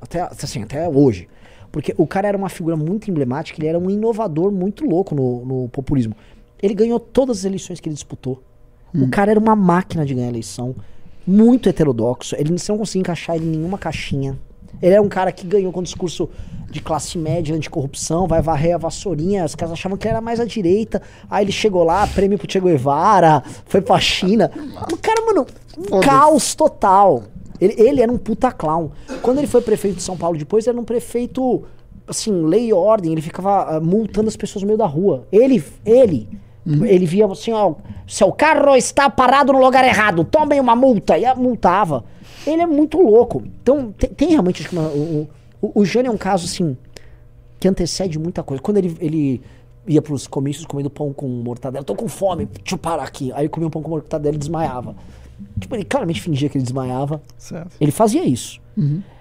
até, 0.00 0.20
assim, 0.22 0.62
até 0.62 0.88
hoje. 0.88 1.28
Porque 1.70 1.92
o 1.98 2.06
cara 2.06 2.28
era 2.28 2.38
uma 2.38 2.48
figura 2.48 2.76
muito 2.76 3.10
emblemática, 3.10 3.58
ele 3.60 3.66
era 3.66 3.78
um 3.78 3.90
inovador 3.90 4.50
muito 4.52 4.86
louco 4.86 5.14
no, 5.14 5.44
no 5.44 5.68
populismo. 5.68 6.14
Ele 6.62 6.72
ganhou 6.72 6.98
todas 7.00 7.38
as 7.38 7.44
eleições 7.44 7.80
que 7.80 7.88
ele 7.88 7.94
disputou. 7.94 8.42
O 8.94 9.10
cara 9.10 9.32
era 9.32 9.40
uma 9.40 9.56
máquina 9.56 10.06
de 10.06 10.14
ganhar 10.14 10.28
eleição, 10.28 10.74
muito 11.26 11.68
heterodoxo. 11.68 12.34
Ele 12.36 12.54
não 12.68 12.78
conseguia 12.78 13.00
encaixar 13.00 13.36
ele 13.36 13.46
em 13.46 13.50
nenhuma 13.50 13.78
caixinha. 13.78 14.38
Ele 14.82 14.92
era 14.92 15.02
um 15.02 15.08
cara 15.08 15.32
que 15.32 15.46
ganhou 15.46 15.72
com 15.72 15.80
um 15.80 15.82
discurso 15.82 16.28
de 16.70 16.80
classe 16.80 17.16
média, 17.16 17.54
anticorrupção, 17.54 18.26
vai 18.26 18.42
varrer 18.42 18.74
a 18.74 18.78
vassourinha. 18.78 19.44
Os 19.44 19.54
caras 19.54 19.72
achavam 19.72 19.96
que 19.96 20.06
ele 20.06 20.14
era 20.14 20.20
mais 20.20 20.40
à 20.40 20.44
direita. 20.44 21.00
Aí 21.30 21.44
ele 21.44 21.52
chegou 21.52 21.84
lá, 21.84 22.06
prêmio 22.06 22.36
pro 22.36 22.50
Che 22.50 22.60
Guevara, 22.60 23.42
foi 23.66 23.80
pra 23.80 24.00
China. 24.00 24.50
O 24.92 24.96
cara, 24.96 25.24
mano, 25.24 25.46
um 25.78 26.00
caos 26.00 26.54
total. 26.54 27.22
Ele, 27.60 27.74
ele 27.78 28.02
era 28.02 28.10
um 28.10 28.18
puta 28.18 28.50
clown. 28.50 28.90
Quando 29.22 29.38
ele 29.38 29.46
foi 29.46 29.62
prefeito 29.62 29.96
de 29.96 30.02
São 30.02 30.16
Paulo 30.16 30.36
depois, 30.36 30.66
ele 30.66 30.74
era 30.74 30.80
um 30.80 30.84
prefeito, 30.84 31.64
assim, 32.08 32.44
lei 32.44 32.68
e 32.68 32.72
ordem. 32.72 33.12
Ele 33.12 33.22
ficava 33.22 33.76
ah, 33.76 33.80
multando 33.80 34.28
as 34.28 34.36
pessoas 34.36 34.62
no 34.62 34.66
meio 34.66 34.78
da 34.78 34.86
rua. 34.86 35.26
Ele, 35.30 35.62
ele, 35.86 36.28
ele 36.66 37.04
via 37.06 37.26
assim, 37.26 37.52
ó, 37.52 37.74
seu 38.06 38.32
carro 38.32 38.74
está 38.74 39.10
parado 39.10 39.52
no 39.52 39.60
lugar 39.60 39.84
errado, 39.84 40.24
tomem 40.24 40.58
uma 40.60 40.74
multa. 40.74 41.18
E 41.18 41.24
a- 41.24 41.34
multava. 41.34 42.04
Ele 42.46 42.62
é 42.62 42.66
muito 42.66 42.98
louco. 43.00 43.42
Então, 43.62 43.92
tem, 43.92 44.10
tem 44.10 44.28
realmente, 44.30 44.66
uma- 44.72 44.88
o, 44.88 45.28
o, 45.60 45.80
o 45.80 45.84
Jânio 45.84 46.10
é 46.10 46.14
um 46.14 46.18
caso, 46.18 46.44
assim, 46.46 46.76
que 47.60 47.68
antecede 47.68 48.18
muita 48.18 48.42
coisa. 48.42 48.62
Quando 48.62 48.78
ele, 48.78 48.96
ele 49.00 49.42
ia 49.86 50.00
pros 50.00 50.26
comícios 50.26 50.64
comendo 50.66 50.88
pão 50.90 51.12
com 51.12 51.26
mortadela, 51.28 51.84
tô 51.84 51.94
com 51.94 52.08
fome, 52.08 52.46
deixa 52.46 52.74
eu 52.74 52.78
parar 52.78 53.04
aqui. 53.04 53.30
Aí 53.32 53.42
ele 53.42 53.48
comia 53.48 53.66
um 53.66 53.70
pão 53.70 53.82
com 53.82 53.90
mortadela 53.90 54.34
e 54.34 54.38
desmaiava. 54.38 54.94
Tipo, 55.60 55.74
ele 55.74 55.84
claramente 55.84 56.20
fingia 56.22 56.48
que 56.48 56.56
ele 56.56 56.64
desmaiava. 56.64 57.20
Certo. 57.36 57.76
Ele 57.80 57.90
fazia 57.90 58.24
isso. 58.24 58.60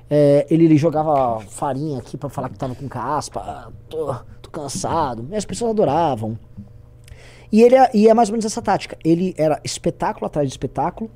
É, 0.09 0.45
ele, 0.49 0.65
ele 0.65 0.77
jogava 0.77 1.39
farinha 1.41 1.97
aqui 1.99 2.15
pra 2.17 2.29
falar 2.29 2.49
que 2.49 2.57
tava 2.57 2.75
com 2.75 2.87
caspa. 2.87 3.39
Ah, 3.41 3.67
tô, 3.89 4.13
tô 4.41 4.49
cansado. 4.51 5.25
E 5.31 5.35
as 5.35 5.43
pessoas 5.45 5.71
adoravam. 5.71 6.37
E 7.53 7.61
ele 7.61 7.75
é, 7.75 7.89
e 7.93 8.09
é 8.09 8.13
mais 8.15 8.29
ou 8.29 8.33
menos 8.33 8.45
essa 8.45 8.63
tática. 8.63 8.97
Ele 9.05 9.35
era 9.37 9.61
espetáculo 9.63 10.25
atrás 10.25 10.47
de 10.49 10.53
espetáculo 10.53 11.11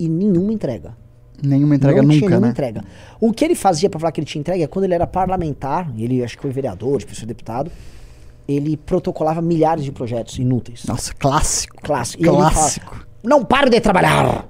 e 0.00 0.08
nenhuma 0.08 0.50
entrega. 0.50 0.96
Nenhuma 1.42 1.74
entrega 1.76 2.00
não 2.00 2.08
tinha 2.08 2.20
nunca, 2.22 2.30
nenhuma 2.30 2.46
né? 2.46 2.50
entrega. 2.52 2.82
O 3.20 3.30
que 3.30 3.44
ele 3.44 3.54
fazia 3.54 3.90
pra 3.90 4.00
falar 4.00 4.10
que 4.10 4.20
ele 4.20 4.26
tinha 4.26 4.40
entrega 4.40 4.64
é 4.64 4.66
quando 4.66 4.86
ele 4.86 4.94
era 4.94 5.06
parlamentar, 5.06 5.92
ele 5.98 6.24
acho 6.24 6.36
que 6.36 6.42
foi 6.42 6.50
vereador, 6.50 6.98
depois 6.98 7.18
foi 7.18 7.26
deputado, 7.26 7.70
ele 8.48 8.74
protocolava 8.76 9.42
milhares 9.42 9.84
de 9.84 9.92
projetos 9.92 10.38
inúteis. 10.38 10.84
Nossa, 10.86 11.12
clássico. 11.14 11.76
Clássico. 11.82 12.22
E 12.22 12.26
Clássico. 12.26 13.06
não 13.22 13.44
paro 13.44 13.68
de 13.68 13.78
trabalhar! 13.78 14.48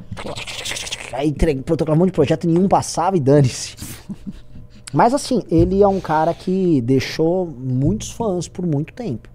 Aí 1.13 1.29
entre- 1.29 1.57
protocolava 1.57 1.99
um 1.99 2.05
monte 2.05 2.11
de 2.11 2.15
projeto, 2.15 2.47
nenhum 2.47 2.69
passava 2.69 3.17
e 3.17 3.21
dane-se. 3.21 3.75
Mas 4.95 5.13
assim, 5.15 5.43
ele 5.51 5.83
é 5.83 5.89
um 5.89 6.01
cara 6.01 6.33
que 6.35 6.81
deixou 6.83 7.47
muitos 7.47 8.11
fãs 8.11 8.47
por 8.47 8.65
muito 8.67 8.93
tempo. 8.93 9.29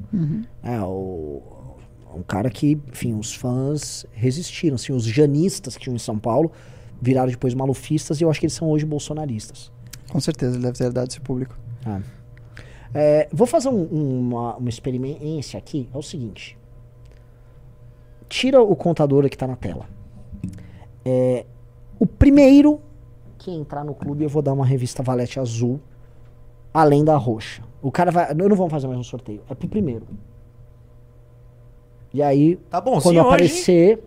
É, 0.64 0.80
o, 0.82 1.42
um 2.18 2.24
cara 2.24 2.50
que, 2.50 2.80
enfim, 2.92 3.14
os 3.14 3.34
fãs 3.34 4.06
resistiram. 4.14 4.76
Assim, 4.76 4.94
os 4.94 5.04
janistas 5.06 5.76
que 5.76 5.84
tinham 5.84 5.96
em 5.96 6.00
São 6.00 6.18
Paulo 6.18 6.52
viraram 7.02 7.30
depois 7.30 7.54
malufistas 7.54 8.20
e 8.20 8.24
eu 8.24 8.30
acho 8.30 8.40
que 8.40 8.46
eles 8.46 8.54
são 8.54 8.70
hoje 8.70 8.86
bolsonaristas. 8.86 9.72
Com 10.10 10.20
certeza, 10.20 10.56
ele 10.56 10.64
deve 10.64 10.78
ter 10.78 10.86
herdado 10.86 11.10
esse 11.10 11.20
público. 11.20 11.58
É. 11.86 12.02
É, 12.94 13.30
vou 13.32 13.46
fazer 13.46 13.70
um- 13.70 13.84
uma, 13.86 14.56
uma 14.56 14.70
experiência 14.70 15.58
aqui. 15.58 15.90
É 15.94 15.98
o 15.98 16.02
seguinte. 16.02 16.58
Tira 18.30 18.62
o 18.62 18.76
contador 18.76 19.30
que 19.30 19.38
tá 19.38 19.48
na 19.48 19.56
tela. 19.56 19.86
É, 21.06 21.46
o 22.00 22.06
primeiro 22.06 22.82
que 23.38 23.52
entrar 23.52 23.84
no 23.86 23.94
clube, 23.94 24.24
eu 24.24 24.30
vou 24.30 24.42
dar 24.42 24.54
uma 24.54 24.66
revista 24.66 25.02
Valete 25.04 25.40
azul, 25.40 25.80
além 26.74 27.06
da 27.06 27.16
roxa. 27.16 27.62
O 27.82 27.92
cara 27.92 28.12
vai. 28.12 28.32
Eu 28.32 28.50
não 28.50 28.56
vou 28.56 28.70
fazer 28.70 28.88
mais 28.88 29.00
um 29.00 29.04
sorteio. 29.04 29.42
É 29.50 29.56
pro 29.56 29.68
primeiro. 29.70 30.06
E 32.14 32.22
aí, 32.24 32.58
Tá 32.70 32.80
bom, 32.82 32.94
quando 32.94 33.04
sim, 33.04 33.10
hoje. 33.10 33.20
aparecer. 33.20 34.00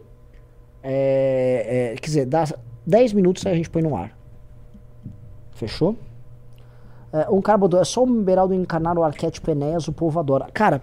é, 0.83 1.93
é, 1.93 1.97
quer 2.01 2.07
dizer, 2.07 2.27
dá 2.27 2.45
10 2.87 3.13
minutos 3.13 3.45
aí 3.47 3.53
a 3.53 3.57
gente 3.57 3.71
põe 3.71 3.83
no 3.83 3.97
ar. 3.97 4.17
Fechou? 5.55 5.97
É, 7.13 7.29
um 7.31 7.41
cara 7.41 7.59
botou, 7.59 7.81
é 7.81 7.85
só 7.85 8.03
o 8.03 8.07
Beraldo 8.07 8.55
encarnar 8.55 8.97
o 8.99 9.03
arquétipo 9.05 9.51
Enéas, 9.51 9.89
o 9.89 9.93
povo 9.93 10.19
adora. 10.19 10.47
Cara, 10.55 10.81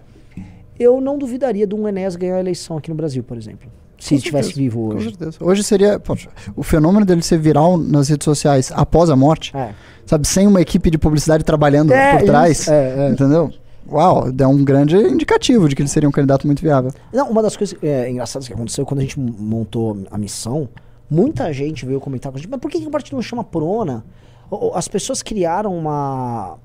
eu 0.79 1.01
não 1.01 1.17
duvidaria 1.17 1.65
de 1.65 1.73
um 1.73 1.87
Enéas 1.87 2.15
ganhar 2.15 2.35
a 2.35 2.39
eleição 2.39 2.77
aqui 2.77 2.89
no 2.89 2.95
Brasil, 2.95 3.23
por 3.23 3.37
exemplo. 3.37 3.69
Se 3.99 4.13
estivesse 4.13 4.53
vivo 4.53 4.89
Com 4.89 4.95
hoje. 4.97 5.05
certeza. 5.09 5.37
Hoje 5.41 5.63
seria. 5.63 5.99
poxa, 5.99 6.29
o 6.55 6.61
fenômeno 6.61 7.03
dele 7.03 7.23
ser 7.23 7.39
viral 7.39 7.77
nas 7.79 8.09
redes 8.09 8.25
sociais 8.25 8.71
após 8.75 9.09
a 9.09 9.15
morte, 9.15 9.57
É. 9.57 9.73
sabe, 10.05 10.27
sem 10.27 10.45
uma 10.45 10.61
equipe 10.61 10.91
de 10.91 10.99
publicidade 10.99 11.43
trabalhando 11.43 11.91
É, 11.91 12.15
por 12.17 12.25
trás, 12.25 12.59
isso, 12.59 12.71
é, 12.71 13.07
é. 13.07 13.09
entendeu? 13.09 13.51
Uau, 13.89 14.25
é 14.37 14.47
um 14.47 14.63
grande 14.63 14.95
indicativo 14.97 15.67
de 15.69 15.75
que 15.75 15.81
ele 15.81 15.89
seria 15.89 16.07
um 16.07 16.11
candidato 16.11 16.45
muito 16.45 16.61
viável. 16.61 16.91
Não, 17.13 17.29
uma 17.29 17.41
das 17.41 17.55
coisas 17.57 17.77
é, 17.81 18.09
engraçadas 18.09 18.47
que 18.47 18.53
aconteceu 18.53 18.85
quando 18.85 18.99
a 18.99 19.03
gente 19.03 19.19
montou 19.19 19.97
a 20.11 20.17
missão, 20.17 20.67
muita 21.09 21.51
gente 21.53 21.85
veio 21.85 21.99
comentar 21.99 22.31
com 22.31 22.37
a 22.37 22.41
gente, 22.41 22.49
mas 22.49 22.59
por 22.59 22.69
que, 22.69 22.79
que 22.79 22.87
o 22.87 22.91
partido 22.91 23.15
não 23.15 23.21
chama 23.21 23.43
Prona? 23.43 24.03
As 24.73 24.87
pessoas 24.87 25.21
criaram 25.21 25.75
uma. 25.77 26.57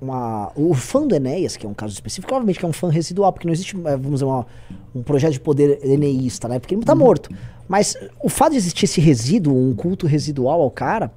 Uma, 0.00 0.50
o 0.56 0.74
fã 0.74 1.06
do 1.06 1.14
Enéas, 1.14 1.56
que 1.56 1.64
é 1.64 1.68
um 1.68 1.74
caso 1.74 1.92
específico, 1.94 2.34
obviamente 2.34 2.58
que 2.58 2.64
é 2.64 2.68
um 2.68 2.72
fã 2.72 2.90
residual, 2.90 3.32
porque 3.32 3.46
não 3.46 3.52
existe, 3.52 3.76
eh, 3.76 3.96
vamos 3.96 4.14
dizer, 4.14 4.24
uma- 4.24 4.44
um 4.92 5.00
projeto 5.00 5.34
de 5.34 5.38
poder 5.38 5.78
eneísta, 5.80 6.48
né? 6.48 6.58
Porque 6.58 6.74
ele 6.74 6.82
tá 6.82 6.92
morto. 6.92 7.30
Mas 7.68 7.96
o 8.20 8.28
fato 8.28 8.50
de 8.50 8.56
existir 8.58 8.86
esse 8.86 9.00
resíduo, 9.00 9.56
um 9.56 9.72
culto 9.76 10.04
residual 10.08 10.60
ao 10.60 10.72
cara, 10.72 11.12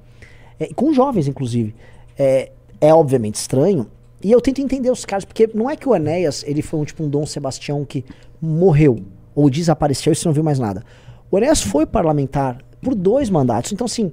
é, 0.60 0.72
com 0.72 0.92
jovens, 0.92 1.26
inclusive, 1.26 1.74
é, 2.16 2.52
é 2.80 2.94
obviamente 2.94 3.34
estranho. 3.34 3.88
E 4.26 4.32
eu 4.32 4.40
tento 4.40 4.60
entender 4.60 4.90
os 4.90 5.04
caras, 5.04 5.24
porque 5.24 5.48
não 5.54 5.70
é 5.70 5.76
que 5.76 5.88
o 5.88 5.94
Enéas 5.94 6.42
ele 6.48 6.60
foi 6.60 6.80
um 6.80 6.84
tipo 6.84 7.04
um 7.04 7.08
Dom 7.08 7.24
Sebastião 7.24 7.84
que 7.84 8.04
morreu 8.42 8.98
ou 9.36 9.48
desapareceu 9.48 10.12
e 10.12 10.16
você 10.16 10.26
não 10.26 10.32
viu 10.32 10.42
mais 10.42 10.58
nada. 10.58 10.82
O 11.30 11.38
Enéas 11.38 11.62
foi 11.62 11.86
parlamentar 11.86 12.58
por 12.82 12.92
dois 12.92 13.30
mandatos. 13.30 13.70
Então, 13.70 13.84
assim, 13.84 14.10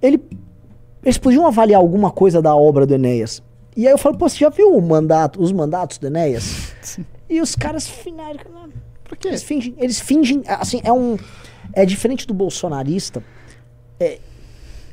ele, 0.00 0.18
eles 1.04 1.18
podiam 1.18 1.46
avaliar 1.46 1.78
alguma 1.78 2.10
coisa 2.10 2.40
da 2.40 2.56
obra 2.56 2.86
do 2.86 2.94
Enéas. 2.94 3.42
E 3.76 3.86
aí 3.86 3.92
eu 3.92 3.98
falo, 3.98 4.16
pô, 4.16 4.30
você 4.30 4.38
já 4.38 4.48
viu 4.48 4.74
o 4.74 4.80
mandato, 4.80 5.42
os 5.42 5.52
mandatos 5.52 5.98
do 5.98 6.06
Enéas? 6.06 6.72
E 7.28 7.38
os 7.38 7.54
caras 7.54 7.86
finais. 7.86 8.38
Por 9.04 9.18
quê? 9.18 9.28
Eles 9.28 9.42
fingem, 9.42 9.74
eles 9.76 10.00
fingem, 10.00 10.42
assim, 10.46 10.80
é 10.82 10.92
um. 10.92 11.18
É 11.74 11.84
diferente 11.84 12.26
do 12.26 12.32
bolsonarista. 12.32 13.22
é, 14.00 14.20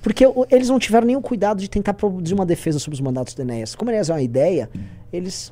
porque 0.08 0.26
eles 0.49 0.70
não 0.70 0.80
tiveram 0.80 1.05
nenhum 1.05 1.22
cuidado 1.22 1.60
de 1.60 1.70
tentar 1.70 1.93
produzir 1.93 2.34
uma 2.34 2.45
defesa 2.45 2.80
sobre 2.80 2.95
os 2.95 3.01
mandatos 3.01 3.34
do 3.34 3.41
Enéas. 3.41 3.76
Como 3.76 3.91
Enéas 3.91 4.10
é 4.10 4.14
uma 4.14 4.22
ideia, 4.22 4.70
eles. 5.12 5.51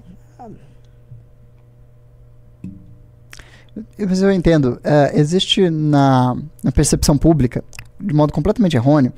Mas 4.00 4.22
eu 4.22 4.32
entendo. 4.32 4.80
é, 4.82 5.20
existe 5.20 5.70
na, 5.70 6.38
na 6.64 6.72
percepção 6.72 7.18
pública, 7.18 7.66
de 8.00 8.14
modo 8.14 8.32
completamente 8.32 8.78
errôneo, 8.78 9.12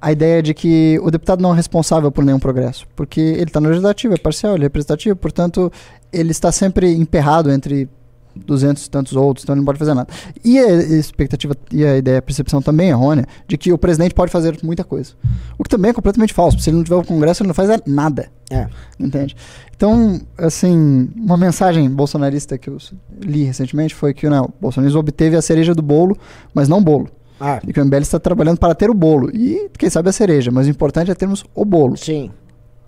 a 0.00 0.12
ideia 0.12 0.40
de 0.40 0.54
que 0.54 0.96
o 1.02 1.10
deputado 1.10 1.42
não 1.42 1.52
é 1.52 1.56
responsável 1.56 2.12
por 2.12 2.24
nenhum 2.24 2.38
progresso. 2.38 2.86
Porque 2.94 3.20
ele 3.20 3.46
está 3.46 3.60
no 3.60 3.70
legislativo, 3.70 4.14
é 4.14 4.16
parcial, 4.16 4.54
ele 4.54 4.62
é 4.62 4.66
representativo, 4.66 5.16
portanto, 5.16 5.72
ele 6.12 6.30
está 6.30 6.52
sempre 6.52 6.94
emperrado 6.94 7.50
entre 7.50 7.88
200 8.36 8.84
e 8.84 8.90
tantos 8.90 9.14
outros, 9.14 9.44
então 9.44 9.54
ele 9.54 9.60
não 9.60 9.66
pode 9.66 9.78
fazer 9.78 9.94
nada. 9.94 10.08
E 10.44 10.58
a 10.58 10.72
expectativa 10.72 11.54
e 11.70 11.84
a 11.84 11.96
ideia, 11.96 12.18
a 12.18 12.22
percepção 12.22 12.60
também 12.60 12.88
errônea 12.88 13.26
de 13.46 13.56
que 13.56 13.72
o 13.72 13.78
presidente 13.78 14.14
pode 14.14 14.30
fazer 14.30 14.58
muita 14.62 14.84
coisa. 14.84 15.12
O 15.58 15.62
que 15.62 15.68
também 15.70 15.90
é 15.90 15.94
completamente 15.94 16.32
falso. 16.32 16.58
Se 16.58 16.70
ele 16.70 16.76
não 16.78 16.84
tiver 16.84 16.96
o 16.96 17.04
Congresso, 17.04 17.42
ele 17.42 17.48
não 17.48 17.54
faz 17.54 17.68
nada. 17.86 18.30
É. 18.50 18.68
Entende? 18.98 19.36
Então, 19.76 20.20
assim, 20.38 21.10
uma 21.16 21.36
mensagem 21.36 21.88
bolsonarista 21.90 22.56
que 22.58 22.68
eu 22.68 22.78
li 23.20 23.44
recentemente 23.44 23.94
foi 23.94 24.14
que 24.14 24.28
né, 24.28 24.40
o 24.40 24.48
bolsonarismo 24.60 25.00
obteve 25.00 25.36
a 25.36 25.42
cereja 25.42 25.74
do 25.74 25.82
bolo, 25.82 26.16
mas 26.52 26.68
não 26.68 26.82
bolo. 26.82 27.08
Ah, 27.40 27.60
E 27.66 27.72
que 27.72 27.80
o 27.80 27.84
MBL 27.84 27.98
está 27.98 28.20
trabalhando 28.20 28.58
para 28.58 28.74
ter 28.74 28.88
o 28.88 28.94
bolo. 28.94 29.30
E, 29.34 29.68
quem 29.76 29.90
sabe, 29.90 30.08
a 30.08 30.12
cereja. 30.12 30.50
Mas 30.50 30.66
o 30.66 30.70
importante 30.70 31.10
é 31.10 31.14
termos 31.14 31.44
o 31.54 31.64
bolo. 31.64 31.96
sim. 31.96 32.30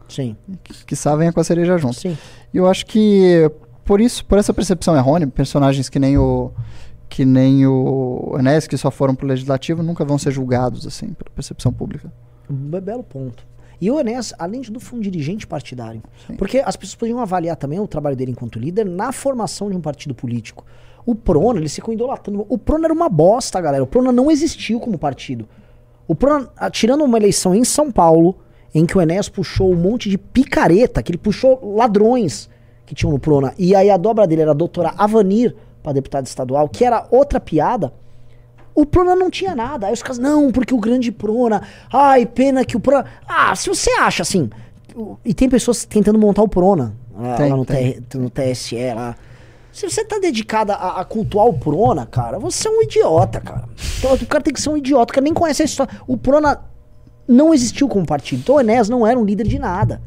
Sim. 0.08 0.36
Que 0.86 0.94
sabe 0.94 1.18
venha 1.18 1.32
com 1.32 1.40
a 1.40 1.44
cereja 1.44 1.76
junto. 1.78 1.96
Sim. 1.96 2.16
E 2.54 2.56
eu 2.56 2.68
acho 2.68 2.86
que, 2.86 3.50
por 3.86 4.00
isso, 4.00 4.24
por 4.24 4.36
essa 4.38 4.52
percepção 4.52 4.94
errônea, 4.96 5.26
personagens 5.26 5.88
que 5.88 5.98
nem 5.98 6.18
o 6.18 6.50
que 7.08 7.24
nem 7.24 7.64
o 7.66 8.34
Enéas, 8.38 8.66
que 8.66 8.76
só 8.76 8.90
foram 8.90 9.14
pro 9.14 9.26
legislativo, 9.28 9.80
nunca 9.82 10.04
vão 10.04 10.18
ser 10.18 10.32
julgados, 10.32 10.86
assim, 10.86 11.06
pela 11.14 11.30
percepção 11.34 11.72
pública. 11.72 12.12
Be- 12.50 12.80
Belo 12.80 13.04
ponto. 13.04 13.46
E 13.80 13.88
o 13.90 14.00
Enéas, 14.00 14.34
além 14.38 14.60
de 14.60 14.66
tudo, 14.68 14.80
foi 14.80 14.98
um 14.98 15.02
dirigente 15.02 15.46
partidário. 15.46 16.02
Sim. 16.26 16.34
Porque 16.34 16.58
as 16.58 16.74
pessoas 16.76 16.96
podiam 16.96 17.20
avaliar 17.20 17.54
também 17.56 17.78
o 17.78 17.86
trabalho 17.86 18.16
dele 18.16 18.32
enquanto 18.32 18.58
líder 18.58 18.84
na 18.84 19.12
formação 19.12 19.70
de 19.70 19.76
um 19.76 19.80
partido 19.80 20.14
político. 20.14 20.64
O 21.04 21.14
Prona, 21.14 21.60
ele 21.60 21.68
ficou 21.68 21.94
idolatrando. 21.94 22.44
O 22.48 22.58
Prona 22.58 22.86
era 22.86 22.92
uma 22.94 23.08
bosta, 23.08 23.60
galera. 23.60 23.84
O 23.84 23.86
Prona 23.86 24.10
não 24.10 24.28
existiu 24.30 24.80
como 24.80 24.98
partido. 24.98 25.46
O 26.08 26.14
Prona, 26.14 26.48
ah, 26.56 26.68
tirando 26.70 27.04
uma 27.04 27.18
eleição 27.18 27.54
em 27.54 27.62
São 27.64 27.92
Paulo, 27.92 28.36
em 28.74 28.84
que 28.84 28.98
o 28.98 29.00
Enéas 29.00 29.28
puxou 29.28 29.72
um 29.72 29.76
monte 29.76 30.10
de 30.10 30.18
picareta, 30.18 31.02
que 31.02 31.12
ele 31.12 31.18
puxou 31.18 31.76
ladrões 31.76 32.48
que 32.86 32.94
tinham 32.94 33.12
no 33.12 33.18
Prona. 33.18 33.52
E 33.58 33.74
aí 33.74 33.90
a 33.90 33.96
dobra 33.96 34.26
dele 34.26 34.42
era 34.42 34.52
a 34.52 34.54
doutora 34.54 34.94
Avanir, 34.96 35.54
para 35.82 35.92
deputada 35.92 36.26
estadual, 36.26 36.68
que 36.68 36.84
era 36.84 37.06
outra 37.10 37.38
piada. 37.38 37.92
O 38.74 38.86
Prona 38.86 39.16
não 39.16 39.30
tinha 39.30 39.54
nada. 39.54 39.86
Aí 39.86 39.92
os 39.92 40.02
caras, 40.02 40.18
não, 40.18 40.52
porque 40.52 40.72
o 40.72 40.78
grande 40.78 41.10
Prona. 41.10 41.62
Ai, 41.92 42.26
pena 42.26 42.64
que 42.64 42.76
o 42.76 42.80
Prona. 42.80 43.04
Ah, 43.26 43.54
se 43.56 43.68
você 43.68 43.90
acha 43.92 44.22
assim. 44.22 44.48
E 45.24 45.34
tem 45.34 45.48
pessoas 45.48 45.84
tentando 45.84 46.18
montar 46.18 46.42
o 46.42 46.48
Prona 46.48 46.94
lá, 47.14 47.36
Tem, 47.36 47.50
lá 47.50 47.56
no, 47.56 47.64
tem. 47.64 48.00
No 48.14 48.30
TSE 48.30 48.94
lá. 48.94 49.16
Se 49.72 49.88
você 49.88 50.04
tá 50.04 50.18
dedicada 50.18 50.74
a, 50.74 51.00
a 51.00 51.04
cultuar 51.04 51.46
o 51.46 51.52
Prona, 51.52 52.06
cara, 52.06 52.38
você 52.38 52.66
é 52.66 52.70
um 52.70 52.82
idiota, 52.82 53.40
cara. 53.40 53.64
Então, 53.98 54.14
o 54.14 54.26
cara 54.26 54.42
tem 54.42 54.54
que 54.54 54.60
ser 54.60 54.70
um 54.70 54.76
idiota, 54.76 55.12
o 55.12 55.14
cara 55.14 55.24
nem 55.24 55.34
conhece 55.34 55.62
a 55.62 55.64
história. 55.66 55.92
O 56.06 56.16
Prona 56.16 56.62
não 57.28 57.52
existiu 57.52 57.88
como 57.88 58.06
partido. 58.06 58.40
Então 58.40 58.54
o 58.54 58.60
Enéas 58.60 58.88
não 58.88 59.06
era 59.06 59.18
um 59.18 59.24
líder 59.24 59.46
de 59.46 59.58
nada. 59.58 60.00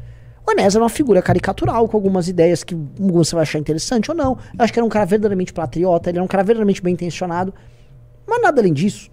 O 0.46 0.52
Enéas 0.52 0.74
era 0.74 0.82
uma 0.82 0.90
figura 0.90 1.22
caricatural, 1.22 1.88
com 1.88 1.96
algumas 1.96 2.28
ideias 2.28 2.64
que 2.64 2.74
você 2.98 3.34
vai 3.34 3.42
achar 3.42 3.58
interessante 3.58 4.10
ou 4.10 4.16
não. 4.16 4.32
Eu 4.56 4.64
acho 4.64 4.72
que 4.72 4.78
era 4.78 4.86
um 4.86 4.88
cara 4.88 5.04
verdadeiramente 5.04 5.52
patriota, 5.52 6.10
ele 6.10 6.18
era 6.18 6.24
um 6.24 6.28
cara 6.28 6.42
verdadeiramente 6.42 6.82
bem 6.82 6.94
intencionado. 6.94 7.52
Mas 8.26 8.42
nada 8.42 8.60
além 8.60 8.72
disso. 8.72 9.10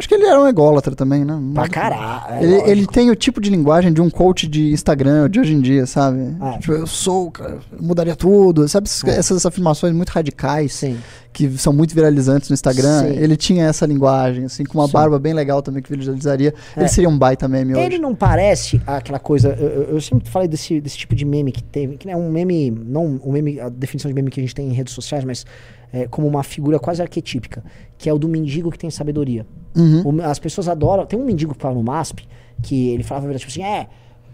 Acho 0.00 0.08
que 0.08 0.14
ele 0.14 0.24
era 0.24 0.40
um 0.40 0.46
ególatra 0.48 0.96
também, 0.96 1.24
né? 1.26 1.38
Pra 1.52 1.68
caralho. 1.68 2.34
é 2.34 2.42
Ele, 2.42 2.52
lógico. 2.52 2.70
ele 2.70 2.86
tem 2.86 3.10
o 3.10 3.14
tipo 3.14 3.38
de 3.40 3.50
linguagem 3.50 3.92
de 3.92 4.00
um 4.00 4.08
coach 4.08 4.48
de 4.48 4.72
Instagram 4.72 5.28
de 5.28 5.38
hoje 5.40 5.52
em 5.54 5.60
dia, 5.60 5.84
sabe? 5.84 6.34
Ah. 6.40 6.56
Tipo, 6.58 6.72
eu 6.72 6.86
sou, 6.86 7.30
cara, 7.30 7.58
eu 7.70 7.82
mudaria 7.82 8.16
tudo. 8.16 8.66
Sabe 8.66 8.86
essas, 8.88 9.04
É. 9.04 9.18
essas 9.18 9.44
afirmações 9.44 9.94
muito 9.94 10.08
radicais 10.08 10.72
Sim. 10.72 10.96
que 11.34 11.50
são 11.58 11.70
muito 11.72 11.94
viralizantes 11.94 12.48
no 12.48 12.54
Instagram? 12.54 13.02
Sim. 13.02 13.18
Ele 13.18 13.36
tinha 13.36 13.66
essa 13.66 13.84
linguagem, 13.84 14.46
assim, 14.46 14.64
com 14.64 14.78
uma 14.78 14.86
Sim. 14.86 14.92
barba 14.94 15.18
bem 15.18 15.34
legal 15.34 15.60
também 15.60 15.82
que 15.82 15.94
viralizaria. 15.94 16.54
É. 16.74 16.80
Ele 16.80 16.88
seria 16.88 17.08
um 17.10 17.18
baita 17.18 17.46
meme 17.46 17.72
Ele 17.72 17.80
hoje. 17.86 17.98
não 17.98 18.14
parece 18.14 18.80
aquela 18.86 19.18
coisa. 19.18 19.50
Eu, 19.50 19.82
eu- 19.94 20.00
sempre 20.00 20.30
falei 20.30 20.48
desse, 20.48 20.80
desse 20.80 20.96
tipo 20.96 21.14
de 21.14 21.26
meme 21.26 21.52
que 21.52 21.62
tem. 21.62 21.96
Que 21.98 22.08
é 22.10 22.16
um 22.16 22.30
meme. 22.30 22.70
Não 22.70 23.20
um 23.22 23.30
meme, 23.32 23.60
a 23.60 23.68
definição 23.68 24.08
de 24.08 24.14
meme 24.14 24.30
que 24.30 24.40
a 24.40 24.42
gente 24.42 24.54
tem 24.54 24.66
em 24.66 24.72
redes 24.72 24.94
sociais, 24.94 25.24
mas 25.26 25.44
é, 25.92 26.06
como 26.06 26.26
uma 26.26 26.42
figura 26.42 26.78
quase 26.78 27.00
arquetípica. 27.02 27.62
Que 27.98 28.08
é 28.08 28.12
o 28.12 28.18
do 28.18 28.28
mendigo 28.28 28.70
que 28.70 28.78
tem 28.78 28.90
sabedoria. 28.90 29.46
Uhum. 29.76 30.18
O- 30.18 30.22
as 30.22 30.38
pessoas 30.38 30.68
adoram. 30.68 31.04
Tem 31.06 31.18
um 31.18 31.24
mendigo 31.24 31.54
que 31.54 31.60
fala 31.60 31.74
no 31.74 31.82
MASP 31.82 32.26
que 32.62 32.90
ele 32.90 33.02
falava 33.02 33.32
tipo 33.34 33.50
assim: 33.50 33.62
é. 33.62 33.86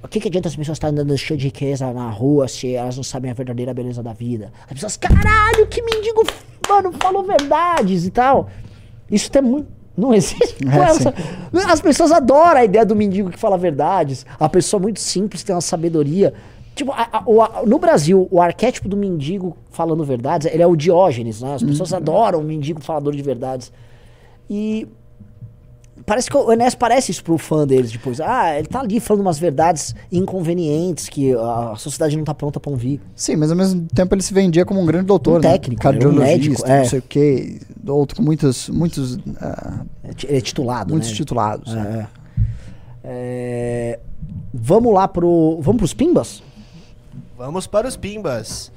O 0.02 0.08
que, 0.08 0.20
que 0.20 0.28
adianta 0.28 0.46
as 0.48 0.54
pessoas 0.54 0.76
estarem 0.76 0.94
andando 0.98 1.16
cheio 1.18 1.38
de 1.38 1.46
riqueza 1.46 1.90
na 1.92 2.08
rua 2.10 2.46
se 2.46 2.74
elas 2.74 2.96
não 2.96 3.02
sabem 3.02 3.30
a 3.30 3.34
verdadeira 3.34 3.74
beleza 3.74 4.02
da 4.02 4.12
vida? 4.12 4.52
As 4.66 4.72
pessoas, 4.74 4.96
caralho, 4.96 5.66
que 5.66 5.82
mendigo, 5.82 6.22
mano, 6.68 6.92
falou 7.00 7.24
verdades 7.24 8.06
e 8.06 8.10
tal. 8.10 8.48
Isso 9.10 9.30
tem 9.30 9.42
muito. 9.42 9.66
Não 9.96 10.12
existe. 10.14 10.58
É, 10.68 10.78
essa- 10.90 11.14
As 11.72 11.80
pessoas 11.80 12.12
adoram 12.12 12.60
a 12.60 12.64
ideia 12.64 12.84
do 12.84 12.94
mendigo 12.94 13.30
que 13.30 13.38
fala 13.38 13.56
verdades. 13.58 14.24
A 14.38 14.48
pessoa 14.48 14.78
muito 14.80 15.00
simples, 15.00 15.42
tem 15.42 15.54
uma 15.54 15.60
sabedoria. 15.62 16.34
Tipo, 16.76 16.92
a- 16.92 17.08
a- 17.10 17.22
o- 17.26 17.66
no 17.66 17.78
Brasil, 17.78 18.28
o 18.30 18.40
arquétipo 18.40 18.88
do 18.88 18.96
mendigo 18.96 19.56
falando 19.72 20.04
verdades, 20.04 20.46
ele 20.52 20.62
é 20.62 20.66
o 20.66 20.76
Diógenes, 20.76 21.40
né? 21.42 21.54
As 21.54 21.62
pessoas 21.62 21.92
adoram 21.92 22.38
o 22.40 22.44
mendigo 22.44 22.80
falador 22.80 23.16
de 23.16 23.22
verdades. 23.22 23.72
E 24.48 24.86
parece 26.04 26.28
que 26.30 26.36
o 26.36 26.52
Enéas 26.52 26.74
parece 26.74 27.10
isso 27.10 27.24
pro 27.24 27.38
fã 27.38 27.66
deles 27.66 27.90
depois. 27.90 28.20
Ah, 28.20 28.58
ele 28.58 28.68
tá 28.68 28.80
ali 28.80 29.00
falando 29.00 29.22
umas 29.22 29.38
verdades 29.38 29.94
inconvenientes 30.12 31.08
que 31.08 31.32
a 31.32 31.74
sociedade 31.78 32.14
não 32.14 32.24
tá 32.24 32.34
pronta 32.34 32.60
pra 32.60 32.70
ouvir. 32.70 33.00
Sim, 33.14 33.36
mas 33.36 33.50
ao 33.50 33.56
mesmo 33.56 33.86
tempo 33.94 34.14
ele 34.14 34.22
se 34.22 34.34
vendia 34.34 34.66
como 34.66 34.78
um 34.80 34.84
grande 34.86 35.06
doutor, 35.06 35.40
Um 35.40 35.42
né? 35.42 35.52
técnico, 35.52 35.80
ele 35.88 35.96
era 35.96 36.08
um 36.08 36.12
cardiologista, 36.14 36.36
médico, 36.66 36.66
é. 36.70 36.78
não 36.80 36.84
sei 36.84 36.98
o 36.98 37.02
quê, 37.02 37.58
outro 37.88 38.16
com 38.18 38.22
muitos, 38.22 38.68
muitos, 38.68 39.18
ah, 39.40 39.80
É 40.28 40.36
é 40.36 40.40
titulado, 40.42 40.90
muitos 40.92 41.08
né? 41.08 41.16
titulados. 41.16 41.72
né? 41.74 42.06
É. 43.02 43.08
É, 43.08 43.98
Vamos 44.52 44.92
lá 44.92 45.06
pro. 45.08 45.58
Vamos 45.60 45.78
pros 45.78 45.94
Pimbas? 45.94 46.42
Vamos 47.36 47.66
para 47.66 47.86
os 47.86 47.96
Pimbas. 47.96 48.72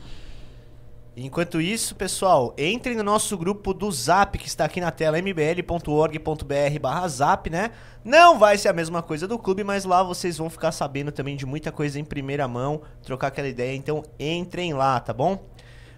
Enquanto 1.15 1.61
isso, 1.61 1.95
pessoal, 1.95 2.53
entrem 2.57 2.95
no 2.95 3.03
nosso 3.03 3.37
grupo 3.37 3.73
do 3.73 3.89
Zap, 3.89 4.37
que 4.37 4.47
está 4.47 4.65
aqui 4.65 4.81
na 4.81 4.91
tela, 4.91 5.17
mbl.org.br 5.17 6.79
barra 6.81 7.07
zap, 7.07 7.49
né? 7.49 7.71
Não 8.03 8.37
vai 8.37 8.57
ser 8.57 8.67
a 8.67 8.73
mesma 8.73 9.01
coisa 9.01 9.27
do 9.27 9.39
clube, 9.39 9.63
mas 9.63 9.85
lá 9.85 10.03
vocês 10.03 10.37
vão 10.37 10.49
ficar 10.49 10.73
sabendo 10.73 11.11
também 11.11 11.37
de 11.37 11.45
muita 11.45 11.71
coisa 11.71 11.99
em 11.99 12.03
primeira 12.03 12.47
mão, 12.47 12.81
trocar 13.01 13.27
aquela 13.27 13.47
ideia, 13.47 13.75
então 13.75 14.03
entrem 14.19 14.73
lá, 14.73 14.99
tá 14.99 15.13
bom? 15.13 15.41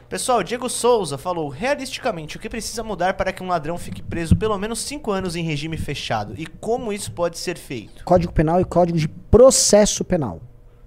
Pessoal, 0.07 0.43
Diego 0.43 0.69
Souza 0.69 1.17
falou, 1.17 1.49
realisticamente, 1.49 2.37
o 2.37 2.39
que 2.39 2.49
precisa 2.49 2.83
mudar 2.83 3.15
para 3.15 3.31
que 3.33 3.41
um 3.41 3.47
ladrão 3.47 3.77
fique 3.77 4.03
preso 4.03 4.35
pelo 4.35 4.57
menos 4.57 4.79
5 4.81 5.11
anos 5.11 5.35
em 5.35 5.43
regime 5.43 5.77
fechado? 5.77 6.35
E 6.37 6.45
como 6.45 6.93
isso 6.93 7.11
pode 7.11 7.39
ser 7.39 7.57
feito? 7.57 8.03
Código 8.05 8.33
Penal 8.33 8.61
e 8.61 8.65
Código 8.65 8.99
de 8.99 9.07
Processo 9.07 10.03
Penal. 10.03 10.41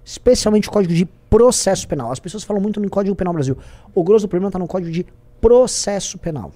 Especialmente 0.05 0.69
o 0.69 0.71
Código 0.71 0.93
de 0.93 1.05
Processo 1.39 1.85
Penal. 1.87 2.11
As 2.11 2.19
pessoas 2.19 2.43
falam 2.45 2.61
muito 2.61 2.79
no 2.79 2.89
Código 2.89 3.13
Penal 3.15 3.33
Brasil. 3.33 3.57
O 3.93 4.03
grosso 4.03 4.25
do 4.25 4.29
problema 4.29 4.49
tá 4.49 4.57
no 4.57 4.67
Código 4.67 4.89
de 4.91 5.05
Processo 5.41 6.17
Penal. 6.17 6.51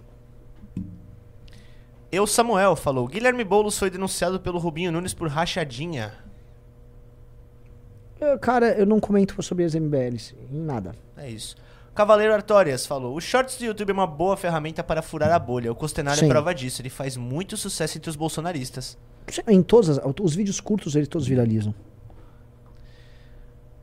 Eu 2.11 2.25
Samuel 2.25 2.75
falou, 2.77 3.05
Guilherme 3.07 3.43
Boulos 3.43 3.77
foi 3.77 3.89
denunciado 3.89 4.39
pelo 4.39 4.57
Rubinho 4.57 4.91
Nunes 4.91 5.13
por 5.13 5.27
rachadinha. 5.27 6.13
Eu, 8.21 8.39
cara, 8.39 8.71
eu 8.73 8.85
não 8.85 8.99
comento 8.99 9.41
sobre 9.43 9.63
as 9.65 9.75
MBLs, 9.75 10.33
nada. 10.49 10.93
É 11.17 11.29
isso. 11.29 11.55
Cavaleiro 11.93 12.33
Artorias 12.33 12.85
falou: 12.85 13.15
O 13.15 13.21
Shorts 13.21 13.57
do 13.57 13.65
YouTube 13.65 13.89
é 13.89 13.93
uma 13.93 14.07
boa 14.07 14.37
ferramenta 14.37 14.81
para 14.83 15.01
furar 15.01 15.31
a 15.33 15.39
bolha. 15.39 15.71
O 15.71 15.75
Costenário 15.75 16.23
é 16.23 16.27
prova 16.27 16.53
disso. 16.55 16.81
Ele 16.81 16.89
faz 16.89 17.17
muito 17.17 17.57
sucesso 17.57 17.97
entre 17.97 18.09
os 18.09 18.15
bolsonaristas. 18.15 18.97
Em 19.47 19.61
todas 19.61 19.97
as- 19.99 20.13
os 20.21 20.35
vídeos 20.35 20.59
curtos, 20.61 20.95
eles 20.95 21.07
todos 21.09 21.27
viralizam. 21.27 21.73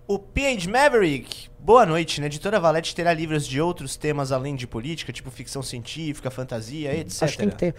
O 0.09 0.20
PH 0.20 0.70
Maverick. 0.70 1.48
Boa 1.59 1.84
noite. 1.84 2.20
Na 2.20 2.26
editora 2.26 2.61
Valete 2.61 2.94
terá 2.94 3.12
livros 3.12 3.44
de 3.44 3.61
outros 3.61 3.96
temas 3.96 4.30
além 4.30 4.54
de 4.54 4.64
política, 4.64 5.12
tipo 5.12 5.30
ficção 5.32 5.62
científica, 5.64 6.30
fantasia, 6.30 6.94
etc. 6.96 7.22
Acho 7.24 7.32
que 7.32 7.38
tem 7.38 7.50
que 7.50 7.57
ter. 7.57 7.74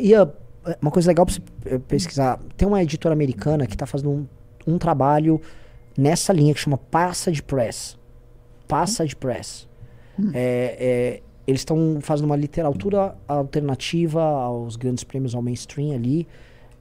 E 0.00 0.12
ah, 0.12 0.28
uma 0.82 0.90
coisa 0.90 1.08
legal 1.08 1.24
pra 1.24 1.34
você 1.34 1.40
eh, 1.66 1.78
pesquisar: 1.78 2.40
tem 2.56 2.66
uma 2.66 2.82
editora 2.82 3.12
americana 3.12 3.64
que 3.64 3.76
tá 3.76 3.86
fazendo 3.86 4.10
um, 4.10 4.26
um 4.66 4.76
trabalho 4.76 5.40
nessa 5.96 6.32
linha 6.32 6.52
que 6.52 6.58
chama 6.58 6.78
Passage 6.78 7.42
Press. 7.42 7.96
Passage 8.66 9.14
Press. 9.14 9.68
É, 10.34 10.76
é, 11.14 11.22
eles 11.46 11.60
estão 11.60 12.00
fazendo 12.00 12.26
uma 12.26 12.36
literatura 12.36 13.16
alternativa 13.28 14.20
aos 14.20 14.74
grandes 14.74 15.04
prêmios 15.04 15.32
ao 15.32 15.40
mainstream 15.40 15.94
ali. 15.94 16.26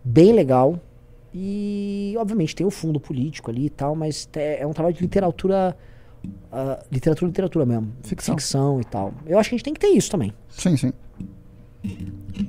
Bem 0.04 0.34
legal. 0.34 0.80
E, 1.40 2.16
obviamente, 2.18 2.56
tem 2.56 2.66
o 2.66 2.72
fundo 2.72 3.00
político 3.00 3.52
ali 3.52 3.68
e 3.68 3.70
tal, 3.70 3.96
mas 3.96 4.28
é, 4.36 4.64
é 4.64 4.66
um 4.66 4.74
trabalho 4.74 4.96
de 4.96 5.02
literatura. 5.02 5.78
ah, 6.52 6.84
literatura, 6.92 7.28
literatura 7.30 7.64
mesmo. 7.64 7.94
Ficção. 8.02 8.34
Ficção 8.36 8.82
e 8.82 8.84
tal. 8.84 9.14
Eu 9.24 9.38
acho 9.38 9.50
que 9.50 9.54
a 9.54 9.58
gente 9.58 9.64
tem 9.66 9.74
que 9.74 9.80
ter 9.80 9.90
isso 9.90 10.10
também. 10.10 10.34
Sim, 10.50 10.76
sim. 10.76 10.92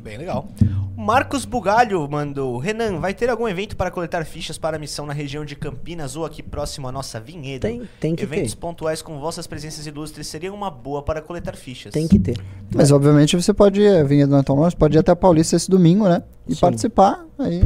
Bem 0.03 0.17
legal. 0.17 0.49
O 0.97 1.01
Marcos 1.03 1.45
Bugalho 1.45 2.09
mandou: 2.11 2.57
Renan, 2.57 2.99
vai 2.99 3.13
ter 3.13 3.29
algum 3.29 3.47
evento 3.47 3.77
para 3.77 3.91
coletar 3.91 4.25
fichas 4.25 4.57
para 4.57 4.77
a 4.79 4.81
missão 4.81 5.05
na 5.05 5.13
região 5.13 5.45
de 5.45 5.55
Campinas 5.55 6.17
ou 6.17 6.25
aqui 6.25 6.43
próximo 6.43 6.89
à 6.89 6.93
nossa 6.93 7.21
vinhedo? 7.21 7.61
Tem, 7.61 7.83
tem 8.01 8.17
que 8.17 8.23
Eventos 8.23 8.55
ter. 8.55 8.59
pontuais 8.59 9.03
com 9.03 9.21
vossas 9.21 9.47
presenças 9.47 9.87
ilustres 9.87 10.27
seriam 10.27 10.55
uma 10.55 10.71
boa 10.71 11.03
para 11.03 11.21
coletar 11.21 11.55
fichas. 11.57 11.93
Tem 11.93 12.09
que 12.09 12.19
ter. 12.19 12.39
Mas 12.75 12.91
obviamente 12.91 13.37
você 13.37 13.53
pode 13.53 13.83
ir, 13.83 14.05
vinha 14.07 14.27
do 14.27 14.35
Antônio 14.35 14.63
Lopes, 14.63 14.75
pode 14.75 14.97
ir 14.97 15.01
até 15.01 15.13
a 15.13 15.17
Paulista 15.17 15.55
esse 15.55 15.71
domingo, 15.71 16.09
né? 16.09 16.23
E 16.49 16.55
Sim. 16.55 16.61
participar 16.61 17.25
aí 17.39 17.63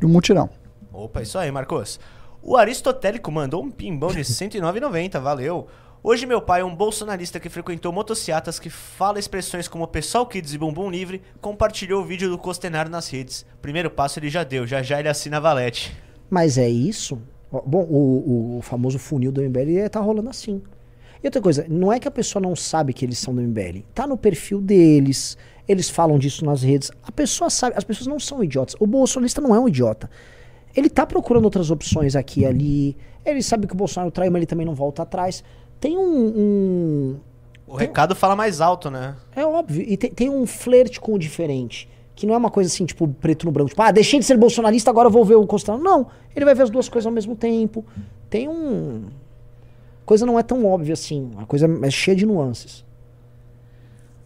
do 0.00 0.08
mutirão. 0.08 0.48
Opa, 0.92 1.22
isso 1.22 1.38
aí, 1.38 1.50
Marcos. 1.52 2.00
O 2.42 2.56
Aristotélico 2.56 3.30
mandou 3.30 3.62
um 3.62 3.70
pimbão 3.70 4.10
de 4.10 4.20
109,90, 4.24 5.20
valeu. 5.20 5.68
Hoje 6.02 6.24
meu 6.24 6.40
pai, 6.40 6.62
um 6.62 6.74
bolsonarista 6.74 7.38
que 7.38 7.50
frequentou 7.50 7.92
motociatas, 7.92 8.58
que 8.58 8.70
fala 8.70 9.18
expressões 9.18 9.68
como 9.68 9.86
pessoal 9.86 10.24
kids 10.26 10.54
e 10.54 10.58
bumbum 10.58 10.90
livre, 10.90 11.20
compartilhou 11.42 12.02
o 12.02 12.06
vídeo 12.06 12.30
do 12.30 12.38
Costenaro 12.38 12.88
nas 12.88 13.10
redes. 13.10 13.44
Primeiro 13.60 13.90
passo 13.90 14.18
ele 14.18 14.30
já 14.30 14.42
deu, 14.42 14.66
já 14.66 14.82
já 14.82 14.98
ele 14.98 15.10
assina 15.10 15.36
a 15.36 15.40
valete. 15.40 15.94
Mas 16.30 16.56
é 16.56 16.68
isso? 16.68 17.20
Bom, 17.52 17.82
o, 17.82 18.58
o 18.58 18.62
famoso 18.62 18.98
funil 18.98 19.30
do 19.30 19.42
MBL 19.42 19.78
é- 19.78 19.88
tá 19.90 20.00
rolando 20.00 20.30
assim. 20.30 20.62
E 21.22 21.26
outra 21.26 21.40
coisa, 21.42 21.66
não 21.68 21.92
é 21.92 21.98
que 22.00 22.08
a 22.08 22.10
pessoa 22.10 22.40
não 22.42 22.56
sabe 22.56 22.92
que 22.92 23.04
eles 23.04 23.18
são 23.18 23.34
do 23.34 23.40
MBL. 23.42 23.80
Tá 23.94 24.06
no 24.06 24.16
perfil 24.16 24.60
deles, 24.60 25.36
eles 25.68 25.90
falam 25.90 26.18
disso 26.18 26.44
nas 26.44 26.62
redes. 26.62 26.90
A 27.02 27.12
pessoa 27.12 27.50
sabe, 27.50 27.74
as 27.76 27.84
pessoas 27.84 28.06
não 28.06 28.18
são 28.18 28.42
idiotas. 28.42 28.74
O 28.80 28.86
bolsonarista 28.86 29.40
não 29.40 29.54
é 29.54 29.60
um 29.60 29.68
idiota. 29.68 30.10
Ele 30.74 30.88
tá 30.88 31.04
procurando 31.04 31.44
outras 31.44 31.70
opções 31.70 32.16
aqui 32.16 32.40
e 32.40 32.46
ali. 32.46 32.96
Ele 33.24 33.42
sabe 33.42 33.66
que 33.66 33.74
o 33.74 33.76
Bolsonaro 33.76 34.10
traiu, 34.10 34.30
mas 34.32 34.38
ele 34.38 34.46
também 34.46 34.64
não 34.64 34.74
volta 34.74 35.02
atrás. 35.02 35.44
Tem 35.78 35.96
um- 35.98 36.32
um, 36.36 37.16
O 37.66 37.74
recado 37.76 38.14
fala 38.14 38.34
mais 38.34 38.60
alto, 38.60 38.90
né? 38.90 39.14
É 39.36 39.44
óbvio. 39.44 39.84
E 39.86 39.96
tem, 39.96 40.10
tem 40.10 40.30
um 40.30 40.46
flerte 40.46 41.00
com 41.00 41.12
o 41.14 41.18
diferente. 41.18 41.88
Que 42.16 42.26
não 42.26 42.34
é 42.34 42.36
uma 42.36 42.50
coisa 42.50 42.68
assim, 42.68 42.84
tipo, 42.84 43.06
preto 43.08 43.46
no 43.46 43.52
branco. 43.52 43.70
Tipo, 43.70 43.82
ah, 43.82 43.90
deixei 43.90 44.18
de 44.18 44.24
ser 44.26 44.36
bolsonarista, 44.36 44.90
agora 44.90 45.08
eu 45.08 45.12
vou 45.12 45.24
ver 45.24 45.36
o 45.36 45.46
Costello. 45.46 45.78
Não. 45.78 46.06
Ele 46.34 46.44
vai 46.44 46.54
ver 46.54 46.62
as 46.64 46.70
duas 46.70 46.88
coisas 46.88 47.06
ao 47.06 47.12
mesmo 47.12 47.34
tempo. 47.36 47.84
Tem 48.28 48.48
um. 48.48 49.04
Coisa 50.10 50.26
não 50.26 50.36
é 50.36 50.42
tão 50.42 50.66
óbvia 50.66 50.94
assim. 50.94 51.30
A 51.36 51.46
coisa 51.46 51.68
é 51.84 51.88
cheia 51.88 52.16
de 52.16 52.26
nuances. 52.26 52.84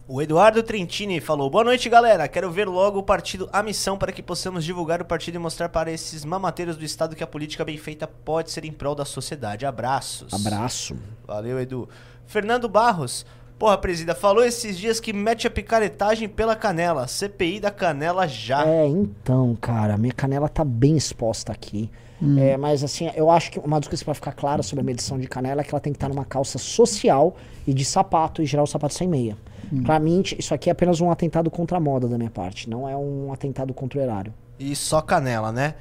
O 0.07 0.19
Eduardo 0.19 0.63
Trentini 0.63 1.19
falou: 1.19 1.47
Boa 1.47 1.63
noite, 1.63 1.87
galera. 1.87 2.27
Quero 2.27 2.49
ver 2.49 2.67
logo 2.67 2.97
o 2.97 3.03
partido 3.03 3.47
A 3.53 3.61
Missão 3.61 3.95
para 3.95 4.11
que 4.11 4.23
possamos 4.23 4.65
divulgar 4.65 4.99
o 4.99 5.05
partido 5.05 5.35
e 5.35 5.37
mostrar 5.37 5.69
para 5.69 5.91
esses 5.91 6.25
mamateiros 6.25 6.75
do 6.75 6.83
Estado 6.83 7.15
que 7.15 7.23
a 7.23 7.27
política 7.27 7.63
bem 7.63 7.77
feita 7.77 8.07
pode 8.07 8.49
ser 8.49 8.65
em 8.65 8.71
prol 8.71 8.95
da 8.95 9.05
sociedade. 9.05 9.63
Abraços. 9.63 10.33
Abraço. 10.33 10.97
Valeu, 11.23 11.59
Edu. 11.59 11.87
Fernando 12.25 12.67
Barros. 12.67 13.23
Porra, 13.59 13.77
presida, 13.77 14.15
falou 14.15 14.43
esses 14.43 14.79
dias 14.79 14.99
que 14.99 15.13
mete 15.13 15.45
a 15.45 15.51
picaretagem 15.51 16.27
pela 16.27 16.55
canela. 16.55 17.07
CPI 17.07 17.59
da 17.59 17.69
canela 17.69 18.27
já. 18.27 18.65
É, 18.65 18.87
então, 18.87 19.55
cara, 19.61 19.99
minha 19.99 20.13
canela 20.13 20.49
tá 20.49 20.65
bem 20.65 20.97
exposta 20.97 21.51
aqui. 21.51 21.91
É, 22.37 22.55
mas 22.55 22.83
assim, 22.83 23.09
eu 23.15 23.29
acho 23.29 23.51
que 23.51 23.59
uma 23.59 23.79
das 23.79 23.87
coisas 23.87 24.03
pra 24.03 24.13
ficar 24.13 24.31
clara 24.31 24.63
sobre 24.63 24.81
a 24.81 24.85
medição 24.85 25.19
de 25.19 25.27
canela 25.27 25.61
é 25.61 25.63
que 25.63 25.71
ela 25.73 25.81
tem 25.81 25.91
que 25.91 25.97
estar 25.97 26.07
numa 26.07 26.23
calça 26.23 26.57
social 26.57 27.35
e 27.67 27.73
de 27.73 27.83
sapato, 27.83 28.41
e 28.41 28.45
gerar 28.45 28.63
o 28.63 28.67
sapato 28.67 28.93
sem 28.93 29.07
meia. 29.07 29.37
Pra 29.83 29.99
mim, 29.99 30.23
isso 30.37 30.53
aqui 30.53 30.69
é 30.69 30.71
apenas 30.71 31.01
um 31.01 31.09
atentado 31.11 31.49
contra 31.51 31.77
a 31.77 31.79
moda 31.79 32.07
da 32.07 32.17
minha 32.17 32.29
parte, 32.29 32.69
não 32.69 32.87
é 32.87 32.95
um 32.95 33.33
atentado 33.33 33.73
contra 33.73 33.99
o 33.99 34.01
erário. 34.01 34.33
E 34.59 34.75
só 34.75 35.01
canela, 35.01 35.51
né? 35.51 35.73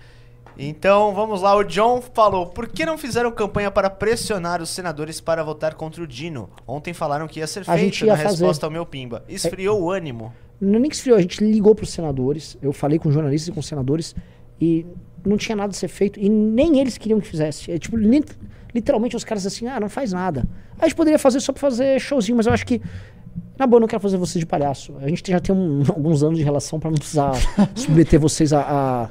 Então 0.59 1.13
vamos 1.15 1.43
lá, 1.43 1.55
o 1.55 1.65
John 1.65 2.01
falou: 2.01 2.47
por 2.47 2.69
que 2.69 2.87
não 2.87 2.97
fizeram 2.97 3.31
campanha 3.33 3.71
para 3.71 3.91
pressionar 3.91 4.63
os 4.63 4.71
senadores 4.71 5.21
para 5.21 5.43
votar 5.43 5.75
contra 5.75 6.03
o 6.03 6.07
Dino? 6.07 6.49
Ontem 6.67 6.93
falaram 6.95 7.27
que 7.27 7.41
ia 7.41 7.47
ser 7.47 7.61
A 7.67 7.77
feito 7.77 8.01
na 8.07 8.13
ia 8.13 8.17
fazer. 8.17 8.29
resposta 8.29 8.67
ao 8.67 8.71
meu 8.71 8.87
pimba. 8.87 9.25
Esfriou 9.29 9.83
o 9.83 9.91
ânimo. 9.91 10.33
Não 10.61 10.77
é 10.77 10.79
nem 10.79 10.89
que 10.89 10.97
esfriou, 10.97 11.19
a 11.19 11.21
gente 11.21 11.45
ligou 11.45 11.75
pros 11.75 11.91
senadores, 11.91 12.57
eu 12.63 12.73
falei 12.73 12.99
com 12.99 13.11
jornalistas 13.11 13.49
e 13.49 13.53
com 13.53 13.61
senadores, 13.61 14.15
e 14.61 14.87
não 15.25 15.37
tinha 15.37 15.57
nada 15.57 15.71
a 15.71 15.75
ser 15.75 15.89
feito, 15.89 16.19
e 16.21 16.29
nem 16.29 16.79
eles 16.81 16.97
queriam 16.99 17.21
que 17.21 17.27
fizesse. 17.29 17.71
É 17.73 17.79
tipo, 17.79 17.97
li- 17.97 18.25
literalmente 18.75 19.17
os 19.17 19.25
caras 19.25 19.47
assim, 19.47 19.67
ah, 19.67 19.79
não 19.81 19.89
faz 19.89 20.13
nada. 20.13 20.45
A 20.79 20.85
gente 20.87 20.95
poderia 20.97 21.19
fazer 21.19 21.41
só 21.41 21.53
pra 21.53 21.61
fazer 21.61 22.01
showzinho, 22.01 22.37
mas 22.37 22.47
eu 22.47 22.53
acho 22.53 22.67
que. 22.67 22.81
Na 23.59 23.67
boa, 23.69 23.79
eu 23.79 23.81
não 23.83 23.89
quero 23.89 24.03
fazer 24.03 24.17
vocês 24.17 24.41
de 24.41 24.47
palhaço. 24.47 24.95
A 25.01 25.09
gente 25.09 25.31
já 25.31 25.39
tem 25.39 25.55
um- 25.55 25.83
alguns 25.89 26.23
anos 26.25 26.37
de 26.39 26.45
relação 26.45 26.79
pra 26.81 26.91
não 26.91 26.99
precisar 26.99 27.33
submeter 27.75 28.19
vocês 28.21 28.53
a. 28.53 28.61
a, 28.61 29.05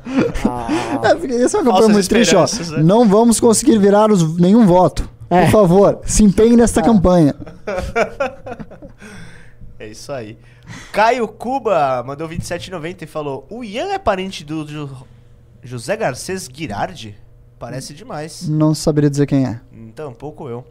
a- 0.45 1.09
É, 1.09 1.15
porque 1.15 1.33
essa 1.33 1.57
é 1.57 1.61
uma 1.61 1.65
campanha 1.65 1.71
Falsas 1.71 1.91
muito 1.91 2.09
triste, 2.09 2.35
ó. 2.35 2.45
né? 2.77 2.83
Não 2.83 3.07
vamos 3.07 3.39
conseguir 3.39 3.77
virar 3.79 4.11
os- 4.11 4.37
nenhum 4.37 4.65
voto. 4.65 5.09
É. 5.29 5.45
Por 5.45 5.51
favor, 5.51 5.99
se 6.05 6.23
empenhe 6.23 6.55
nesta 6.57 6.81
campanha. 6.81 7.33
É 9.79 9.87
isso 9.87 10.11
aí. 10.11 10.37
Caio 10.91 11.27
Cuba 11.27 12.01
mandou 12.05 12.27
27,90 12.29 13.01
e 13.01 13.05
falou: 13.05 13.45
O 13.49 13.63
Ian 13.63 13.89
é 13.91 13.99
parente 13.99 14.43
do 14.43 14.63
José 15.63 15.95
Garcês 15.95 16.49
Girardi? 16.51 17.15
Parece 17.57 17.93
demais. 17.93 18.47
Não 18.49 18.75
saberia 18.75 19.09
dizer 19.09 19.25
quem 19.25 19.45
é. 19.45 19.61
Então, 19.71 20.13
pouco 20.13 20.49
eu. 20.49 20.65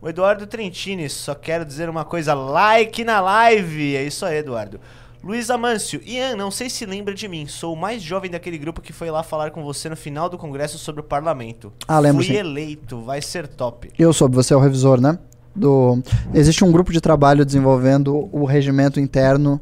O 0.00 0.08
Eduardo 0.08 0.46
Trentini, 0.46 1.08
só 1.08 1.34
quero 1.34 1.64
dizer 1.64 1.88
uma 1.88 2.04
coisa: 2.04 2.34
like 2.34 3.02
na 3.02 3.20
live! 3.20 3.96
É 3.96 4.02
isso 4.04 4.26
aí, 4.26 4.38
Eduardo. 4.38 4.78
Luiz 5.24 5.50
Amâncio, 5.50 6.00
Ian, 6.06 6.36
não 6.36 6.50
sei 6.52 6.70
se 6.70 6.86
lembra 6.86 7.12
de 7.12 7.26
mim, 7.26 7.46
sou 7.48 7.72
o 7.72 7.76
mais 7.76 8.00
jovem 8.00 8.30
daquele 8.30 8.56
grupo 8.58 8.80
que 8.80 8.92
foi 8.92 9.10
lá 9.10 9.24
falar 9.24 9.50
com 9.50 9.64
você 9.64 9.88
no 9.88 9.96
final 9.96 10.28
do 10.28 10.38
congresso 10.38 10.78
sobre 10.78 11.00
o 11.00 11.04
parlamento. 11.04 11.72
Ah, 11.88 11.98
lembro, 11.98 12.22
Fui 12.22 12.32
sim. 12.32 12.38
eleito, 12.38 13.00
vai 13.00 13.20
ser 13.20 13.48
top. 13.48 13.90
Eu 13.98 14.12
soube, 14.12 14.36
você 14.36 14.54
é 14.54 14.56
o 14.56 14.60
revisor, 14.60 15.00
né? 15.00 15.18
Do... 15.52 16.00
Existe 16.32 16.64
um 16.64 16.70
grupo 16.70 16.92
de 16.92 17.00
trabalho 17.00 17.44
desenvolvendo 17.44 18.28
o 18.30 18.44
regimento 18.44 19.00
interno 19.00 19.60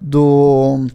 do 0.00 0.86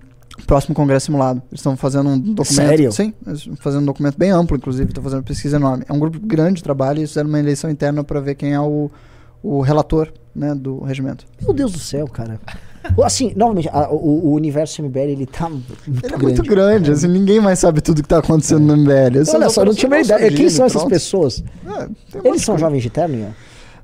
próximo 0.46 0.76
Congresso 0.76 1.08
Simulado. 1.08 1.42
Eles 1.52 1.60
estão 1.60 1.76
fazendo 1.78 2.10
um 2.10 2.18
documento. 2.20 2.54
Sério? 2.68 2.92
Sim, 2.92 3.14
fazendo 3.60 3.82
um 3.84 3.86
documento 3.86 4.18
bem 4.18 4.32
amplo, 4.32 4.56
inclusive, 4.58 4.90
estão 4.90 5.04
fazendo 5.04 5.20
uma 5.20 5.26
pesquisa 5.26 5.56
enorme. 5.58 5.84
É 5.88 5.94
um 5.94 6.00
grupo 6.00 6.20
grande 6.20 6.56
de 6.58 6.64
trabalho 6.64 6.98
e 6.98 7.02
eles 7.02 7.10
fizeram 7.12 7.30
uma 7.30 7.40
eleição 7.40 7.70
interna 7.70 8.04
para 8.04 8.20
ver 8.20 8.36
quem 8.36 8.54
é 8.54 8.60
o, 8.60 8.90
o 9.42 9.62
relator 9.62 10.12
né, 10.36 10.54
do 10.54 10.80
regimento. 10.84 11.26
Meu 11.42 11.54
Deus 11.54 11.72
do 11.72 11.80
céu, 11.80 12.08
cara. 12.08 12.40
Assim, 13.04 13.34
novamente, 13.36 13.68
a- 13.70 13.90
o, 13.90 14.28
o 14.28 14.34
universo 14.34 14.84
MBL 14.84 15.00
ele 15.00 15.26
tá 15.26 15.50
muito 15.50 15.74
Ele 15.88 15.98
é 15.98 16.08
grande. 16.08 16.24
muito 16.24 16.44
grande, 16.44 16.92
assim, 16.92 17.08
ninguém 17.08 17.40
mais 17.40 17.58
sabe 17.58 17.82
tudo 17.82 17.96
que 18.04 18.06
está 18.06 18.20
acontecendo 18.20 18.60
no 18.64 18.78
MBL. 18.78 18.92
Olha 19.16 19.26
só 19.26 19.50
só, 19.50 19.62
eu 19.62 19.66
não 19.66 19.74
tinha 19.74 19.90
uma 19.90 20.00
ideia. 20.00 20.32
Quem 20.32 20.48
são 20.52 20.68
essas 20.68 20.82
pronto. 20.84 20.92
pessoas? 20.94 21.44
É, 21.66 21.70
Eles 22.28 22.44
são 22.44 22.54
coisa. 22.54 22.58
jovens 22.60 22.84
de 22.84 22.92
terno? 22.92 23.34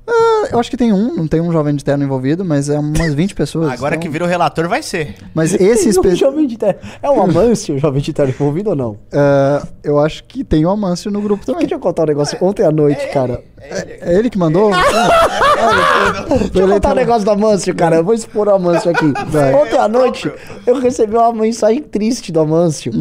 Ah, 0.06 0.48
eu 0.50 0.58
acho 0.58 0.68
que 0.68 0.76
tem 0.76 0.92
um, 0.92 1.14
não 1.14 1.28
tem 1.28 1.40
um 1.40 1.52
jovem 1.52 1.74
de 1.74 1.84
terno 1.84 2.02
envolvido, 2.04 2.44
mas 2.44 2.68
é 2.68 2.78
umas 2.78 3.14
20 3.14 3.34
pessoas. 3.34 3.70
Agora 3.70 3.94
então- 3.94 4.02
que 4.02 4.08
virou 4.08 4.26
relator, 4.26 4.68
vai 4.68 4.82
ser. 4.82 5.14
Mas 5.32 5.54
esse 5.54 5.86
um 5.86 5.90
espe... 5.90 6.14
jovem 6.16 6.46
de 6.46 6.58
terno. 6.58 6.80
É 7.00 7.08
o 7.08 7.22
Amâncio, 7.22 7.76
o 7.76 7.78
jovem 7.78 8.02
de 8.02 8.12
terno 8.12 8.32
envolvido 8.32 8.70
ou 8.70 8.76
não? 8.76 8.98
Ah, 9.12 9.64
eu 9.82 9.98
acho 9.98 10.24
que 10.24 10.42
tem 10.42 10.66
o 10.66 10.70
Amâncio 10.70 11.10
no 11.10 11.20
grupo 11.20 11.46
também. 11.46 11.60
Deixa 11.60 11.76
eu 11.76 11.78
contar 11.78 12.02
um 12.02 12.06
negócio. 12.06 12.36
Ontem 12.40 12.64
à 12.64 12.72
noite, 12.72 13.08
cara. 13.12 13.42
É 13.60 14.18
ele 14.18 14.28
que 14.28 14.36
mandou? 14.36 14.70
Deixa 16.52 16.58
eu 16.58 16.68
contar 16.68 16.92
um 16.92 16.96
negócio 16.96 17.24
do 17.24 17.30
Amâncio, 17.30 17.74
cara. 17.74 17.96
Eu 17.96 18.04
vou 18.04 18.14
expor 18.14 18.48
o 18.48 18.54
Amâncio 18.54 18.90
aqui. 18.90 19.12
Vai. 19.28 19.54
Ontem 19.54 19.78
à 19.78 19.86
noite, 19.86 20.30
eu 20.66 20.80
recebi 20.80 21.16
uma 21.16 21.32
mensagem 21.32 21.80
triste 21.80 22.32
do 22.32 22.40
Amâncio. 22.40 22.92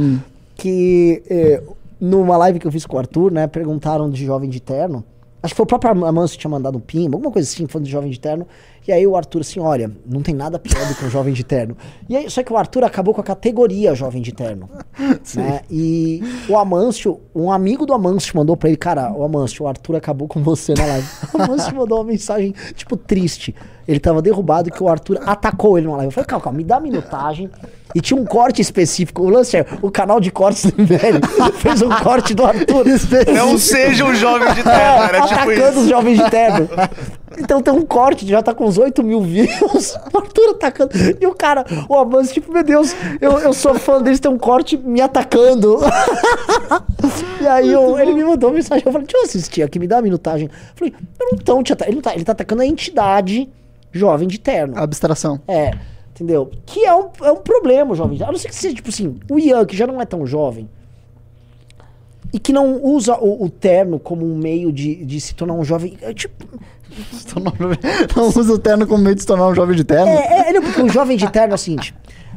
Que 0.55 1.23
eh, 1.27 1.63
numa 1.99 2.37
live 2.37 2.59
que 2.59 2.67
eu 2.67 2.71
fiz 2.71 2.85
com 2.85 2.95
o 2.95 2.99
Arthur, 2.99 3.31
né? 3.31 3.47
Perguntaram 3.47 4.09
de 4.09 4.23
jovem 4.23 4.49
de 4.49 4.59
terno. 4.59 5.03
Acho 5.43 5.53
que 5.53 5.57
foi 5.57 5.63
o 5.63 5.67
próprio 5.67 6.05
Amanso 6.05 6.33
que 6.33 6.39
tinha 6.39 6.51
mandado 6.51 6.77
um 6.77 6.81
pimba, 6.81 7.15
alguma 7.17 7.31
coisa 7.31 7.49
assim, 7.49 7.67
falando 7.67 7.85
de 7.85 7.91
jovem 7.91 8.11
de 8.11 8.19
terno. 8.19 8.47
E 8.87 8.91
aí 8.91 9.05
o 9.05 9.15
Arthur 9.15 9.41
assim, 9.41 9.59
olha, 9.59 9.91
não 10.05 10.21
tem 10.21 10.33
nada 10.33 10.57
pior 10.57 10.85
do 10.87 10.95
que 10.95 11.05
um 11.05 11.09
jovem 11.09 11.33
de 11.33 11.43
terno. 11.43 11.77
E 12.09 12.17
aí, 12.17 12.29
só 12.29 12.41
que 12.41 12.51
o 12.51 12.57
Arthur 12.57 12.83
acabou 12.83 13.13
com 13.13 13.21
a 13.21 13.23
categoria 13.23 13.93
jovem 13.93 14.21
de 14.21 14.31
terno. 14.31 14.69
né? 15.35 15.61
E 15.69 16.21
o 16.49 16.57
Amâncio, 16.57 17.19
um 17.33 17.51
amigo 17.51 17.85
do 17.85 17.93
Amâncio 17.93 18.35
mandou 18.35 18.57
pra 18.57 18.69
ele, 18.69 18.77
cara, 18.77 19.11
o 19.13 19.23
Amâncio, 19.23 19.65
o 19.65 19.67
Arthur 19.67 19.95
acabou 19.95 20.27
com 20.27 20.41
você 20.41 20.73
na 20.73 20.85
live. 20.85 21.07
O 21.33 21.41
Amâncio 21.41 21.73
mandou 21.75 21.99
uma 21.99 22.03
mensagem, 22.03 22.53
tipo, 22.75 22.97
triste. 22.97 23.55
Ele 23.87 23.99
tava 23.99 24.21
derrubado 24.21 24.69
que 24.69 24.83
o 24.83 24.87
Arthur 24.87 25.19
atacou 25.25 25.77
ele 25.77 25.87
na 25.87 25.97
live. 25.97 26.07
Eu 26.07 26.11
falei, 26.11 26.27
calma, 26.27 26.43
calma, 26.43 26.57
me 26.57 26.63
dá 26.63 26.77
a 26.77 26.79
minutagem. 26.79 27.49
E 27.93 28.01
tinha 28.01 28.19
um 28.19 28.25
corte 28.25 28.61
específico. 28.61 29.23
O 29.23 29.29
lance 29.29 29.57
é, 29.57 29.65
o 29.81 29.91
canal 29.91 30.19
de 30.19 30.31
cortes 30.31 30.65
do 30.65 30.81
MBL 30.81 31.25
fez 31.59 31.81
um 31.81 31.89
corte 31.89 32.33
do 32.33 32.45
Arthur. 32.45 32.85
Não 33.33 33.57
seja 33.57 34.05
um 34.05 34.15
jovem 34.15 34.53
de 34.53 34.63
terno, 34.63 35.03
era 35.03 35.21
tipo 35.21 35.33
atacando 35.33 35.71
isso. 35.71 35.79
os 35.81 35.89
jovens 35.89 36.17
de 36.17 36.29
terno. 36.29 36.69
Então 37.37 37.61
tem 37.61 37.73
um 37.73 37.81
corte, 37.85 38.27
já 38.27 38.41
tá 38.41 38.53
com 38.53 38.65
uns 38.65 38.77
8 38.77 39.03
mil 39.03 39.21
views. 39.21 39.95
O 40.13 40.17
Arthur 40.17 40.49
atacando. 40.51 40.91
E 41.19 41.25
o 41.25 41.33
cara, 41.33 41.65
o 41.87 41.95
Avanço, 41.97 42.33
tipo, 42.33 42.51
meu 42.51 42.63
Deus, 42.63 42.93
eu, 43.21 43.39
eu 43.39 43.53
sou 43.53 43.73
fã 43.75 44.01
deles, 44.01 44.19
tem 44.19 44.29
um 44.31 44.37
corte 44.37 44.77
me 44.77 44.99
atacando. 45.01 45.77
e 47.41 47.47
aí 47.47 47.71
eu- 47.71 47.97
ele 47.99 48.13
me 48.13 48.23
mandou 48.23 48.49
uma 48.49 48.55
mensagem. 48.55 48.83
Eu 48.85 48.91
falei, 48.91 49.07
deixa 49.07 49.17
eu 49.17 49.23
assistir 49.29 49.63
aqui, 49.63 49.79
me 49.79 49.87
dá 49.87 49.97
a 49.99 50.01
minutagem. 50.01 50.47
Eu 50.47 50.75
falei, 50.75 50.93
eu 51.19 51.27
não 51.31 51.37
tô 51.37 51.63
te 51.63 51.73
atacando. 51.73 51.95
Ele, 51.95 52.01
tá, 52.01 52.13
ele 52.15 52.23
tá 52.23 52.31
atacando 52.33 52.61
a 52.61 52.65
entidade 52.65 53.49
jovem 53.91 54.27
de 54.27 54.39
terno. 54.39 54.77
Abstração. 54.77 55.39
É, 55.47 55.71
entendeu? 56.11 56.51
Que 56.65 56.85
é 56.85 56.93
um, 56.93 57.09
é 57.23 57.31
um 57.31 57.37
problema, 57.37 57.95
jovem. 57.95 58.21
A 58.23 58.27
não 58.31 58.37
ser 58.37 58.49
que 58.49 58.55
seja, 58.55 58.75
tipo 58.75 58.89
assim, 58.89 59.17
o 59.29 59.39
Ian, 59.39 59.65
que 59.65 59.75
já 59.75 59.87
não 59.87 59.99
é 60.01 60.05
tão 60.05 60.25
jovem, 60.25 60.69
e 62.33 62.39
que 62.39 62.53
não 62.53 62.81
usa 62.83 63.15
o, 63.15 63.45
o 63.45 63.49
terno 63.49 63.99
como 63.99 64.25
um 64.25 64.37
meio 64.37 64.71
de, 64.71 65.03
de 65.05 65.19
se 65.19 65.35
tornar 65.35 65.53
um 65.53 65.63
jovem. 65.63 65.97
é, 66.01 66.13
tipo, 66.13 66.47
Não 68.15 68.27
usa 68.27 68.53
o 68.53 68.59
terno 68.59 68.85
como 68.85 69.03
meio 69.03 69.15
de 69.15 69.21
se 69.21 69.27
tornar 69.27 69.47
um 69.47 69.55
jovem 69.55 69.75
de 69.75 69.83
terno. 69.83 70.07
é, 70.07 70.49
é, 70.49 70.53
não, 70.53 70.61
porque 70.61 70.81
o 70.81 70.89
jovem 70.89 71.17
de 71.17 71.29
terno 71.31 71.53
é 71.53 71.55
o 71.55 71.57
seguinte: 71.57 71.95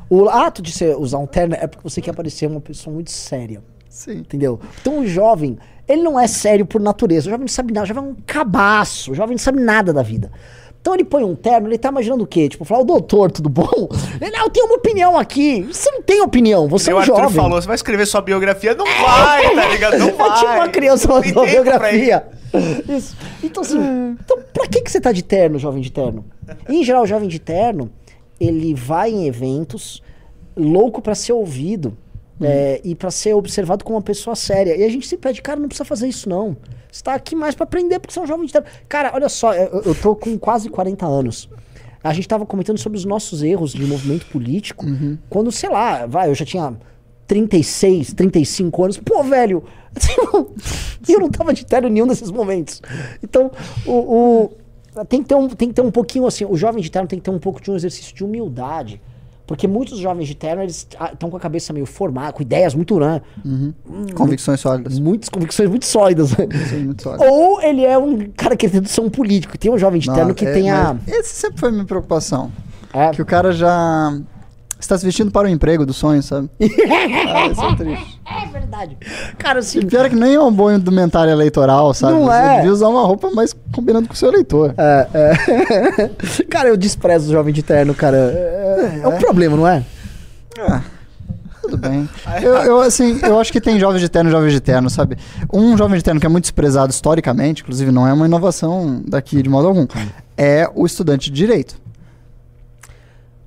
o 0.08 0.28
ato 0.28 0.62
de 0.62 0.72
você 0.72 0.94
usar 0.94 1.18
um 1.18 1.26
terno 1.26 1.54
é 1.54 1.66
porque 1.66 1.82
você 1.82 2.00
quer 2.00 2.14
parecer 2.14 2.46
uma 2.46 2.60
pessoa 2.60 2.94
muito 2.94 3.10
séria. 3.10 3.62
Sim. 3.88 4.18
Entendeu? 4.18 4.60
Então 4.80 5.00
o 5.00 5.06
jovem, 5.06 5.56
ele 5.86 6.02
não 6.02 6.18
é 6.18 6.26
sério 6.26 6.66
por 6.66 6.80
natureza. 6.80 7.28
O 7.28 7.30
jovem 7.30 7.42
não 7.44 7.48
sabe 7.48 7.72
nada, 7.72 7.84
o 7.84 7.88
jovem 7.88 8.04
é 8.04 8.06
um 8.06 8.16
cabaço, 8.26 9.12
o 9.12 9.14
jovem 9.14 9.34
não 9.34 9.42
sabe 9.42 9.60
nada 9.60 9.92
da 9.92 10.02
vida. 10.02 10.30
Então 10.84 10.92
ele 10.92 11.02
põe 11.04 11.24
um 11.24 11.34
terno, 11.34 11.66
ele 11.66 11.78
tá 11.78 11.88
imaginando 11.88 12.24
o 12.24 12.26
quê? 12.26 12.46
Tipo, 12.46 12.62
falar, 12.62 12.82
o 12.82 12.84
doutor, 12.84 13.32
tudo 13.32 13.48
bom? 13.48 13.88
Ele, 14.20 14.30
não, 14.30 14.40
eu 14.44 14.50
tenho 14.50 14.66
uma 14.66 14.74
opinião 14.74 15.16
aqui. 15.18 15.62
Você 15.62 15.90
não 15.90 16.02
tem 16.02 16.20
opinião, 16.20 16.68
você 16.68 16.90
E 16.90 16.92
é 16.92 16.94
um 16.94 16.98
Arthur 16.98 17.16
jovem. 17.16 17.30
falou, 17.36 17.58
você 17.62 17.66
vai 17.66 17.74
escrever 17.74 18.04
sua 18.06 18.20
biografia? 18.20 18.74
Não 18.74 18.84
vai, 18.84 19.54
tá 19.54 19.68
ligado? 19.68 19.96
Não 19.96 20.12
vai. 20.14 20.38
tinha 20.38 20.50
uma 20.50 20.68
criança 20.68 21.08
pra 21.08 21.22
biografia. 21.22 22.26
Isso. 22.86 23.16
Então, 23.42 23.62
assim, 23.62 23.78
então, 24.22 24.38
pra 24.52 24.66
que, 24.66 24.82
que 24.82 24.90
você 24.92 25.00
tá 25.00 25.10
de 25.10 25.22
terno, 25.22 25.58
jovem 25.58 25.80
de 25.80 25.90
terno? 25.90 26.22
Em 26.68 26.84
geral, 26.84 27.04
o 27.04 27.06
jovem 27.06 27.30
de 27.30 27.38
terno, 27.38 27.90
ele 28.38 28.74
vai 28.74 29.10
em 29.10 29.26
eventos 29.26 30.02
louco 30.54 31.00
pra 31.00 31.14
ser 31.14 31.32
ouvido 31.32 31.96
é, 32.40 32.80
e 32.84 32.94
pra 32.94 33.10
ser 33.10 33.34
observado 33.34 33.84
como 33.84 33.96
uma 33.96 34.02
pessoa 34.02 34.34
séria. 34.34 34.76
E 34.76 34.82
a 34.84 34.88
gente 34.88 35.06
se 35.06 35.16
pede, 35.16 35.40
cara, 35.42 35.58
não 35.60 35.68
precisa 35.68 35.84
fazer 35.84 36.08
isso, 36.08 36.28
não. 36.28 36.56
Você 36.90 37.02
tá 37.02 37.14
aqui 37.14 37.34
mais 37.34 37.54
pra 37.54 37.64
aprender 37.64 37.98
porque 37.98 38.12
você 38.12 38.20
é 38.20 38.22
um 38.22 38.26
jovem 38.26 38.46
de 38.46 38.52
terno. 38.52 38.66
Cara, 38.88 39.10
olha 39.14 39.28
só, 39.28 39.52
eu, 39.54 39.82
eu 39.86 39.94
tô 39.94 40.14
com 40.14 40.38
quase 40.38 40.68
40 40.68 41.06
anos. 41.06 41.48
A 42.02 42.12
gente 42.12 42.28
tava 42.28 42.44
comentando 42.44 42.78
sobre 42.78 42.98
os 42.98 43.04
nossos 43.04 43.42
erros 43.42 43.72
de 43.72 43.84
movimento 43.84 44.26
político. 44.26 44.84
Quando, 45.30 45.50
sei 45.50 45.70
lá, 45.70 46.06
vai, 46.06 46.28
eu 46.28 46.34
já 46.34 46.44
tinha 46.44 46.76
36, 47.26 48.12
35 48.14 48.84
anos. 48.84 48.98
Pô, 48.98 49.22
velho, 49.22 49.64
eu 51.08 51.20
não 51.20 51.30
tava 51.30 51.52
de 51.54 51.64
terno 51.64 51.88
em 51.88 51.92
nenhum 51.92 52.06
desses 52.06 52.30
momentos. 52.30 52.82
Então, 53.22 53.50
o, 53.86 53.92
o- 53.92 55.04
tem, 55.08 55.22
que 55.22 55.28
ter 55.28 55.34
um, 55.34 55.48
tem 55.48 55.68
que 55.68 55.74
ter 55.74 55.82
um 55.82 55.90
pouquinho 55.90 56.26
assim, 56.26 56.44
o 56.44 56.56
jovem 56.56 56.82
de 56.82 56.90
terno 56.90 57.08
tem 57.08 57.18
que 57.18 57.24
ter 57.24 57.30
um 57.30 57.38
pouco 57.38 57.60
de 57.60 57.70
um 57.70 57.74
exercício 57.76 58.14
de 58.14 58.22
humildade. 58.24 59.00
Porque 59.46 59.68
muitos 59.68 59.98
jovens 59.98 60.26
de 60.26 60.34
terno, 60.34 60.62
eles 60.62 60.86
estão 61.12 61.28
com 61.30 61.36
a 61.36 61.40
cabeça 61.40 61.72
meio 61.72 61.84
formada, 61.84 62.32
com 62.32 62.42
ideias 62.42 62.74
muito, 62.74 62.98
né? 62.98 63.20
Convicções 64.14 64.60
sólidas. 64.60 64.98
Muitas 64.98 65.28
convicções 65.28 65.68
muito 65.68 65.84
sólidas. 65.84 66.30
Sim, 66.30 66.84
muito 66.84 67.02
sólidas. 67.02 67.28
Ou 67.28 67.60
ele 67.60 67.84
é 67.84 67.98
um 67.98 68.30
cara 68.30 68.56
que 68.56 68.68
tem 68.68 68.82
ser 68.84 69.00
um 69.02 69.10
político. 69.10 69.58
Tem 69.58 69.70
um 69.70 69.78
jovem 69.78 70.00
de 70.00 70.08
Não, 70.08 70.14
terno 70.14 70.34
que 70.34 70.46
é, 70.46 70.52
tem 70.52 70.70
a. 70.70 70.96
Esse 71.06 71.34
sempre 71.34 71.60
foi 71.60 71.68
a 71.68 71.72
minha 71.72 71.84
preocupação. 71.84 72.50
É, 72.92 73.10
Que 73.10 73.20
o 73.20 73.26
cara 73.26 73.52
já 73.52 74.18
está 74.84 74.98
se 74.98 75.04
vestindo 75.04 75.30
para 75.30 75.46
o 75.46 75.50
emprego 75.50 75.84
do 75.84 75.92
sonho, 75.92 76.22
sabe? 76.22 76.50
ah, 76.60 77.46
isso 77.48 77.62
é 77.62 77.76
triste. 77.76 78.20
é 78.26 78.46
verdade. 78.48 78.96
Cara, 79.38 79.58
assim. 79.58 79.80
E 79.80 79.86
pior 79.86 80.06
é 80.06 80.08
que 80.08 80.16
nem 80.16 80.34
é 80.34 80.40
um 80.40 80.52
bom 80.52 80.70
indumentário 80.70 81.30
eleitoral, 81.30 81.92
sabe? 81.94 82.14
Não 82.14 82.26
Você 82.26 82.36
é. 82.36 82.56
devia 82.56 82.72
usar 82.72 82.88
uma 82.88 83.02
roupa 83.02 83.30
mais 83.30 83.54
combinando 83.72 84.08
com 84.08 84.14
o 84.14 84.16
seu 84.16 84.28
eleitor. 84.28 84.74
É, 84.76 85.08
é. 85.14 86.44
cara, 86.48 86.68
eu 86.68 86.76
desprezo 86.76 87.28
o 87.28 87.32
jovem 87.32 87.52
de 87.52 87.62
terno, 87.62 87.94
cara. 87.94 88.16
É, 88.16 89.00
é 89.02 89.08
um 89.08 89.18
problema, 89.18 89.56
não 89.56 89.66
é? 89.66 89.82
Ah, 90.58 90.82
tudo 91.62 91.76
bem. 91.76 92.08
Eu, 92.42 92.54
eu, 92.54 92.80
assim, 92.80 93.18
eu 93.22 93.38
acho 93.38 93.52
que 93.52 93.60
tem 93.60 93.78
jovens 93.78 94.00
de 94.00 94.08
terno 94.08 94.28
e 94.28 94.32
jovens 94.32 94.52
de 94.52 94.60
terno, 94.60 94.90
sabe? 94.90 95.16
Um 95.52 95.76
jovem 95.76 95.96
de 95.96 96.04
terno 96.04 96.20
que 96.20 96.26
é 96.26 96.28
muito 96.28 96.44
desprezado 96.44 96.90
historicamente, 96.90 97.62
inclusive 97.62 97.90
não 97.90 98.06
é 98.06 98.12
uma 98.12 98.26
inovação 98.26 99.02
daqui 99.06 99.42
de 99.42 99.48
modo 99.48 99.68
algum, 99.68 99.86
é 100.36 100.68
o 100.74 100.84
estudante 100.86 101.30
de 101.30 101.36
direito. 101.36 101.83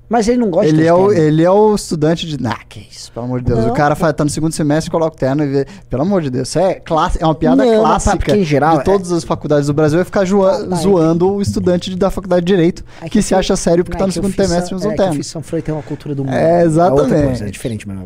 Mas 0.08 0.26
ele 0.26 0.38
não 0.38 0.48
gosta 0.48 0.68
Ele 0.68 0.78
de 0.82 0.86
é, 0.88 0.94
o, 0.94 1.12
ele 1.12 1.42
é 1.44 1.50
o 1.50 1.74
estudante 1.74 2.26
de. 2.26 2.38
Ah, 2.46 2.58
que 2.66 2.80
isso, 2.90 3.12
pelo 3.12 3.26
amor 3.26 3.40
de 3.40 3.46
Deus. 3.46 3.60
Não. 3.60 3.70
O 3.70 3.74
cara 3.74 3.94
fa- 3.94 4.10
tá 4.12 4.24
no 4.24 4.30
segundo 4.30 4.52
semestre, 4.52 4.90
coloca 4.90 5.14
o 5.14 5.18
terno 5.18 5.44
e 5.44 5.46
vê. 5.48 5.66
Pelo 5.90 6.00
amor 6.02 6.22
de 6.22 6.30
Deus, 6.30 6.48
isso 6.48 6.58
é, 6.58 6.74
classe, 6.74 7.18
é 7.22 7.26
uma 7.26 7.34
piada 7.34 7.62
Não, 7.62 7.80
clássica 7.80 8.34
em 8.36 8.42
geral 8.42 8.78
de 8.78 8.84
todas 8.84 9.12
as 9.12 9.22
faculdades 9.22 9.66
do 9.66 9.74
Brasil 9.74 10.00
é 10.00 10.04
ficar 10.04 10.24
joa- 10.24 10.62
Ah, 10.64 10.66
tá, 10.66 10.76
zoando 10.76 11.34
o 11.34 11.42
estudante 11.42 11.94
da 11.94 12.10
faculdade 12.10 12.46
de 12.46 12.52
direito 12.54 12.82
É 13.02 13.08
que, 13.08 13.18
eu 13.18 13.22
se 13.22 13.34
acha 13.34 13.54
sério 13.54 13.84
porque 13.84 13.98
tá 13.98 14.04
é 14.04 14.06
no 14.06 14.12
que 14.12 14.14
segundo 14.14 14.34
semestre 14.34 14.72
e 14.72 14.76
usa 14.76 14.88
um 14.88 14.92
é 14.92 14.94
que 14.94 15.00
eu 15.02 15.04
terno. 15.08 15.24
São 15.24 15.42
Freire 15.42 15.64
tem 15.66 15.74
uma 15.74 15.82
cultura 15.82 16.14
do 16.14 16.24
mundo. 16.24 16.34
É, 16.34 16.62
exatamente. 16.62 17.02
outra 17.02 17.22
coisa, 17.26 17.46
é 17.46 17.50
diferente, 17.50 17.86
mas... 17.86 17.98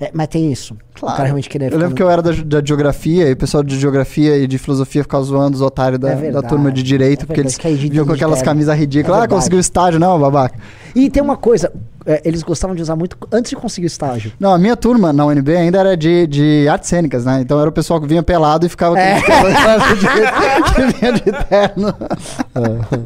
É, 0.00 0.10
mas 0.14 0.28
tem 0.28 0.52
isso. 0.52 0.76
O 1.02 1.06
cara 1.06 1.24
realmente 1.24 1.48
querer 1.48 1.66
Eu 1.66 1.70
ficar 1.70 1.80
lembro 1.80 1.94
que 1.96 2.02
eu 2.02 2.10
era 2.10 2.22
da, 2.22 2.30
da 2.30 2.64
geografia 2.64 3.28
e 3.28 3.32
o 3.32 3.36
pessoal 3.36 3.62
de 3.64 3.78
geografia 3.78 4.36
e 4.36 4.46
de 4.46 4.56
filosofia 4.58 5.02
ficava 5.02 5.22
zoando 5.24 5.56
os 5.56 5.60
otários 5.62 5.98
da, 6.00 6.10
É 6.10 6.30
da 6.30 6.42
turma 6.42 6.70
de 6.70 6.82
direito, 6.82 7.22
é 7.22 7.26
porque 7.26 7.40
eles 7.40 7.56
de- 7.56 7.88
vinham 7.88 8.04
com 8.06 8.12
de 8.12 8.16
aquelas 8.16 8.40
camisas 8.42 8.76
ridículas. 8.78 9.20
É 9.20 9.24
ah, 9.24 9.28
conseguiu 9.28 9.58
estágio, 9.58 9.98
não, 9.98 10.18
babaca. 10.20 10.58
E 10.94 11.10
tem 11.10 11.22
uma 11.22 11.36
coisa, 11.36 11.72
é, 12.06 12.22
eles 12.24 12.42
gostavam 12.42 12.74
de 12.76 12.82
usar 12.82 12.94
muito 12.96 13.16
antes 13.32 13.50
de 13.50 13.56
conseguir 13.56 13.86
o 13.86 13.88
estágio. 13.88 14.32
Não, 14.38 14.52
a 14.54 14.58
minha 14.58 14.76
turma 14.76 15.12
na 15.12 15.26
UNB 15.26 15.56
ainda 15.56 15.78
era 15.78 15.96
de, 15.96 16.26
de 16.26 16.68
artes 16.68 16.88
cênicas, 16.88 17.24
né? 17.24 17.40
Então 17.40 17.60
era 17.60 17.68
o 17.68 17.72
pessoal 17.72 18.00
que 18.00 18.06
vinha 18.06 18.22
pelado 18.22 18.66
e 18.66 18.68
ficava 18.68 18.98
É. 18.98 19.20
que 20.74 20.98
vinha 20.98 21.12
de 21.12 21.32
terno. 21.48 21.94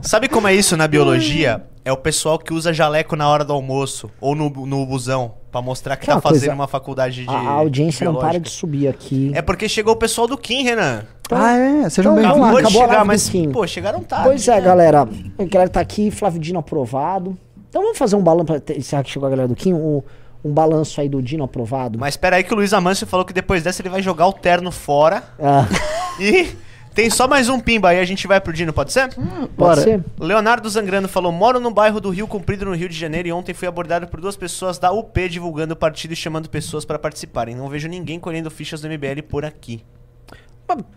Sabe 0.02 0.28
como 0.28 0.46
é 0.46 0.54
isso 0.54 0.76
na 0.76 0.86
biologia? 0.86 1.62
É 1.84 1.90
o 1.92 1.96
pessoal 1.96 2.38
que 2.38 2.54
usa 2.54 2.72
jaleco 2.72 3.16
na 3.16 3.28
hora 3.28 3.44
do 3.44 3.52
almoço 3.52 4.08
ou 4.20 4.36
no, 4.36 4.48
no 4.48 4.86
busão 4.86 5.34
pra 5.50 5.60
mostrar 5.60 5.96
que 5.96 6.06
Quer 6.06 6.12
tá 6.12 6.16
uma 6.16 6.22
coisa? 6.22 6.38
fazendo 6.40 6.54
uma 6.54 6.68
faculdade 6.68 7.24
de 7.24 7.28
A, 7.28 7.32
a 7.36 7.50
audiência 7.54 8.04
não 8.04 8.12
para 8.14 8.20
biológica. 8.30 8.44
de 8.44 8.50
subir 8.50 8.86
aqui. 8.88 9.32
É 9.34 9.42
porque 9.42 9.68
chegou 9.68 9.94
o 9.94 9.96
pessoal 9.96 10.28
do 10.28 10.38
Kim, 10.38 10.62
Renan. 10.62 11.04
ah, 11.30 11.56
é? 11.56 11.90
Sejam 11.90 12.16
então, 12.16 12.34
bem-vindos. 12.34 12.58
Acabou 12.60 12.82
a 12.82 12.86
chegar, 12.86 13.00
do 13.00 13.06
mas, 13.06 13.28
Kim. 13.28 13.50
pô, 13.50 13.66
chegaram 13.66 14.00
tarde. 14.04 14.26
Pois 14.28 14.46
é, 14.46 14.54
né? 14.54 14.60
galera. 14.60 15.08
A 15.38 15.44
galera 15.44 15.68
tá 15.70 15.80
aqui, 15.80 16.10
Flávio 16.12 16.40
Dino 16.40 16.60
aprovado. 16.60 17.36
Então 17.68 17.82
vamos 17.82 17.98
fazer 17.98 18.14
um 18.14 18.22
balanço 18.22 18.46
pra 18.60 18.76
encerrar 18.76 19.02
que 19.02 19.10
chegou 19.10 19.26
a 19.26 19.30
galera 19.30 19.48
do 19.48 19.56
Kim, 19.56 19.72
um, 19.74 20.02
um 20.44 20.52
balanço 20.52 21.00
aí 21.00 21.08
do 21.08 21.20
Dino 21.20 21.42
aprovado. 21.42 21.98
Mas 21.98 22.14
espera 22.14 22.36
aí 22.36 22.44
que 22.44 22.52
o 22.52 22.56
Luiz 22.56 22.72
Amâncio 22.72 23.08
falou 23.08 23.26
que 23.26 23.32
depois 23.32 23.62
dessa 23.64 23.82
ele 23.82 23.88
vai 23.88 24.00
jogar 24.02 24.28
o 24.28 24.32
terno 24.32 24.70
fora 24.70 25.24
Ah, 25.38 25.66
e 26.20 26.48
tem 26.94 27.10
só 27.10 27.26
mais 27.26 27.48
um 27.48 27.58
pimba 27.58 27.90
aí 27.90 27.98
a 27.98 28.04
gente 28.04 28.26
vai 28.26 28.40
pro 28.40 28.52
Dino, 28.52 28.72
pode 28.72 28.92
ser? 28.92 29.08
pode 29.14 29.50
Bora. 29.56 29.80
ser? 29.80 30.04
Leonardo 30.18 30.68
Zangrano 30.68 31.08
falou: 31.08 31.32
Moro 31.32 31.58
no 31.58 31.70
bairro 31.70 32.00
do 32.00 32.10
Rio 32.10 32.26
Comprido, 32.26 32.64
no 32.64 32.74
Rio 32.74 32.88
de 32.88 32.98
Janeiro, 32.98 33.28
e 33.28 33.32
ontem 33.32 33.54
fui 33.54 33.66
abordado 33.68 34.06
por 34.06 34.20
duas 34.20 34.36
pessoas 34.36 34.78
da 34.78 34.92
UP 34.92 35.28
divulgando 35.28 35.74
o 35.74 35.76
partido 35.76 36.12
e 36.12 36.16
chamando 36.16 36.48
pessoas 36.48 36.84
para 36.84 36.98
participarem. 36.98 37.54
Não 37.54 37.68
vejo 37.68 37.88
ninguém 37.88 38.20
colhendo 38.20 38.50
fichas 38.50 38.80
do 38.80 38.88
MBL 38.88 39.22
por 39.28 39.44
aqui. 39.44 39.84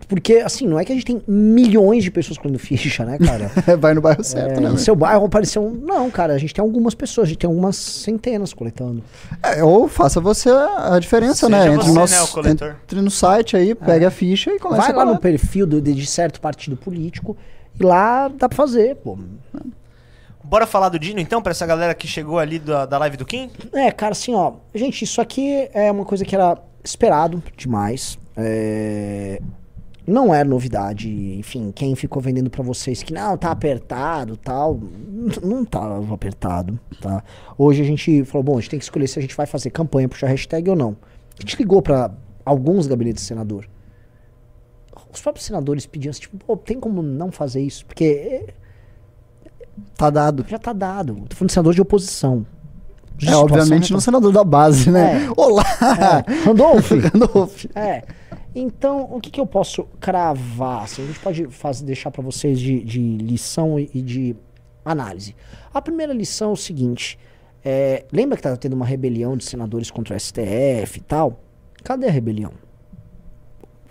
Porque, 0.08 0.36
assim, 0.36 0.68
não 0.68 0.80
é 0.80 0.86
que 0.86 0.92
a 0.92 0.96
gente 0.96 1.06
tem 1.06 1.22
milhões 1.28 2.04
de 2.04 2.12
pessoas 2.12 2.38
colhendo 2.38 2.60
ficha, 2.60 3.04
né, 3.04 3.18
cara? 3.18 3.52
Vai 3.78 3.94
no 3.94 4.02
bairro 4.02 4.24
certo, 4.24 4.58
É, 4.58 4.60
né? 4.62 4.70
no 4.70 4.78
seu 4.78 4.96
bairro 4.96 5.26
apareceu 5.26 5.66
um... 5.66 5.72
Não, 5.72 6.10
cara, 6.10 6.34
a 6.34 6.38
gente 6.38 6.54
tem 6.54 6.62
algumas 6.62 6.96
pessoas, 6.96 7.26
a 7.26 7.30
gente 7.30 7.40
tem 7.40 7.48
algumas 7.50 7.76
centenas 7.76 8.54
coletando. 8.54 9.04
É, 9.44 9.64
ou 9.64 9.88
faça 9.88 10.22
você 10.22 10.50
a 10.50 10.98
diferença, 11.00 11.48
Seja 11.48 11.50
né? 11.50 11.74
Entre, 11.74 11.88
você, 11.88 11.94
nosso, 11.94 12.42
né, 12.42 12.52
entre 12.52 13.02
no 13.02 13.12
site 13.12 13.58
aí, 13.58 13.76
pegue 13.76 14.06
a 14.06 14.12
ficha 14.12 14.52
e 14.52 14.60
comece 14.60 14.82
Vai 14.82 14.92
a 14.92 14.98
lá 14.98 15.06
no 15.06 15.20
perfil 15.20 15.66
do, 15.68 15.82
de 15.82 16.06
certo 16.06 16.40
partido 16.40 16.78
político 16.78 17.36
e 17.80 17.84
lá 17.84 18.30
dá 18.30 18.48
pra 18.48 18.56
fazer, 18.56 18.96
pô. 18.96 19.18
Bora 20.44 20.68
falar 20.68 20.90
do 20.90 21.00
Dino 21.00 21.20
então, 21.20 21.42
pra 21.42 21.52
essa 21.52 21.66
galera 21.66 21.94
que 21.96 22.08
chegou 22.08 22.38
ali 22.38 22.60
da, 22.60 22.86
da 22.86 22.98
live 23.00 23.18
do 23.18 23.26
Kim? 23.26 23.50
É, 23.74 23.92
cara, 23.92 24.12
assim, 24.12 24.34
ó. 24.36 24.54
Gente, 24.74 25.04
isso 25.04 25.20
aqui 25.20 25.68
é 25.74 25.92
uma 25.92 26.06
coisa 26.06 26.24
que 26.24 26.36
era 26.36 26.58
esperado 26.84 27.44
demais. 27.58 28.18
É, 28.38 29.40
Não 30.06 30.34
é 30.34 30.44
novidade. 30.44 31.10
Enfim, 31.38 31.72
quem 31.74 31.96
ficou 31.96 32.22
vendendo 32.22 32.50
pra 32.50 32.64
vocês 32.64 33.02
que 33.02 33.14
não, 33.14 33.38
tá 33.38 33.52
apertado 33.52 34.38
tal. 34.38 34.80
Não 35.44 35.66
tava 35.66 36.14
apertado, 36.14 36.80
tá? 37.02 37.24
Hoje 37.58 37.82
a 37.82 37.86
gente 37.86 38.24
falou, 38.26 38.44
bom, 38.44 38.58
a 38.58 38.62
gente 38.62 38.70
tem 38.70 38.80
que 38.80 38.86
escolher 38.86 39.08
se 39.08 39.18
a 39.18 39.22
gente 39.22 39.36
vai 39.36 39.46
fazer 39.46 39.70
campanha, 39.72 40.08
puxar 40.10 40.28
hashtag 40.28 40.70
ou 40.70 40.76
não. 40.76 40.96
A 41.38 41.42
gente 41.42 41.58
ligou 41.58 41.82
pra 41.82 42.12
alguns 42.46 42.86
gabinetes 42.88 43.24
de 43.24 43.28
senador. 43.28 43.68
os 45.14 45.22
próprios 45.22 45.46
senadores 45.46 45.86
pediam 45.86 46.12
assim, 46.12 46.22
tipo, 46.22 46.38
pô, 46.38 46.56
tem 46.58 46.80
como 46.80 47.02
não 47.02 47.32
fazer 47.32 47.62
isso? 47.62 47.86
Porque 47.86 48.46
Tá 49.98 50.10
dado. 50.10 50.46
já 50.48 50.58
tá 50.60 50.72
dado. 50.72 51.16
Tô 51.28 51.36
falando 51.36 51.48
de 51.50 51.54
senador 51.54 51.74
de 51.74 51.82
oposição. 51.82 52.46
É, 53.26 53.34
obviamente 53.36 53.94
no 53.94 54.02
senador 54.02 54.32
da 54.34 54.44
base, 54.44 54.92
né? 54.92 55.26
É. 55.26 55.30
Olá! 55.38 55.64
É, 56.28 56.32
Randolph. 56.46 56.92
Randolph. 57.14 57.66
É. 57.74 58.04
Então, 58.56 59.10
o 59.12 59.20
que, 59.20 59.30
que 59.30 59.40
eu 59.40 59.46
posso 59.46 59.84
cravar? 60.00 60.84
Assim, 60.84 61.04
a 61.04 61.06
gente 61.08 61.20
pode 61.20 61.46
deixar 61.84 62.10
para 62.10 62.24
vocês 62.24 62.58
de, 62.58 62.82
de 62.82 63.18
lição 63.18 63.78
e, 63.78 63.92
e 63.94 64.02
de 64.02 64.36
análise. 64.86 65.36
A 65.74 65.82
primeira 65.82 66.14
lição 66.14 66.52
é 66.52 66.54
o 66.54 66.56
seguinte: 66.56 67.20
é, 67.66 68.06
lembra 68.14 68.38
que 68.38 68.40
estava 68.40 68.56
tendo 68.56 68.74
uma 68.74 68.86
rebelião 68.86 69.36
de 69.36 69.44
senadores 69.44 69.92
contra 69.92 70.16
o 70.16 70.20
STF 70.20 71.00
e 71.00 71.02
tal? 71.02 71.38
Cadê 71.84 72.08
a 72.08 72.12
rebelião? 72.12 72.52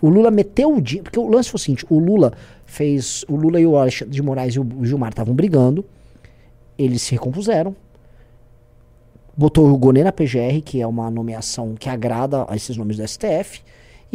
O 0.01 0.09
Lula 0.09 0.31
meteu 0.31 0.73
o 0.73 0.81
dia. 0.81 1.03
Porque 1.03 1.19
o 1.19 1.27
lance 1.27 1.49
foi 1.49 1.57
o 1.57 1.61
seguinte: 1.61 1.85
o 1.87 1.99
Lula 1.99 2.33
fez. 2.65 3.23
O 3.29 3.35
Lula 3.35 3.59
e 3.59 3.67
o 3.67 3.77
Alexandre 3.77 4.13
de 4.13 4.21
Moraes 4.23 4.55
e 4.55 4.59
o 4.59 4.85
Gilmar 4.85 5.09
estavam 5.09 5.35
brigando. 5.35 5.85
Eles 6.77 7.03
se 7.03 7.11
recompuseram. 7.11 7.75
Botou 9.37 9.69
o 9.69 9.77
Gonê 9.77 10.03
na 10.03 10.11
PGR, 10.11 10.61
que 10.63 10.81
é 10.81 10.87
uma 10.87 11.11
nomeação 11.11 11.75
que 11.75 11.89
agrada 11.89 12.45
a 12.49 12.55
esses 12.55 12.75
nomes 12.77 12.97
do 12.97 13.07
STF. 13.07 13.61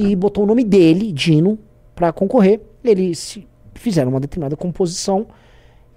E 0.01 0.17
botou 0.17 0.45
o 0.45 0.47
nome 0.47 0.65
dele, 0.65 1.13
Dino, 1.13 1.59
para 1.95 2.13
concorrer. 2.13 2.61
Eles 2.83 3.39
fizeram 3.75 4.11
uma 4.11 4.21
determinada 4.21 4.57
composição. 4.57 5.27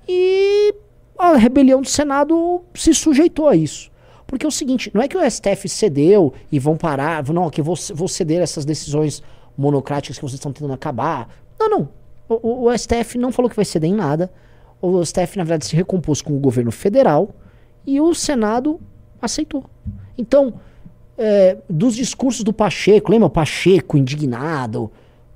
E 0.07 0.73
a 1.17 1.35
rebelião 1.37 1.81
do 1.81 1.87
Senado 1.87 2.61
se 2.73 2.93
sujeitou 2.93 3.47
a 3.47 3.55
isso. 3.55 3.91
Porque 4.27 4.45
é 4.45 4.49
o 4.49 4.51
seguinte, 4.51 4.89
não 4.93 5.01
é 5.01 5.07
que 5.07 5.17
o 5.17 5.29
STF 5.31 5.69
cedeu 5.69 6.33
e 6.51 6.57
vão 6.59 6.75
parar, 6.75 7.23
não, 7.31 7.49
que 7.49 7.61
vou, 7.61 7.75
vou 7.93 8.07
ceder 8.07 8.41
essas 8.41 8.65
decisões 8.65 9.21
monocráticas 9.57 10.17
que 10.17 10.21
vocês 10.23 10.35
estão 10.35 10.51
tentando 10.51 10.73
acabar. 10.73 11.29
Não, 11.59 11.69
não. 11.69 11.89
O- 12.27 12.65
o 12.65 12.77
STF 12.77 13.17
não 13.17 13.31
falou 13.31 13.49
que 13.49 13.55
vai 13.55 13.65
ceder 13.65 13.89
em 13.89 13.93
nada. 13.93 14.31
O 14.81 15.03
STF, 15.05 15.37
na 15.37 15.43
verdade, 15.43 15.65
se 15.65 15.75
recompôs 15.75 16.21
com 16.21 16.35
o 16.35 16.39
governo 16.39 16.71
federal 16.71 17.29
e 17.85 18.01
o 18.01 18.13
Senado 18.13 18.79
aceitou. 19.21 19.65
Então, 20.17 20.55
é, 21.17 21.57
dos 21.69 21.95
discursos 21.95 22.43
do 22.43 22.51
Pacheco, 22.53 23.11
lembra 23.11 23.27
o 23.27 23.29
Pacheco 23.29 23.97
indignado, 23.97 24.91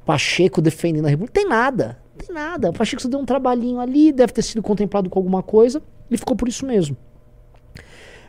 Pacheco 0.05 0.61
defendendo 0.61 1.05
a 1.05 1.09
República? 1.09 1.39
Tem 1.39 1.47
nada, 1.47 1.97
tem 2.17 2.33
nada. 2.33 2.69
O 2.69 2.73
Pacheco 2.73 3.01
só 3.01 3.07
deu 3.09 3.19
um 3.19 3.25
trabalhinho 3.25 3.79
ali, 3.79 4.11
deve 4.11 4.33
ter 4.33 4.41
sido 4.41 4.61
contemplado 4.61 5.09
com 5.09 5.19
alguma 5.19 5.43
coisa 5.43 5.81
e 6.09 6.17
ficou 6.17 6.35
por 6.35 6.47
isso 6.47 6.65
mesmo. 6.65 6.95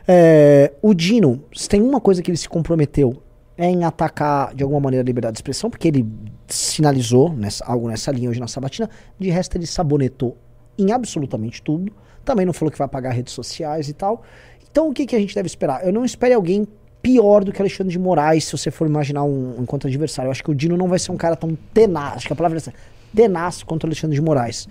É, 0.07 0.73
o 0.81 0.93
Dino, 0.93 1.43
se 1.53 1.69
tem 1.69 1.81
uma 1.81 2.01
coisa 2.01 2.21
que 2.21 2.31
ele 2.31 2.37
se 2.37 2.49
comprometeu 2.49 3.21
é 3.57 3.65
em 3.69 3.83
atacar 3.83 4.55
de 4.55 4.63
alguma 4.63 4.79
maneira 4.79 5.03
a 5.03 5.05
liberdade 5.05 5.33
de 5.33 5.39
expressão, 5.39 5.69
porque 5.69 5.87
ele 5.87 6.07
sinalizou 6.47 7.31
nessa- 7.33 7.65
algo 7.65 7.89
nessa 7.89 8.09
linha 8.11 8.29
hoje 8.29 8.39
na 8.39 8.47
sabatina. 8.47 8.89
De 9.19 9.29
resto, 9.29 9.57
ele 9.57 9.67
sabonetou 9.67 10.37
em 10.77 10.91
absolutamente 10.93 11.61
tudo. 11.61 11.91
Também 12.23 12.45
não 12.45 12.53
falou 12.53 12.71
que 12.71 12.77
vai 12.77 12.85
apagar 12.85 13.13
redes 13.13 13.33
sociais 13.33 13.89
e 13.89 13.93
tal. 13.93 14.23
Então, 14.71 14.89
o 14.89 14.93
que, 14.93 15.05
que 15.05 15.15
a 15.15 15.19
gente 15.19 15.35
deve 15.35 15.47
esperar? 15.47 15.85
Eu 15.85 15.91
não 15.91 16.05
espere 16.05 16.33
alguém 16.33 16.65
pior 17.01 17.43
do 17.43 17.51
que 17.51 17.61
Alexandre 17.61 17.91
de 17.91 17.99
Moraes, 17.99 18.45
se 18.45 18.51
você 18.57 18.69
for 18.71 18.87
imaginar 18.87 19.23
um, 19.23 19.57
um 19.57 19.63
enquanto 19.63 19.87
adversário. 19.87 20.27
Eu 20.27 20.31
acho 20.31 20.43
que 20.43 20.51
o 20.51 20.55
Dino 20.55 20.75
não 20.77 20.87
vai 20.87 20.99
ser 20.99 21.11
um 21.11 21.17
cara 21.17 21.35
tão 21.35 21.57
tenaz. 21.73 22.17
Acho 22.17 22.27
que 22.27 22.33
a 22.33 22.35
palavra 22.35 22.57
é 22.57 22.59
essa, 22.59 22.73
tenaz 23.15 23.63
contra 23.63 23.87
o 23.87 23.89
Alexandre 23.89 24.15
de 24.15 24.21
Moraes. 24.21 24.67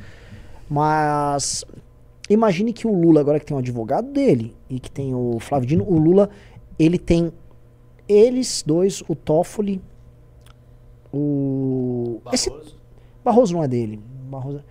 Mas 0.68 1.64
imagine 2.28 2.72
que 2.72 2.86
o 2.86 2.92
Lula, 2.92 3.20
agora 3.20 3.40
que 3.40 3.46
tem 3.46 3.56
um 3.56 3.60
advogado 3.60 4.10
dele 4.12 4.54
e 4.68 4.78
que 4.78 4.90
tem 4.90 5.14
o 5.14 5.38
Flávio 5.40 5.66
Dino, 5.68 5.84
o 5.88 5.98
Lula, 5.98 6.28
ele 6.78 6.98
tem 6.98 7.32
eles 8.06 8.62
dois, 8.66 9.02
o 9.08 9.14
Toffoli, 9.14 9.80
o. 11.12 12.20
Esse, 12.32 12.52
Barroso 13.24 13.54
não 13.54 13.62
é 13.64 13.68
dele. 13.68 14.00
Barroso, 14.30 14.62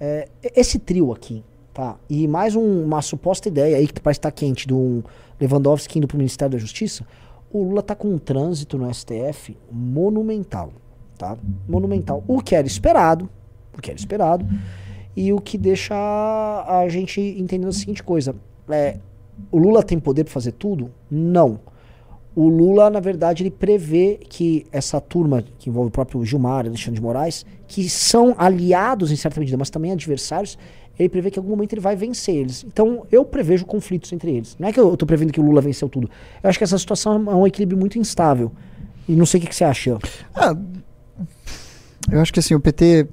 é, 0.00 0.28
esse 0.54 0.78
trio 0.78 1.12
aqui, 1.12 1.42
tá? 1.72 1.96
E 2.08 2.26
mais 2.26 2.54
um- 2.56 2.84
uma 2.84 3.00
suposta 3.02 3.48
ideia 3.48 3.76
aí 3.76 3.86
que 3.86 4.00
parece 4.00 4.18
estar 4.18 4.30
quente 4.30 4.66
do 4.66 5.04
Lewandowski 5.46 5.98
indo 5.98 6.06
pro 6.06 6.16
Ministério 6.16 6.52
da 6.52 6.58
Justiça. 6.58 7.06
O 7.50 7.62
Lula 7.62 7.82
tá 7.82 7.94
com 7.94 8.08
um 8.08 8.18
trânsito 8.18 8.76
no 8.76 8.92
STF 8.92 9.56
monumental, 9.70 10.72
tá? 11.16 11.36
Monumental. 11.68 12.24
O 12.26 12.40
que 12.40 12.54
era 12.54 12.66
esperado, 12.66 13.28
o 13.76 13.80
que 13.80 13.90
era 13.90 13.98
esperado, 13.98 14.46
e 15.16 15.32
o 15.32 15.40
que 15.40 15.56
deixa 15.56 15.94
a 15.94 16.86
gente 16.88 17.20
entendendo 17.20 17.68
a 17.68 17.72
seguinte 17.72 18.02
coisa: 18.02 18.34
é, 18.68 18.98
o 19.50 19.58
Lula 19.58 19.82
tem 19.82 19.98
poder 19.98 20.24
para 20.24 20.32
fazer 20.32 20.52
tudo? 20.52 20.90
Não. 21.10 21.60
O 22.36 22.48
Lula, 22.48 22.90
na 22.90 22.98
verdade, 22.98 23.44
ele 23.44 23.50
prevê 23.50 24.18
que 24.28 24.66
essa 24.72 25.00
turma, 25.00 25.44
que 25.56 25.70
envolve 25.70 25.88
o 25.88 25.92
próprio 25.92 26.24
Gilmar, 26.24 26.66
Alexandre 26.66 26.94
de 26.94 27.00
Moraes, 27.00 27.46
que 27.68 27.88
são 27.88 28.34
aliados 28.36 29.12
em 29.12 29.16
certa 29.16 29.38
medida, 29.38 29.56
mas 29.56 29.70
também 29.70 29.92
adversários, 29.92 30.58
ele 30.98 31.08
prevê 31.08 31.30
que 31.30 31.38
em 31.38 31.42
algum 31.42 31.50
momento 31.50 31.72
ele 31.72 31.80
vai 31.80 31.96
vencer 31.96 32.34
eles. 32.34 32.64
Então, 32.64 33.06
eu 33.10 33.24
prevejo 33.24 33.64
conflitos 33.64 34.12
entre 34.12 34.30
eles. 34.30 34.56
Não 34.58 34.68
é 34.68 34.72
que 34.72 34.78
eu 34.78 34.92
estou 34.92 35.06
prevendo 35.06 35.32
que 35.32 35.40
o 35.40 35.42
Lula 35.42 35.60
venceu 35.60 35.88
tudo. 35.88 36.08
Eu 36.42 36.48
acho 36.48 36.58
que 36.58 36.64
essa 36.64 36.78
situação 36.78 37.14
é 37.30 37.34
um 37.34 37.46
equilíbrio 37.46 37.78
muito 37.78 37.98
instável. 37.98 38.52
E 39.08 39.12
não 39.12 39.26
sei 39.26 39.38
o 39.38 39.42
que, 39.42 39.48
que 39.48 39.56
você 39.56 39.64
acha. 39.64 39.98
Ah, 40.34 40.56
eu 42.10 42.20
acho 42.20 42.32
que 42.32 42.38
assim, 42.38 42.54
o 42.54 42.60
PT 42.60 43.08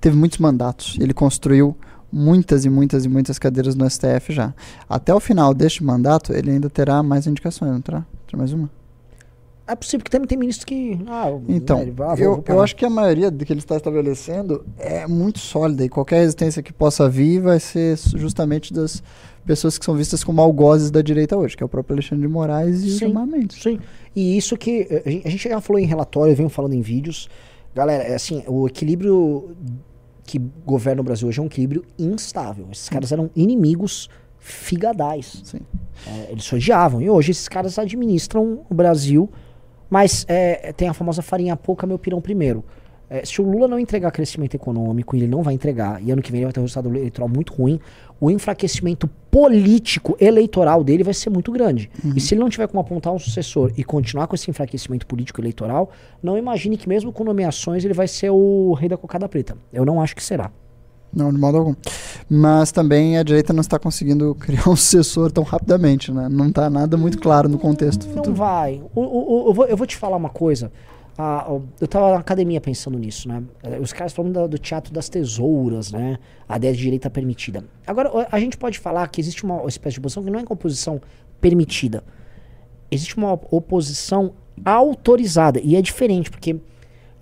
teve 0.00 0.16
muitos 0.16 0.38
mandatos. 0.38 0.96
Ele 1.00 1.12
construiu 1.12 1.76
muitas 2.12 2.64
e 2.64 2.70
muitas 2.70 3.04
e 3.04 3.08
muitas 3.08 3.38
cadeiras 3.38 3.74
no 3.74 3.88
STF 3.88 4.32
já. 4.32 4.54
Até 4.88 5.12
o 5.12 5.18
final 5.18 5.52
deste 5.52 5.82
mandato, 5.82 6.32
ele 6.32 6.50
ainda 6.50 6.70
terá 6.70 7.02
mais 7.02 7.26
indicações, 7.26 7.72
não 7.72 7.80
terá? 7.80 8.06
Terá 8.26 8.38
mais 8.38 8.52
uma? 8.52 8.70
É 9.66 9.74
possível 9.74 10.04
que 10.04 10.10
também 10.10 10.28
tem 10.28 10.36
ministro 10.36 10.66
que. 10.66 10.98
Ah, 11.06 11.28
Então, 11.48 11.78
né, 11.84 11.90
vai- 11.90 12.20
eu, 12.22 12.34
vou 12.34 12.44
eu 12.46 12.60
acho 12.62 12.76
que 12.76 12.84
a 12.84 12.90
maioria 12.90 13.30
do 13.30 13.44
que 13.46 13.52
ele 13.52 13.60
está 13.60 13.76
estabelecendo 13.76 14.64
é 14.78 15.06
muito 15.06 15.38
sólida 15.38 15.84
e 15.84 15.88
qualquer 15.88 16.20
resistência 16.20 16.62
que 16.62 16.70
possa 16.72 17.08
vir 17.08 17.40
vai 17.40 17.58
ser 17.58 17.96
justamente 18.14 18.74
das 18.74 19.02
pessoas 19.46 19.78
que 19.78 19.84
são 19.84 19.94
vistas 19.94 20.22
como 20.22 20.40
algozes 20.42 20.90
da 20.90 21.00
direita 21.00 21.34
hoje, 21.36 21.56
que 21.56 21.62
é 21.62 21.66
o 21.66 21.68
próprio 21.68 21.94
Alexandre 21.94 22.26
de 22.26 22.32
Moraes 22.32 22.82
e 22.84 22.88
o 22.88 22.90
Sim. 22.90 22.98
Gilmar 22.98 23.26
Mendes. 23.26 23.62
Sim. 23.62 23.78
E 24.14 24.36
isso 24.36 24.54
que 24.56 24.86
eh, 24.90 25.02
a 25.06 25.10
gen- 25.10 25.22
a 25.24 25.28
gente 25.30 25.48
já 25.48 25.60
falou 25.62 25.80
em 25.80 25.86
relatório, 25.86 26.36
venho 26.36 26.50
falando 26.50 26.74
em 26.74 26.82
vídeos. 26.82 27.28
Galera, 27.74 28.02
é 28.04 28.14
assim, 28.14 28.42
o 28.46 28.66
equilíbrio 28.66 29.56
que 30.26 30.38
governa 30.66 31.00
o 31.00 31.04
Brasil 31.04 31.26
hoje 31.26 31.40
é 31.40 31.42
um 31.42 31.46
equilíbrio 31.46 31.84
instável. 31.98 32.66
Esses 32.70 32.88
caras 32.90 33.12
eram 33.12 33.30
inimigos 33.34 34.08
figadais. 34.38 35.42
Sim. 35.44 35.60
É, 36.06 36.32
eles 36.32 36.44
se 36.44 36.54
odiavam. 36.54 37.00
E 37.00 37.08
hoje 37.10 37.30
esses 37.30 37.48
caras 37.48 37.78
administram 37.78 38.60
o 38.68 38.74
Brasil, 38.74 39.28
mas 39.94 40.26
é, 40.28 40.72
tem 40.72 40.88
a 40.88 40.92
famosa 40.92 41.22
farinha 41.22 41.54
pouca, 41.56 41.86
meu 41.86 41.96
pirão 41.96 42.20
primeiro. 42.20 42.64
É, 43.08 43.24
se 43.24 43.40
o 43.40 43.48
Lula 43.48 43.68
não 43.68 43.78
entregar 43.78 44.10
crescimento 44.10 44.56
econômico, 44.56 45.14
e 45.14 45.20
ele 45.20 45.28
não 45.28 45.40
vai 45.40 45.54
entregar, 45.54 46.02
e 46.02 46.10
ano 46.10 46.20
que 46.20 46.32
vem 46.32 46.40
ele 46.40 46.46
vai 46.46 46.52
ter 46.52 46.58
um 46.58 46.64
resultado 46.64 46.88
eleitoral 46.88 47.28
muito 47.28 47.54
ruim, 47.54 47.78
o 48.20 48.28
enfraquecimento 48.28 49.06
político 49.30 50.16
eleitoral 50.20 50.82
dele 50.82 51.04
vai 51.04 51.14
ser 51.14 51.30
muito 51.30 51.52
grande. 51.52 51.88
E 52.16 52.20
se 52.20 52.34
ele 52.34 52.40
não 52.40 52.48
tiver 52.48 52.66
como 52.66 52.80
apontar 52.80 53.12
um 53.12 53.20
sucessor 53.20 53.70
e 53.76 53.84
continuar 53.84 54.26
com 54.26 54.34
esse 54.34 54.50
enfraquecimento 54.50 55.06
político 55.06 55.40
eleitoral, 55.40 55.92
não 56.20 56.36
imagine 56.36 56.76
que 56.76 56.88
mesmo 56.88 57.12
com 57.12 57.22
nomeações 57.22 57.84
ele 57.84 57.94
vai 57.94 58.08
ser 58.08 58.30
o 58.30 58.72
rei 58.72 58.88
da 58.88 58.96
cocada 58.96 59.28
preta. 59.28 59.56
Eu 59.72 59.84
não 59.84 60.02
acho 60.02 60.16
que 60.16 60.24
será. 60.24 60.50
Não, 61.14 61.32
de 61.32 61.38
modo 61.38 61.58
algum. 61.58 61.74
Mas 62.28 62.72
também 62.72 63.16
a 63.18 63.22
direita 63.22 63.52
não 63.52 63.60
está 63.60 63.78
conseguindo 63.78 64.34
criar 64.40 64.68
um 64.68 64.76
sucessor 64.76 65.30
tão 65.30 65.44
rapidamente, 65.44 66.10
né? 66.12 66.28
Não 66.30 66.48
está 66.48 66.68
nada 66.68 66.96
muito 66.96 67.18
claro 67.18 67.48
no 67.48 67.58
contexto 67.58 68.06
Não 68.06 68.14
futuro. 68.14 68.34
vai. 68.34 68.82
O- 68.94 69.00
o- 69.00 69.44
o- 69.44 69.48
eu, 69.48 69.54
vou, 69.54 69.66
eu 69.66 69.76
vou 69.76 69.86
te 69.86 69.96
falar 69.96 70.16
uma 70.16 70.30
coisa. 70.30 70.72
Ah, 71.16 71.46
eu 71.80 71.86
tava 71.86 72.10
na 72.14 72.18
academia 72.18 72.60
pensando 72.60 72.98
nisso, 72.98 73.28
né? 73.28 73.40
Eh, 73.62 73.78
Os 73.78 73.92
caras 73.92 74.12
falando 74.12 74.32
da- 74.32 74.46
do 74.48 74.58
teatro 74.58 74.92
das 74.92 75.08
tesouras, 75.08 75.92
né? 75.92 76.18
A 76.48 76.56
ideia 76.56 76.72
de 76.72 76.80
direita 76.80 77.08
permitida. 77.08 77.64
Agora, 77.86 78.10
a 78.32 78.40
gente 78.40 78.56
pode 78.56 78.80
falar 78.80 79.06
que 79.06 79.20
existe 79.20 79.44
uma 79.44 79.64
espécie 79.68 79.94
de 79.94 80.00
oposição 80.00 80.24
que 80.24 80.30
não 80.30 80.40
é 80.40 80.42
composição 80.42 81.00
permitida. 81.40 82.02
Existe 82.90 83.16
uma 83.16 83.32
oposição 83.50 84.32
autorizada. 84.64 85.60
E 85.62 85.76
é 85.76 85.82
diferente, 85.82 86.30
porque 86.30 86.56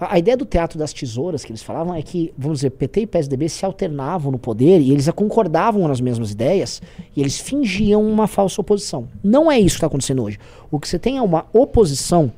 a, 0.02 0.14
a 0.14 0.18
ideia 0.18 0.36
do 0.36 0.44
teatro 0.44 0.78
das 0.78 0.92
tesouras 0.92 1.44
que 1.44 1.52
eles 1.52 1.62
falavam 1.62 1.94
é 1.94 2.02
que, 2.02 2.32
vamos 2.36 2.58
dizer, 2.58 2.70
PT 2.70 3.02
e 3.02 3.06
PSDB 3.06 3.48
se 3.48 3.64
alternavam 3.64 4.32
no 4.32 4.38
poder 4.38 4.80
e 4.80 4.90
eles 4.90 5.08
concordavam 5.10 5.86
nas 5.86 6.00
mesmas 6.00 6.32
ideias 6.32 6.82
e 7.16 7.20
eles 7.20 7.38
fingiam 7.38 8.04
uma 8.04 8.26
falsa 8.26 8.60
oposição. 8.60 9.08
Não 9.22 9.50
é 9.50 9.58
isso 9.58 9.74
que 9.74 9.78
está 9.78 9.86
acontecendo 9.86 10.22
hoje. 10.22 10.38
O 10.70 10.78
que 10.78 10.88
você 10.88 10.98
tem 10.98 11.18
é 11.18 11.22
uma 11.22 11.46
oposição, 11.52 12.32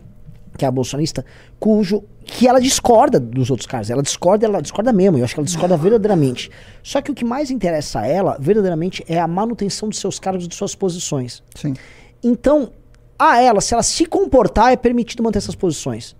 que 0.57 0.65
é 0.65 0.69
a 0.69 0.71
bolsonarista, 0.71 1.25
cujo 1.59 2.05
que 2.25 2.49
ela 2.49 2.61
discorda 2.61 3.21
dos 3.21 3.51
outros 3.51 3.67
caras. 3.67 3.91
Ela 3.91 4.03
discorda, 4.03 4.47
ela 4.47 4.61
discorda 4.61 4.93
mesmo. 4.93 5.19
Eu 5.19 5.25
acho 5.25 5.35
que 5.35 5.41
ela 5.41 5.47
discorda 5.47 5.77
verdadeiramente. 5.77 6.51
Só 6.83 7.01
que 7.01 7.11
o 7.11 7.15
que 7.15 7.25
mais 7.25 7.51
interessa 7.51 8.01
a 8.01 8.07
ela, 8.07 8.37
verdadeiramente, 8.41 9.05
é 9.07 9.19
a 9.21 9.29
manutenção 9.29 9.89
dos 9.89 9.99
seus 9.99 10.19
cargos 10.19 10.45
e 10.45 10.49
de 10.49 10.55
suas 10.55 10.75
posições. 10.75 11.43
Sim. 11.55 11.75
Então, 12.23 12.71
a 13.19 13.41
ela, 13.41 13.61
se 13.61 13.75
ela 13.75 13.83
se 13.83 14.07
comportar, 14.07 14.73
é 14.73 14.77
permitido 14.77 15.23
manter 15.23 15.39
essas 15.39 15.55
posições. 15.55 16.17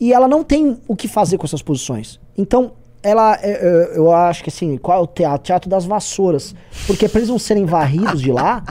E 0.00 0.12
ela 0.12 0.26
não 0.28 0.42
tem 0.42 0.78
o 0.88 0.96
que 0.96 1.06
fazer 1.08 1.38
com 1.38 1.46
essas 1.46 1.62
posições. 1.62 2.18
Então, 2.36 2.72
ela, 3.02 3.38
é, 3.42 3.50
é, 3.50 3.98
eu 3.98 4.12
acho 4.12 4.42
que 4.42 4.50
assim, 4.50 4.76
qual 4.76 4.98
é 4.98 5.02
o 5.02 5.06
teatro? 5.06 5.42
Teatro 5.44 5.70
das 5.70 5.84
vassouras. 5.84 6.54
Porque 6.86 7.08
para 7.08 7.20
eles 7.20 7.28
não 7.30 7.38
serem 7.38 7.64
varridos 7.64 8.20
de 8.20 8.32
lá, 8.32 8.64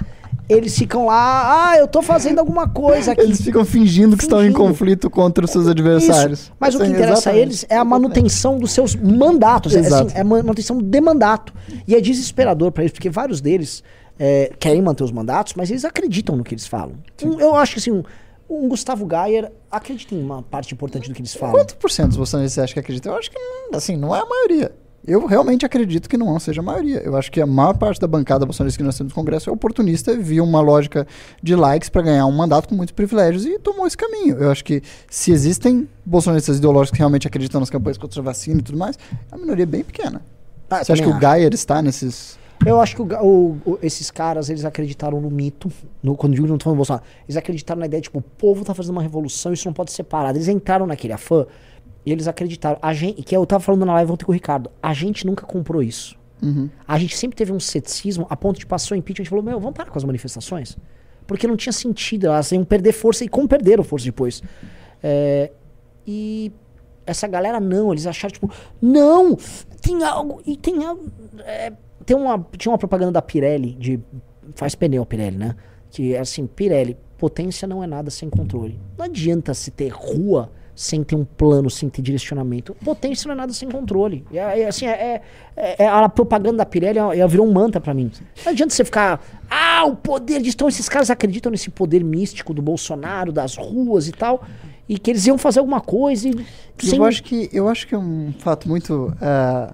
eles 0.49 0.77
ficam 0.77 1.05
lá, 1.05 1.69
ah, 1.69 1.77
eu 1.77 1.87
tô 1.87 2.01
fazendo 2.01 2.39
alguma 2.39 2.67
coisa 2.67 3.13
aqui. 3.13 3.21
Eles 3.21 3.41
ficam 3.41 3.63
fingindo 3.63 4.17
que 4.17 4.23
estão 4.23 4.39
em 4.39 4.47
Fingindo. 4.51 4.59
conflito 4.59 5.09
contra 5.09 5.45
os 5.45 5.51
seus 5.51 5.67
adversários. 5.67 6.39
Isso. 6.41 6.51
Mas 6.59 6.75
o 6.75 6.79
que 6.79 6.85
Sim, 6.85 6.91
interessa 6.91 7.29
a 7.29 7.35
eles 7.37 7.65
é 7.69 7.77
a 7.77 7.85
manutenção 7.85 8.59
dos 8.59 8.71
seus 8.71 8.95
mandatos. 8.95 9.75
É, 9.75 9.79
Exato. 9.79 10.07
assim, 10.07 10.17
é 10.17 10.21
a 10.21 10.23
manutenção 10.25 10.79
de 10.81 11.01
mandato. 11.01 11.53
E 11.87 11.95
é 11.95 12.01
desesperador 12.01 12.71
pra 12.71 12.83
eles, 12.83 12.91
porque 12.91 13.09
vários 13.09 13.39
deles 13.39 13.81
é, 14.19 14.51
querem 14.59 14.81
manter 14.81 15.03
os 15.03 15.11
mandatos, 15.11 15.53
mas 15.55 15.69
eles 15.71 15.85
acreditam 15.85 16.35
no 16.35 16.43
que 16.43 16.53
eles 16.53 16.67
falam. 16.67 16.95
Um- 17.23 17.39
eu 17.39 17.55
acho 17.55 17.73
que 17.73 17.79
assim, 17.79 17.91
um, 17.91 18.03
um 18.49 18.67
Gustavo 18.67 19.05
Gayer 19.05 19.51
acredita 19.71 20.13
em 20.15 20.21
uma 20.23 20.41
parte 20.41 20.73
importante 20.73 21.09
do 21.09 21.15
que 21.15 21.21
eles 21.21 21.33
falam. 21.33 21.55
Quanto 21.55 21.75
por 21.77 21.89
cento 21.89 22.09
dos 22.09 22.17
bolsonaristas 22.17 22.53
você 22.53 22.61
acha 22.61 22.73
que 22.73 22.79
acreditam? 22.79 23.13
Eu 23.13 23.19
acho 23.19 23.31
que, 23.31 23.39
não- 23.39 23.77
assim, 23.77 23.95
não 23.95 24.15
é 24.15 24.19
a 24.19 24.25
maioria. 24.25 24.71
Eu 25.05 25.25
realmente 25.25 25.65
acredito 25.65 26.07
que 26.07 26.15
não 26.15 26.39
seja 26.39 26.61
a 26.61 26.63
maioria. 26.63 26.99
Eu 26.99 27.17
acho 27.17 27.29
que 27.29 27.41
a 27.41 27.45
maior 27.45 27.77
parte 27.77 27.99
da 27.99 28.07
bancada 28.07 28.45
bolsonarista 28.45 28.77
que 28.77 28.83
nós 28.85 28.97
temos 28.97 29.11
no 29.11 29.15
Congresso 29.15 29.49
é 29.49 29.53
oportunista, 29.53 30.15
viu 30.15 30.45
uma 30.45 30.61
lógica 30.61 31.05
de 31.41 31.55
likes 31.55 31.89
para 31.89 32.03
ganhar 32.03 32.25
um 32.25 32.31
mandato 32.31 32.69
com 32.69 32.75
muitos 32.75 32.93
privilégios 32.93 33.45
e 33.45 33.59
tomou 33.59 33.85
esse 33.85 33.97
caminho. 33.97 34.37
Eu 34.37 34.49
acho 34.49 34.63
que 34.63 34.81
se 35.09 35.31
existem 35.33 35.89
bolsonaristas 36.05 36.57
ideológicos 36.57 36.91
que 36.95 36.99
realmente 36.99 37.27
acreditam 37.27 37.59
nas 37.59 37.69
campanhas 37.69 37.97
contra 37.97 38.21
a 38.21 38.23
vacina 38.23 38.61
e 38.61 38.63
tudo 38.63 38.77
mais, 38.77 38.97
é 39.29 39.35
uma 39.35 39.41
minoria 39.41 39.65
bem 39.65 39.83
pequena. 39.83 40.21
Ah, 40.69 40.81
você 40.83 40.93
acha 40.93 41.01
que 41.01 41.09
também 41.09 41.17
o 41.17 41.19
Gayer 41.19 41.53
está 41.53 41.81
nesses... 41.81 42.37
Eu 42.65 42.79
acho 42.81 42.95
que 42.95 43.01
o 43.01 43.05
o- 43.25 43.57
o- 43.65 43.79
esses 43.81 44.09
caras, 44.11 44.49
eles 44.49 44.63
acreditaram 44.65 45.19
no 45.19 45.29
mito. 45.29 45.71
No, 46.01 46.15
quando 46.15 46.33
digo 46.33 46.47
não 46.47 46.57
tô 46.57 46.65
falando 46.65 46.77
do 46.77 46.79
Bolsonaro, 46.79 47.03
eles 47.27 47.37
acreditaram 47.37 47.79
na 47.79 47.85
ideia 47.85 48.01
de 48.01 48.05
tipo, 48.05 48.19
o 48.19 48.21
povo 48.21 48.63
tá 48.63 48.73
fazendo 48.73 48.93
uma 48.93 49.01
revolução, 49.01 49.51
isso 49.53 49.67
não 49.67 49.73
pode 49.73 49.91
ser 49.91 50.03
parado. 50.03 50.37
Eles 50.37 50.47
entraram 50.47 50.85
naquele 50.85 51.13
afã 51.13 51.45
e 52.05 52.11
eles 52.11 52.27
acreditaram. 52.27 52.77
A 52.81 52.93
gente, 52.93 53.21
que 53.23 53.35
eu 53.35 53.45
tava 53.45 53.63
falando 53.63 53.85
na 53.85 53.93
live 53.93 54.11
ontem 54.11 54.25
com 54.25 54.31
o 54.31 54.33
Ricardo, 54.33 54.69
a 54.81 54.93
gente 54.93 55.25
nunca 55.25 55.45
comprou 55.45 55.81
isso. 55.83 56.17
Uhum. 56.41 56.69
A 56.87 56.97
gente 56.99 57.15
sempre 57.17 57.37
teve 57.37 57.51
um 57.53 57.59
ceticismo 57.59 58.27
a 58.29 58.35
ponto 58.35 58.59
de 58.59 58.65
passar 58.65 58.95
o 58.95 58.97
impeachment 58.97 59.25
e 59.25 59.29
falou: 59.29 59.43
Meu, 59.43 59.59
vamos 59.59 59.75
parar 59.77 59.89
com 59.89 59.97
as 59.97 60.03
manifestações? 60.03 60.77
Porque 61.25 61.47
não 61.47 61.55
tinha 61.55 61.71
sentido, 61.71 62.27
elas 62.27 62.51
iam 62.51 62.65
perder 62.65 62.91
força 62.91 63.23
e 63.23 63.29
como 63.29 63.47
perderam 63.47 63.83
força 63.83 64.05
depois. 64.05 64.41
É, 65.01 65.51
e 66.05 66.51
essa 67.05 67.27
galera 67.27 67.59
não, 67.61 67.91
eles 67.93 68.05
acharam, 68.05 68.33
tipo, 68.33 68.49
não, 68.81 69.37
tem 69.81 70.03
algo, 70.03 70.41
e 70.45 70.57
tem 70.57 70.83
algo. 70.85 71.05
é, 71.45 71.71
tem 72.05 72.15
uma, 72.17 72.45
tinha 72.57 72.71
uma 72.71 72.77
propaganda 72.77 73.11
da 73.13 73.21
Pirelli, 73.21 73.73
de. 73.73 73.99
Faz 74.55 74.75
pneu 74.75 75.05
Pirelli, 75.05 75.37
né? 75.37 75.55
Que 75.89 76.13
é 76.15 76.19
assim, 76.19 76.45
Pirelli, 76.45 76.97
potência 77.17 77.67
não 77.67 77.83
é 77.83 77.87
nada 77.87 78.09
sem 78.09 78.29
controle. 78.29 78.79
Não 78.97 79.05
adianta 79.05 79.53
se 79.53 79.71
ter 79.71 79.89
rua 79.89 80.51
sem 80.75 81.03
ter 81.03 81.15
um 81.15 81.23
plano, 81.23 81.69
sem 81.69 81.87
ter 81.87 82.01
direcionamento. 82.01 82.75
Potência 82.83 83.27
não 83.27 83.33
é 83.33 83.37
nada 83.37 83.53
sem 83.53 83.69
controle. 83.69 84.25
E, 84.31 84.39
é, 84.39 84.61
é, 84.61 84.67
assim, 84.67 84.87
é, 84.87 85.21
é- 85.55 85.83
é- 85.83 85.87
a 85.87 86.09
propaganda 86.09 86.57
da 86.57 86.65
Pirelli 86.65 86.97
ela, 86.97 87.27
virou 87.27 87.47
um 87.47 87.53
mantra 87.53 87.79
pra 87.79 87.93
mim. 87.93 88.11
Não 88.43 88.51
adianta 88.51 88.73
você 88.73 88.83
ficar. 88.83 89.23
Ah, 89.49 89.85
o 89.85 89.95
poder 89.95 90.41
de. 90.41 90.49
Então, 90.49 90.67
esses 90.67 90.89
caras 90.89 91.09
acreditam 91.11 91.51
nesse 91.51 91.69
poder 91.69 92.03
místico 92.03 92.53
do 92.55 92.61
Bolsonaro, 92.61 93.31
das 93.31 93.55
ruas 93.55 94.07
e 94.07 94.11
tal. 94.11 94.43
E 94.89 94.97
que 94.97 95.11
eles 95.11 95.25
iam 95.27 95.37
fazer 95.37 95.59
alguma 95.59 95.79
coisa 95.79 96.27
e. 96.27 96.45
sem- 96.79 96.97
Eu, 96.99 97.05
acho 97.05 97.23
que, 97.23 97.49
eu 97.53 97.69
acho 97.69 97.87
que 97.87 97.95
um 97.95 98.33
fato 98.39 98.67
muito 98.67 99.13
ah, 99.21 99.73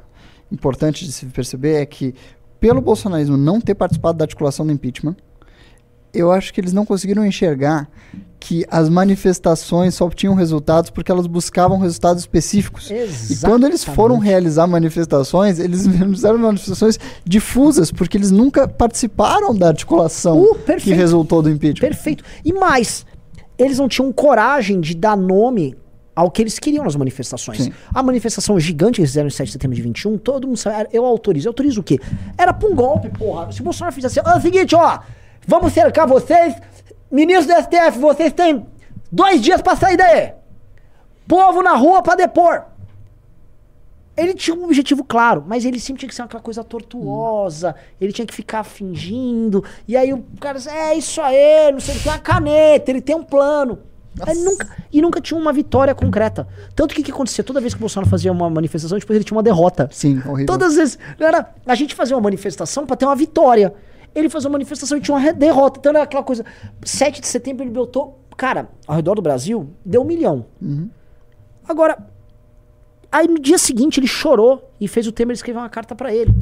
importante 0.52 1.06
de 1.06 1.12
se 1.12 1.26
perceber 1.28 1.82
é 1.82 1.86
que, 1.86 2.14
pelo 2.60 2.82
bolsonarismo 2.82 3.38
não 3.38 3.62
ter 3.62 3.76
participado 3.76 4.18
da 4.18 4.26
articulação 4.26 4.66
do 4.66 4.72
impeachment, 4.72 5.16
eu 6.14 6.32
acho 6.32 6.54
que 6.54 6.60
eles 6.60 6.74
não 6.74 6.86
conseguiram 6.86 7.26
enxergar 7.26 7.90
que 8.40 8.66
as 8.70 8.88
manifestações 8.90 9.96
só 9.96 10.10
tinham 10.10 10.34
resultados 10.34 10.90
porque 10.90 11.12
elas 11.12 11.28
buscavam 11.28 11.78
resultados 11.78 12.24
específicos. 12.24 12.90
E 12.90 13.38
quando 13.38 13.66
eles 13.66 13.84
foram 13.84 14.16
Exatamente. 14.16 14.30
realizar 14.30 14.68
manifestações, 14.68 15.60
eles 15.60 15.86
fizeram 16.10 16.38
manifestações 16.38 16.98
difusas, 17.26 17.92
porque 17.92 18.18
eles 18.18 18.32
nunca 18.32 18.68
participaram 18.68 19.54
da 19.54 19.68
articulação 19.68 20.42
Uh, 20.42 20.56
que 20.80 20.94
resultou 20.94 21.42
do 21.42 21.50
impeachment. 21.50 21.90
Perfeito. 21.90 22.24
E 22.44 22.54
mais, 22.54 23.06
eles 23.58 23.78
não 23.78 23.90
tinham 23.90 24.12
coragem 24.12 24.80
de 24.80 24.96
dar 24.96 25.18
nome 25.18 25.76
ao 26.20 26.30
que 26.30 26.42
eles 26.42 26.60
queriam 26.60 26.84
nas 26.84 26.98
manifestações. 26.98 27.64
Sim. 27.64 27.74
A 27.94 28.04
manifestação 28.04 28.60
gigante 28.60 28.96
que 28.96 29.02
eles 29.02 29.12
fizeram 29.12 29.28
em 29.28 29.32
7 29.32 29.46
de 29.48 29.54
setembro 29.54 29.76
de 29.76 29.82
21, 29.82 30.18
todo 30.18 30.48
mundo 30.48 30.58
sabe, 30.58 30.90
eu 30.92 31.06
autorizo. 31.06 31.48
Eu 31.48 31.52
autorizo 31.52 31.80
o 31.80 31.84
quê? 31.84 31.98
Era 32.38 32.52
pra 32.52 32.68
um 32.68 32.76
golpe, 32.76 33.08
porra. 33.10 33.50
Se 33.54 33.62
o 33.62 33.64
Bolsonaro 33.64 33.96
fizesse 33.96 34.20
assim, 34.20 34.30
é 34.30 34.38
o 34.38 34.42
seguinte, 34.42 34.76
ó, 34.76 35.00
vamos 35.48 35.72
cercar 35.72 36.06
vocês, 36.06 36.56
ministros 37.10 37.48
do 37.48 37.64
STF, 37.64 38.00
vocês 38.00 38.34
têm 38.34 38.66
dois 39.10 39.42
dias 39.42 39.62
pra 39.62 39.78
sair 39.78 39.96
daí. 39.96 40.34
Povo 41.26 41.64
na 41.64 41.76
rua 41.76 42.02
pra 42.02 42.16
depor. 42.16 42.66
Ele 44.18 44.34
tinha 44.34 44.54
um 44.54 44.66
objetivo 44.66 45.06
claro, 45.06 45.46
mas 45.48 45.64
ele 45.64 45.80
sempre 45.80 46.02
tinha 46.02 46.10
que 46.10 46.16
ser 46.16 46.24
aquela 46.24 46.44
coisa 46.44 46.66
tortuosa. 46.66 47.74
Ele 48.02 48.12
tinha 48.12 48.26
que 48.26 48.36
ficar 48.36 48.66
fingindo. 48.66 49.64
E 49.88 49.96
aí 49.96 50.12
o 50.12 50.22
cara 50.38 50.58
disse, 50.58 50.70
é 50.70 50.96
isso 50.96 51.22
aí, 51.22 51.72
não 51.72 51.80
sei, 51.80 51.96
ele 51.96 52.04
tem 52.04 52.12
uma 52.12 52.20
caneta, 52.20 52.92
ele 52.92 53.00
tem 53.00 53.16
um 53.16 53.24
plano. 53.24 53.80
Aí 54.26 54.36
nunca, 54.38 54.68
e 54.92 55.02
nunca 55.02 55.22
tinha 55.22 55.40
uma 55.40 55.54
vitória 55.54 55.94
concreta. 55.96 56.48
Tanto 56.76 56.94
que 56.94 57.02
o 57.02 57.04
que 57.04 57.12
acontecia? 57.12 57.44
Toda 57.44 57.60
vez 57.62 57.74
que 57.74 57.80
o 57.80 57.82
Bolsonaro 57.82 58.10
fazia 58.10 58.32
uma 58.32 58.50
manifestação, 58.50 58.98
depois 58.98 59.16
ele 59.16 59.24
tinha 59.24 59.36
uma 59.38 59.44
derrota. 59.44 59.90
Sim, 59.92 60.18
horrível. 60.26 60.46
Todas 60.46 60.70
as 60.70 60.76
vezes. 60.76 61.00
Era 61.20 61.54
a 61.66 61.76
gente 61.76 61.96
fazia 61.96 62.16
uma 62.16 62.24
manifestação 62.24 62.86
pra 62.86 62.96
ter 62.96 63.06
uma 63.06 63.16
vitória. 63.16 63.74
Ele 64.14 64.30
fazia 64.30 64.48
uma 64.50 64.54
manifestação 64.54 64.98
e 64.98 65.02
tinha 65.02 65.16
uma 65.16 65.34
derrota. 65.34 65.80
Então 65.80 65.92
era 65.92 66.04
aquela 66.04 66.24
coisa. 66.24 66.44
7 66.84 67.22
de 67.22 67.28
setembro 67.28 67.64
ele 67.64 67.72
botou. 67.72 68.20
Cara, 68.36 68.70
ao 68.88 68.96
redor 68.96 69.16
do 69.16 69.22
Brasil, 69.22 69.70
deu 69.86 70.02
um 70.02 70.06
milhão. 70.06 70.46
Agora, 71.68 71.98
aí 73.12 73.28
no 73.28 73.40
dia 73.40 73.58
seguinte 73.58 74.00
ele 74.00 74.08
chorou 74.08 74.72
e 74.80 74.88
fez 74.88 75.06
o 75.08 75.12
Temer 75.12 75.34
escrever 75.34 75.60
uma 75.60 75.70
carta 75.70 75.94
pra 75.94 76.14
ele. 76.14 76.34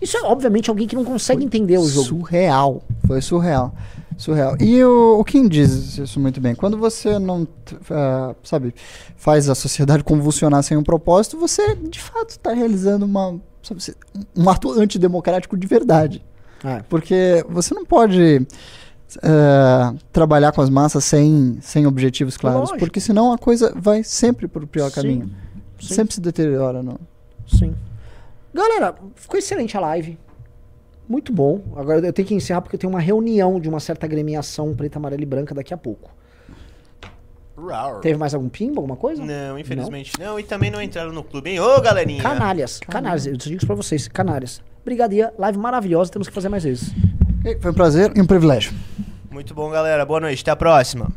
Isso 0.00 0.16
é 0.16 0.22
obviamente 0.22 0.68
alguém 0.68 0.86
que 0.86 0.94
não 0.94 1.04
consegue 1.04 1.42
entender 1.42 1.78
o 1.78 1.88
jogo. 1.88 2.08
Surreal. 2.08 2.82
Foi 3.06 3.22
surreal. 3.22 3.74
Surreal. 4.16 4.56
E 4.60 4.82
o, 4.82 5.18
o 5.20 5.24
Kim 5.24 5.46
diz 5.46 5.98
isso 5.98 6.18
muito 6.18 6.40
bem. 6.40 6.54
Quando 6.54 6.78
você 6.78 7.18
não, 7.18 7.46
ah, 7.90 8.34
sabe, 8.42 8.74
faz 9.16 9.48
a 9.48 9.54
sociedade 9.54 10.02
convulsionar 10.04 10.62
sem 10.62 10.76
um 10.76 10.82
propósito, 10.82 11.38
você 11.38 11.74
de 11.74 12.00
fato 12.00 12.30
está 12.30 12.52
realizando 12.52 13.04
uma, 13.04 13.38
sabe, 13.62 13.82
um 14.36 14.48
ato 14.48 14.72
antidemocrático 14.72 15.56
de 15.56 15.66
verdade. 15.66 16.24
É. 16.64 16.82
Porque 16.88 17.44
você 17.48 17.74
não 17.74 17.84
pode 17.84 18.46
ah, 19.22 19.94
trabalhar 20.12 20.52
com 20.52 20.62
as 20.62 20.70
massas 20.70 21.04
sem, 21.04 21.58
sem 21.60 21.86
objetivos 21.86 22.36
claros. 22.36 22.60
Lógico. 22.60 22.78
Porque 22.78 23.00
senão 23.00 23.32
a 23.32 23.38
coisa 23.38 23.72
vai 23.76 24.02
sempre 24.02 24.48
para 24.48 24.64
o 24.64 24.66
pior 24.66 24.88
Sim, 24.88 24.94
caminho. 24.94 25.30
sim. 25.78 25.94
Sempre 25.94 26.14
se 26.14 26.20
deteriora. 26.20 26.82
Não? 26.82 26.98
Sim. 27.46 27.74
Galera, 28.52 28.94
ficou 29.14 29.38
excelente 29.38 29.76
a 29.76 29.80
live. 29.80 30.18
Muito 31.08 31.32
bom. 31.32 31.62
Agora 31.76 32.04
eu 32.04 32.12
tenho 32.12 32.26
que 32.26 32.34
encerrar 32.34 32.60
porque 32.60 32.76
eu 32.76 32.80
tenho 32.80 32.92
uma 32.92 33.00
reunião 33.00 33.60
de 33.60 33.68
uma 33.68 33.80
certa 33.80 34.06
agremiação 34.06 34.74
preta, 34.74 34.98
amarela 34.98 35.22
e 35.22 35.26
branca 35.26 35.54
daqui 35.54 35.72
a 35.72 35.76
pouco. 35.76 36.10
Rar. 37.56 38.00
Teve 38.00 38.18
mais 38.18 38.34
algum 38.34 38.48
pimba, 38.48 38.80
alguma 38.80 38.96
coisa? 38.96 39.24
Não, 39.24 39.58
infelizmente 39.58 40.12
não. 40.18 40.38
E 40.38 40.42
também 40.42 40.70
não 40.70 40.82
entraram 40.82 41.12
no 41.12 41.24
clube, 41.24 41.50
hein? 41.50 41.60
Ô, 41.60 41.80
galerinha! 41.80 42.22
Canalhas. 42.22 42.80
Canalhas. 42.80 43.26
Eu 43.26 43.36
digo 43.36 43.56
isso 43.56 43.66
pra 43.66 43.74
vocês. 43.74 44.08
Canalhas. 44.08 44.60
Brigadia, 44.84 45.32
live 45.38 45.58
maravilhosa. 45.58 46.10
Temos 46.10 46.28
que 46.28 46.34
fazer 46.34 46.48
mais 46.48 46.64
vezes. 46.64 46.92
Foi 47.60 47.70
um 47.70 47.74
prazer 47.74 48.12
e 48.14 48.20
um 48.20 48.26
privilégio. 48.26 48.74
Muito 49.30 49.54
bom, 49.54 49.70
galera. 49.70 50.04
Boa 50.04 50.20
noite. 50.20 50.42
Até 50.42 50.50
a 50.50 50.56
próxima. 50.56 51.08